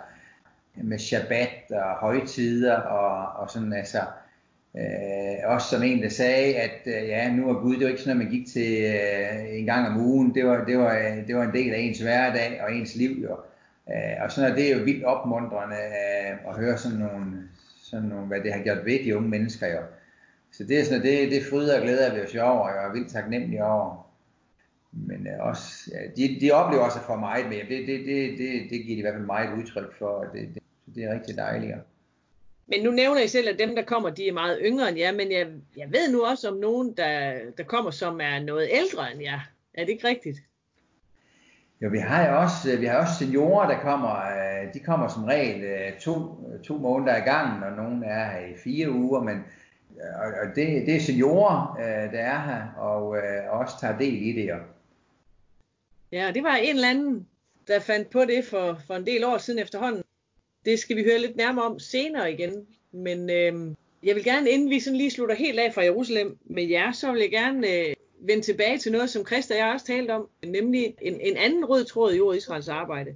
med 0.75 0.99
Shabbat 0.99 1.71
og 1.71 1.95
højtider 1.95 2.77
og, 2.77 3.41
og 3.41 3.49
sådan 3.49 3.73
altså, 3.73 3.99
øh, 4.75 5.24
også 5.45 5.69
som 5.69 5.83
en, 5.83 6.03
der 6.03 6.09
sagde, 6.09 6.55
at 6.55 6.79
øh, 6.85 7.07
ja, 7.07 7.31
nu 7.31 7.49
er 7.49 7.53
Gud, 7.53 7.73
det 7.73 7.83
var 7.83 7.89
ikke 7.89 8.01
sådan, 8.01 8.21
at 8.21 8.25
man 8.25 8.33
gik 8.33 8.47
til 8.47 8.83
øh, 8.83 9.59
en 9.59 9.65
gang 9.65 9.87
om 9.87 9.97
ugen, 9.97 10.35
det 10.35 10.45
var, 10.45 10.65
det, 10.65 10.77
var, 10.77 10.97
øh, 10.97 11.27
det 11.27 11.35
var 11.35 11.43
en 11.43 11.53
del 11.53 11.73
af 11.73 11.79
ens 11.79 11.99
hverdag 11.99 12.61
og 12.63 12.73
ens 12.73 12.95
liv 12.95 13.23
jo. 13.23 13.37
Øh, 13.89 14.23
og 14.23 14.31
sådan 14.31 14.49
noget, 14.49 14.65
det 14.65 14.77
jo 14.77 14.83
vildt 14.83 15.03
opmuntrende 15.03 15.75
øh, 15.75 16.49
at 16.49 16.55
høre 16.55 16.77
sådan 16.77 16.97
nogle, 16.97 17.25
sådan 17.83 18.09
nogle, 18.09 18.25
hvad 18.25 18.41
det 18.41 18.53
har 18.53 18.63
gjort 18.63 18.85
ved 18.85 19.03
de 19.03 19.17
unge 19.17 19.29
mennesker 19.29 19.67
jo. 19.67 19.81
Så 20.51 20.63
det 20.63 20.79
er 20.79 20.83
sådan, 20.83 21.01
det, 21.01 21.31
det 21.31 21.43
fryder 21.49 21.75
og 21.77 21.83
glæder 21.83 22.13
vi 22.13 22.21
os 22.21 22.35
over, 22.35 22.59
og 22.59 22.75
jeg 22.75 22.85
er 22.85 22.93
vildt 22.93 23.11
taknemmelig 23.11 23.63
over. 23.63 24.07
Men 24.91 25.27
øh, 25.27 25.47
også, 25.47 25.91
ja, 25.93 25.99
de, 26.17 26.37
de 26.41 26.51
oplever 26.51 26.83
også 26.83 26.99
for 26.99 27.15
meget 27.15 27.45
med. 27.49 27.57
Det, 27.69 27.87
det, 27.87 28.05
det, 28.05 28.37
det, 28.37 28.69
det 28.69 28.85
giver 28.85 28.95
de 28.95 28.99
i 28.99 29.01
hvert 29.01 29.13
fald 29.13 29.25
meget 29.25 29.57
udtryk 29.57 29.97
for, 29.99 30.05
og 30.05 30.25
det, 30.33 30.49
det, 30.53 30.63
det 30.95 31.03
er 31.03 31.13
rigtig 31.13 31.37
dejligt. 31.37 31.75
Men 32.67 32.83
nu 32.83 32.91
nævner 32.91 33.21
I 33.21 33.27
selv, 33.27 33.49
at 33.49 33.59
dem, 33.59 33.75
der 33.75 33.83
kommer, 33.83 34.09
de 34.09 34.27
er 34.27 34.33
meget 34.33 34.59
yngre 34.61 34.89
end 34.89 34.97
jer, 34.97 35.11
men 35.11 35.31
jeg, 35.31 35.47
jeg 35.77 35.87
ved 35.91 36.11
nu 36.11 36.25
også 36.25 36.49
om 36.49 36.57
nogen, 36.57 36.97
der, 36.97 37.39
der 37.57 37.63
kommer, 37.63 37.91
som 37.91 38.21
er 38.21 38.39
noget 38.39 38.69
ældre 38.71 39.11
end 39.11 39.21
jer. 39.21 39.39
Er 39.73 39.85
det 39.85 39.91
ikke 39.91 40.07
rigtigt? 40.07 40.37
Jo, 41.81 41.89
vi 41.89 41.97
har 41.97 42.29
jo 42.29 42.41
også, 42.41 42.77
vi 42.77 42.85
har 42.85 42.97
også 42.97 43.13
seniorer, 43.19 43.69
der 43.69 43.79
kommer. 43.79 44.15
Øh, 44.15 44.73
de 44.73 44.79
kommer 44.79 45.07
som 45.07 45.23
regel 45.23 45.63
øh, 45.63 45.99
to, 45.99 46.13
to 46.63 46.77
måneder 46.77 47.15
ad 47.15 47.21
gangen, 47.21 47.63
og 47.63 47.71
nogen 47.71 48.03
er 48.03 48.25
her 48.29 48.39
i 48.39 48.57
fire 48.63 48.91
uger, 48.91 49.21
men 49.21 49.43
og, 50.15 50.55
det, 50.55 50.87
det 50.87 50.95
er 50.95 50.99
seniorer, 50.99 51.77
øh, 51.79 52.11
der 52.13 52.19
er 52.19 52.39
her, 52.39 52.67
og 52.77 53.07
også 53.49 53.79
tager 53.79 53.97
del 53.97 54.21
i 54.21 54.31
det. 54.31 54.49
Jo. 54.49 54.55
Ja, 56.11 56.31
det 56.31 56.43
var 56.43 56.55
en 56.55 56.75
eller 56.75 56.89
anden, 56.89 57.27
der 57.67 57.79
fandt 57.79 58.09
på 58.09 58.25
det 58.25 58.45
for, 58.45 58.79
for 58.87 58.95
en 58.95 59.05
del 59.05 59.23
år 59.23 59.37
siden 59.37 59.59
efterhånden. 59.59 60.03
Det 60.65 60.79
skal 60.79 60.97
vi 60.97 61.03
høre 61.03 61.19
lidt 61.19 61.35
nærmere 61.35 61.65
om 61.65 61.79
senere 61.79 62.33
igen. 62.33 62.67
Men 62.91 63.29
øh, 63.29 63.75
jeg 64.03 64.15
vil 64.15 64.23
gerne, 64.23 64.49
inden 64.49 64.69
vi 64.69 64.79
sådan 64.79 64.97
lige 64.97 65.11
slutter 65.11 65.35
helt 65.35 65.59
af 65.59 65.73
fra 65.73 65.83
Jerusalem 65.83 66.37
med 66.45 66.63
jer, 66.63 66.91
så 66.91 67.11
vil 67.11 67.21
jeg 67.21 67.31
gerne 67.31 67.71
øh, 67.71 67.95
vende 68.19 68.43
tilbage 68.43 68.77
til 68.77 68.91
noget, 68.91 69.09
som 69.09 69.25
Christa 69.25 69.53
og 69.53 69.59
jeg 69.59 69.73
også 69.73 69.85
talte 69.85 70.11
om, 70.11 70.29
nemlig 70.45 70.95
en, 71.01 71.21
en 71.21 71.37
anden 71.37 71.65
rød 71.65 71.85
tråd 71.85 72.13
i 72.13 72.19
Ord 72.19 72.35
Israels 72.35 72.67
arbejde. 72.67 73.15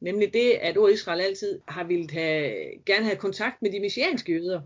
Nemlig 0.00 0.32
det, 0.32 0.50
at 0.50 0.76
Ord 0.76 0.90
Israel 0.90 1.20
altid 1.20 1.60
har 1.68 1.84
ville 1.84 2.10
have, 2.10 2.54
gerne 2.86 3.04
have 3.04 3.16
kontakt 3.16 3.62
med 3.62 3.72
de 3.72 3.80
messianske 3.80 4.32
jøder. 4.32 4.60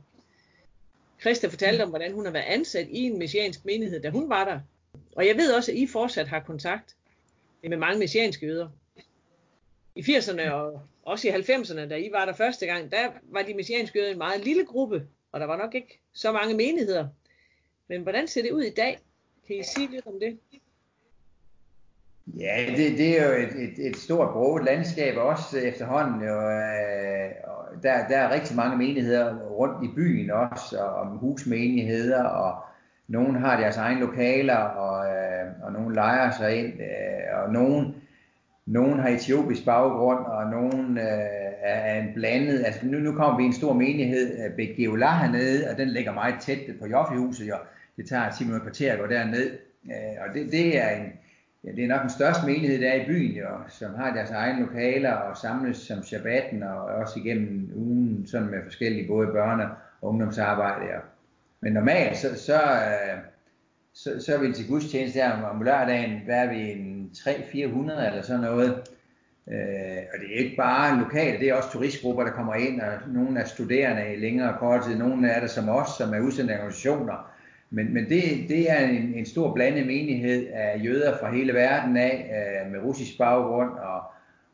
Christa 1.20 1.46
fortalte 1.46 1.82
om, 1.82 1.88
hvordan 1.88 2.12
hun 2.12 2.24
har 2.24 2.32
været 2.32 2.44
ansat 2.46 2.88
i 2.90 2.98
en 2.98 3.18
messiansk 3.18 3.64
menighed, 3.64 4.02
da 4.02 4.10
hun 4.10 4.28
var 4.28 4.44
der. 4.44 4.60
Og 5.16 5.26
jeg 5.26 5.36
ved 5.36 5.52
også, 5.52 5.72
at 5.72 5.78
I 5.78 5.86
fortsat 5.86 6.28
har 6.28 6.40
kontakt 6.40 6.96
med 7.62 7.76
mange 7.76 7.98
messianske 7.98 8.46
jøder. 8.46 8.68
I 9.94 10.00
80'erne 10.00 10.50
og 10.50 10.82
også 11.02 11.28
i 11.28 11.30
90'erne, 11.30 11.88
da 11.88 11.96
I 11.96 12.08
var 12.12 12.24
der 12.24 12.32
første 12.32 12.66
gang, 12.66 12.90
der 12.90 13.08
var 13.22 13.42
de 13.42 13.54
messianske 13.54 13.98
jøder 13.98 14.12
en 14.12 14.18
meget 14.18 14.44
lille 14.44 14.64
gruppe, 14.64 15.06
og 15.32 15.40
der 15.40 15.46
var 15.46 15.56
nok 15.56 15.74
ikke 15.74 16.00
så 16.12 16.32
mange 16.32 16.54
menigheder. 16.54 17.08
Men 17.88 18.02
hvordan 18.02 18.28
ser 18.28 18.42
det 18.42 18.50
ud 18.50 18.62
i 18.62 18.74
dag? 18.74 18.98
Kan 19.46 19.56
I 19.56 19.62
sige 19.62 19.90
lidt 19.90 20.06
om 20.06 20.20
det? 20.20 20.38
Ja, 22.26 22.66
det, 22.76 22.98
det 22.98 23.20
er 23.20 23.28
jo 23.28 23.46
et, 23.46 23.54
et, 23.62 23.86
et 23.86 23.96
stort 23.96 24.32
broget 24.32 24.64
landskab 24.64 25.16
også 25.16 25.58
efterhånden. 25.58 26.28
og, 26.28 26.52
øh, 26.52 27.30
og 27.44 27.82
der, 27.82 28.08
der 28.08 28.18
er 28.18 28.34
rigtig 28.34 28.56
mange 28.56 28.76
menigheder 28.76 29.38
rundt 29.38 29.84
i 29.84 29.94
byen 29.94 30.30
også, 30.30 30.78
og 30.78 30.94
om 30.94 31.06
husmenigheder, 31.06 32.24
og 32.24 32.64
nogen 33.08 33.36
har 33.36 33.60
deres 33.60 33.76
egne 33.76 34.00
lokaler, 34.00 34.56
og, 34.56 35.06
øh, 35.06 35.46
og 35.62 35.72
nogen 35.72 35.94
leger 35.94 36.30
sig 36.30 36.56
ind, 36.56 36.80
øh, 36.80 37.42
og 37.42 37.52
nogen 37.52 38.01
nogen 38.72 38.98
har 38.98 39.08
etiopisk 39.08 39.64
baggrund, 39.64 40.26
og 40.26 40.50
nogen 40.50 40.98
øh, 40.98 41.52
er 41.62 42.00
en 42.00 42.14
blandet. 42.14 42.64
Altså 42.64 42.86
nu, 42.86 42.98
nu 42.98 43.12
kommer 43.12 43.36
vi 43.36 43.42
i 43.42 43.46
en 43.46 43.52
stor 43.52 43.72
menighed, 43.72 44.44
øh, 44.44 44.56
Begeola 44.56 45.10
hernede, 45.10 45.70
og 45.70 45.76
den 45.76 45.88
ligger 45.88 46.12
meget 46.12 46.34
tæt 46.40 46.58
på 46.80 46.86
Joffi-huset. 46.86 47.52
Det 47.96 48.08
tager 48.08 48.30
10 48.30 48.44
minutter 48.44 48.64
kvarter 48.64 48.92
at 48.92 48.98
gå 48.98 49.06
derned, 49.06 49.50
øh, 49.84 50.16
og 50.28 50.34
det, 50.34 50.52
det 50.52 50.78
er 50.78 50.90
en, 50.90 51.06
ja, 51.64 51.70
det 51.70 51.84
er 51.84 51.88
nok 51.88 52.00
den 52.00 52.10
største 52.10 52.46
menighed, 52.46 52.80
der 52.80 52.88
er 52.90 53.02
i 53.02 53.06
byen, 53.06 53.36
jo, 53.36 53.48
som 53.68 53.94
har 53.94 54.14
deres 54.14 54.30
egne 54.30 54.60
lokaler 54.60 55.12
og 55.12 55.36
samles 55.36 55.76
som 55.76 56.02
shabbatten, 56.02 56.62
og 56.62 56.84
også 56.84 57.20
igennem 57.20 57.70
ugen 57.76 58.26
sådan 58.26 58.50
med 58.50 58.58
forskellige 58.64 59.08
både 59.08 59.28
børne- 59.28 59.62
og 60.00 60.08
ungdomsarbejde. 60.08 60.84
Ja. 60.84 60.98
Men 61.60 61.72
normalt, 61.72 62.16
så, 62.16 62.28
så, 62.36 62.62
øh, 62.62 63.18
så, 63.94 64.24
så 64.24 64.34
er 64.34 64.40
vi 64.40 64.52
til 64.52 64.68
gudstjeneste 64.68 65.18
der 65.18 65.32
om, 65.32 65.44
om 65.44 65.62
lørdagen, 65.62 66.26
der 66.26 66.34
er 66.34 66.52
vi 66.52 66.70
en 66.70 66.91
300-400 67.14 68.06
eller 68.06 68.22
sådan 68.22 68.40
noget. 68.42 68.70
Øh, 69.48 70.02
og 70.12 70.20
det 70.20 70.34
er 70.34 70.44
ikke 70.44 70.56
bare 70.56 70.98
lokalt, 70.98 71.40
det 71.40 71.48
er 71.48 71.54
også 71.54 71.72
turistgrupper, 71.72 72.24
der 72.24 72.30
kommer 72.30 72.54
ind, 72.54 72.80
og 72.80 72.92
nogle 73.08 73.40
er 73.40 73.44
studerende 73.44 74.14
i 74.14 74.16
længere 74.16 74.52
og 74.52 74.58
kort 74.58 74.84
tid, 74.84 74.98
nogle 74.98 75.28
er 75.28 75.40
der 75.40 75.46
som 75.46 75.68
os, 75.68 75.88
som 75.98 76.14
er 76.14 76.20
udsendte 76.20 76.52
organisationer. 76.52 77.32
Men, 77.70 77.94
men 77.94 78.08
det, 78.08 78.22
det 78.48 78.70
er 78.70 78.88
en, 78.88 79.14
en 79.14 79.26
stor 79.26 79.54
blandet 79.54 79.86
menighed 79.86 80.46
af 80.46 80.80
jøder 80.84 81.18
fra 81.18 81.34
hele 81.34 81.54
verden 81.54 81.96
af, 81.96 82.30
øh, 82.64 82.72
med 82.72 82.80
russisk 82.80 83.18
baggrund 83.18 83.70
og, 83.70 84.02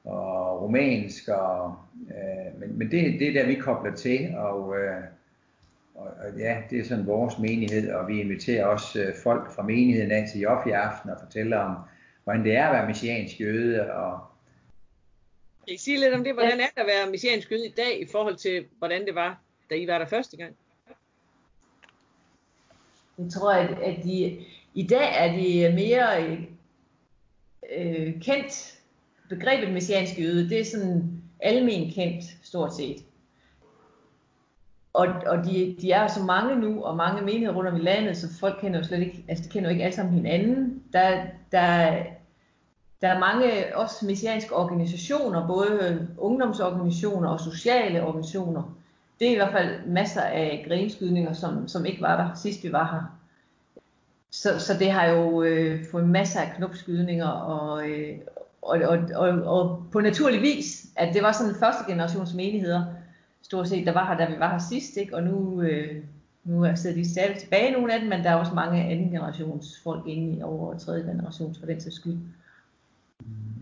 og 0.04 0.62
rumænsk. 0.62 1.28
Og, 1.28 1.76
øh, 2.08 2.60
men 2.60 2.78
men 2.78 2.90
det, 2.90 3.20
det 3.20 3.28
er 3.28 3.32
der, 3.32 3.46
vi 3.46 3.54
kobler 3.54 3.94
til, 3.94 4.34
og, 4.36 4.76
øh, 4.78 5.02
og, 5.94 6.06
og 6.06 6.38
ja, 6.38 6.56
det 6.70 6.78
er 6.78 6.84
sådan 6.84 7.06
vores 7.06 7.38
menighed, 7.38 7.90
og 7.90 8.08
vi 8.08 8.20
inviterer 8.20 8.66
også 8.66 9.00
øh, 9.02 9.14
folk 9.22 9.52
fra 9.52 9.62
menigheden 9.62 10.10
af 10.10 10.28
til 10.32 10.40
Joffi 10.40 10.70
aften 10.70 11.10
og 11.10 11.16
fortæller 11.24 11.58
om, 11.58 11.76
hvordan 12.28 12.44
det 12.44 12.56
er 12.56 12.66
at 12.66 12.72
være 12.72 12.86
messiansk 12.86 13.40
jøde. 13.40 13.92
Og... 13.92 14.20
Kan 15.66 15.74
I 15.74 15.76
sige 15.76 16.00
lidt 16.00 16.14
om 16.14 16.24
det? 16.24 16.34
Hvordan 16.34 16.60
er 16.60 16.66
det 16.66 16.80
at 16.80 16.86
være 16.86 17.10
messiansk 17.10 17.52
jøde 17.52 17.66
i 17.66 17.74
dag 17.76 18.00
i 18.00 18.06
forhold 18.12 18.36
til, 18.36 18.64
hvordan 18.78 19.06
det 19.06 19.14
var, 19.14 19.40
da 19.70 19.74
I 19.74 19.86
var 19.86 19.98
der 19.98 20.06
første 20.06 20.36
gang? 20.36 20.56
Jeg 23.18 23.30
tror, 23.30 23.52
at, 23.52 23.78
at 23.78 24.04
de, 24.04 24.44
i 24.74 24.86
dag 24.86 25.26
er 25.26 25.32
de 25.32 25.74
mere 25.74 26.36
øh, 27.76 28.22
kendt. 28.22 28.78
Begrebet 29.28 29.72
messiansk 29.72 30.18
jøde, 30.18 30.48
det 30.48 30.60
er 30.60 30.64
sådan 30.64 31.22
almen 31.40 31.90
kendt, 31.90 32.24
stort 32.42 32.74
set. 32.74 33.04
Og, 34.92 35.06
og 35.26 35.44
de, 35.44 35.76
de 35.80 35.92
er 35.92 36.06
så 36.06 36.22
mange 36.22 36.56
nu, 36.56 36.84
og 36.84 36.96
mange 36.96 37.22
menigheder 37.22 37.54
rundt 37.54 37.70
om 37.70 37.76
i 37.76 37.82
landet, 37.82 38.16
så 38.16 38.38
folk 38.40 38.60
kender 38.60 38.78
jo 38.78 38.84
slet 38.84 39.00
ikke, 39.00 39.24
altså 39.28 39.44
de 39.44 39.48
kender 39.48 39.70
jo 39.70 39.72
ikke 39.72 39.84
alle 39.84 39.96
sammen 39.96 40.14
hinanden. 40.14 40.82
Der, 40.92 41.26
der, 41.52 42.02
der 43.00 43.08
er 43.08 43.18
mange 43.18 43.76
også 43.76 44.06
messianske 44.06 44.54
organisationer, 44.54 45.46
både 45.46 46.08
ungdomsorganisationer 46.18 47.28
og 47.28 47.40
sociale 47.40 48.02
organisationer. 48.02 48.62
Det 49.20 49.28
er 49.28 49.32
i 49.32 49.36
hvert 49.36 49.52
fald 49.52 49.86
masser 49.86 50.22
af 50.22 50.64
grenskydninger, 50.68 51.32
som, 51.32 51.68
som 51.68 51.86
ikke 51.86 52.02
var 52.02 52.16
der 52.16 52.34
sidst 52.34 52.64
vi 52.64 52.72
var 52.72 52.92
her. 52.92 53.18
Så, 54.30 54.58
så 54.58 54.74
det 54.78 54.90
har 54.90 55.06
jo 55.06 55.42
øh, 55.42 55.84
fået 55.90 56.08
masser 56.08 56.40
af 56.40 56.52
knopskydninger, 56.56 57.28
og, 57.28 57.88
øh, 57.88 58.18
og, 58.62 58.78
og, 58.78 58.98
og, 59.14 59.28
og 59.28 59.84
på 59.92 60.00
naturlig 60.00 60.42
vis, 60.42 60.86
at 60.96 61.14
det 61.14 61.22
var 61.22 61.32
sådan 61.32 61.54
første 61.54 61.92
generations 61.92 62.34
menigheder, 62.34 62.84
stort 63.42 63.68
set, 63.68 63.86
der 63.86 63.92
var 63.92 64.06
her, 64.06 64.16
da 64.16 64.32
vi 64.32 64.40
var 64.40 64.50
her 64.50 64.58
sidst, 64.58 64.96
ikke? 64.96 65.16
og 65.16 65.22
nu, 65.22 65.62
øh, 65.62 66.02
nu 66.44 66.66
sidder 66.76 66.96
de 66.96 67.10
stadig 67.10 67.36
tilbage, 67.36 67.72
nogle 67.72 67.94
af 67.94 68.00
dem, 68.00 68.08
men 68.08 68.24
der 68.24 68.30
er 68.30 68.34
også 68.34 68.54
mange 68.54 68.82
anden 68.84 69.10
generations 69.10 69.80
folk 69.84 70.06
inde 70.06 70.38
i 70.38 70.42
over 70.42 70.78
tredje 70.78 71.10
generations 71.10 71.58
for 71.58 71.66
den 71.66 71.80
sags 71.80 71.96
skyld. 71.96 72.16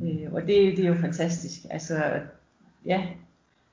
Øh, 0.02 0.32
og 0.32 0.40
det, 0.40 0.76
det 0.76 0.84
er 0.84 0.88
jo 0.88 1.00
fantastisk. 1.00 1.60
Altså, 1.70 2.20
ja, 2.86 3.06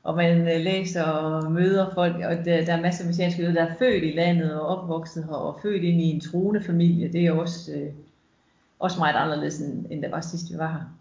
og 0.03 0.15
man 0.15 0.41
øh, 0.41 0.61
læser 0.61 1.03
og 1.03 1.51
møder 1.51 1.93
folk, 1.93 2.15
og 2.15 2.45
der, 2.45 2.65
der 2.65 2.73
er 2.73 2.81
masser 2.81 3.03
af 3.03 3.07
messianske 3.07 3.41
jøder, 3.41 3.53
der 3.53 3.65
er 3.65 3.75
født 3.79 4.03
i 4.03 4.11
landet 4.11 4.53
og 4.61 4.67
opvokset 4.67 5.23
her, 5.23 5.33
og 5.33 5.59
født 5.61 5.83
ind 5.83 6.01
i 6.01 6.05
en 6.05 6.21
troende 6.21 6.63
familie. 6.63 7.13
Det 7.13 7.25
er 7.25 7.31
også, 7.31 7.71
øh, 7.71 7.93
også 8.79 8.99
meget 8.99 9.15
anderledes, 9.15 9.59
end, 9.59 9.85
end 9.89 10.01
det 10.01 10.11
var 10.11 10.21
sidst, 10.21 10.53
vi 10.53 10.57
var 10.57 10.71
her. 10.71 10.99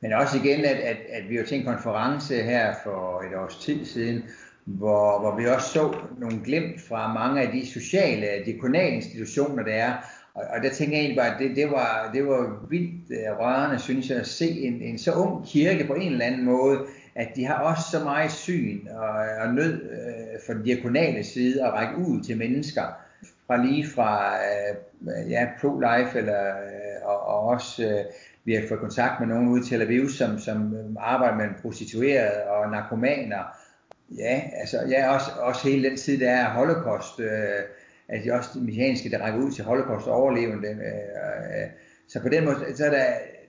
Men 0.00 0.12
også 0.12 0.36
igen, 0.36 0.64
at, 0.64 0.76
at, 0.76 0.96
at 1.08 1.28
vi 1.28 1.36
jo 1.36 1.46
til 1.46 1.58
en 1.58 1.64
konference 1.64 2.34
her 2.34 2.74
for 2.84 3.20
et 3.20 3.38
års 3.38 3.56
tid 3.56 3.84
siden, 3.84 4.22
hvor, 4.64 5.20
hvor 5.20 5.36
vi 5.36 5.46
også 5.46 5.68
så 5.68 5.96
nogle 6.18 6.40
glimt 6.44 6.80
fra 6.80 7.12
mange 7.12 7.42
af 7.42 7.52
de 7.52 7.66
sociale, 7.66 8.26
de 8.46 8.58
kommunale 8.58 8.96
institutioner, 8.96 9.62
der 9.62 9.72
er. 9.72 9.96
Og, 10.38 10.44
og 10.56 10.62
der 10.62 10.70
tænker 10.70 10.96
jeg 10.96 11.00
egentlig 11.00 11.16
bare, 11.16 11.34
at 11.34 11.40
det, 11.40 11.56
det, 11.56 11.70
var, 11.70 12.10
det 12.14 12.26
var 12.26 12.66
vildt 12.70 13.10
øh, 13.10 13.38
rørende, 13.40 13.78
synes 13.78 14.10
jeg, 14.10 14.18
at 14.18 14.26
se 14.26 14.50
en, 14.50 14.82
en 14.82 14.98
så 14.98 15.12
ung 15.12 15.46
kirke 15.46 15.84
på 15.86 15.94
en 15.94 16.12
eller 16.12 16.24
anden 16.24 16.44
måde, 16.44 16.78
at 17.14 17.28
de 17.36 17.44
har 17.44 17.54
også 17.54 17.82
så 17.90 18.04
meget 18.04 18.32
syn 18.32 18.88
og, 18.88 19.08
og 19.40 19.54
nød 19.54 19.82
øh, 19.82 20.40
for 20.46 20.52
den 20.52 20.62
diakonale 20.62 21.24
side 21.24 21.66
at 21.66 21.72
række 21.72 21.96
ud 21.96 22.20
til 22.20 22.38
mennesker, 22.38 22.82
fra 23.46 23.64
lige 23.64 23.86
fra 23.86 24.34
øh, 24.36 25.30
ja, 25.30 25.46
pro-life 25.60 26.18
eller, 26.18 26.48
øh, 26.48 27.08
og, 27.08 27.20
og 27.20 27.40
også 27.40 27.84
øh, 27.84 28.04
vi 28.44 28.54
har 28.54 28.62
fået 28.68 28.80
kontakt 28.80 29.20
med 29.20 29.28
nogen 29.28 29.48
ude 29.48 29.60
i 29.60 29.64
Tel 29.64 29.82
Aviv, 29.82 30.08
som, 30.08 30.38
som 30.38 30.74
øh, 30.74 30.84
arbejder 30.98 31.36
med 31.36 31.46
prostituerede 31.62 32.42
og 32.44 32.70
narkomaner, 32.70 33.44
Ja, 34.16 34.42
altså 34.60 34.76
ja, 34.88 35.14
også, 35.14 35.30
også 35.40 35.68
hele 35.68 35.88
den 35.88 35.96
tid, 35.96 36.20
der 36.20 36.30
er 36.30 36.50
holocaust, 36.50 37.20
øh, 37.20 37.28
altså 38.08 38.32
også 38.32 38.50
de 38.54 38.64
messianske, 38.64 39.10
der 39.10 39.18
rækker 39.18 39.40
ud 39.40 39.50
til 39.50 39.64
holocaust 39.64 40.06
overlevende. 40.06 40.68
Øh, 40.68 41.62
øh, 41.62 41.68
så 42.08 42.20
på 42.20 42.28
den 42.28 42.44
måde, 42.44 42.56
så 42.74 42.86
er 42.86 42.90
der, 42.90 43.04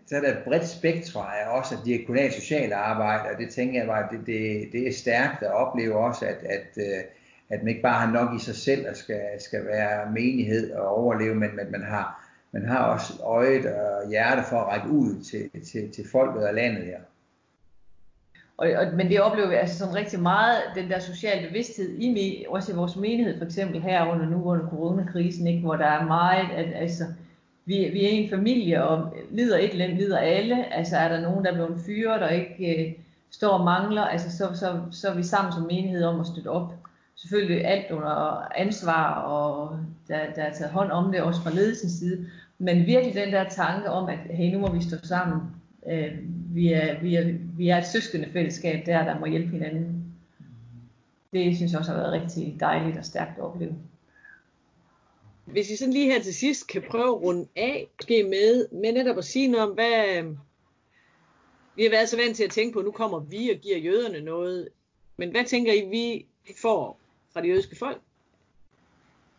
så 0.07 0.15
er 0.15 0.21
der 0.21 0.29
et 0.29 0.43
bredt 0.45 0.67
spektrum 0.67 1.25
af 1.25 1.57
også 1.57 1.75
at 1.75 1.81
diakonalt 1.85 2.33
socialt 2.33 2.73
arbejde, 2.73 3.29
og 3.33 3.39
det 3.39 3.49
tænker 3.49 3.79
jeg 3.79 3.87
bare, 3.87 4.07
det, 4.11 4.19
det, 4.25 4.69
det 4.71 4.87
er 4.87 4.93
stærkt 4.93 5.43
at 5.43 5.51
opleve 5.51 5.95
også, 5.95 6.25
at, 6.25 6.37
at, 6.43 6.77
øh, 6.77 7.03
at 7.49 7.59
man 7.59 7.67
ikke 7.67 7.81
bare 7.81 8.05
har 8.05 8.11
nok 8.11 8.35
i 8.35 8.43
sig 8.43 8.55
selv 8.55 8.89
og 8.89 8.95
skal, 8.95 9.21
skal 9.39 9.65
være 9.65 10.11
menighed 10.11 10.71
og 10.71 10.87
overleve, 10.87 11.35
men 11.35 11.59
at 11.59 11.71
man 11.71 11.83
har, 11.83 12.29
man 12.51 12.65
har 12.65 12.83
også 12.83 13.13
øjet 13.23 13.65
og 13.65 14.09
hjerte 14.09 14.43
for 14.49 14.57
at 14.57 14.67
række 14.67 14.89
ud 14.89 15.23
til, 15.23 15.63
til, 15.71 15.91
til 15.91 16.09
folket 16.11 16.47
og 16.47 16.53
landet 16.53 16.83
her. 16.83 16.99
Og, 18.59 18.69
og, 18.77 18.85
men 18.95 19.09
det 19.09 19.21
oplever 19.21 19.49
vi 19.49 19.55
altså 19.55 19.77
sådan 19.77 19.95
rigtig 19.95 20.19
meget, 20.19 20.55
den 20.75 20.89
der 20.89 20.99
sociale 20.99 21.47
bevidsthed, 21.47 21.97
i, 21.97 22.11
mig, 22.11 22.45
også 22.49 22.71
i 22.71 22.75
vores 22.75 22.95
menighed, 22.95 23.37
for 23.37 23.45
eksempel 23.45 23.81
her 23.81 24.11
under 24.11 24.25
nu 24.25 24.43
under 24.43 24.69
coronakrisen, 24.69 25.47
ikke, 25.47 25.61
hvor 25.61 25.75
der 25.75 25.85
er 25.85 26.05
meget, 26.05 26.47
at 26.55 26.73
altså, 26.75 27.03
vi, 27.65 27.89
vi 27.93 28.05
er 28.05 28.09
en 28.09 28.29
familie, 28.29 28.83
og 28.83 29.13
lider 29.31 29.57
et 29.57 29.71
eller 29.71 29.85
andet, 29.85 29.97
lider 29.97 30.17
alle. 30.17 30.73
Altså 30.73 30.97
er 30.97 31.09
der 31.09 31.21
nogen, 31.21 31.45
der 31.45 31.51
er 31.51 31.55
blevet 31.55 31.81
fyret 31.85 32.21
og 32.21 32.35
ikke 32.35 32.85
øh, 32.85 32.93
står 33.31 33.49
og 33.49 33.65
mangler, 33.65 34.01
altså 34.01 34.37
så, 34.37 34.49
så, 34.53 34.79
så 34.91 35.09
er 35.09 35.15
vi 35.15 35.23
sammen 35.23 35.53
som 35.53 35.63
menighed 35.63 36.03
om 36.03 36.19
at 36.19 36.27
støtte 36.27 36.47
op. 36.47 36.73
Selvfølgelig 37.15 37.65
alt 37.65 37.91
under 37.91 38.47
ansvar, 38.55 39.13
og 39.13 39.79
der, 40.07 40.17
der 40.35 40.43
er 40.43 40.53
taget 40.53 40.71
hånd 40.71 40.91
om 40.91 41.11
det, 41.11 41.21
også 41.21 41.41
fra 41.41 41.51
ledelsens 41.51 41.91
side. 41.91 42.25
Men 42.57 42.85
virkelig 42.85 43.15
den 43.15 43.33
der 43.33 43.49
tanke 43.49 43.89
om, 43.89 44.09
at 44.09 44.19
hey, 44.29 44.53
nu 44.53 44.59
må 44.59 44.71
vi 44.71 44.83
stå 44.83 44.97
sammen 45.03 45.41
øh, 45.89 46.11
vi, 46.53 46.73
er, 46.73 46.99
vi, 47.01 47.15
er, 47.15 47.33
vi 47.57 47.69
er 47.69 47.77
et 47.77 47.87
søskende 47.87 48.29
fællesskab 48.33 48.85
der, 48.85 49.05
der 49.05 49.19
må 49.19 49.25
hjælpe 49.25 49.49
hinanden. 49.49 50.03
Det 51.33 51.55
synes 51.55 51.71
jeg 51.71 51.79
også 51.79 51.91
har 51.91 51.99
været 51.99 52.21
rigtig 52.21 52.57
dejligt 52.59 52.97
og 52.97 53.05
stærkt 53.05 53.37
at 53.37 53.43
opleve. 53.43 53.75
Hvis 55.45 55.69
I 55.69 55.75
sådan 55.75 55.93
lige 55.93 56.11
her 56.11 56.21
til 56.21 56.33
sidst 56.33 56.67
kan 56.67 56.81
prøve 56.89 57.07
at 57.07 57.21
runde 57.21 57.47
af, 57.55 57.87
måske 57.99 58.23
med, 58.23 58.67
med 58.71 58.93
netop 58.93 59.17
at 59.17 59.25
sige 59.25 59.47
noget 59.47 59.69
om, 59.69 59.73
hvad 59.73 60.23
vi 61.75 61.83
har 61.83 61.89
været 61.89 62.09
så 62.09 62.17
vant 62.17 62.35
til 62.35 62.43
at 62.43 62.51
tænke 62.51 62.73
på, 62.73 62.81
nu 62.81 62.91
kommer 62.91 63.19
vi 63.19 63.49
og 63.49 63.59
giver 63.61 63.77
jøderne 63.77 64.21
noget, 64.21 64.69
men 65.17 65.31
hvad 65.31 65.43
tænker 65.45 65.73
I, 65.73 65.89
vi 65.89 66.25
får 66.61 66.99
fra 67.33 67.41
det 67.41 67.49
jødiske 67.49 67.75
folk? 67.75 68.01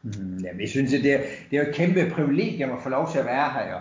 Mm, 0.03 0.39
jamen, 0.39 0.61
jeg 0.61 0.69
synes, 0.69 0.95
at 0.95 1.03
det 1.03 1.13
er, 1.13 1.21
det 1.51 1.59
er 1.59 1.69
et 1.69 1.75
kæmpe 1.75 2.11
privilegium 2.15 2.71
at 2.71 2.83
få 2.83 2.89
lov 2.89 3.13
til 3.13 3.19
at 3.19 3.25
være 3.25 3.53
her. 3.53 3.81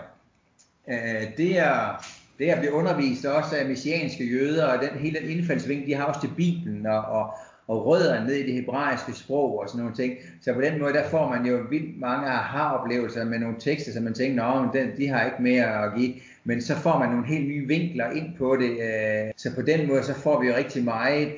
Øh, 0.88 1.36
det 1.36 1.58
er, 1.58 2.04
det 2.40 2.50
at 2.50 2.58
blive 2.58 2.72
undervist 2.72 3.24
også 3.24 3.56
af 3.56 3.66
messianske 3.66 4.24
jøder, 4.24 4.66
og 4.66 4.82
den 4.82 4.98
hele 4.98 5.20
den 5.20 5.30
indfaldsvinkel, 5.30 5.86
de 5.86 5.94
har 5.94 6.04
også 6.04 6.20
til 6.20 6.30
Bibelen, 6.36 6.86
og, 6.86 7.04
og, 7.04 7.34
og 7.68 7.86
rødder 7.86 8.24
ned 8.24 8.34
i 8.34 8.46
det 8.46 8.54
hebraiske 8.54 9.12
sprog 9.12 9.58
og 9.58 9.68
sådan 9.68 9.80
nogle 9.80 9.96
ting. 9.96 10.14
Så 10.40 10.52
på 10.54 10.60
den 10.60 10.78
måde, 10.80 10.92
der 10.92 11.08
får 11.08 11.28
man 11.28 11.46
jo 11.46 11.66
vildt 11.70 12.00
mange 12.00 12.28
aha-oplevelser 12.28 13.24
med 13.24 13.38
nogle 13.38 13.56
tekster, 13.58 13.92
som 13.92 14.02
man 14.02 14.14
tænker, 14.14 14.44
at 14.44 14.96
de 14.98 15.08
har 15.08 15.24
ikke 15.24 15.42
mere 15.42 15.84
at 15.84 15.92
give. 15.96 16.14
Men 16.44 16.62
så 16.62 16.74
får 16.74 16.98
man 16.98 17.08
nogle 17.08 17.26
helt 17.26 17.48
nye 17.48 17.66
vinkler 17.66 18.10
ind 18.10 18.36
på 18.38 18.56
det. 18.56 18.70
Øh, 18.70 19.32
så 19.36 19.54
på 19.54 19.62
den 19.62 19.88
måde, 19.88 20.02
så 20.02 20.14
får 20.14 20.40
vi 20.40 20.46
jo 20.46 20.54
rigtig 20.56 20.84
meget 20.84 21.28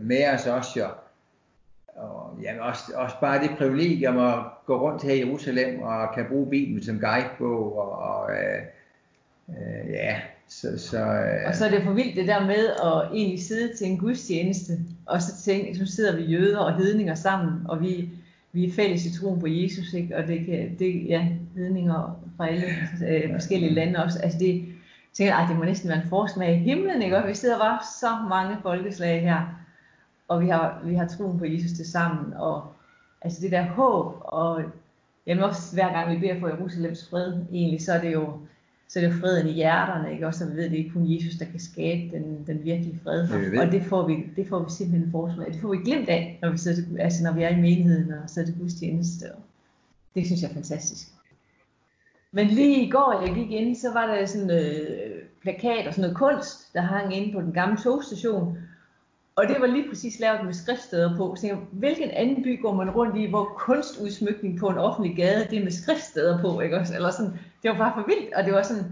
med 0.00 0.28
os 0.34 0.46
også 0.46 0.78
jo. 0.80 0.86
Og 1.96 2.38
jamen 2.42 2.62
også, 2.62 2.82
også 2.94 3.16
bare 3.20 3.42
det 3.42 3.50
privilegium 3.58 4.18
at 4.18 4.34
gå 4.66 4.80
rundt 4.80 5.02
her 5.02 5.14
i 5.14 5.18
Jerusalem 5.18 5.82
og 5.82 6.14
kan 6.14 6.26
bruge 6.28 6.50
Bibelen 6.50 6.82
som 6.82 7.00
guidebog 7.00 7.78
og, 7.78 7.98
og 7.98 8.30
øh, 8.30 8.62
øh, 9.48 9.90
ja, 9.90 10.20
så, 10.48 10.78
så, 10.78 10.98
øh... 10.98 11.48
Og 11.48 11.54
så 11.54 11.64
er 11.64 11.70
det 11.70 11.82
for 11.82 11.92
vildt 11.92 12.16
det 12.16 12.28
der 12.28 12.46
med 12.46 12.66
at 12.66 13.16
egentlig 13.16 13.42
sidde 13.42 13.76
til 13.76 13.86
en 13.86 13.98
gudstjeneste, 13.98 14.72
og 15.06 15.22
så 15.22 15.42
tænke, 15.44 15.78
så 15.78 15.86
sidder 15.86 16.16
vi 16.16 16.22
jøder 16.22 16.58
og 16.58 16.76
hedninger 16.76 17.14
sammen, 17.14 17.66
og 17.68 17.80
vi, 17.80 18.10
vi 18.52 18.64
er 18.64 18.72
fælles 18.72 19.06
i 19.06 19.20
troen 19.20 19.40
på 19.40 19.46
Jesus, 19.46 19.92
ikke? 19.94 20.16
og 20.16 20.26
det 20.26 20.46
kan, 20.46 20.76
det, 20.78 21.08
ja, 21.08 21.28
hedninger 21.56 22.20
fra 22.36 22.48
alle 22.48 22.66
øh, 23.08 23.32
forskellige 23.32 23.74
lande 23.74 24.04
også, 24.04 24.18
altså 24.18 24.38
det, 24.38 24.64
tænker 25.12 25.38
jeg, 25.38 25.46
det 25.48 25.56
må 25.56 25.64
næsten 25.64 25.88
være 25.88 26.02
en 26.02 26.08
forsmag 26.08 26.54
i 26.54 26.58
himlen, 26.58 27.02
ikke? 27.02 27.16
Og 27.16 27.28
vi 27.28 27.34
sidder 27.34 27.58
bare 27.58 27.78
så 28.00 28.28
mange 28.28 28.56
folkeslag 28.62 29.22
her, 29.22 29.40
og 30.28 30.40
vi 30.40 30.48
har, 30.48 30.82
vi 30.84 30.94
har 30.94 31.08
troen 31.08 31.38
på 31.38 31.44
Jesus 31.44 31.72
til 31.72 31.90
sammen, 31.90 32.32
og 32.32 32.72
altså 33.20 33.38
det 33.42 33.50
der 33.50 33.62
håb, 33.62 34.14
og 34.20 34.62
jamen 35.26 35.44
også 35.44 35.74
hver 35.74 35.92
gang 35.92 36.10
vi 36.10 36.18
beder 36.18 36.40
for 36.40 36.48
Jerusalems 36.48 37.08
fred, 37.10 37.32
egentlig, 37.52 37.82
så 37.82 37.92
er 37.92 38.00
det 38.00 38.12
jo, 38.12 38.32
så 38.88 38.98
er 38.98 39.02
det 39.02 39.14
freden 39.20 39.48
i 39.48 39.52
hjerterne, 39.52 40.12
ikke? 40.12 40.26
Også 40.26 40.38
så 40.38 40.50
vi 40.50 40.56
ved, 40.56 40.64
at 40.64 40.70
det 40.70 40.86
er 40.86 40.90
kun 40.92 41.14
Jesus, 41.14 41.34
der 41.34 41.44
kan 41.44 41.60
skabe 41.60 42.16
den, 42.16 42.44
den 42.46 42.64
virkelige 42.64 43.00
fred. 43.02 43.28
Det 43.28 43.60
og 43.60 43.72
det 43.72 43.84
får, 43.84 44.06
vi, 44.06 44.14
det 44.36 44.48
får 44.48 44.58
vi 44.64 44.70
simpelthen 44.70 45.10
forsvar 45.10 45.44
Det 45.44 45.60
får 45.60 45.70
vi 45.70 45.76
glemt 45.76 46.08
af, 46.08 46.38
når 46.42 46.50
vi, 46.50 46.58
sidder, 46.58 47.02
altså 47.02 47.24
når 47.24 47.32
vi 47.32 47.42
er 47.42 47.48
i 47.48 47.60
menigheden 47.60 48.12
og 48.12 48.30
så 48.30 48.40
er 48.40 48.44
det 48.44 48.54
gudstjeneste. 48.60 49.26
Det 50.14 50.26
synes 50.26 50.42
jeg 50.42 50.50
er 50.50 50.54
fantastisk. 50.54 51.08
Men 52.32 52.46
lige 52.46 52.86
i 52.86 52.90
går, 52.90 53.22
jeg 53.26 53.34
gik 53.34 53.50
ind, 53.50 53.76
så 53.76 53.92
var 53.92 54.06
der 54.06 54.26
sådan 54.26 54.50
øh, 54.50 55.22
plakat 55.42 55.86
og 55.86 55.94
sådan 55.94 56.10
noget 56.10 56.16
kunst, 56.16 56.74
der 56.74 56.80
hang 56.80 57.16
inde 57.16 57.32
på 57.32 57.40
den 57.40 57.52
gamle 57.52 57.76
togstation. 57.76 58.58
Og 59.36 59.48
det 59.48 59.56
var 59.60 59.66
lige 59.66 59.88
præcis 59.88 60.20
lavet 60.20 60.44
med 60.44 60.52
skriftsteder 60.52 61.16
på. 61.16 61.36
Så 61.40 61.46
jeg, 61.46 61.56
hvilken 61.72 62.10
anden 62.10 62.42
by 62.42 62.62
går 62.62 62.74
man 62.74 62.90
rundt 62.90 63.16
i, 63.16 63.26
hvor 63.26 63.44
kunstudsmykning 63.44 64.58
på 64.58 64.68
en 64.68 64.78
offentlig 64.78 65.16
gade, 65.16 65.46
det 65.50 65.58
er 65.58 65.64
med 65.64 65.70
skriftsteder 65.70 66.40
på, 66.40 66.60
ikke 66.60 66.78
også? 66.78 66.94
Eller 66.94 67.10
sådan, 67.10 67.38
det 67.62 67.70
var 67.70 67.78
bare 67.78 67.92
for 67.94 68.06
vildt, 68.06 68.34
og 68.34 68.44
det 68.44 68.52
var 68.52 68.62
sådan 68.62 68.84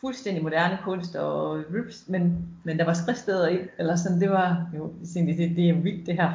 fuldstændig 0.00 0.42
moderne 0.42 0.78
kunst 0.84 1.16
og 1.16 1.64
rips, 1.74 2.04
men, 2.08 2.48
men 2.64 2.78
der 2.78 2.84
var 2.84 2.94
skriftsteder 2.94 3.48
i, 3.48 3.58
eller 3.78 3.96
sådan, 3.96 4.20
det 4.20 4.30
var, 4.30 4.70
jo, 4.76 4.92
det, 5.14 5.38
det, 5.38 5.56
det 5.56 5.68
er 5.68 5.80
vildt 5.80 6.06
det 6.06 6.14
her. 6.14 6.30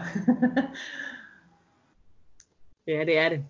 ja, 2.97 3.05
det 3.05 3.18
er 3.18 3.30
det. 3.30 3.45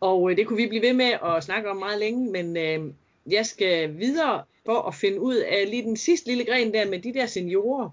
Og 0.00 0.30
øh, 0.30 0.36
det 0.36 0.46
kunne 0.46 0.56
vi 0.56 0.68
blive 0.68 0.82
ved 0.82 0.92
med 0.92 1.12
at 1.24 1.44
snakke 1.44 1.70
om 1.70 1.76
meget 1.76 1.98
længe, 1.98 2.32
men 2.32 2.56
øh, 2.56 2.92
jeg 3.32 3.46
skal 3.46 3.98
videre 3.98 4.44
for 4.66 4.88
at 4.88 4.94
finde 4.94 5.20
ud 5.20 5.36
af 5.36 5.70
lige 5.70 5.82
den 5.82 5.96
sidste 5.96 6.28
lille 6.28 6.44
gren 6.44 6.74
der 6.74 6.90
med 6.90 6.98
de 6.98 7.14
der 7.14 7.26
seniorer, 7.26 7.90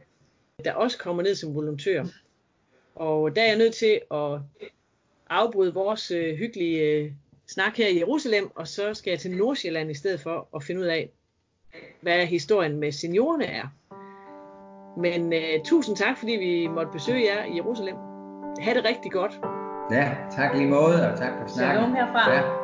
der 0.66 0.74
også 0.74 0.98
kommer 0.98 1.24
ned 1.24 1.36
som 1.36 1.56
volontører. 1.56 2.06
Og 2.96 3.36
der 3.36 3.42
er 3.42 3.48
jeg 3.48 3.58
nødt 3.58 3.74
til 3.74 4.02
at 4.12 4.40
afbryde 5.30 5.74
vores 5.74 6.12
øh, 6.12 6.36
hyggelige 6.36 6.82
øh, 6.82 7.12
snak 7.54 7.78
her 7.78 7.88
i 7.88 8.00
Jerusalem, 8.00 8.52
og 8.56 8.68
så 8.68 8.94
skal 8.94 9.12
jeg 9.12 9.20
til 9.20 9.32
Nordsjælland 9.32 9.92
i 9.92 9.94
stedet 9.94 10.20
for 10.22 10.48
at 10.56 10.64
finde 10.64 10.82
ud 10.82 10.86
af, 10.86 11.10
hvad 12.02 12.26
historien 12.26 12.78
med 12.78 12.92
seniorerne 12.92 13.46
er. 13.46 13.68
Men 14.98 15.34
uh, 15.34 15.66
tusind 15.66 15.98
tak, 15.98 16.18
fordi 16.18 16.32
vi 16.32 16.68
måtte 16.68 16.92
besøge 16.92 17.26
jer 17.26 17.46
i 17.46 17.56
Jerusalem. 17.56 17.96
Ha' 18.60 18.74
det 18.74 18.86
rigtig 18.86 19.12
godt. 19.12 19.40
Ja, 19.92 20.16
tak 20.32 20.56
lige 20.56 20.68
måde, 20.68 21.12
og 21.12 21.18
tak 21.18 21.34
for 21.40 21.48
snakken. 21.48 21.76
Shalom 21.76 21.96
herfra. 21.96 22.34
Ja. 22.34 22.61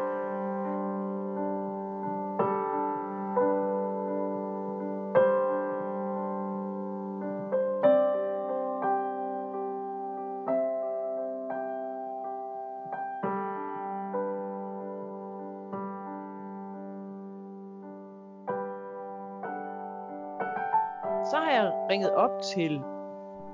Til 22.44 22.82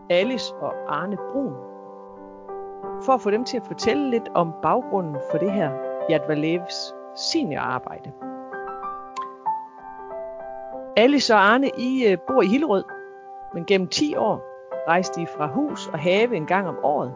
Alice 0.10 0.56
og 0.56 0.74
Arne 0.88 1.18
Brun, 1.18 1.54
for 3.06 3.14
at 3.14 3.22
få 3.22 3.32
dem 3.32 3.46
til 3.46 3.58
at 3.58 3.68
fortælle 3.68 4.10
lidt 4.10 4.30
om 4.36 4.54
baggrunden 4.62 5.16
for 5.32 5.38
det 5.38 5.52
her 5.52 5.72
Yad 6.10 6.28
Valevs 6.28 6.94
seniorarbejde. 7.16 8.12
Alice 10.98 11.34
og 11.34 11.40
Arne, 11.40 11.70
I 11.78 12.06
øh, 12.12 12.18
bor 12.28 12.42
i 12.42 12.48
Hillerød, 12.48 12.84
Men 13.54 13.66
gennem 13.66 13.88
10 13.88 14.16
år 14.16 14.42
rejste 14.88 15.22
de 15.22 15.28
fra 15.28 15.48
hus 15.48 15.88
og 15.88 16.00
have 16.00 16.36
en 16.36 16.46
gang 16.46 16.68
om 16.68 16.78
året, 16.84 17.14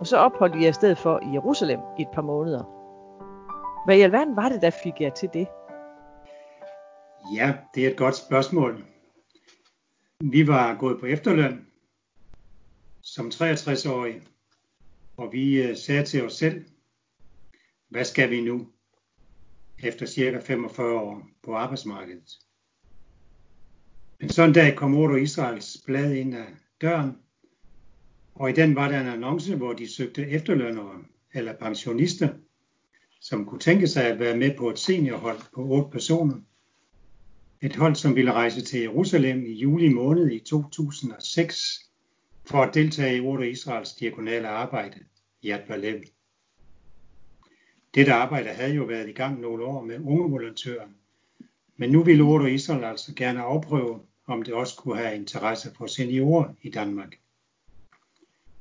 og 0.00 0.06
så 0.06 0.16
opholdt 0.16 0.54
de 0.54 0.62
jer 0.62 0.68
i 0.68 0.72
stedet 0.72 0.98
for 0.98 1.20
i 1.22 1.32
Jerusalem 1.32 1.80
i 1.98 2.02
et 2.02 2.08
par 2.08 2.22
måneder. 2.22 2.64
Hvad 3.84 3.96
i 3.96 4.00
alverden 4.00 4.36
var 4.36 4.48
det, 4.48 4.62
der 4.62 4.70
fik 4.70 5.00
jer 5.00 5.10
til 5.10 5.28
det? 5.32 5.48
Ja, 7.34 7.54
det 7.74 7.86
er 7.86 7.90
et 7.90 7.96
godt 7.96 8.16
spørgsmål. 8.16 8.84
Vi 10.24 10.46
var 10.46 10.78
gået 10.78 11.00
på 11.00 11.06
efterløn 11.06 11.66
som 13.02 13.28
63-årige, 13.28 14.22
og 15.16 15.32
vi 15.32 15.62
øh, 15.62 15.76
sagde 15.76 16.04
til 16.04 16.24
os 16.24 16.32
selv, 16.32 16.64
hvad 17.88 18.04
skal 18.04 18.30
vi 18.30 18.40
nu 18.40 18.68
efter 19.82 20.06
cirka 20.06 20.38
45 20.38 21.00
år 21.00 21.28
på 21.42 21.54
arbejdsmarkedet? 21.54 22.38
Men 24.20 24.28
sådan 24.28 24.50
en 24.50 24.54
dag 24.54 24.76
kom 24.76 24.94
Odo 24.94 25.14
Israels 25.14 25.82
blad 25.86 26.12
ind 26.12 26.34
ad 26.34 26.46
døren, 26.80 27.12
og 28.34 28.50
i 28.50 28.52
den 28.52 28.74
var 28.74 28.88
der 28.88 29.00
en 29.00 29.06
annonce, 29.06 29.56
hvor 29.56 29.72
de 29.72 29.94
søgte 29.94 30.28
efterlønnere 30.28 31.04
eller 31.34 31.56
pensionister, 31.56 32.28
som 33.20 33.46
kunne 33.46 33.60
tænke 33.60 33.86
sig 33.86 34.04
at 34.04 34.18
være 34.18 34.36
med 34.36 34.56
på 34.56 34.70
et 34.70 34.78
seniorhold 34.78 35.38
på 35.54 35.60
otte 35.60 35.90
personer. 35.90 36.40
Et 37.62 37.76
hold, 37.76 37.94
som 37.94 38.16
ville 38.16 38.32
rejse 38.32 38.60
til 38.60 38.80
Jerusalem 38.80 39.46
i 39.46 39.52
juli 39.52 39.88
måned 39.88 40.30
i 40.30 40.38
2006 40.38 41.90
for 42.44 42.62
at 42.62 42.74
deltage 42.74 43.16
i 43.16 43.20
Ordo 43.20 43.42
Israels 43.42 43.92
diagonale 43.92 44.48
arbejde 44.48 45.00
i 45.42 45.50
Adbalev. 45.50 46.02
Dette 47.94 48.12
arbejde 48.12 48.48
havde 48.48 48.74
jo 48.74 48.84
været 48.84 49.08
i 49.08 49.12
gang 49.12 49.40
nogle 49.40 49.64
år 49.64 49.84
med 49.84 50.00
unge 50.00 50.30
volontører, 50.30 50.88
men 51.76 51.90
nu 51.90 52.02
ville 52.02 52.22
Ordo 52.22 52.46
Israel 52.46 52.84
altså 52.84 53.14
gerne 53.14 53.42
afprøve, 53.42 54.00
om 54.26 54.42
det 54.42 54.54
også 54.54 54.76
kunne 54.76 54.96
have 54.96 55.16
interesse 55.16 55.74
for 55.74 55.86
seniorer 55.86 56.54
i 56.62 56.70
Danmark. 56.70 57.18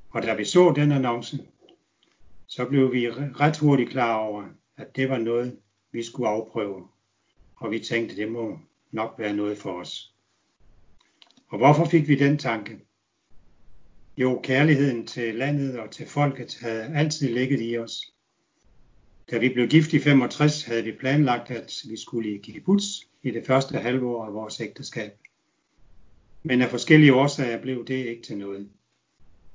Og 0.09 0.23
da 0.23 0.35
vi 0.35 0.45
så 0.45 0.73
den 0.75 0.91
annonce, 0.91 1.39
så 2.47 2.65
blev 2.65 2.93
vi 2.93 3.09
ret 3.11 3.57
hurtigt 3.57 3.89
klar 3.89 4.15
over, 4.15 4.45
at 4.77 4.95
det 4.95 5.09
var 5.09 5.17
noget, 5.17 5.59
vi 5.91 6.03
skulle 6.03 6.29
afprøve. 6.29 6.87
Og 7.55 7.71
vi 7.71 7.79
tænkte, 7.79 8.15
det 8.15 8.31
må 8.31 8.59
nok 8.91 9.15
være 9.17 9.33
noget 9.33 9.57
for 9.57 9.71
os. 9.71 10.13
Og 11.47 11.57
hvorfor 11.57 11.85
fik 11.85 12.07
vi 12.07 12.15
den 12.15 12.37
tanke? 12.37 12.79
Jo, 14.17 14.39
kærligheden 14.43 15.07
til 15.07 15.35
landet 15.35 15.79
og 15.79 15.91
til 15.91 16.07
folket 16.07 16.57
havde 16.61 16.95
altid 16.95 17.33
ligget 17.33 17.59
i 17.61 17.77
os. 17.77 18.13
Da 19.31 19.37
vi 19.37 19.49
blev 19.49 19.67
gift 19.67 19.93
i 19.93 19.99
65, 19.99 20.63
havde 20.63 20.83
vi 20.83 20.91
planlagt, 20.91 21.51
at 21.51 21.73
vi 21.89 21.97
skulle 21.97 22.35
i 22.35 22.37
kibbutz 22.37 22.85
i 23.23 23.31
det 23.31 23.45
første 23.47 23.77
halvår 23.77 24.25
af 24.25 24.33
vores 24.33 24.61
ægteskab. 24.61 25.11
Men 26.43 26.61
af 26.61 26.69
forskellige 26.69 27.13
årsager 27.13 27.61
blev 27.61 27.85
det 27.85 28.05
ikke 28.05 28.21
til 28.21 28.37
noget. 28.37 28.69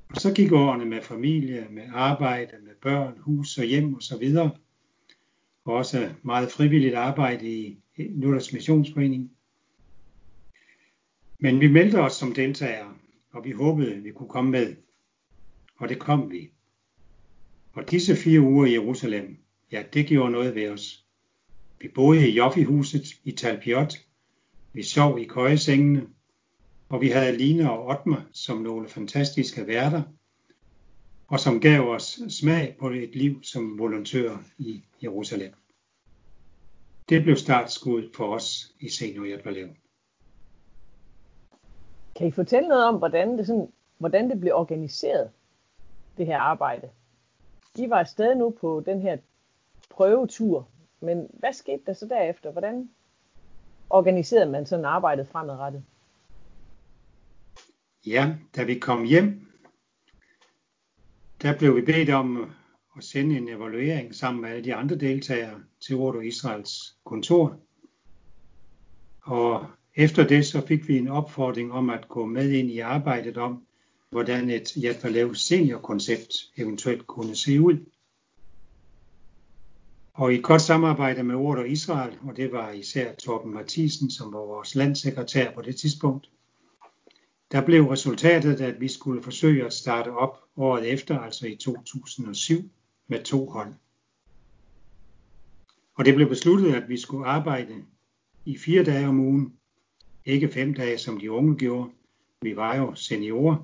Og 0.08 0.16
så 0.16 0.34
gik 0.34 0.52
årene 0.52 0.84
med 0.84 1.02
familie, 1.02 1.66
med 1.70 1.84
arbejde, 1.92 2.56
med 2.62 2.74
børn, 2.82 3.14
hus 3.18 3.58
og 3.58 3.64
hjem 3.64 3.94
og 3.94 4.02
så 4.02 4.18
videre. 4.18 4.50
Og 5.64 5.74
også 5.74 6.10
meget 6.22 6.50
frivilligt 6.50 6.94
arbejde 6.94 7.48
i 7.48 7.81
Luthers 7.96 8.52
Missionsforening. 8.52 9.30
Men 11.38 11.60
vi 11.60 11.68
meldte 11.68 12.00
os 12.00 12.12
som 12.12 12.34
deltagere, 12.34 12.94
og 13.30 13.44
vi 13.44 13.50
håbede, 13.50 14.02
vi 14.02 14.12
kunne 14.12 14.28
komme 14.28 14.50
med. 14.50 14.76
Og 15.76 15.88
det 15.88 15.98
kom 15.98 16.30
vi. 16.30 16.50
Og 17.72 17.90
disse 17.90 18.16
fire 18.16 18.40
uger 18.40 18.66
i 18.66 18.72
Jerusalem, 18.72 19.36
ja, 19.72 19.82
det 19.92 20.06
gjorde 20.06 20.32
noget 20.32 20.54
ved 20.54 20.68
os. 20.68 21.06
Vi 21.80 21.88
boede 21.88 22.28
i 22.28 22.36
Joffi-huset 22.36 23.06
i 23.24 23.32
Talpiot. 23.32 23.94
Vi 24.72 24.82
sov 24.82 25.18
i 25.18 25.24
køjesengene, 25.24 26.06
og 26.88 27.00
vi 27.00 27.08
havde 27.08 27.36
Line 27.36 27.70
og 27.70 27.86
Otmar 27.86 28.26
som 28.32 28.58
nogle 28.58 28.88
fantastiske 28.88 29.66
værter, 29.66 30.02
og 31.26 31.40
som 31.40 31.60
gav 31.60 31.88
os 31.88 32.20
smag 32.28 32.76
på 32.80 32.90
et 32.90 33.16
liv 33.16 33.42
som 33.42 33.78
volontør 33.78 34.38
i 34.58 34.82
Jerusalem. 35.02 35.52
Det 37.12 37.22
blev 37.22 37.36
startskuddet 37.36 38.16
for 38.16 38.34
os 38.34 38.72
i 38.80 38.88
Senior 38.88 39.24
Hjælperlev. 39.24 39.68
Kan 42.16 42.26
I 42.26 42.30
fortælle 42.30 42.68
noget 42.68 42.84
om, 42.84 42.96
hvordan 42.96 43.38
det, 43.38 43.46
sådan, 43.46 43.72
hvordan 43.98 44.30
det 44.30 44.40
blev 44.40 44.54
organiseret, 44.54 45.30
det 46.16 46.26
her 46.26 46.38
arbejde? 46.38 46.90
I 47.78 47.90
var 47.90 47.96
afsted 47.98 48.34
nu 48.34 48.50
på 48.60 48.82
den 48.86 49.02
her 49.02 49.16
prøvetur, 49.90 50.68
men 51.00 51.30
hvad 51.32 51.52
skete 51.52 51.82
der 51.86 51.92
så 51.92 52.06
derefter? 52.06 52.50
Hvordan 52.52 52.90
organiserede 53.90 54.50
man 54.50 54.66
sådan 54.66 54.84
arbejdet 54.84 55.28
fremadrettet? 55.28 55.84
Ja, 58.06 58.34
da 58.56 58.64
vi 58.64 58.78
kom 58.78 59.04
hjem, 59.04 59.46
der 61.42 61.58
blev 61.58 61.76
vi 61.76 61.80
bedt 61.80 62.10
om 62.10 62.52
at 62.96 63.04
sende 63.04 63.36
en 63.36 63.48
evaluering 63.48 64.14
sammen 64.14 64.42
med 64.42 64.50
alle 64.50 64.64
de 64.64 64.74
andre 64.74 64.96
deltagere 64.96 65.60
til 65.80 65.96
Ordo 65.96 66.20
Israels 66.20 66.96
kontor. 67.04 67.56
Og 69.22 69.66
efter 69.94 70.26
det 70.26 70.46
så 70.46 70.66
fik 70.66 70.88
vi 70.88 70.98
en 70.98 71.08
opfordring 71.08 71.72
om 71.72 71.90
at 71.90 72.08
gå 72.08 72.26
med 72.26 72.50
ind 72.50 72.70
i 72.70 72.78
arbejdet 72.78 73.36
om, 73.36 73.66
hvordan 74.10 74.50
et 74.50 74.68
Yad 74.84 75.34
seniorkoncept 75.34 76.34
eventuelt 76.56 77.06
kunne 77.06 77.36
se 77.36 77.60
ud. 77.60 77.78
Og 80.14 80.34
i 80.34 80.40
godt 80.40 80.62
samarbejde 80.62 81.22
med 81.22 81.34
Ordo 81.34 81.62
Israel, 81.62 82.18
og 82.22 82.36
det 82.36 82.52
var 82.52 82.70
især 82.70 83.14
Torben 83.14 83.54
Mathisen, 83.54 84.10
som 84.10 84.32
var 84.32 84.38
vores 84.38 84.74
landsekretær 84.74 85.52
på 85.54 85.62
det 85.62 85.76
tidspunkt, 85.76 86.30
der 87.52 87.64
blev 87.64 87.86
resultatet, 87.86 88.60
at 88.60 88.80
vi 88.80 88.88
skulle 88.88 89.22
forsøge 89.22 89.66
at 89.66 89.72
starte 89.72 90.08
op 90.08 90.38
året 90.56 90.92
efter, 90.92 91.18
altså 91.18 91.46
i 91.46 91.56
2007, 91.56 92.70
med 93.12 93.24
to 93.24 93.46
hold. 93.46 93.72
Og 95.94 96.04
det 96.04 96.14
blev 96.14 96.28
besluttet, 96.28 96.74
at 96.74 96.88
vi 96.88 97.00
skulle 97.00 97.26
arbejde 97.26 97.74
i 98.44 98.58
fire 98.58 98.84
dage 98.84 99.08
om 99.08 99.20
ugen, 99.20 99.52
ikke 100.24 100.48
fem 100.48 100.74
dage, 100.74 100.98
som 100.98 101.20
de 101.20 101.30
unge 101.30 101.56
gjorde. 101.56 101.90
Vi 102.42 102.56
var 102.56 102.76
jo 102.76 102.94
seniorer. 102.94 103.56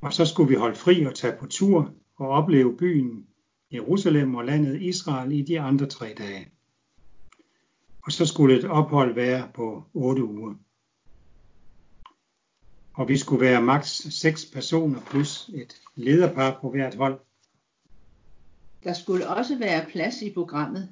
Og 0.00 0.12
så 0.12 0.26
skulle 0.26 0.48
vi 0.48 0.54
holde 0.54 0.76
fri 0.76 1.04
og 1.04 1.14
tage 1.14 1.36
på 1.40 1.46
tur 1.46 1.92
og 2.16 2.28
opleve 2.28 2.76
byen 2.76 3.26
Jerusalem 3.72 4.34
og 4.34 4.44
landet 4.44 4.82
Israel 4.82 5.32
i 5.32 5.42
de 5.42 5.60
andre 5.60 5.86
tre 5.86 6.14
dage. 6.18 6.48
Og 8.02 8.12
så 8.12 8.26
skulle 8.26 8.58
et 8.58 8.64
ophold 8.64 9.14
være 9.14 9.48
på 9.54 9.84
otte 9.94 10.24
uger 10.24 10.54
og 13.00 13.08
vi 13.08 13.16
skulle 13.16 13.40
være 13.40 13.62
maks 13.62 13.90
6 14.10 14.44
personer 14.44 15.00
plus 15.10 15.50
et 15.54 15.74
lederpar 15.94 16.58
på 16.60 16.70
hvert 16.70 16.94
hold. 16.94 17.20
Der 18.84 18.92
skulle 18.92 19.28
også 19.28 19.58
være 19.58 19.86
plads 19.90 20.22
i 20.22 20.32
programmet 20.32 20.88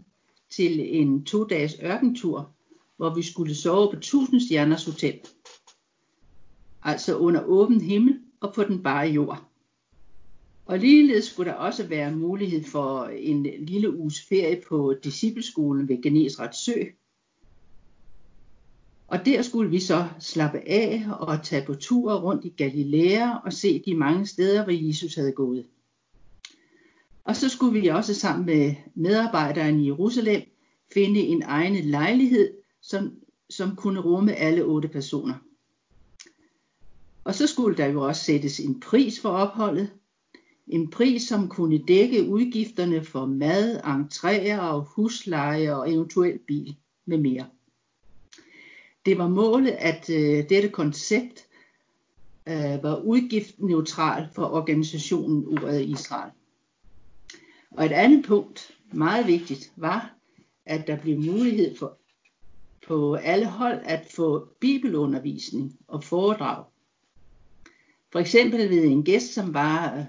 til 0.51 1.01
en 1.01 1.25
to-dages 1.25 1.77
ørkentur, 1.83 2.55
hvor 2.97 3.15
vi 3.15 3.23
skulle 3.23 3.55
sove 3.55 3.91
på 3.91 3.97
1000 3.97 4.41
stjerners 4.41 4.85
hotel. 4.85 5.21
Altså 6.83 7.17
under 7.17 7.45
åben 7.45 7.81
himmel 7.81 8.21
og 8.41 8.55
på 8.55 8.65
den 8.65 8.83
bare 8.83 9.09
jord. 9.09 9.45
Og 10.67 10.79
ligeledes 10.79 11.25
skulle 11.25 11.51
der 11.51 11.57
også 11.57 11.87
være 11.87 12.17
mulighed 12.17 12.65
for 12.65 13.05
en 13.05 13.47
lille 13.59 13.97
uges 13.99 14.21
ferie 14.29 14.63
på 14.69 14.95
discipleskolen 15.05 15.89
ved 15.89 16.03
Genesret 16.03 16.57
Sø, 16.57 16.73
og 19.09 19.27
der 19.27 19.43
skulle 19.43 19.71
vi 19.71 19.81
så 19.81 20.09
slappe 20.21 20.59
af 20.67 21.07
og 21.21 21.45
tage 21.45 21.67
på 21.67 21.75
tur 21.75 22.15
rundt 22.15 22.45
i 22.45 22.49
Galilea 22.49 23.37
og 23.45 23.53
se 23.53 23.83
de 23.87 23.95
mange 23.95 24.27
steder, 24.27 24.65
hvor 24.65 24.87
Jesus 24.87 25.15
havde 25.15 25.33
gået. 25.33 25.67
Og 27.29 27.37
så 27.37 27.49
skulle 27.49 27.81
vi 27.81 27.87
også 27.87 28.15
sammen 28.15 28.47
med 28.47 28.75
medarbejderen 28.95 29.81
i 29.81 29.87
Jerusalem 29.87 30.43
finde 30.93 31.21
en 31.21 31.43
egen 31.43 31.85
lejlighed, 31.85 32.55
som, 32.83 33.13
som 33.51 33.77
kunne 33.77 34.01
rumme 34.01 34.35
alle 34.35 34.65
otte 34.65 34.89
personer. 34.89 35.35
Og 37.25 37.35
så 37.35 37.47
skulle 37.47 37.77
der 37.77 37.87
jo 37.87 38.03
også 38.03 38.25
sættes 38.25 38.61
en 38.61 38.81
pris 38.81 39.21
for 39.21 39.29
opholdet. 39.29 39.91
En 40.67 40.91
pris, 40.91 41.23
som 41.23 41.49
kunne 41.49 41.79
dække 41.79 42.29
udgifterne 42.29 43.05
for 43.05 43.27
mad, 43.27 43.81
entréer 43.81 44.59
og 44.59 44.83
husleje 44.83 45.77
og 45.77 45.93
eventuelt 45.93 46.47
bil 46.47 46.77
med 47.07 47.19
mere. 47.19 47.47
Det 49.07 49.19
var 49.19 49.29
målet, 49.29 49.71
at 49.79 50.11
øh, 50.11 50.49
dette 50.49 50.69
koncept 50.69 51.47
øh, 52.49 52.83
var 52.83 53.03
udgiftneutral 53.03 54.29
for 54.35 54.45
organisationen 54.45 55.47
Uret 55.47 55.85
Israel. 55.85 56.31
Og 57.71 57.85
et 57.87 57.93
andet 57.93 58.25
punkt, 58.27 58.71
meget 58.93 59.27
vigtigt, 59.27 59.73
var, 59.77 60.15
at 60.67 60.87
der 60.87 60.97
blev 60.97 61.19
mulighed 61.21 61.77
for 61.77 61.99
på 62.87 63.15
alle 63.15 63.47
hold 63.47 63.81
at 63.85 64.07
få 64.17 64.49
bibelundervisning 64.61 65.79
og 65.89 66.05
foredrag. 66.05 66.65
For 68.13 68.19
eksempel 68.19 68.71
ved 68.71 68.85
en 68.85 69.05
gæst, 69.05 69.35
som 69.35 69.55
var 69.55 69.97
øh, 69.97 70.05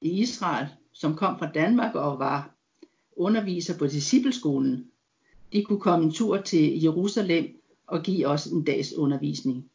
i 0.00 0.20
Israel, 0.20 0.68
som 0.92 1.16
kom 1.16 1.38
fra 1.38 1.52
Danmark 1.52 1.94
og 1.94 2.18
var 2.18 2.54
underviser 3.16 3.78
på 3.78 3.86
discipleskolen. 3.86 4.90
De 5.52 5.64
kunne 5.64 5.80
komme 5.80 6.04
en 6.04 6.12
tur 6.12 6.40
til 6.40 6.82
Jerusalem 6.82 7.60
og 7.86 8.02
give 8.02 8.26
os 8.26 8.46
en 8.46 8.64
dags 8.64 8.94
undervisning. 8.94 9.70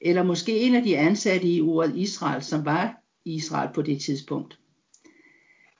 eller 0.00 0.22
måske 0.22 0.60
en 0.60 0.74
af 0.74 0.82
de 0.82 0.98
ansatte 0.98 1.48
i 1.48 1.60
ordet 1.60 1.96
Israel, 1.96 2.42
som 2.42 2.64
var 2.64 3.02
i 3.24 3.34
Israel 3.34 3.74
på 3.74 3.82
det 3.82 4.00
tidspunkt. 4.00 4.58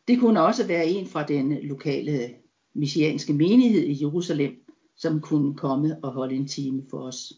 Det 0.08 0.20
kunne 0.20 0.42
også 0.42 0.66
være 0.66 0.86
en 0.86 1.06
fra 1.06 1.26
den 1.26 1.58
lokale 1.62 2.34
messianske 2.74 3.32
menighed 3.32 3.82
i 3.82 4.02
Jerusalem, 4.02 4.64
som 4.96 5.20
kunne 5.20 5.54
komme 5.54 6.04
og 6.04 6.12
holde 6.12 6.34
en 6.34 6.48
time 6.48 6.82
for 6.90 6.98
os. 6.98 7.32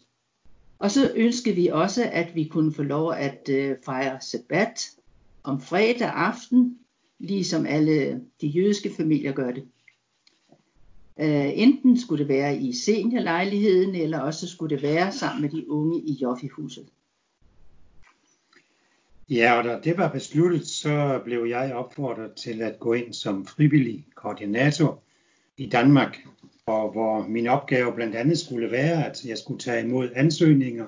Og 0.79 0.91
så 0.91 1.11
ønskede 1.15 1.55
vi 1.55 1.67
også, 1.67 2.09
at 2.11 2.35
vi 2.35 2.43
kunne 2.43 2.73
få 2.73 2.83
lov 2.83 3.13
at 3.13 3.49
øh, 3.49 3.75
fejre 3.85 4.21
sabbat 4.21 4.89
om 5.43 5.61
fredag 5.61 6.09
aften, 6.09 6.77
ligesom 7.19 7.65
alle 7.65 8.21
de 8.41 8.47
jødiske 8.47 8.93
familier 8.97 9.31
gør 9.31 9.51
det. 9.51 9.63
Øh, 11.19 11.59
enten 11.59 11.99
skulle 11.99 12.19
det 12.19 12.29
være 12.29 12.57
i 12.57 12.73
seniorlejligheden, 12.73 13.95
eller 13.95 14.19
også 14.19 14.47
skulle 14.47 14.75
det 14.75 14.83
være 14.83 15.11
sammen 15.11 15.41
med 15.41 15.49
de 15.49 15.69
unge 15.69 16.01
i 16.01 16.13
Joffi-huset. 16.21 16.85
Ja, 19.29 19.57
og 19.57 19.63
da 19.63 19.79
det 19.83 19.97
var 19.97 20.11
besluttet, 20.11 20.67
så 20.67 21.21
blev 21.23 21.45
jeg 21.45 21.73
opfordret 21.73 22.31
til 22.35 22.61
at 22.61 22.79
gå 22.79 22.93
ind 22.93 23.13
som 23.13 23.45
frivillig 23.45 24.05
koordinator 24.15 25.03
i 25.57 25.69
Danmark, 25.69 26.17
og 26.65 26.91
hvor 26.91 27.27
min 27.27 27.47
opgave 27.47 27.93
blandt 27.93 28.15
andet 28.15 28.37
skulle 28.37 28.71
være, 28.71 29.05
at 29.05 29.25
jeg 29.25 29.37
skulle 29.37 29.59
tage 29.59 29.85
imod 29.85 30.09
ansøgninger, 30.15 30.87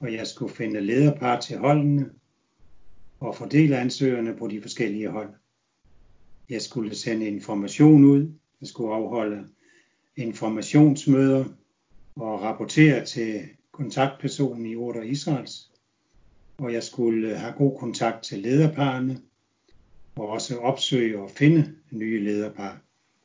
og 0.00 0.12
jeg 0.12 0.26
skulle 0.26 0.54
finde 0.54 0.80
lederpar 0.80 1.40
til 1.40 1.58
holdene, 1.58 2.10
og 3.20 3.36
fordele 3.36 3.78
ansøgerne 3.78 4.36
på 4.36 4.48
de 4.48 4.62
forskellige 4.62 5.08
hold. 5.08 5.28
Jeg 6.48 6.62
skulle 6.62 6.94
sende 6.94 7.26
information 7.26 8.04
ud, 8.04 8.32
jeg 8.60 8.68
skulle 8.68 8.94
afholde 8.94 9.44
informationsmøder 10.16 11.44
og 12.16 12.42
rapportere 12.42 13.04
til 13.04 13.40
kontaktpersonen 13.72 14.66
i 14.66 14.76
Order 14.76 15.02
Israels, 15.02 15.69
og 16.60 16.72
jeg 16.72 16.82
skulle 16.82 17.28
øh, 17.28 17.36
have 17.36 17.52
god 17.52 17.78
kontakt 17.78 18.22
til 18.22 18.38
lederparerne, 18.38 19.20
og 20.16 20.28
også 20.28 20.58
opsøge 20.58 21.18
og 21.18 21.30
finde 21.30 21.74
nye 21.90 22.24
lederpar, 22.24 22.80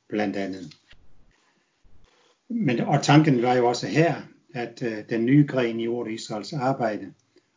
blandt 0.07 0.35
andet. 0.35 0.73
Men, 2.49 2.79
og 2.79 3.03
tanken 3.03 3.41
var 3.41 3.53
jo 3.53 3.67
også 3.67 3.87
her, 3.87 4.15
at 4.53 4.83
øh, 4.83 5.09
den 5.09 5.25
nye 5.25 5.47
gren 5.47 5.79
i 5.79 5.87
Ord 5.87 6.07
Israels 6.07 6.53
arbejde 6.53 7.13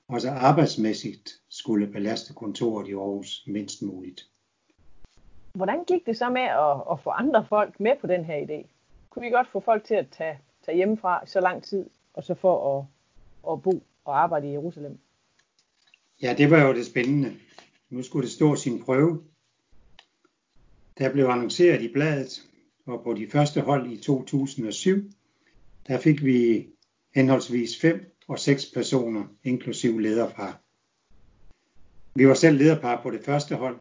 også 0.09 0.31
arbejdsmæssigt 0.31 1.31
skulle 1.49 1.87
belaste 1.87 2.35
kontoret 2.35 2.89
i 2.89 2.93
Aarhus 2.93 3.45
mindst 3.47 3.83
muligt. 3.83 4.29
Hvordan 5.55 5.85
gik 5.85 6.07
det 6.07 6.17
så 6.17 6.31
med 6.31 6.43
at, 6.43 6.93
at 6.93 7.01
få 7.01 7.11
andre 7.11 7.47
folk 7.49 7.81
med 7.81 7.93
på 8.01 8.07
den 8.07 8.25
her 8.25 8.37
idé? 8.37 8.67
Kunne 9.11 9.25
vi 9.25 9.31
godt 9.31 9.49
få 9.49 9.61
folk 9.61 9.85
til 9.85 9.95
at 9.95 10.07
tage, 10.11 10.39
tage 10.65 10.77
hjemmefra 10.77 11.27
så 11.27 11.41
lang 11.41 11.63
tid, 11.63 11.87
og 12.15 12.25
så 12.25 12.35
for 12.35 12.79
at, 12.79 12.85
at 13.53 13.63
bo 13.63 13.83
og 14.05 14.23
arbejde 14.23 14.49
i 14.49 14.53
Jerusalem? 14.53 14.99
Ja, 16.23 16.35
det 16.39 16.51
var 16.51 16.67
jo 16.67 16.75
det 16.75 16.87
spændende. 16.87 17.37
Nu 17.91 18.03
skulle 18.03 18.25
det 18.25 18.33
stå 18.33 18.57
sin 18.57 18.83
prøve. 18.83 19.23
Der 20.99 21.13
blev 21.13 21.25
annonceret 21.25 21.83
i 21.83 21.93
bladet, 21.93 22.43
og 22.87 23.03
på 23.05 23.15
de 23.15 23.31
første 23.31 23.61
hold 23.61 23.93
i 23.93 23.97
2007, 23.97 25.11
der 25.87 26.01
fik 26.01 26.25
vi 26.25 26.69
henholdsvis 27.15 27.81
fem 27.81 28.17
og 28.29 28.39
seks 28.39 28.67
personer, 28.75 29.25
inklusiv 29.45 29.99
lederpar. 29.99 30.61
Vi 32.15 32.29
var 32.29 32.35
selv 32.35 32.59
lederpar 32.59 33.03
på 33.03 33.11
det 33.11 33.25
første 33.25 33.55
hold, 33.55 33.79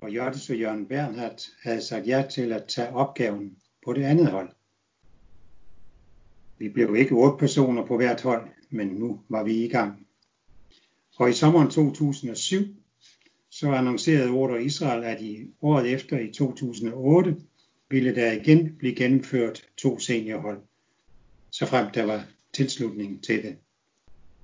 og 0.00 0.12
Jørgens 0.12 0.50
og 0.50 0.56
Jørgen 0.56 0.86
Bernhardt 0.86 1.50
havde 1.62 1.82
sagt 1.82 2.06
ja 2.06 2.26
til 2.30 2.52
at 2.52 2.64
tage 2.64 2.88
opgaven 2.88 3.56
på 3.84 3.92
det 3.92 4.02
andet 4.02 4.26
hold. 4.26 4.48
Vi 6.58 6.68
blev 6.68 6.96
ikke 6.96 7.14
otte 7.14 7.38
personer 7.38 7.86
på 7.86 7.96
hvert 7.96 8.22
hold, 8.22 8.48
men 8.70 8.88
nu 8.88 9.20
var 9.28 9.44
vi 9.44 9.64
i 9.64 9.68
gang. 9.68 10.06
Og 11.16 11.30
i 11.30 11.32
sommeren 11.32 11.70
2007, 11.70 12.64
så 13.50 13.72
annoncerede 13.72 14.30
Order 14.30 14.56
Israel, 14.56 15.04
at 15.04 15.20
i 15.20 15.50
året 15.62 15.92
efter 15.92 16.18
i 16.18 16.32
2008, 16.32 17.36
ville 17.90 18.14
der 18.14 18.32
igen 18.32 18.76
blive 18.78 18.94
gennemført 18.94 19.68
to 19.76 19.98
seniorhold, 19.98 20.60
så 21.50 21.66
frem 21.66 21.90
der 21.90 22.04
var 22.04 22.26
tilslutning 22.52 23.24
til 23.24 23.42
det. 23.42 23.56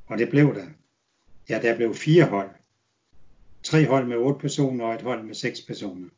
Og 0.06 0.18
det 0.18 0.28
blev 0.28 0.54
der. 0.54 0.66
Ja, 1.48 1.60
der 1.62 1.76
blev 1.76 1.94
fire 1.94 2.24
hold. 2.24 2.50
Tre 3.62 3.86
hold 3.86 4.06
med 4.06 4.16
otte 4.16 4.40
personer 4.40 4.84
og 4.84 4.94
et 4.94 5.02
hold 5.02 5.24
med 5.24 5.34
seks 5.34 5.60
personer. 5.60 6.08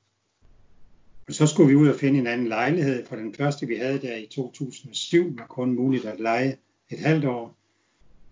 Og 1.29 1.35
så 1.35 1.47
skulle 1.47 1.69
vi 1.69 1.75
ud 1.75 1.89
og 1.89 1.97
finde 1.97 2.19
en 2.19 2.27
anden 2.27 2.49
lejlighed, 2.49 3.07
for 3.07 3.17
den 3.17 3.35
første 3.35 3.67
vi 3.67 3.77
havde 3.77 4.01
der 4.01 4.17
i 4.17 4.27
2007 4.27 5.39
var 5.39 5.47
kun 5.47 5.73
muligt 5.73 6.05
at 6.05 6.21
lege 6.21 6.57
et 6.91 6.99
halvt 6.99 7.25
år. 7.25 7.57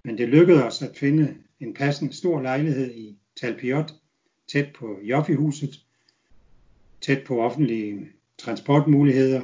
Men 0.04 0.18
det 0.18 0.28
lykkedes 0.28 0.62
os 0.62 0.82
at 0.82 0.96
finde 0.96 1.36
en 1.61 1.74
passende 1.74 2.12
stor 2.12 2.42
lejlighed 2.42 2.94
i 2.94 3.18
Talpiot, 3.40 3.94
tæt 4.48 4.72
på 4.78 4.98
Joffi-huset, 5.02 5.84
tæt 7.00 7.24
på 7.26 7.40
offentlige 7.40 8.09
transportmuligheder, 8.38 9.42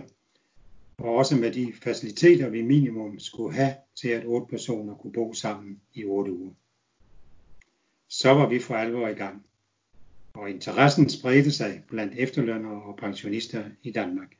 og 0.99 1.15
også 1.15 1.37
med 1.37 1.53
de 1.53 1.73
faciliteter, 1.83 2.49
vi 2.49 2.63
minimum 2.63 3.19
skulle 3.19 3.55
have 3.55 3.75
til, 4.01 4.09
at 4.09 4.27
otte 4.27 4.47
personer 4.51 4.95
kunne 4.95 5.13
bo 5.13 5.33
sammen 5.33 5.81
i 5.95 6.05
otte 6.05 6.33
uger. 6.33 6.53
Så 8.09 8.35
var 8.35 8.49
vi 8.49 8.59
for 8.59 8.75
alvor 8.75 9.09
i 9.09 9.15
gang, 9.15 9.47
og 10.35 10.51
interessen 10.51 11.09
spredte 11.09 11.51
sig 11.51 11.83
blandt 11.89 12.15
efterlønnere 12.17 12.83
og 12.83 12.97
pensionister 12.97 13.65
i 13.83 13.91
Danmark. 13.91 14.37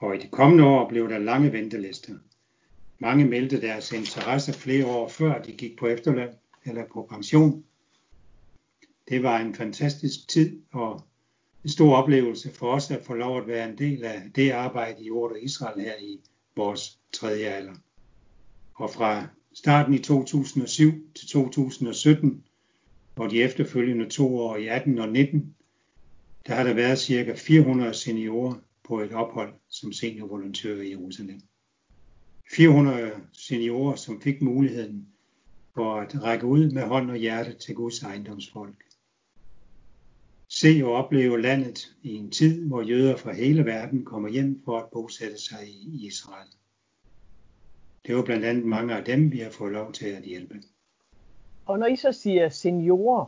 Og 0.00 0.16
i 0.16 0.18
de 0.18 0.28
kommende 0.28 0.64
år 0.64 0.88
blev 0.88 1.08
der 1.08 1.18
lange 1.18 1.52
ventelister. 1.52 2.14
Mange 2.98 3.24
meldte 3.24 3.60
deres 3.60 3.92
interesse 3.92 4.52
flere 4.52 4.86
år 4.86 5.08
før 5.08 5.42
de 5.42 5.52
gik 5.52 5.78
på 5.78 5.86
efterløn 5.86 6.28
eller 6.64 6.84
på 6.92 7.06
pension. 7.10 7.64
Det 9.08 9.22
var 9.22 9.38
en 9.38 9.54
fantastisk 9.54 10.28
tid 10.28 10.60
og 10.72 11.06
en 11.64 11.70
stor 11.70 11.96
oplevelse 11.96 12.52
for 12.52 12.72
os 12.72 12.90
at 12.90 13.04
få 13.04 13.14
lov 13.14 13.38
at 13.38 13.46
være 13.46 13.70
en 13.70 13.78
del 13.78 14.04
af 14.04 14.22
det 14.34 14.50
arbejde 14.50 15.04
i 15.04 15.10
Ordet 15.10 15.38
Israel 15.42 15.80
her 15.80 15.94
i 16.00 16.20
vores 16.56 16.98
tredje 17.12 17.46
alder. 17.46 17.74
Og 18.74 18.90
fra 18.90 19.26
starten 19.52 19.94
i 19.94 19.98
2007 19.98 20.92
til 21.14 21.28
2017 21.28 22.44
og 23.16 23.30
de 23.30 23.42
efterfølgende 23.42 24.10
to 24.10 24.38
år 24.38 24.56
i 24.56 24.66
18 24.66 24.98
og 24.98 25.08
19, 25.08 25.54
der 26.46 26.54
har 26.54 26.62
der 26.62 26.74
været 26.74 26.98
ca. 26.98 27.34
400 27.36 27.94
seniorer 27.94 28.54
på 28.84 29.00
et 29.00 29.12
ophold 29.12 29.54
som 29.68 29.92
seniorvolontører 29.92 30.82
i 30.82 30.90
Jerusalem. 30.90 31.40
400 32.50 33.12
seniorer, 33.32 33.96
som 33.96 34.20
fik 34.20 34.42
muligheden 34.42 35.08
for 35.74 35.94
at 35.94 36.22
række 36.22 36.46
ud 36.46 36.70
med 36.70 36.82
hånd 36.82 37.10
og 37.10 37.16
hjerte 37.16 37.52
til 37.52 37.74
Guds 37.74 38.02
ejendomsfolk. 38.02 38.84
Se 40.48 40.80
og 40.84 40.92
opleve 40.92 41.42
landet 41.42 41.96
i 42.02 42.14
en 42.14 42.30
tid, 42.30 42.66
hvor 42.66 42.82
jøder 42.82 43.16
fra 43.16 43.32
hele 43.32 43.64
verden 43.64 44.04
kommer 44.04 44.28
hjem 44.28 44.62
for 44.64 44.78
at 44.78 44.90
bosætte 44.92 45.38
sig 45.38 45.68
i 45.68 46.06
Israel. 46.06 46.48
Det 48.06 48.16
var 48.16 48.22
blandt 48.22 48.44
andet 48.44 48.64
mange 48.64 48.96
af 48.96 49.04
dem, 49.04 49.32
vi 49.32 49.38
har 49.38 49.50
fået 49.50 49.72
lov 49.72 49.92
til 49.92 50.06
at 50.06 50.22
hjælpe. 50.22 50.54
Og 51.66 51.78
når 51.78 51.86
I 51.86 51.96
så 51.96 52.12
siger 52.12 52.48
seniorer, 52.48 53.26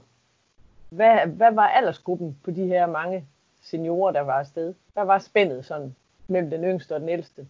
hvad, 0.91 1.27
hvad 1.27 1.53
var 1.53 1.69
aldersgruppen 1.69 2.37
på 2.45 2.51
de 2.51 2.67
her 2.67 2.87
mange 2.87 3.29
seniorer, 3.61 4.13
der 4.13 4.21
var 4.21 4.39
afsted? 4.39 4.75
Hvad 4.93 5.05
var 5.05 5.19
spændet 5.19 5.65
sådan 5.65 5.95
mellem 6.29 6.51
den 6.51 6.65
yngste 6.65 6.95
og 6.95 7.01
den 7.01 7.09
ældste? 7.09 7.47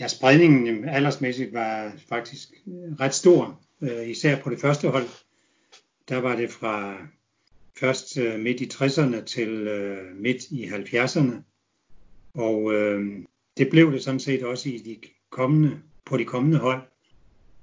Ja, 0.00 0.08
spredningen 0.08 0.88
aldersmæssigt 0.88 1.52
var 1.52 1.92
faktisk 2.08 2.48
øh, 2.66 2.92
ret 3.00 3.14
stor, 3.14 3.60
øh, 3.80 4.08
især 4.08 4.42
på 4.42 4.50
det 4.50 4.60
første 4.60 4.88
hold. 4.88 5.06
Der 6.08 6.16
var 6.16 6.36
det 6.36 6.50
fra 6.50 6.96
først 7.80 8.16
øh, 8.18 8.40
midt 8.40 8.60
i 8.60 8.64
60'erne 8.64 9.24
til 9.24 9.48
øh, 9.48 10.16
midt 10.16 10.44
i 10.50 10.64
70'erne. 10.64 11.34
Og 12.34 12.72
øh, 12.72 13.24
det 13.56 13.70
blev 13.70 13.92
det 13.92 14.04
sådan 14.04 14.20
set 14.20 14.42
også 14.42 14.68
i 14.68 14.78
de 14.78 14.98
kommende, 15.30 15.78
på 16.04 16.16
de 16.16 16.24
kommende 16.24 16.58
hold. 16.58 16.82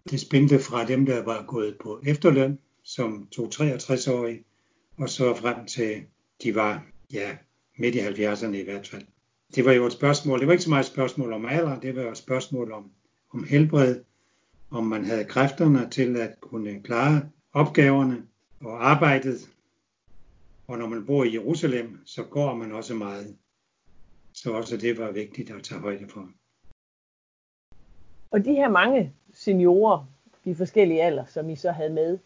Det 0.10 0.20
spændte 0.20 0.60
fra 0.60 0.86
dem, 0.86 1.06
der 1.06 1.24
var 1.24 1.46
gået 1.48 1.78
på 1.82 2.02
efterløn, 2.06 2.60
som 2.84 3.28
2-63-årige, 3.36 4.44
og 4.98 5.10
så 5.10 5.36
frem 5.36 5.66
til 5.66 6.04
de 6.44 6.56
var 6.56 6.86
ja, 7.14 7.38
midt 7.78 7.96
i 7.96 8.00
70'erne 8.00 8.56
i 8.56 8.64
hvert 8.64 8.88
fald. 8.88 9.04
Det 9.56 9.66
var 9.66 9.72
jo 9.72 9.86
et 9.86 9.94
spørgsmål, 9.94 10.40
det 10.40 10.48
var 10.48 10.54
ikke 10.54 10.64
så 10.64 10.70
meget 10.70 10.84
et 10.84 10.92
spørgsmål 10.92 11.34
om 11.34 11.46
alder, 11.46 11.80
det 11.80 11.96
var 11.96 12.12
et 12.12 12.18
spørgsmål 12.18 12.72
om, 12.72 12.92
om 13.34 13.44
helbred, 13.44 14.04
om 14.72 14.84
man 14.84 15.06
havde 15.06 15.26
kræfterne 15.26 15.90
til 15.90 16.18
at 16.18 16.42
kunne 16.42 16.82
klare 16.84 17.30
opgaverne 17.54 18.28
og 18.62 18.90
arbejdet, 18.90 19.50
og 20.68 20.78
når 20.78 20.88
man 20.88 21.06
bor 21.06 21.24
i 21.24 21.34
Jerusalem, 21.34 22.00
så 22.06 22.24
går 22.24 22.56
man 22.56 22.72
også 22.72 22.94
meget. 22.94 23.38
Så 24.34 24.52
også 24.52 24.78
det 24.78 24.98
var 24.98 25.12
vigtigt 25.12 25.52
at 25.52 25.64
tage 25.64 25.82
højde 25.82 26.08
for. 26.10 26.30
Og 28.32 28.46
de 28.46 28.54
her 28.54 28.70
mange 28.70 29.14
seniorer 29.34 30.06
i 30.46 30.54
forskellige 30.54 31.04
alder, 31.04 31.26
som 31.26 31.50
I 31.50 31.56
så 31.56 31.72
havde 31.72 31.94
med, 31.94 32.20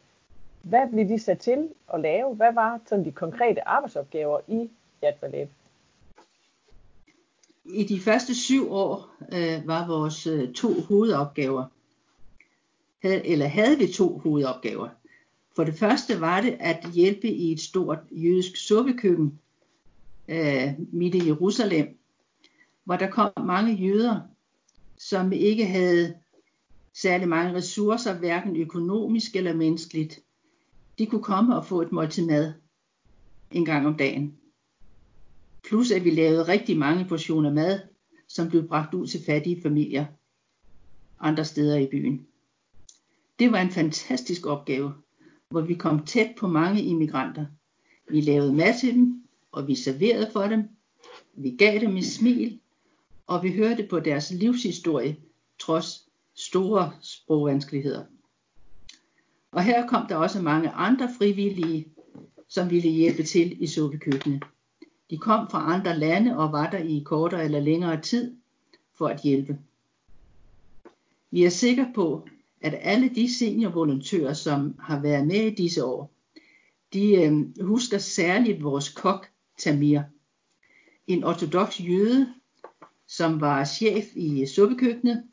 hvad 0.62 0.90
blev 0.92 1.08
de 1.08 1.20
sat 1.20 1.40
til 1.40 1.70
at 1.94 2.00
lave? 2.00 2.36
Hvad 2.36 2.54
var 2.54 2.80
sådan 2.86 3.06
de 3.06 3.12
konkrete 3.12 3.68
arbejdsopgaver 3.68 4.40
i 4.48 4.70
Yad 5.04 5.14
Vashem? 5.22 5.48
I 7.66 7.84
de 7.84 8.00
første 8.00 8.36
syv 8.36 8.72
år 8.72 9.16
øh, 9.34 9.68
var 9.68 9.88
vores 9.88 10.28
øh, 10.28 10.54
to 10.54 10.82
hovedopgaver. 10.82 11.66
havde, 13.02 13.28
eller 13.28 13.48
havde 13.48 13.78
vi 13.78 13.88
to 13.88 14.18
hovedopgaver. 14.18 14.90
For 15.56 15.64
det 15.64 15.74
første 15.74 16.22
var 16.22 16.42
det 16.42 16.58
at 16.60 16.92
hjælpe 16.94 17.28
i 17.28 17.52
et 17.52 17.60
stort 17.60 18.00
jødisk 18.12 18.56
suppekøkken 18.56 19.40
øh, 20.28 20.74
midt 20.92 21.16
i 21.16 21.28
Jerusalem, 21.28 21.98
hvor 22.84 22.96
der 22.96 23.10
kom 23.10 23.32
mange 23.46 23.74
jøder, 23.74 24.22
som 24.98 25.32
ikke 25.32 25.66
havde 25.66 26.16
særlig 26.94 27.28
mange 27.28 27.54
ressourcer, 27.54 28.18
hverken 28.18 28.56
økonomisk 28.56 29.36
eller 29.36 29.54
menneskeligt. 29.54 30.20
De 30.98 31.06
kunne 31.06 31.24
komme 31.24 31.56
og 31.56 31.66
få 31.66 31.82
et 31.82 31.92
måltid 31.92 32.26
mad 32.26 32.54
en 33.52 33.66
gang 33.66 33.88
om 33.88 33.98
dagen. 33.98 34.41
Plus 35.72 35.92
at 35.92 36.06
vi 36.06 36.10
lavede 36.10 36.48
rigtig 36.48 36.78
mange 36.78 37.06
portioner 37.06 37.54
mad, 37.54 37.80
som 38.28 38.50
blev 38.50 38.68
bragt 38.68 38.94
ud 38.94 39.08
til 39.08 39.24
fattige 39.26 39.62
familier 39.62 40.06
andre 41.20 41.46
steder 41.46 41.78
i 41.78 41.86
byen. 41.86 42.28
Det 43.40 43.52
var 43.52 43.62
en 43.62 43.72
fantastisk 43.72 44.46
opgave, 44.46 44.94
hvor 45.50 45.62
vi 45.62 45.74
kom 45.74 46.06
tæt 46.06 46.36
på 46.38 46.48
mange 46.48 46.82
immigranter. 46.82 47.46
Vi 48.10 48.22
lavede 48.22 48.54
mad 48.54 48.80
til 48.80 48.94
dem, 48.94 49.24
og 49.52 49.68
vi 49.68 49.76
serverede 49.76 50.30
for 50.34 50.48
dem. 50.48 50.64
Vi 51.34 51.56
gav 51.60 51.80
dem 51.80 51.98
et 51.98 52.06
smil, 52.06 52.60
og 53.28 53.44
vi 53.44 53.52
hørte 53.52 53.88
på 53.90 54.00
deres 54.00 54.32
livshistorie, 54.32 55.18
trods 55.60 56.10
store 56.36 56.92
sprogvanskeligheder. 57.02 58.06
Og 59.52 59.64
her 59.64 59.88
kom 59.88 60.08
der 60.08 60.16
også 60.16 60.42
mange 60.42 60.70
andre 60.70 61.10
frivillige, 61.18 61.88
som 62.48 62.70
ville 62.70 62.90
hjælpe 62.90 63.24
til 63.24 63.64
i 63.64 63.68
suppekøkkenet. 63.68 64.44
De 65.12 65.18
kom 65.18 65.50
fra 65.50 65.74
andre 65.74 66.00
lande 66.00 66.38
og 66.38 66.52
var 66.52 66.70
der 66.70 66.78
i 66.78 67.02
kortere 67.06 67.46
eller 67.46 67.60
længere 67.60 68.02
tid 68.02 68.36
for 68.94 69.08
at 69.08 69.22
hjælpe. 69.22 69.60
Vi 71.32 71.44
er 71.44 71.50
sikre 71.50 71.92
på, 71.96 72.28
at 72.62 72.80
alle 72.82 73.10
de 73.16 73.36
seniorvolontører, 73.36 74.34
som 74.34 74.76
har 74.80 75.00
været 75.00 75.28
med 75.28 75.52
i 75.52 75.56
disse 75.56 75.86
år, 75.86 76.12
de 76.94 77.16
øh, 77.16 77.66
husker 77.66 77.98
særligt 77.98 78.64
vores 78.64 78.90
kok 78.90 79.28
Tamir. 79.58 80.02
En 81.08 81.24
ortodox 81.24 81.80
jøde, 81.80 82.34
som 83.08 83.42
var 83.42 83.66
chef 83.66 84.06
i 84.16 84.46
suppekøkkenet. 84.46 85.24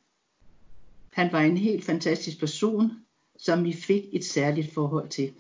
Han 1.13 1.33
var 1.33 1.41
en 1.41 1.57
helt 1.57 1.85
fantastisk 1.85 2.39
person, 2.39 2.91
som 3.37 3.65
vi 3.65 3.73
fik 3.73 4.05
et 4.13 4.25
særligt 4.25 4.75
forhold 4.75 5.09
til. 5.09 5.33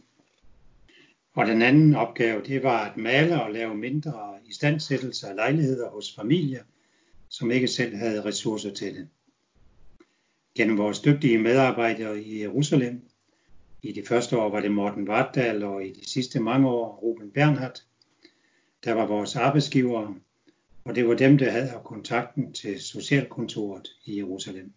Og 1.39 1.47
den 1.47 1.63
anden 1.63 1.95
opgave, 1.95 2.43
det 2.43 2.63
var 2.63 2.85
at 2.85 2.97
male 2.97 3.43
og 3.43 3.53
lave 3.53 3.75
mindre 3.75 4.39
istandsættelser 4.47 5.29
af 5.29 5.37
lejligheder 5.37 5.91
hos 5.91 6.15
familier, 6.15 6.63
som 7.29 7.51
ikke 7.51 7.69
selv 7.69 7.97
havde 7.97 8.25
ressourcer 8.25 8.75
til 8.75 8.95
det. 8.95 9.09
Gennem 10.55 10.79
vores 10.79 11.01
dygtige 11.01 11.39
medarbejdere 11.39 12.23
i 12.23 12.43
Jerusalem, 12.43 13.09
i 13.83 13.93
de 13.93 14.03
første 14.07 14.39
år 14.39 14.51
var 14.51 14.61
det 14.61 14.71
Morten 14.71 15.07
Vartdal, 15.07 15.63
og 15.63 15.87
i 15.87 15.93
de 15.93 16.11
sidste 16.11 16.41
mange 16.41 16.69
år 16.69 16.97
Ruben 17.03 17.31
Bernhardt, 17.31 17.85
der 18.85 18.93
var 18.93 19.07
vores 19.07 19.37
arbejdsgivere, 19.37 20.15
og 20.85 20.95
det 20.95 21.09
var 21.09 21.15
dem, 21.15 21.39
der 21.39 21.51
havde 21.51 21.81
kontakten 21.85 22.53
til 22.53 22.81
socialkontoret 22.81 23.89
i 24.05 24.19
Jerusalem. 24.19 24.73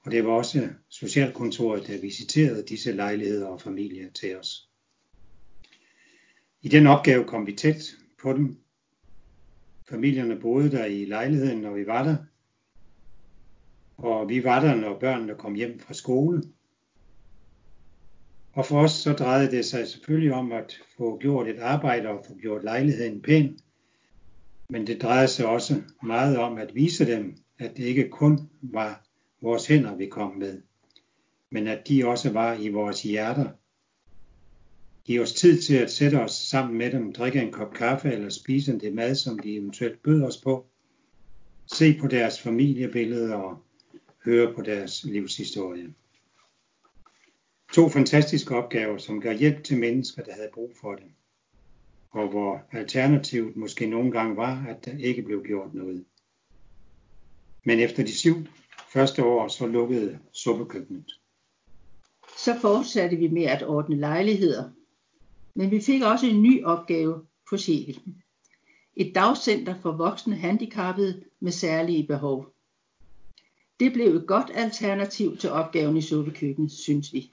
Og 0.00 0.10
det 0.10 0.24
var 0.24 0.32
også 0.32 0.68
socialkontoret, 0.88 1.86
der 1.86 2.00
visiterede 2.00 2.64
disse 2.68 2.92
lejligheder 2.92 3.46
og 3.46 3.60
familier 3.60 4.10
til 4.10 4.36
os. 4.36 4.67
I 6.62 6.68
den 6.68 6.86
opgave 6.86 7.24
kom 7.24 7.46
vi 7.46 7.52
tæt 7.52 7.84
på 8.22 8.32
dem. 8.32 8.58
Familierne 9.88 10.40
boede 10.40 10.70
der 10.70 10.84
i 10.84 11.04
lejligheden, 11.04 11.58
når 11.58 11.74
vi 11.74 11.86
var 11.86 12.04
der. 12.04 12.16
Og 13.96 14.28
vi 14.28 14.44
var 14.44 14.60
der, 14.60 14.74
når 14.74 14.98
børnene 14.98 15.34
kom 15.34 15.54
hjem 15.54 15.78
fra 15.78 15.94
skole. 15.94 16.42
Og 18.52 18.66
for 18.66 18.80
os 18.80 18.92
så 18.92 19.12
drejede 19.12 19.50
det 19.50 19.64
sig 19.64 19.88
selvfølgelig 19.88 20.32
om 20.32 20.52
at 20.52 20.80
få 20.96 21.18
gjort 21.18 21.48
et 21.48 21.58
arbejde 21.58 22.08
og 22.08 22.24
få 22.26 22.34
gjort 22.34 22.64
lejligheden 22.64 23.22
pæn. 23.22 23.58
Men 24.68 24.86
det 24.86 25.02
drejede 25.02 25.28
sig 25.28 25.46
også 25.46 25.82
meget 26.02 26.38
om 26.38 26.58
at 26.58 26.74
vise 26.74 27.06
dem, 27.06 27.36
at 27.58 27.76
det 27.76 27.84
ikke 27.84 28.08
kun 28.08 28.50
var 28.62 29.06
vores 29.42 29.66
hænder, 29.66 29.96
vi 29.96 30.06
kom 30.06 30.36
med, 30.36 30.62
men 31.50 31.66
at 31.66 31.88
de 31.88 32.06
også 32.06 32.32
var 32.32 32.54
i 32.54 32.68
vores 32.68 33.02
hjerter 33.02 33.50
Giv 35.08 35.20
os 35.20 35.32
tid 35.32 35.62
til 35.62 35.76
at 35.76 35.90
sætte 35.90 36.20
os 36.20 36.32
sammen 36.32 36.78
med 36.78 36.90
dem, 36.90 37.12
drikke 37.12 37.40
en 37.40 37.52
kop 37.52 37.74
kaffe 37.74 38.12
eller 38.12 38.28
spise 38.28 38.78
det 38.78 38.94
mad, 38.94 39.14
som 39.14 39.38
de 39.38 39.56
eventuelt 39.56 40.02
bød 40.02 40.22
os 40.22 40.36
på. 40.36 40.66
Se 41.66 41.98
på 42.00 42.06
deres 42.06 42.40
familiebilleder 42.40 43.34
og 43.34 43.62
høre 44.24 44.54
på 44.54 44.62
deres 44.62 45.04
livshistorie. 45.04 45.94
To 47.72 47.88
fantastiske 47.88 48.56
opgaver, 48.56 48.98
som 48.98 49.20
gav 49.20 49.36
hjælp 49.36 49.64
til 49.64 49.78
mennesker, 49.78 50.22
der 50.22 50.32
havde 50.32 50.50
brug 50.54 50.72
for 50.80 50.94
det. 50.94 51.10
Og 52.10 52.28
hvor 52.28 52.62
alternativet 52.72 53.56
måske 53.56 53.86
nogle 53.86 54.12
gange 54.12 54.36
var, 54.36 54.66
at 54.68 54.84
der 54.84 54.98
ikke 54.98 55.22
blev 55.22 55.44
gjort 55.44 55.74
noget. 55.74 56.04
Men 57.64 57.80
efter 57.80 58.04
de 58.04 58.14
syv 58.14 58.36
første 58.92 59.24
år, 59.24 59.48
så 59.48 59.66
lukkede 59.66 60.18
suppekøkkenet. 60.32 61.12
Så 62.38 62.58
fortsatte 62.60 63.16
vi 63.16 63.28
med 63.28 63.44
at 63.44 63.62
ordne 63.62 63.96
lejligheder 63.96 64.70
men 65.54 65.70
vi 65.70 65.80
fik 65.80 66.02
også 66.02 66.26
en 66.26 66.42
ny 66.42 66.64
opgave 66.64 67.26
på 67.50 67.56
Sjæl. 67.56 68.00
Et 68.96 69.14
dagcenter 69.14 69.74
for 69.80 69.92
voksne 69.92 70.36
handicappede 70.36 71.24
med 71.40 71.52
særlige 71.52 72.06
behov. 72.06 72.54
Det 73.80 73.92
blev 73.92 74.16
et 74.16 74.26
godt 74.26 74.50
alternativ 74.54 75.36
til 75.36 75.50
opgaven 75.50 75.96
i 75.96 76.02
suppekøkkenet, 76.02 76.72
synes 76.72 77.12
vi. 77.12 77.30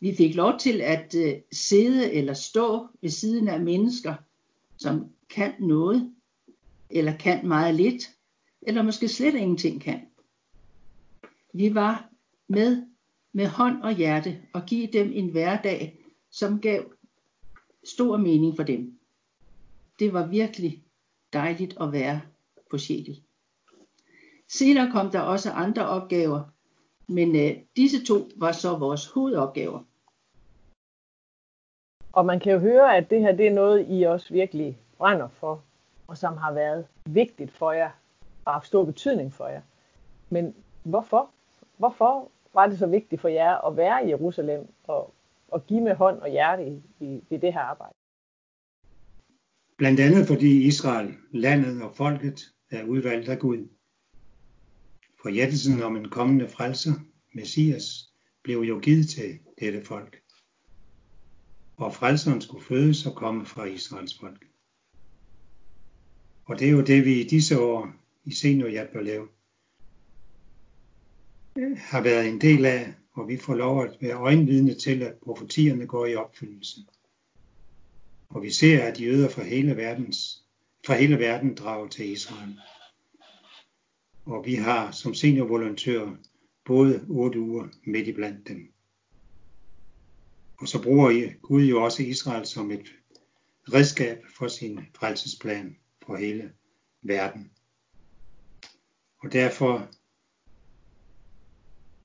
Vi 0.00 0.14
fik 0.16 0.34
lov 0.34 0.58
til 0.58 0.80
at 0.80 1.14
øh, 1.14 1.34
sidde 1.52 2.12
eller 2.12 2.34
stå 2.34 2.88
ved 3.00 3.10
siden 3.10 3.48
af 3.48 3.60
mennesker, 3.60 4.14
som 4.76 5.10
kan 5.30 5.52
noget, 5.60 6.14
eller 6.90 7.16
kan 7.16 7.48
meget 7.48 7.74
lidt, 7.74 8.10
eller 8.62 8.82
måske 8.82 9.08
slet 9.08 9.34
ingenting 9.34 9.80
kan. 9.80 10.00
Vi 11.52 11.74
var 11.74 12.08
med 12.48 12.82
med 13.32 13.46
hånd 13.46 13.82
og 13.82 13.96
hjerte 13.96 14.38
og 14.52 14.66
give 14.66 14.86
dem 14.86 15.12
en 15.14 15.28
hverdag, 15.28 16.04
som 16.30 16.60
gav 16.60 16.84
stor 17.84 18.16
mening 18.16 18.56
for 18.56 18.62
dem. 18.62 18.98
Det 19.98 20.12
var 20.12 20.26
virkelig 20.26 20.84
dejligt 21.32 21.76
at 21.80 21.92
være 21.92 22.20
på 22.70 22.78
Sjæl. 22.78 23.22
Senere 24.48 24.90
kom 24.92 25.10
der 25.10 25.20
også 25.20 25.50
andre 25.50 25.88
opgaver, 25.88 26.42
men 27.06 27.36
øh, 27.36 27.56
disse 27.76 28.04
to 28.04 28.28
var 28.36 28.52
så 28.52 28.76
vores 28.76 29.06
hovedopgaver. 29.06 29.80
Og 32.12 32.26
man 32.26 32.40
kan 32.40 32.52
jo 32.52 32.58
høre, 32.58 32.96
at 32.96 33.10
det 33.10 33.20
her 33.20 33.32
det 33.32 33.46
er 33.46 33.54
noget, 33.54 33.86
I 33.88 34.02
også 34.02 34.32
virkelig 34.32 34.78
brænder 34.98 35.28
for, 35.28 35.62
og 36.06 36.16
som 36.16 36.36
har 36.36 36.52
været 36.52 36.86
vigtigt 37.06 37.52
for 37.52 37.72
jer, 37.72 37.90
og 38.44 38.52
haft 38.52 38.66
stor 38.66 38.84
betydning 38.84 39.32
for 39.32 39.46
jer. 39.46 39.62
Men 40.30 40.54
hvorfor? 40.82 41.30
Hvorfor 41.76 42.28
var 42.54 42.66
det 42.66 42.78
så 42.78 42.86
vigtigt 42.86 43.20
for 43.20 43.28
jer 43.28 43.66
at 43.66 43.76
være 43.76 44.06
i 44.06 44.08
Jerusalem 44.08 44.68
og 44.84 45.14
at 45.54 45.66
give 45.66 45.80
med 45.80 45.94
hånd 45.94 46.18
og 46.18 46.30
hjerte 46.30 46.66
i, 46.66 46.82
i, 47.00 47.20
i 47.30 47.36
det 47.36 47.52
her 47.52 47.60
arbejde. 47.60 47.94
Blandt 49.78 50.00
andet 50.00 50.26
fordi 50.26 50.66
Israel, 50.66 51.16
landet 51.32 51.82
og 51.82 51.96
folket 51.96 52.40
er 52.70 52.84
udvalgt 52.84 53.28
af 53.28 53.38
Gud. 53.38 53.68
Forjættelsen 55.22 55.82
om 55.82 55.96
en 55.96 56.08
kommende 56.08 56.48
frelser, 56.48 56.92
Messias, 57.34 57.84
blev 58.42 58.60
jo 58.60 58.78
givet 58.78 59.08
til 59.08 59.38
dette 59.60 59.84
folk. 59.84 60.22
Og 61.76 61.94
frelseren 61.94 62.40
skulle 62.40 62.64
fødes 62.64 63.06
og 63.06 63.14
komme 63.14 63.46
fra 63.46 63.64
Israels 63.64 64.18
folk. 64.20 64.44
Og 66.44 66.58
det 66.58 66.68
er 66.68 66.72
jo 66.72 66.80
det, 66.80 67.04
vi 67.04 67.20
i 67.20 67.28
disse 67.28 67.60
år 67.60 67.88
i 68.24 68.34
Senior 68.34 68.68
lave, 69.02 69.28
har 71.76 72.02
været 72.02 72.28
en 72.28 72.40
del 72.40 72.64
af 72.64 72.94
og 73.20 73.28
vi 73.28 73.36
får 73.36 73.54
lov 73.54 73.82
at 73.82 73.96
være 74.00 74.14
øjenvidne 74.14 74.74
til, 74.74 75.02
at 75.02 75.14
profetierne 75.14 75.86
går 75.86 76.06
i 76.06 76.14
opfyldelse. 76.14 76.80
Og 78.28 78.42
vi 78.42 78.50
ser, 78.50 78.82
at 78.82 79.00
jøder 79.00 79.28
fra 79.28 79.42
hele, 79.42 79.76
verdens, 79.76 80.44
fra 80.86 80.94
hele 80.94 81.18
verden 81.18 81.54
drager 81.54 81.88
til 81.88 82.10
Israel. 82.10 82.58
Og 84.24 84.46
vi 84.46 84.54
har 84.54 84.90
som 84.90 85.14
seniorvolontører 85.14 86.16
både 86.64 87.04
otte 87.08 87.40
uger 87.40 87.68
midt 87.84 88.08
i 88.08 88.12
blandt 88.12 88.48
dem. 88.48 88.72
Og 90.56 90.68
så 90.68 90.82
bruger 90.82 91.32
Gud 91.42 91.62
jo 91.62 91.84
også 91.84 92.02
Israel 92.02 92.46
som 92.46 92.70
et 92.70 92.94
redskab 93.72 94.18
for 94.38 94.48
sin 94.48 94.80
frelsesplan 94.94 95.76
for 96.06 96.16
hele 96.16 96.52
verden. 97.02 97.50
Og 99.18 99.32
derfor 99.32 99.88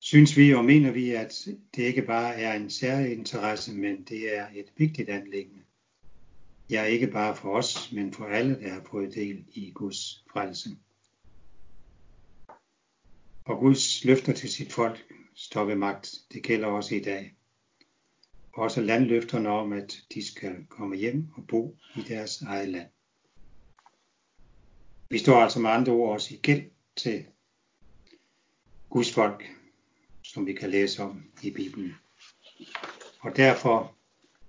synes 0.05 0.37
vi 0.37 0.53
og 0.53 0.65
mener 0.65 0.91
vi, 0.91 1.11
at 1.11 1.47
det 1.75 1.83
ikke 1.83 2.01
bare 2.01 2.35
er 2.35 2.53
en 2.53 2.69
særlig 2.69 3.11
interesse, 3.11 3.73
men 3.73 4.03
det 4.03 4.37
er 4.37 4.47
et 4.55 4.73
vigtigt 4.77 5.09
anlæggende. 5.09 5.61
Ja, 6.69 6.83
ikke 6.83 7.07
bare 7.07 7.35
for 7.35 7.57
os, 7.57 7.91
men 7.91 8.13
for 8.13 8.25
alle, 8.25 8.59
der 8.59 8.73
har 8.73 8.83
fået 8.91 9.15
del 9.15 9.45
i 9.53 9.71
Guds 9.71 10.23
frelse. 10.31 10.69
Og 13.45 13.59
Guds 13.59 14.05
løfter 14.05 14.33
til 14.33 14.49
sit 14.49 14.73
folk 14.73 15.05
står 15.35 15.63
ved 15.65 15.75
magt. 15.75 16.15
Det 16.33 16.43
gælder 16.43 16.67
også 16.67 16.95
i 16.95 17.01
dag. 17.01 17.35
Også 18.53 18.81
landløfterne 18.81 19.49
om, 19.49 19.73
at 19.73 20.01
de 20.13 20.27
skal 20.27 20.65
komme 20.69 20.95
hjem 20.95 21.27
og 21.33 21.47
bo 21.47 21.77
i 21.95 22.01
deres 22.01 22.41
eget 22.41 22.69
land. 22.69 22.89
Vi 25.09 25.17
står 25.17 25.35
altså 25.35 25.59
med 25.59 25.69
andre 25.69 25.93
ord 25.93 26.13
også 26.13 26.33
i 26.33 26.37
gæld 26.37 26.71
til 26.95 27.25
Guds 28.89 29.13
folk, 29.13 29.43
som 30.35 30.45
vi 30.45 30.53
kan 30.53 30.69
læse 30.69 31.03
om 31.03 31.23
i 31.43 31.51
Bibelen. 31.51 31.95
Og 33.19 33.37
derfor 33.37 33.95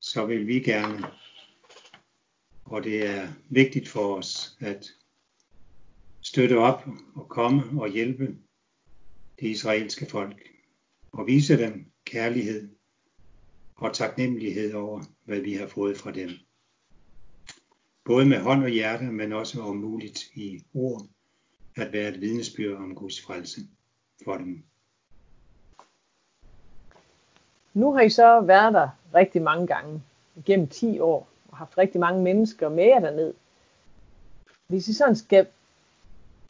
så 0.01 0.27
vil 0.27 0.47
vi 0.47 0.61
gerne, 0.61 1.07
og 2.65 2.85
det 2.85 3.07
er 3.07 3.29
vigtigt 3.49 3.89
for 3.89 4.17
os, 4.17 4.57
at 4.61 4.87
støtte 6.21 6.59
op 6.59 6.89
og 7.15 7.29
komme 7.29 7.83
og 7.83 7.89
hjælpe 7.89 8.37
det 9.41 9.49
israelske 9.49 10.07
folk 10.07 10.49
og 11.13 11.27
vise 11.27 11.59
dem 11.59 11.93
kærlighed 12.05 12.69
og 13.77 13.95
taknemmelighed 13.95 14.75
over, 14.75 15.03
hvad 15.25 15.41
vi 15.41 15.53
har 15.53 15.67
fået 15.67 15.99
fra 15.99 16.13
dem. 16.13 16.31
Både 18.05 18.27
med 18.27 18.41
hånd 18.41 18.63
og 18.63 18.71
hjerte, 18.71 19.05
men 19.05 19.33
også 19.33 19.61
om 19.61 19.77
muligt 19.77 20.25
i 20.35 20.65
ord, 20.75 21.09
at 21.77 21.93
være 21.93 22.15
et 22.15 22.21
vidnesbyrd 22.21 22.77
om 22.77 22.95
Guds 22.95 23.21
frelse 23.21 23.61
for 24.25 24.37
dem. 24.37 24.65
Nu 27.77 27.93
har 27.93 28.01
I 28.01 28.11
så 28.11 28.41
været 28.41 28.75
der 28.75 28.89
rigtig 29.15 29.43
mange 29.43 29.67
gange, 29.67 30.03
gennem 30.45 30.69
10 30.69 31.01
år, 31.01 31.29
og 31.49 31.57
haft 31.57 31.79
rigtig 31.79 32.01
mange 32.01 32.23
mennesker 32.23 32.69
med 32.69 32.85
jer 32.85 33.01
derned. 33.01 33.35
Hvis 34.67 34.89
I 34.89 34.95
sådan 34.95 35.17
skal, 35.17 35.47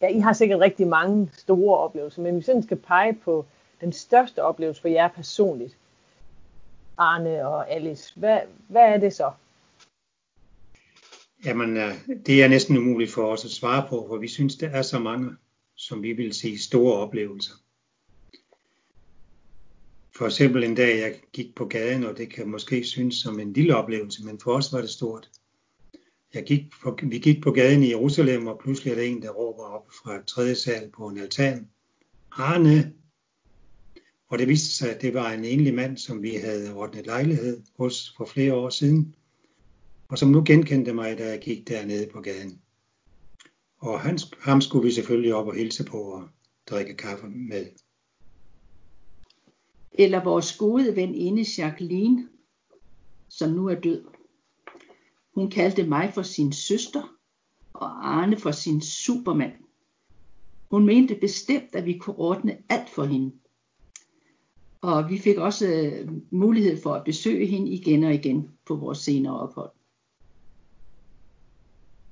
ja, 0.00 0.08
I 0.08 0.18
har 0.18 0.32
sikkert 0.32 0.60
rigtig 0.60 0.86
mange 0.86 1.30
store 1.32 1.78
oplevelser, 1.78 2.22
men 2.22 2.34
hvis 2.34 2.44
I 2.44 2.46
sådan 2.46 2.62
skal 2.62 2.76
pege 2.76 3.12
på 3.12 3.46
den 3.80 3.92
største 3.92 4.42
oplevelse 4.42 4.80
for 4.80 4.88
jer 4.88 5.08
personligt, 5.08 5.76
Arne 6.96 7.48
og 7.48 7.70
Alice, 7.70 8.12
hvad, 8.16 8.40
hvad 8.68 8.82
er 8.82 8.96
det 8.96 9.14
så? 9.14 9.30
Jamen, 11.44 11.76
øh, 11.76 11.94
det 12.26 12.44
er 12.44 12.48
næsten 12.48 12.76
umuligt 12.76 13.12
for 13.12 13.26
os 13.26 13.44
at 13.44 13.50
svare 13.50 13.86
på, 13.88 14.06
for 14.08 14.16
vi 14.16 14.28
synes, 14.28 14.56
der 14.56 14.68
er 14.68 14.82
så 14.82 14.98
mange, 14.98 15.30
som 15.76 16.02
vi 16.02 16.12
vil 16.12 16.34
sige 16.34 16.58
store 16.58 16.94
oplevelser. 16.94 17.54
For 20.18 20.26
eksempel 20.26 20.64
en 20.64 20.74
dag, 20.74 21.00
jeg 21.00 21.20
gik 21.32 21.54
på 21.54 21.64
gaden, 21.64 22.04
og 22.04 22.18
det 22.18 22.30
kan 22.30 22.48
måske 22.48 22.84
synes 22.84 23.14
som 23.14 23.40
en 23.40 23.52
lille 23.52 23.76
oplevelse, 23.76 24.24
men 24.24 24.40
for 24.40 24.52
os 24.52 24.72
var 24.72 24.80
det 24.80 24.90
stort. 24.90 25.30
Jeg 26.34 26.44
gik 26.44 26.60
på, 26.82 26.98
vi 27.02 27.18
gik 27.18 27.42
på 27.42 27.50
gaden 27.50 27.82
i 27.82 27.90
Jerusalem, 27.90 28.46
og 28.46 28.58
pludselig 28.58 28.90
er 28.90 28.94
der 28.94 29.02
en, 29.02 29.22
der 29.22 29.30
råber 29.30 29.62
op 29.62 29.86
fra 30.02 30.22
tredje 30.22 30.54
sal 30.54 30.90
på 30.96 31.08
en 31.08 31.18
altan. 31.18 31.68
Arne! 32.32 32.92
Og 34.28 34.38
det 34.38 34.48
viste 34.48 34.74
sig, 34.74 34.94
at 34.94 35.02
det 35.02 35.14
var 35.14 35.32
en 35.32 35.44
enlig 35.44 35.74
mand, 35.74 35.96
som 35.96 36.22
vi 36.22 36.34
havde 36.34 36.74
ordnet 36.74 37.06
lejlighed 37.06 37.62
hos 37.78 38.14
for 38.16 38.24
flere 38.24 38.54
år 38.54 38.70
siden, 38.70 39.14
og 40.08 40.18
som 40.18 40.28
nu 40.28 40.42
genkendte 40.46 40.92
mig, 40.94 41.18
da 41.18 41.28
jeg 41.28 41.40
gik 41.40 41.68
dernede 41.68 42.08
på 42.12 42.20
gaden. 42.20 42.60
Og 43.78 44.00
han, 44.00 44.18
ham 44.40 44.60
skulle 44.60 44.84
vi 44.84 44.92
selvfølgelig 44.92 45.34
op 45.34 45.46
og 45.46 45.54
hilse 45.54 45.84
på 45.84 45.98
og 45.98 46.28
drikke 46.66 46.96
kaffe 46.96 47.26
med 47.28 47.66
eller 49.98 50.24
vores 50.24 50.56
gode 50.56 50.96
veninde 50.96 51.44
Jacqueline, 51.58 52.28
som 53.28 53.50
nu 53.50 53.66
er 53.66 53.74
død. 53.74 54.04
Hun 55.34 55.50
kaldte 55.50 55.86
mig 55.86 56.12
for 56.14 56.22
sin 56.22 56.52
søster 56.52 57.16
og 57.72 58.08
Arne 58.08 58.36
for 58.36 58.50
sin 58.50 58.80
supermand. 58.80 59.52
Hun 60.70 60.86
mente 60.86 61.14
bestemt, 61.14 61.74
at 61.74 61.86
vi 61.86 61.98
kunne 61.98 62.18
ordne 62.18 62.58
alt 62.68 62.90
for 62.90 63.04
hende. 63.04 63.32
Og 64.80 65.10
vi 65.10 65.18
fik 65.18 65.36
også 65.36 65.66
øh, 65.66 66.12
mulighed 66.30 66.82
for 66.82 66.94
at 66.94 67.04
besøge 67.04 67.46
hende 67.46 67.70
igen 67.70 68.04
og 68.04 68.14
igen 68.14 68.50
på 68.66 68.74
vores 68.74 68.98
senere 68.98 69.40
ophold. 69.40 69.70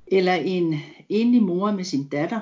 Eller 0.07 0.35
en 0.35 0.75
enlig 1.09 1.43
mor 1.43 1.73
med 1.73 1.85
sin 1.85 2.09
datter. 2.09 2.41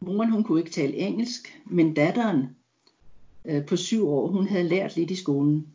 Moren 0.00 0.30
hun 0.30 0.44
kunne 0.44 0.60
ikke 0.60 0.70
tale 0.70 0.96
engelsk, 0.96 1.62
men 1.66 1.94
datteren 1.94 2.46
øh, 3.44 3.66
på 3.66 3.76
syv 3.76 4.08
år. 4.08 4.26
Hun 4.26 4.48
havde 4.48 4.68
lært 4.68 4.96
lidt 4.96 5.10
i 5.10 5.16
skolen. 5.16 5.66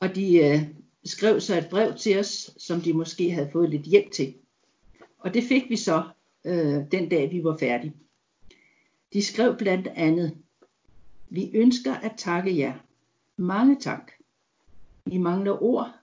Og 0.00 0.14
de 0.14 0.36
øh, 0.38 0.62
skrev 1.04 1.40
så 1.40 1.58
et 1.58 1.68
brev 1.70 1.94
til 1.94 2.18
os, 2.18 2.50
som 2.58 2.80
de 2.80 2.92
måske 2.92 3.30
havde 3.30 3.50
fået 3.52 3.70
lidt 3.70 3.82
hjælp 3.82 4.10
til. 4.10 4.34
Og 5.18 5.34
det 5.34 5.44
fik 5.44 5.70
vi 5.70 5.76
så 5.76 6.02
øh, 6.44 6.84
den 6.92 7.08
dag, 7.08 7.30
vi 7.30 7.44
var 7.44 7.56
færdige. 7.56 7.94
De 9.12 9.22
skrev 9.22 9.56
blandt 9.56 9.88
andet, 9.88 10.36
vi 11.28 11.50
ønsker 11.54 11.94
at 11.94 12.12
takke 12.16 12.58
jer. 12.58 12.74
Mange 13.36 13.76
tak. 13.80 14.12
I 15.06 15.18
mangler 15.18 15.62
ord. 15.62 15.94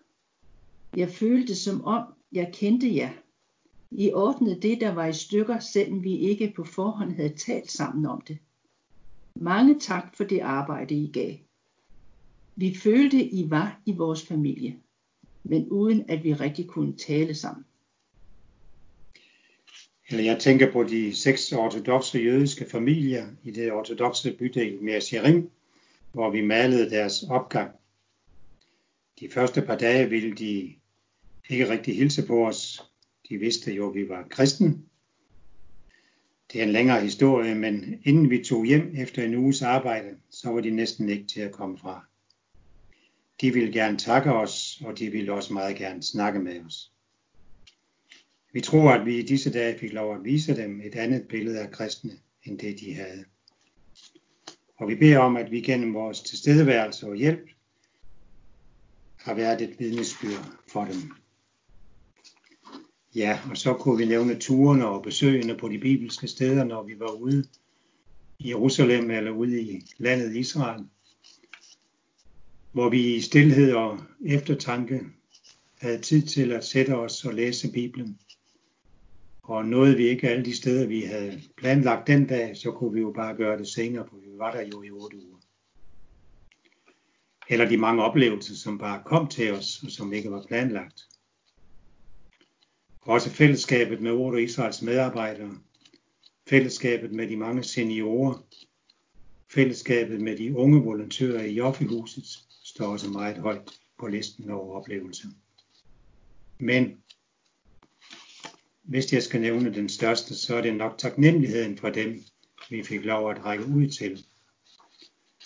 Jeg 0.95 1.09
følte 1.09 1.55
som 1.55 1.83
om, 1.83 2.03
jeg 2.31 2.51
kendte 2.53 2.95
jer. 2.95 3.09
I 3.91 4.13
ordnede 4.13 4.61
det, 4.61 4.81
der 4.81 4.93
var 4.93 5.05
i 5.05 5.13
stykker, 5.13 5.59
selvom 5.59 6.03
vi 6.03 6.17
ikke 6.17 6.53
på 6.55 6.63
forhånd 6.63 7.11
havde 7.11 7.37
talt 7.37 7.71
sammen 7.71 8.05
om 8.05 8.21
det. 8.21 8.37
Mange 9.41 9.79
tak 9.79 10.15
for 10.17 10.23
det 10.23 10.39
arbejde, 10.39 10.95
I 10.95 11.11
gav. 11.13 11.33
Vi 12.55 12.75
følte, 12.83 13.23
I 13.23 13.49
var 13.49 13.81
i 13.85 13.91
vores 13.91 14.25
familie, 14.25 14.77
men 15.43 15.67
uden 15.69 16.09
at 16.09 16.23
vi 16.23 16.33
rigtig 16.33 16.67
kunne 16.67 16.97
tale 16.97 17.35
sammen. 17.35 17.65
Eller 20.09 20.23
jeg 20.23 20.39
tænker 20.39 20.71
på 20.71 20.83
de 20.83 21.15
seks 21.15 21.51
ortodoxe 21.51 22.19
jødiske 22.19 22.65
familier 22.71 23.27
i 23.43 23.51
det 23.51 23.71
ortodoxe 23.71 24.35
bydel 24.39 24.83
Mersherim, 24.83 25.49
hvor 26.11 26.29
vi 26.29 26.41
malede 26.41 26.89
deres 26.89 27.23
opgang. 27.23 27.71
De 29.19 29.29
første 29.33 29.61
par 29.61 29.77
dage 29.77 30.09
ville 30.09 30.35
de 30.35 30.73
ikke 31.49 31.69
rigtig 31.69 31.97
hilse 31.97 32.27
på 32.27 32.47
os. 32.47 32.83
De 33.29 33.37
vidste 33.37 33.73
jo, 33.73 33.89
at 33.89 33.95
vi 33.95 34.09
var 34.09 34.27
kristne, 34.29 34.77
det 36.53 36.59
er 36.61 36.65
en 36.65 36.71
længere 36.71 37.01
historie, 37.01 37.55
men 37.55 38.01
inden 38.03 38.29
vi 38.29 38.43
tog 38.43 38.65
hjem 38.65 38.95
efter 38.95 39.23
en 39.23 39.35
uges 39.35 39.61
arbejde, 39.61 40.09
så 40.29 40.49
var 40.49 40.61
de 40.61 40.69
næsten 40.69 41.09
ikke 41.09 41.27
til 41.27 41.41
at 41.41 41.51
komme 41.51 41.77
fra. 41.77 42.05
De 43.41 43.53
ville 43.53 43.73
gerne 43.73 43.97
takke 43.97 44.33
os, 44.33 44.81
og 44.85 44.99
de 44.99 45.09
ville 45.09 45.33
også 45.33 45.53
meget 45.53 45.75
gerne 45.75 46.03
snakke 46.03 46.39
med 46.39 46.65
os. 46.65 46.91
Vi 48.53 48.61
tror, 48.61 48.91
at 48.91 49.05
vi 49.05 49.19
i 49.19 49.21
disse 49.21 49.51
dage 49.51 49.79
fik 49.79 49.93
lov 49.93 50.15
at 50.15 50.23
vise 50.23 50.55
dem 50.55 50.81
et 50.81 50.95
andet 50.95 51.27
billede 51.27 51.59
af 51.59 51.71
kristne, 51.71 52.11
end 52.43 52.59
det 52.59 52.79
de 52.79 52.93
havde. 52.93 53.25
Og 54.77 54.87
vi 54.87 54.95
beder 54.95 55.19
om, 55.19 55.37
at 55.37 55.51
vi 55.51 55.61
gennem 55.61 55.93
vores 55.93 56.21
tilstedeværelse 56.21 57.07
og 57.07 57.15
hjælp 57.15 57.49
har 59.17 59.33
været 59.33 59.61
et 59.61 59.79
vidnesbyrd 59.79 60.51
for 60.71 60.85
dem. 60.85 61.11
Ja, 63.17 63.39
og 63.49 63.57
så 63.57 63.73
kunne 63.73 63.97
vi 63.97 64.05
nævne 64.05 64.39
turene 64.39 64.87
og 64.87 65.03
besøgene 65.03 65.57
på 65.57 65.69
de 65.69 65.79
bibelske 65.79 66.27
steder, 66.27 66.63
når 66.63 66.83
vi 66.83 66.99
var 66.99 67.11
ude 67.11 67.45
i 68.39 68.49
Jerusalem 68.49 69.11
eller 69.11 69.31
ude 69.31 69.61
i 69.61 69.81
landet 69.97 70.35
Israel, 70.35 70.85
hvor 72.71 72.89
vi 72.89 73.15
i 73.15 73.21
stillhed 73.21 73.73
og 73.73 73.99
eftertanke 74.25 75.01
havde 75.81 76.01
tid 76.01 76.21
til 76.21 76.51
at 76.51 76.65
sætte 76.65 76.95
os 76.95 77.25
og 77.25 77.33
læse 77.33 77.71
Bibelen. 77.71 78.19
Og 79.43 79.65
nåede 79.65 79.97
vi 79.97 80.07
ikke 80.07 80.29
alle 80.29 80.45
de 80.45 80.55
steder, 80.55 80.87
vi 80.87 81.01
havde 81.01 81.41
planlagt 81.55 82.07
den 82.07 82.27
dag, 82.27 82.57
så 82.57 82.71
kunne 82.71 82.93
vi 82.93 82.99
jo 82.99 83.11
bare 83.15 83.35
gøre 83.35 83.57
det 83.57 83.67
senere, 83.67 84.05
for 84.09 84.17
vi 84.17 84.37
var 84.37 84.51
der 84.51 84.61
jo 84.61 84.83
i 84.83 84.91
otte 84.91 85.17
uger. 85.17 85.39
Eller 87.49 87.69
de 87.69 87.77
mange 87.77 88.03
oplevelser, 88.03 88.55
som 88.55 88.77
bare 88.77 89.03
kom 89.05 89.27
til 89.27 89.53
os, 89.53 89.83
og 89.83 89.91
som 89.91 90.13
ikke 90.13 90.31
var 90.31 90.45
planlagt. 90.47 91.07
Også 93.07 93.29
fællesskabet 93.29 94.01
med 94.01 94.11
Ord 94.11 94.39
Israels 94.39 94.81
medarbejdere, 94.81 95.57
fællesskabet 96.49 97.11
med 97.11 97.27
de 97.27 97.37
mange 97.37 97.63
seniorer, 97.63 98.45
fællesskabet 99.49 100.21
med 100.21 100.37
de 100.37 100.55
unge 100.55 100.83
volontører 100.83 101.43
i 101.43 101.53
Joffehuset 101.53 102.25
står 102.63 102.85
også 102.85 103.09
meget 103.09 103.37
højt 103.37 103.79
på 103.99 104.07
listen 104.07 104.49
over 104.49 104.75
oplevelser. 104.75 105.27
Men 106.59 106.97
hvis 108.83 109.13
jeg 109.13 109.23
skal 109.23 109.41
nævne 109.41 109.73
den 109.73 109.89
største, 109.89 110.35
så 110.35 110.55
er 110.55 110.61
det 110.61 110.75
nok 110.75 110.97
taknemmeligheden 110.97 111.77
for 111.77 111.89
dem, 111.89 112.23
vi 112.69 112.83
fik 112.83 113.05
lov 113.05 113.31
at 113.31 113.45
række 113.45 113.65
ud 113.65 113.87
til, 113.89 114.25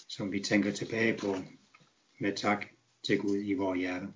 som 0.07 0.31
vi 0.31 0.39
tænker 0.39 0.71
tilbage 0.71 1.17
på 1.17 1.35
med 2.19 2.35
tak 2.35 2.65
til 3.03 3.17
Gud 3.17 3.37
i 3.43 3.53
vores 3.53 3.79
hjerter. 3.79 4.07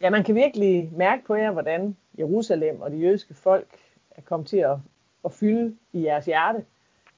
Ja, 0.00 0.10
man 0.10 0.24
kan 0.24 0.34
virkelig 0.34 0.90
mærke 0.92 1.24
på 1.24 1.34
jer, 1.34 1.50
hvordan 1.50 1.96
Jerusalem 2.18 2.80
og 2.80 2.90
det 2.90 3.02
jødiske 3.02 3.34
folk 3.34 3.78
er 4.10 4.22
kommet 4.22 4.48
til 4.48 4.56
at, 4.56 4.76
at 5.24 5.32
fylde 5.32 5.76
i 5.92 6.04
jeres 6.04 6.26
hjerte 6.26 6.64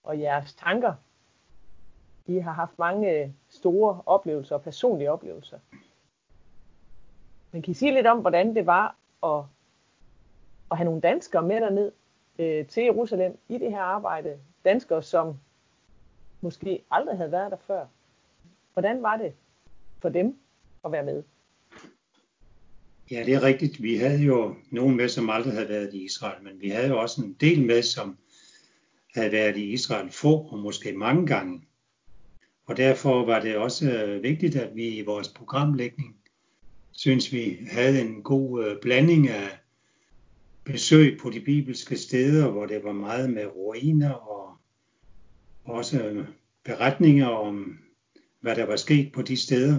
og 0.03 0.21
jeres 0.21 0.55
tanker. 0.55 0.95
I 2.27 2.39
har 2.39 2.53
haft 2.53 2.79
mange 2.79 3.35
store 3.49 4.03
oplevelser 4.07 4.55
og 4.55 4.63
personlige 4.63 5.11
oplevelser. 5.11 5.59
Men 7.53 7.63
kan 7.63 7.71
I 7.71 7.75
sige 7.75 7.95
lidt 7.95 8.07
om, 8.07 8.19
hvordan 8.19 8.55
det 8.55 8.67
var 8.67 8.97
at, 9.23 9.45
at 10.71 10.77
have 10.77 10.85
nogle 10.85 11.01
danskere 11.01 11.43
med 11.43 11.61
derned? 11.61 11.93
øh, 12.41 12.67
til 12.67 12.83
Jerusalem 12.83 13.39
i 13.49 13.59
det 13.59 13.71
her 13.71 13.81
arbejde. 13.81 14.39
Danskere, 14.65 15.03
som 15.03 15.39
måske 16.41 16.85
aldrig 16.91 17.17
havde 17.17 17.33
været 17.33 17.51
der 17.51 17.57
før. 17.57 17.87
Hvordan 18.73 19.03
var 19.03 19.17
det 19.17 19.35
for 19.99 20.09
dem 20.09 20.39
at 20.85 20.93
være 20.93 21.05
med? 21.05 21.23
Ja, 23.11 23.25
det 23.25 23.35
er 23.35 23.43
rigtigt. 23.43 23.83
Vi 23.83 23.97
havde 23.97 24.23
jo 24.23 24.55
nogen 24.71 24.97
med, 24.97 25.09
som 25.09 25.31
aldrig 25.31 25.53
havde 25.53 25.69
været 25.69 25.95
i 25.95 26.05
Israel, 26.05 26.43
men 26.45 26.61
vi 26.61 26.69
havde 26.69 26.89
jo 26.89 27.01
også 27.01 27.23
en 27.23 27.33
del 27.41 27.67
med, 27.67 27.83
som 27.83 28.17
havde 29.15 29.33
været 29.33 29.57
i 29.57 29.73
Israel 29.73 30.11
få 30.11 30.37
og 30.37 30.59
måske 30.59 30.93
mange 30.93 31.27
gange. 31.27 31.63
Og 32.67 32.77
derfor 32.77 33.25
var 33.27 33.41
det 33.41 33.57
også 33.57 33.91
øh, 33.91 34.23
vigtigt, 34.23 34.57
at 34.57 34.77
vi 34.77 34.89
i 34.89 35.03
vores 35.03 35.29
programlægning 35.29 36.17
synes 36.93 37.33
vi 37.33 37.59
havde 37.71 38.01
en 38.01 38.23
god 38.23 38.65
øh, 38.65 38.77
blanding 38.83 39.29
af 39.29 39.59
besøg 40.65 41.19
på 41.19 41.31
de 41.31 41.41
bibelske 41.41 41.97
steder, 41.97 42.51
hvor 42.51 42.67
det 42.67 42.85
var 42.85 42.93
meget 42.93 43.31
med 43.31 43.47
ruiner 43.47 44.11
og 44.11 44.57
også 45.65 46.03
øh, 46.03 46.27
beretninger 46.65 47.27
om, 47.27 47.79
hvad 48.41 48.57
der 48.57 48.67
var 48.67 48.77
sket 48.77 49.13
på 49.13 49.23
de 49.23 49.37
steder. 49.37 49.79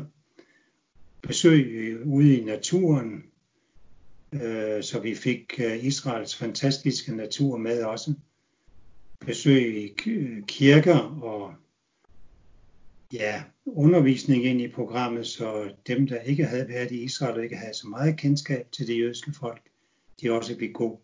Besøg 1.22 1.66
øh, 1.68 2.08
ude 2.08 2.38
i 2.38 2.44
naturen, 2.44 3.24
øh, 4.34 4.84
så 4.84 5.00
vi 5.04 5.16
fik 5.16 5.60
øh, 5.64 5.86
Israels 5.86 6.36
fantastiske 6.36 7.16
natur 7.16 7.58
med 7.58 7.84
også. 7.84 8.14
Besøg 9.20 9.78
i 9.78 10.10
øh, 10.10 10.44
kirker 10.48 11.00
og 11.24 11.54
ja, 13.14 13.44
undervisning 13.66 14.46
ind 14.46 14.62
i 14.62 14.68
programmet, 14.68 15.28
så 15.28 15.74
dem, 15.88 16.08
der 16.08 16.20
ikke 16.20 16.46
havde 16.46 16.68
været 16.68 16.92
i 16.92 17.04
Israel 17.04 17.38
og 17.38 17.44
ikke 17.44 17.58
havde 17.58 17.74
så 17.74 17.88
meget 17.88 18.18
kendskab 18.18 18.72
til 18.72 18.88
det 18.88 19.00
jødiske 19.00 19.34
folk, 19.34 19.62
de 20.22 20.32
også 20.32 20.56
fik 20.60 20.74
god 20.74 20.98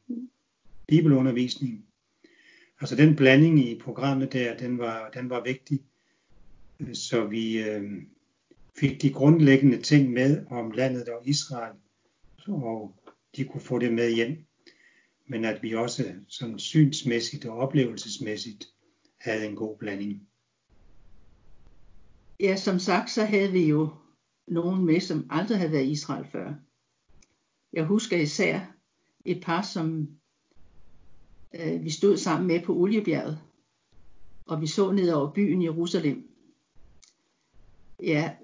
bibelundervisning. 0.88 1.86
Altså 2.82 2.96
den 2.96 3.16
blanding 3.16 3.70
i 3.70 3.80
programmet 3.80 4.34
der, 4.34 4.58
den 4.58 4.78
var, 4.78 5.10
den 5.10 5.30
var 5.30 5.44
vigtig, 5.44 5.80
så 6.94 7.26
vi 7.26 7.64
øh, 7.64 7.84
fik 8.80 9.02
de 9.02 9.14
grundlæggende 9.14 9.82
ting 9.82 10.12
med 10.12 10.46
om 10.50 10.72
landet 10.72 11.10
og 11.10 11.28
Israel, 11.28 11.76
og 12.48 12.96
de 13.36 13.44
kunne 13.44 13.62
få 13.62 13.80
det 13.80 13.94
med 13.94 14.16
hjem. 14.16 14.46
Men 15.30 15.46
at 15.46 15.64
vi 15.64 15.76
også 15.76 16.14
sådan 16.28 16.60
synsmæssigt 16.60 17.46
og 17.46 17.58
oplevelsesmæssigt 17.58 18.66
havde 19.18 19.46
en 19.46 19.56
god 19.56 19.78
blanding. 19.78 20.28
Ja, 22.40 22.56
som 22.56 22.80
sagt, 22.80 23.10
så 23.10 23.26
havde 23.26 23.52
vi 23.52 23.68
jo 23.68 23.90
nogen 24.48 24.86
med, 24.86 25.00
som 25.00 25.28
aldrig 25.30 25.58
havde 25.58 25.72
været 25.72 25.86
i 25.86 25.92
Israel 25.92 26.28
før. 26.32 26.54
Jeg 27.74 27.86
husker 27.86 28.18
især 28.18 28.76
et 29.26 29.44
par, 29.44 29.62
som 29.62 30.08
øh, 31.54 31.84
vi 31.84 31.90
stod 31.90 32.18
sammen 32.18 32.48
med 32.48 32.62
på 32.62 32.76
Oliebjerget, 32.76 33.40
og 34.46 34.62
vi 34.62 34.68
så 34.68 34.92
ned 34.92 35.12
over 35.12 35.34
byen 35.34 35.64
Jerusalem. 35.64 36.30
Ja, 38.04 38.36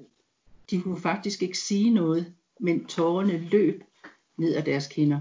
de 0.74 0.82
kunne 0.82 1.02
faktisk 1.02 1.42
ikke 1.42 1.58
sige 1.58 1.90
noget, 1.90 2.34
men 2.60 2.86
tårerne 2.86 3.38
løb 3.38 3.84
ned 4.38 4.56
ad 4.56 4.64
deres 4.64 4.88
kinder. 4.88 5.20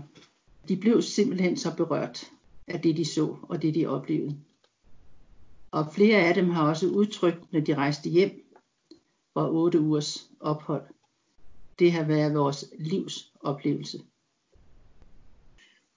De 0.68 0.76
blev 0.76 1.02
simpelthen 1.02 1.56
så 1.56 1.76
berørt 1.76 2.30
af 2.66 2.80
det, 2.80 2.96
de 2.96 3.04
så 3.04 3.36
og 3.42 3.62
det, 3.62 3.74
de 3.74 3.86
oplevede. 3.86 4.38
Og 5.70 5.92
flere 5.94 6.18
af 6.18 6.34
dem 6.34 6.50
har 6.50 6.68
også 6.68 6.86
udtrykt, 6.86 7.52
når 7.52 7.60
de 7.60 7.74
rejste 7.74 8.10
hjem, 8.10 8.44
fra 9.32 9.50
otte 9.50 9.80
ugers 9.80 10.30
ophold. 10.40 10.82
Det 11.78 11.92
har 11.92 12.04
været 12.04 12.34
vores 12.34 12.64
livs 12.78 13.32
oplevelse. 13.40 13.98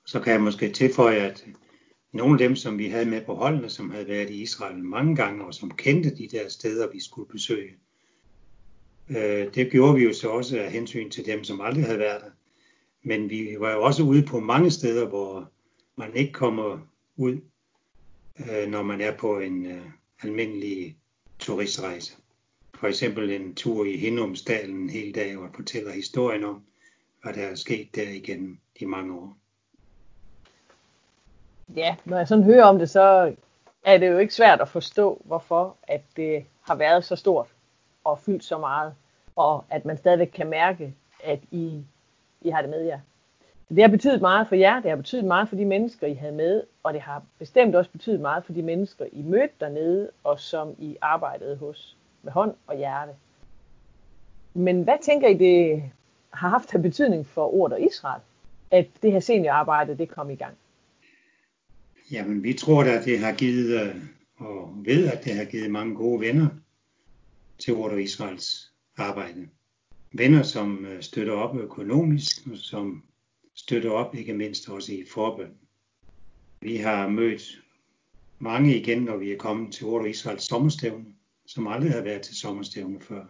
Så 0.06 0.20
kan 0.20 0.34
jeg 0.34 0.42
måske 0.42 0.72
tilføje, 0.72 1.18
at 1.18 1.46
nogle 2.12 2.34
af 2.34 2.48
dem, 2.48 2.56
som 2.56 2.78
vi 2.78 2.88
havde 2.88 3.06
med 3.06 3.26
på 3.26 3.36
holdene, 3.36 3.70
som 3.70 3.92
havde 3.92 4.08
været 4.08 4.30
i 4.30 4.42
Israel 4.42 4.84
mange 4.84 5.16
gange, 5.16 5.46
og 5.46 5.54
som 5.54 5.72
kendte 5.72 6.16
de 6.16 6.28
der 6.28 6.50
steder, 6.50 6.92
vi 6.92 7.00
skulle 7.00 7.30
besøge, 7.30 7.72
Øh, 9.10 9.54
det 9.56 9.72
gjorde 9.72 9.96
vi 9.96 10.04
jo 10.04 10.14
så 10.14 10.30
også 10.30 10.60
af 10.60 10.72
hensyn 10.72 11.10
til 11.10 11.26
dem, 11.26 11.44
som 11.44 11.62
aldrig 11.62 11.86
havde 11.86 12.00
været 12.00 12.22
der. 12.22 12.30
Men 13.04 13.30
vi 13.30 13.56
var 13.60 13.72
jo 13.72 13.84
også 13.84 14.04
ude 14.04 14.24
på 14.24 14.40
mange 14.40 14.72
steder, 14.72 15.08
hvor 15.08 15.52
man 15.96 16.16
ikke 16.16 16.34
kommer 16.34 16.80
ud, 17.16 17.40
øh, 18.40 18.70
når 18.70 18.84
man 18.84 19.02
er 19.02 19.18
på 19.18 19.40
en 19.40 19.66
øh, 19.66 19.86
almindelig 20.24 20.98
turistrejse 21.40 22.16
for 22.80 22.88
eksempel 22.88 23.32
en 23.32 23.56
tur 23.56 23.86
i 23.86 23.98
Hindumsdalen 23.98 24.76
en 24.76 24.90
hel 24.90 25.16
dag 25.16 25.38
og 25.38 25.50
fortæller 25.56 25.92
historien 25.92 26.44
om, 26.44 26.64
hvad 27.24 27.34
der 27.34 27.42
er 27.42 27.56
sket 27.56 27.96
der 27.96 28.10
igennem 28.10 28.58
de 28.80 28.86
mange 28.86 29.14
år. 29.14 29.38
Ja, 31.76 31.96
når 32.06 32.18
jeg 32.18 32.28
sådan 32.28 32.44
hører 32.44 32.64
om 32.64 32.80
det, 32.80 32.90
så 32.90 33.36
er 33.84 33.98
det 33.98 34.08
jo 34.08 34.18
ikke 34.18 34.34
svært 34.34 34.62
at 34.62 34.70
forstå, 34.70 35.22
hvorfor 35.26 35.78
at 35.84 36.02
det 36.16 36.46
har 36.62 36.76
været 36.76 37.06
så 37.06 37.16
stort 37.16 37.55
og 38.06 38.20
fyldt 38.20 38.44
så 38.44 38.58
meget, 38.58 38.94
og 39.36 39.66
at 39.70 39.86
man 39.86 39.98
stadigvæk 39.98 40.32
kan 40.34 40.50
mærke, 40.50 40.94
at 41.24 41.40
I, 41.52 41.84
I 42.42 42.50
har 42.50 42.62
det 42.62 42.70
med 42.70 42.82
jer. 42.82 43.00
Det 43.70 43.82
har 43.82 43.90
betydet 43.90 44.22
meget 44.22 44.48
for 44.48 44.56
jer, 44.56 44.82
det 44.82 44.90
har 44.90 44.98
betydet 44.98 45.26
meget 45.26 45.50
for 45.50 45.56
de 45.56 45.66
mennesker, 45.66 46.08
I 46.08 46.14
havde 46.14 46.34
med, 46.34 46.64
og 46.84 46.94
det 46.94 47.02
har 47.02 47.24
bestemt 47.40 47.76
også 47.76 47.92
betydet 47.92 48.20
meget 48.20 48.46
for 48.46 48.54
de 48.54 48.62
mennesker, 48.62 49.06
I 49.12 49.22
mødte 49.22 49.54
dernede, 49.60 50.10
og 50.24 50.40
som 50.40 50.76
I 50.78 50.98
arbejdede 51.02 51.56
hos 51.58 51.98
med 52.24 52.32
hånd 52.32 52.56
og 52.68 52.78
hjerte. 52.78 53.12
Men 54.54 54.84
hvad 54.84 54.98
tænker 55.02 55.28
I, 55.28 55.34
det 55.34 55.84
har 56.34 56.50
haft 56.50 56.76
af 56.76 56.82
betydning 56.82 57.28
for 57.28 57.54
ordet 57.54 57.78
og 57.78 57.82
Israel, 57.82 58.22
at 58.72 58.88
det 59.02 59.12
her 59.12 59.20
seniorarbejde, 59.20 59.98
det 59.98 60.10
kom 60.10 60.30
i 60.30 60.36
gang? 60.36 60.54
Jamen, 62.12 62.44
vi 62.44 62.54
tror 62.54 62.84
da, 62.84 62.90
at 62.90 63.06
det 63.06 63.20
har 63.20 63.34
givet, 63.34 63.82
øh, 63.82 63.96
og 64.38 64.70
ved, 64.86 65.08
at 65.12 65.24
det 65.24 65.36
har 65.36 65.46
givet 65.46 65.72
mange 65.72 65.96
gode 65.96 66.22
venner 66.22 66.48
til 67.60 67.74
ordet 67.74 67.96
og 67.96 68.02
Israels 68.02 68.74
arbejde. 68.98 69.50
Venner, 70.12 70.44
som 70.44 70.86
øh, 70.86 71.02
støtter 71.02 71.34
op 71.34 71.58
økonomisk, 71.58 72.48
og 72.48 72.58
som 72.58 73.04
støtter 73.56 73.92
op 73.92 74.16
ikke 74.16 74.34
mindst 74.34 74.70
også 74.70 74.94
i 74.94 75.06
forbøn. 75.14 75.54
Vi 76.62 76.76
har 76.76 77.08
mødt 77.08 77.62
mange 78.40 78.78
igen, 78.78 79.02
når 79.02 79.18
vi 79.18 79.32
er 79.32 79.38
kommet 79.38 79.74
til 79.74 79.86
ordet 79.86 80.04
og 80.04 80.10
Israels 80.10 80.44
sommerstævne 80.44 81.16
som 81.46 81.68
aldrig 81.68 81.92
har 81.92 82.02
været 82.02 82.22
til 82.22 82.36
sommerstævne 82.36 83.02
før. 83.02 83.26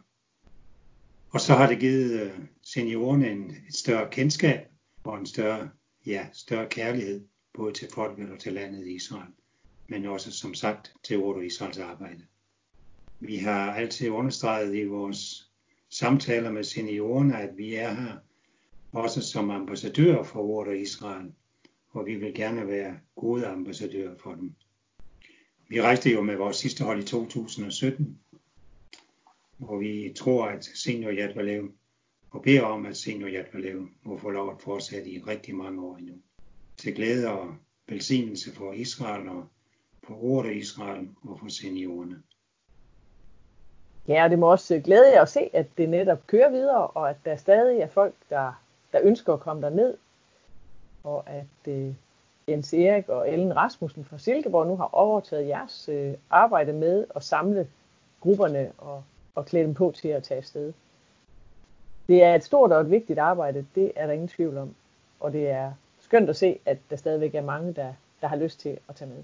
Og 1.30 1.42
så 1.42 1.54
har 1.54 1.68
det 1.68 1.80
givet 1.80 2.22
øh, 2.22 2.40
seniorerne 2.62 3.32
en, 3.32 3.56
et 3.68 3.76
større 3.76 4.10
kendskab 4.12 4.60
og 5.04 5.20
en 5.20 5.26
større, 5.26 5.70
ja, 6.06 6.28
større 6.34 6.70
kærlighed, 6.70 7.28
både 7.54 7.74
til 7.74 7.88
folket 7.94 8.30
og 8.30 8.40
til 8.40 8.54
landet 8.54 8.88
Israel, 8.88 9.32
men 9.88 10.06
også 10.06 10.32
som 10.32 10.54
sagt 10.54 10.94
til 11.04 11.18
Ordo 11.18 11.40
Israels 11.40 11.78
arbejde. 11.78 12.26
Vi 13.20 13.36
har 13.38 13.74
altid 13.74 14.10
understreget 14.10 14.76
i 14.76 14.86
vores 14.86 15.52
samtaler 15.90 16.52
med 16.52 16.64
seniorerne, 16.64 17.38
at 17.38 17.58
vi 17.58 17.76
er 17.76 17.94
her 17.94 18.18
også 18.92 19.22
som 19.22 19.50
ambassadører 19.50 20.24
for 20.24 20.40
Ordo 20.40 20.72
Israel, 20.72 21.34
og 21.90 22.06
vi 22.06 22.16
vil 22.16 22.34
gerne 22.34 22.68
være 22.68 23.00
gode 23.16 23.48
ambassadører 23.48 24.16
for 24.24 24.36
dem. 24.36 24.54
Vi 25.68 25.82
rejste 25.82 26.12
jo 26.12 26.22
med 26.22 26.36
vores 26.36 26.58
sidste 26.58 26.84
hold 26.84 27.04
i 27.04 27.06
2017, 27.06 28.20
hvor 29.58 29.78
vi 29.78 30.14
tror, 30.16 30.46
at 30.46 30.66
Senior 30.66 31.12
Yad 31.12 31.34
Valev, 31.34 31.72
og 32.30 32.42
beder 32.42 32.62
om, 32.62 32.86
at 32.86 32.98
Senior 32.98 33.30
Yad 33.30 33.46
Valev 33.54 33.90
må 34.04 34.18
få 34.18 34.30
lov 34.30 34.52
at 34.52 34.62
fortsætte 34.62 35.10
i 35.10 35.20
rigtig 35.20 35.56
mange 35.56 35.82
år 35.82 35.98
endnu. 35.98 36.16
Til 36.78 36.96
glæde 36.96 37.32
og 37.32 37.56
velsignelse 37.88 38.54
for 38.54 38.74
Israel 38.74 39.28
og 39.28 39.48
for 40.04 40.24
ordet 40.24 40.56
Israel 40.56 41.10
og 41.22 41.40
for 41.40 41.48
seniorerne. 41.48 42.24
Ja, 44.08 44.24
og 44.24 44.30
det 44.30 44.40
må 44.40 44.52
også 44.52 44.76
øh, 44.76 44.84
glæde 44.84 45.14
jer 45.14 45.22
at 45.22 45.30
se, 45.30 45.50
at 45.54 45.66
det 45.78 45.90
netop 45.90 46.28
kører 46.28 46.50
videre, 46.50 46.88
og 46.88 47.10
at 47.10 47.16
der 47.26 47.36
stadig 47.36 47.80
er 47.80 47.88
folk, 47.88 48.14
der, 48.30 48.62
der 48.94 49.00
ønsker 49.04 49.34
at 49.34 49.40
komme 49.40 49.62
derned, 49.62 49.98
og 51.04 51.24
at 51.28 51.74
øh, 51.74 51.94
Jens 52.48 52.74
Erik 52.74 53.10
og 53.10 53.30
Ellen 53.30 53.56
Rasmussen 53.56 54.06
fra 54.06 54.18
Silkeborg 54.18 54.68
nu 54.68 54.76
har 54.78 54.90
overtaget 54.94 55.48
jeres 55.48 55.90
øh, 55.90 56.14
arbejde 56.30 56.74
med 56.74 57.06
at 57.16 57.24
samle 57.24 57.68
grupperne 58.22 58.72
og, 58.78 59.04
og 59.36 59.46
klæde 59.46 59.66
dem 59.66 59.74
på 59.74 59.94
til 59.96 60.08
at 60.08 60.24
tage 60.24 60.38
afsted. 60.38 60.74
Det 62.08 62.24
er 62.24 62.36
et 62.36 62.44
stort 62.44 62.72
og 62.72 62.82
et 62.82 62.92
vigtigt 62.92 63.20
arbejde, 63.20 63.66
det 63.76 63.92
er 63.96 64.06
der 64.06 64.14
ingen 64.14 64.28
tvivl 64.28 64.58
om. 64.58 64.76
Og 65.20 65.34
det 65.34 65.50
er 65.50 65.72
skønt 66.00 66.30
at 66.30 66.36
se, 66.36 66.60
at 66.66 66.78
der 66.90 66.96
stadigvæk 66.96 67.36
er 67.36 67.42
mange, 67.42 67.74
der, 67.74 67.94
der 68.22 68.28
har 68.28 68.36
lyst 68.36 68.60
til 68.60 68.78
at 68.90 68.96
tage 68.96 69.10
med. 69.10 69.24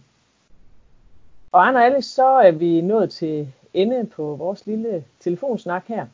Og 1.52 1.68
Anna 1.68 1.84
Alice, 1.84 2.10
så 2.10 2.26
er 2.26 2.52
vi 2.52 2.82
nået 2.82 3.12
til 3.12 3.54
ende 3.74 4.06
på 4.06 4.36
vores 4.36 4.66
lille 4.66 5.06
telefonsnak 5.20 5.88
her. 5.88 6.06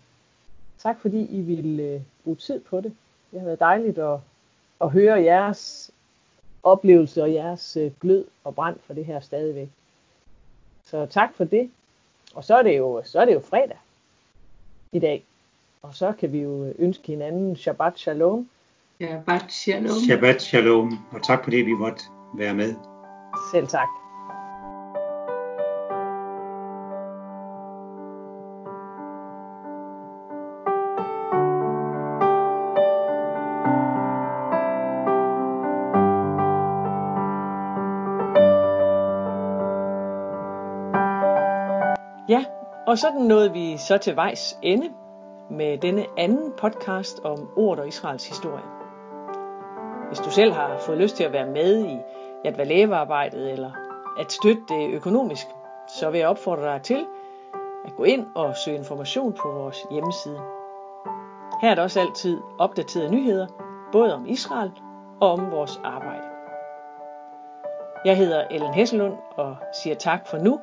Tak 0.80 1.00
fordi 1.02 1.26
I 1.26 1.42
ville 1.42 1.84
øh, 1.84 2.02
bruge 2.24 2.38
tid 2.38 2.60
på 2.60 2.82
det. 2.82 2.94
Det 3.32 3.40
har 3.40 3.46
været 3.46 3.60
dejligt 3.60 3.98
at, 3.98 4.20
at 4.82 4.90
høre 4.90 5.24
jeres 5.24 5.92
oplevelse 6.64 7.24
og 7.24 7.34
jeres 7.34 7.78
øh, 7.78 7.92
glød 8.02 8.26
og 8.44 8.56
brand 8.56 8.78
for 8.84 8.94
det 8.94 9.06
her 9.06 9.20
stadigvæk. 9.20 9.70
Så 10.86 11.06
tak 11.06 11.36
for 11.36 11.44
det. 11.44 11.72
Og 12.36 12.44
så 12.44 12.56
er 12.56 12.64
det 12.64 12.78
jo, 12.78 13.02
så 13.06 13.20
er 13.20 13.26
det 13.26 13.34
jo 13.34 13.40
fredag 13.40 13.78
i 14.92 15.00
dag. 15.00 15.24
Og 15.82 15.96
så 15.96 16.14
kan 16.20 16.32
vi 16.32 16.40
jo 16.42 16.74
ønske 16.80 17.08
hinanden 17.08 17.56
Shabbat 17.56 18.00
Shalom. 18.00 18.50
Shabbat 19.02 19.52
Shalom. 19.52 20.00
Shabbat 20.08 20.42
Shalom. 20.42 21.00
Og 21.12 21.24
tak 21.24 21.44
fordi 21.44 21.58
vi 21.58 21.74
måtte 21.74 22.04
være 22.38 22.54
med. 22.54 22.76
Selv 23.52 23.68
tak. 23.68 24.07
Og 42.88 42.98
sådan 42.98 43.22
nåede 43.22 43.54
vi 43.54 43.78
så 43.78 43.98
til 43.98 44.16
vejs 44.16 44.58
ende 44.62 44.90
med 45.50 45.78
denne 45.78 46.06
anden 46.18 46.54
podcast 46.58 47.20
om 47.24 47.50
ordet 47.56 47.82
og 47.82 47.88
Israels 47.88 48.28
historie. 48.28 48.64
Hvis 50.08 50.20
du 50.20 50.32
selv 50.32 50.54
har 50.54 50.78
fået 50.78 50.98
lyst 50.98 51.16
til 51.16 51.24
at 51.24 51.34
være 51.34 51.46
med 51.46 51.86
i 51.86 51.98
Yad 52.46 52.56
Vashem-arbejdet 52.56 53.52
eller 53.52 53.72
at 54.20 54.32
støtte 54.32 54.62
det 54.70 54.90
økonomisk, 54.90 55.48
så 55.88 56.10
vil 56.10 56.20
jeg 56.20 56.28
opfordre 56.30 56.64
dig 56.64 56.82
til 56.82 57.06
at 57.86 57.96
gå 57.96 58.04
ind 58.04 58.26
og 58.36 58.56
søge 58.56 58.78
information 58.78 59.34
på 59.34 59.52
vores 59.52 59.86
hjemmeside. 59.92 60.40
Her 61.62 61.72
er 61.72 61.76
der 61.76 61.84
også 61.84 62.00
altid 62.00 62.42
opdaterede 62.60 63.12
nyheder, 63.12 63.48
både 63.92 64.14
om 64.16 64.26
Israel 64.28 64.72
og 65.22 65.32
om 65.32 65.52
vores 65.52 65.82
arbejde. 65.84 66.24
Jeg 68.06 68.18
hedder 68.18 68.48
Ellen 68.52 68.74
Hesselund 68.74 69.14
og 69.36 69.56
siger 69.74 69.96
tak 69.96 70.28
for 70.28 70.38
nu. 70.38 70.60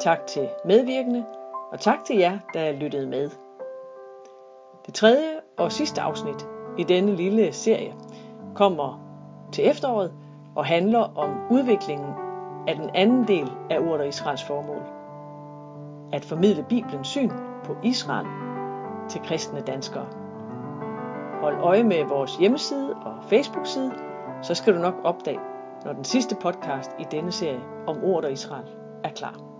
Tak 0.00 0.26
til 0.26 0.48
medvirkende, 0.64 1.24
og 1.72 1.80
tak 1.80 2.04
til 2.04 2.16
jer, 2.16 2.38
der 2.54 2.72
lyttede 2.72 3.06
med. 3.06 3.30
Det 4.86 4.94
tredje 4.94 5.40
og 5.56 5.72
sidste 5.72 6.00
afsnit 6.00 6.46
i 6.78 6.84
denne 6.84 7.16
lille 7.16 7.52
serie 7.52 7.94
kommer 8.54 9.00
til 9.52 9.68
efteråret 9.68 10.12
og 10.56 10.66
handler 10.66 11.18
om 11.18 11.30
udviklingen 11.50 12.08
af 12.68 12.76
den 12.76 12.90
anden 12.94 13.28
del 13.28 13.52
af 13.70 13.78
ordet 13.78 14.00
og 14.00 14.08
Israels 14.08 14.44
formål. 14.44 14.82
At 16.12 16.24
formidle 16.24 16.66
Bibelens 16.68 17.08
syn 17.08 17.30
på 17.64 17.76
Israel 17.82 18.26
til 19.08 19.20
kristne 19.20 19.60
danskere. 19.60 20.06
Hold 21.40 21.60
øje 21.60 21.84
med 21.84 22.04
vores 22.04 22.36
hjemmeside 22.36 22.94
og 22.94 23.14
Facebook-side, 23.28 23.92
så 24.42 24.54
skal 24.54 24.74
du 24.74 24.78
nok 24.78 24.94
opdage, 25.04 25.40
når 25.84 25.92
den 25.92 26.04
sidste 26.04 26.34
podcast 26.34 26.90
i 26.98 27.04
denne 27.10 27.32
serie 27.32 27.60
om 27.86 28.04
ordet 28.04 28.24
og 28.24 28.32
Israel 28.32 28.66
er 29.04 29.10
klar. 29.10 29.57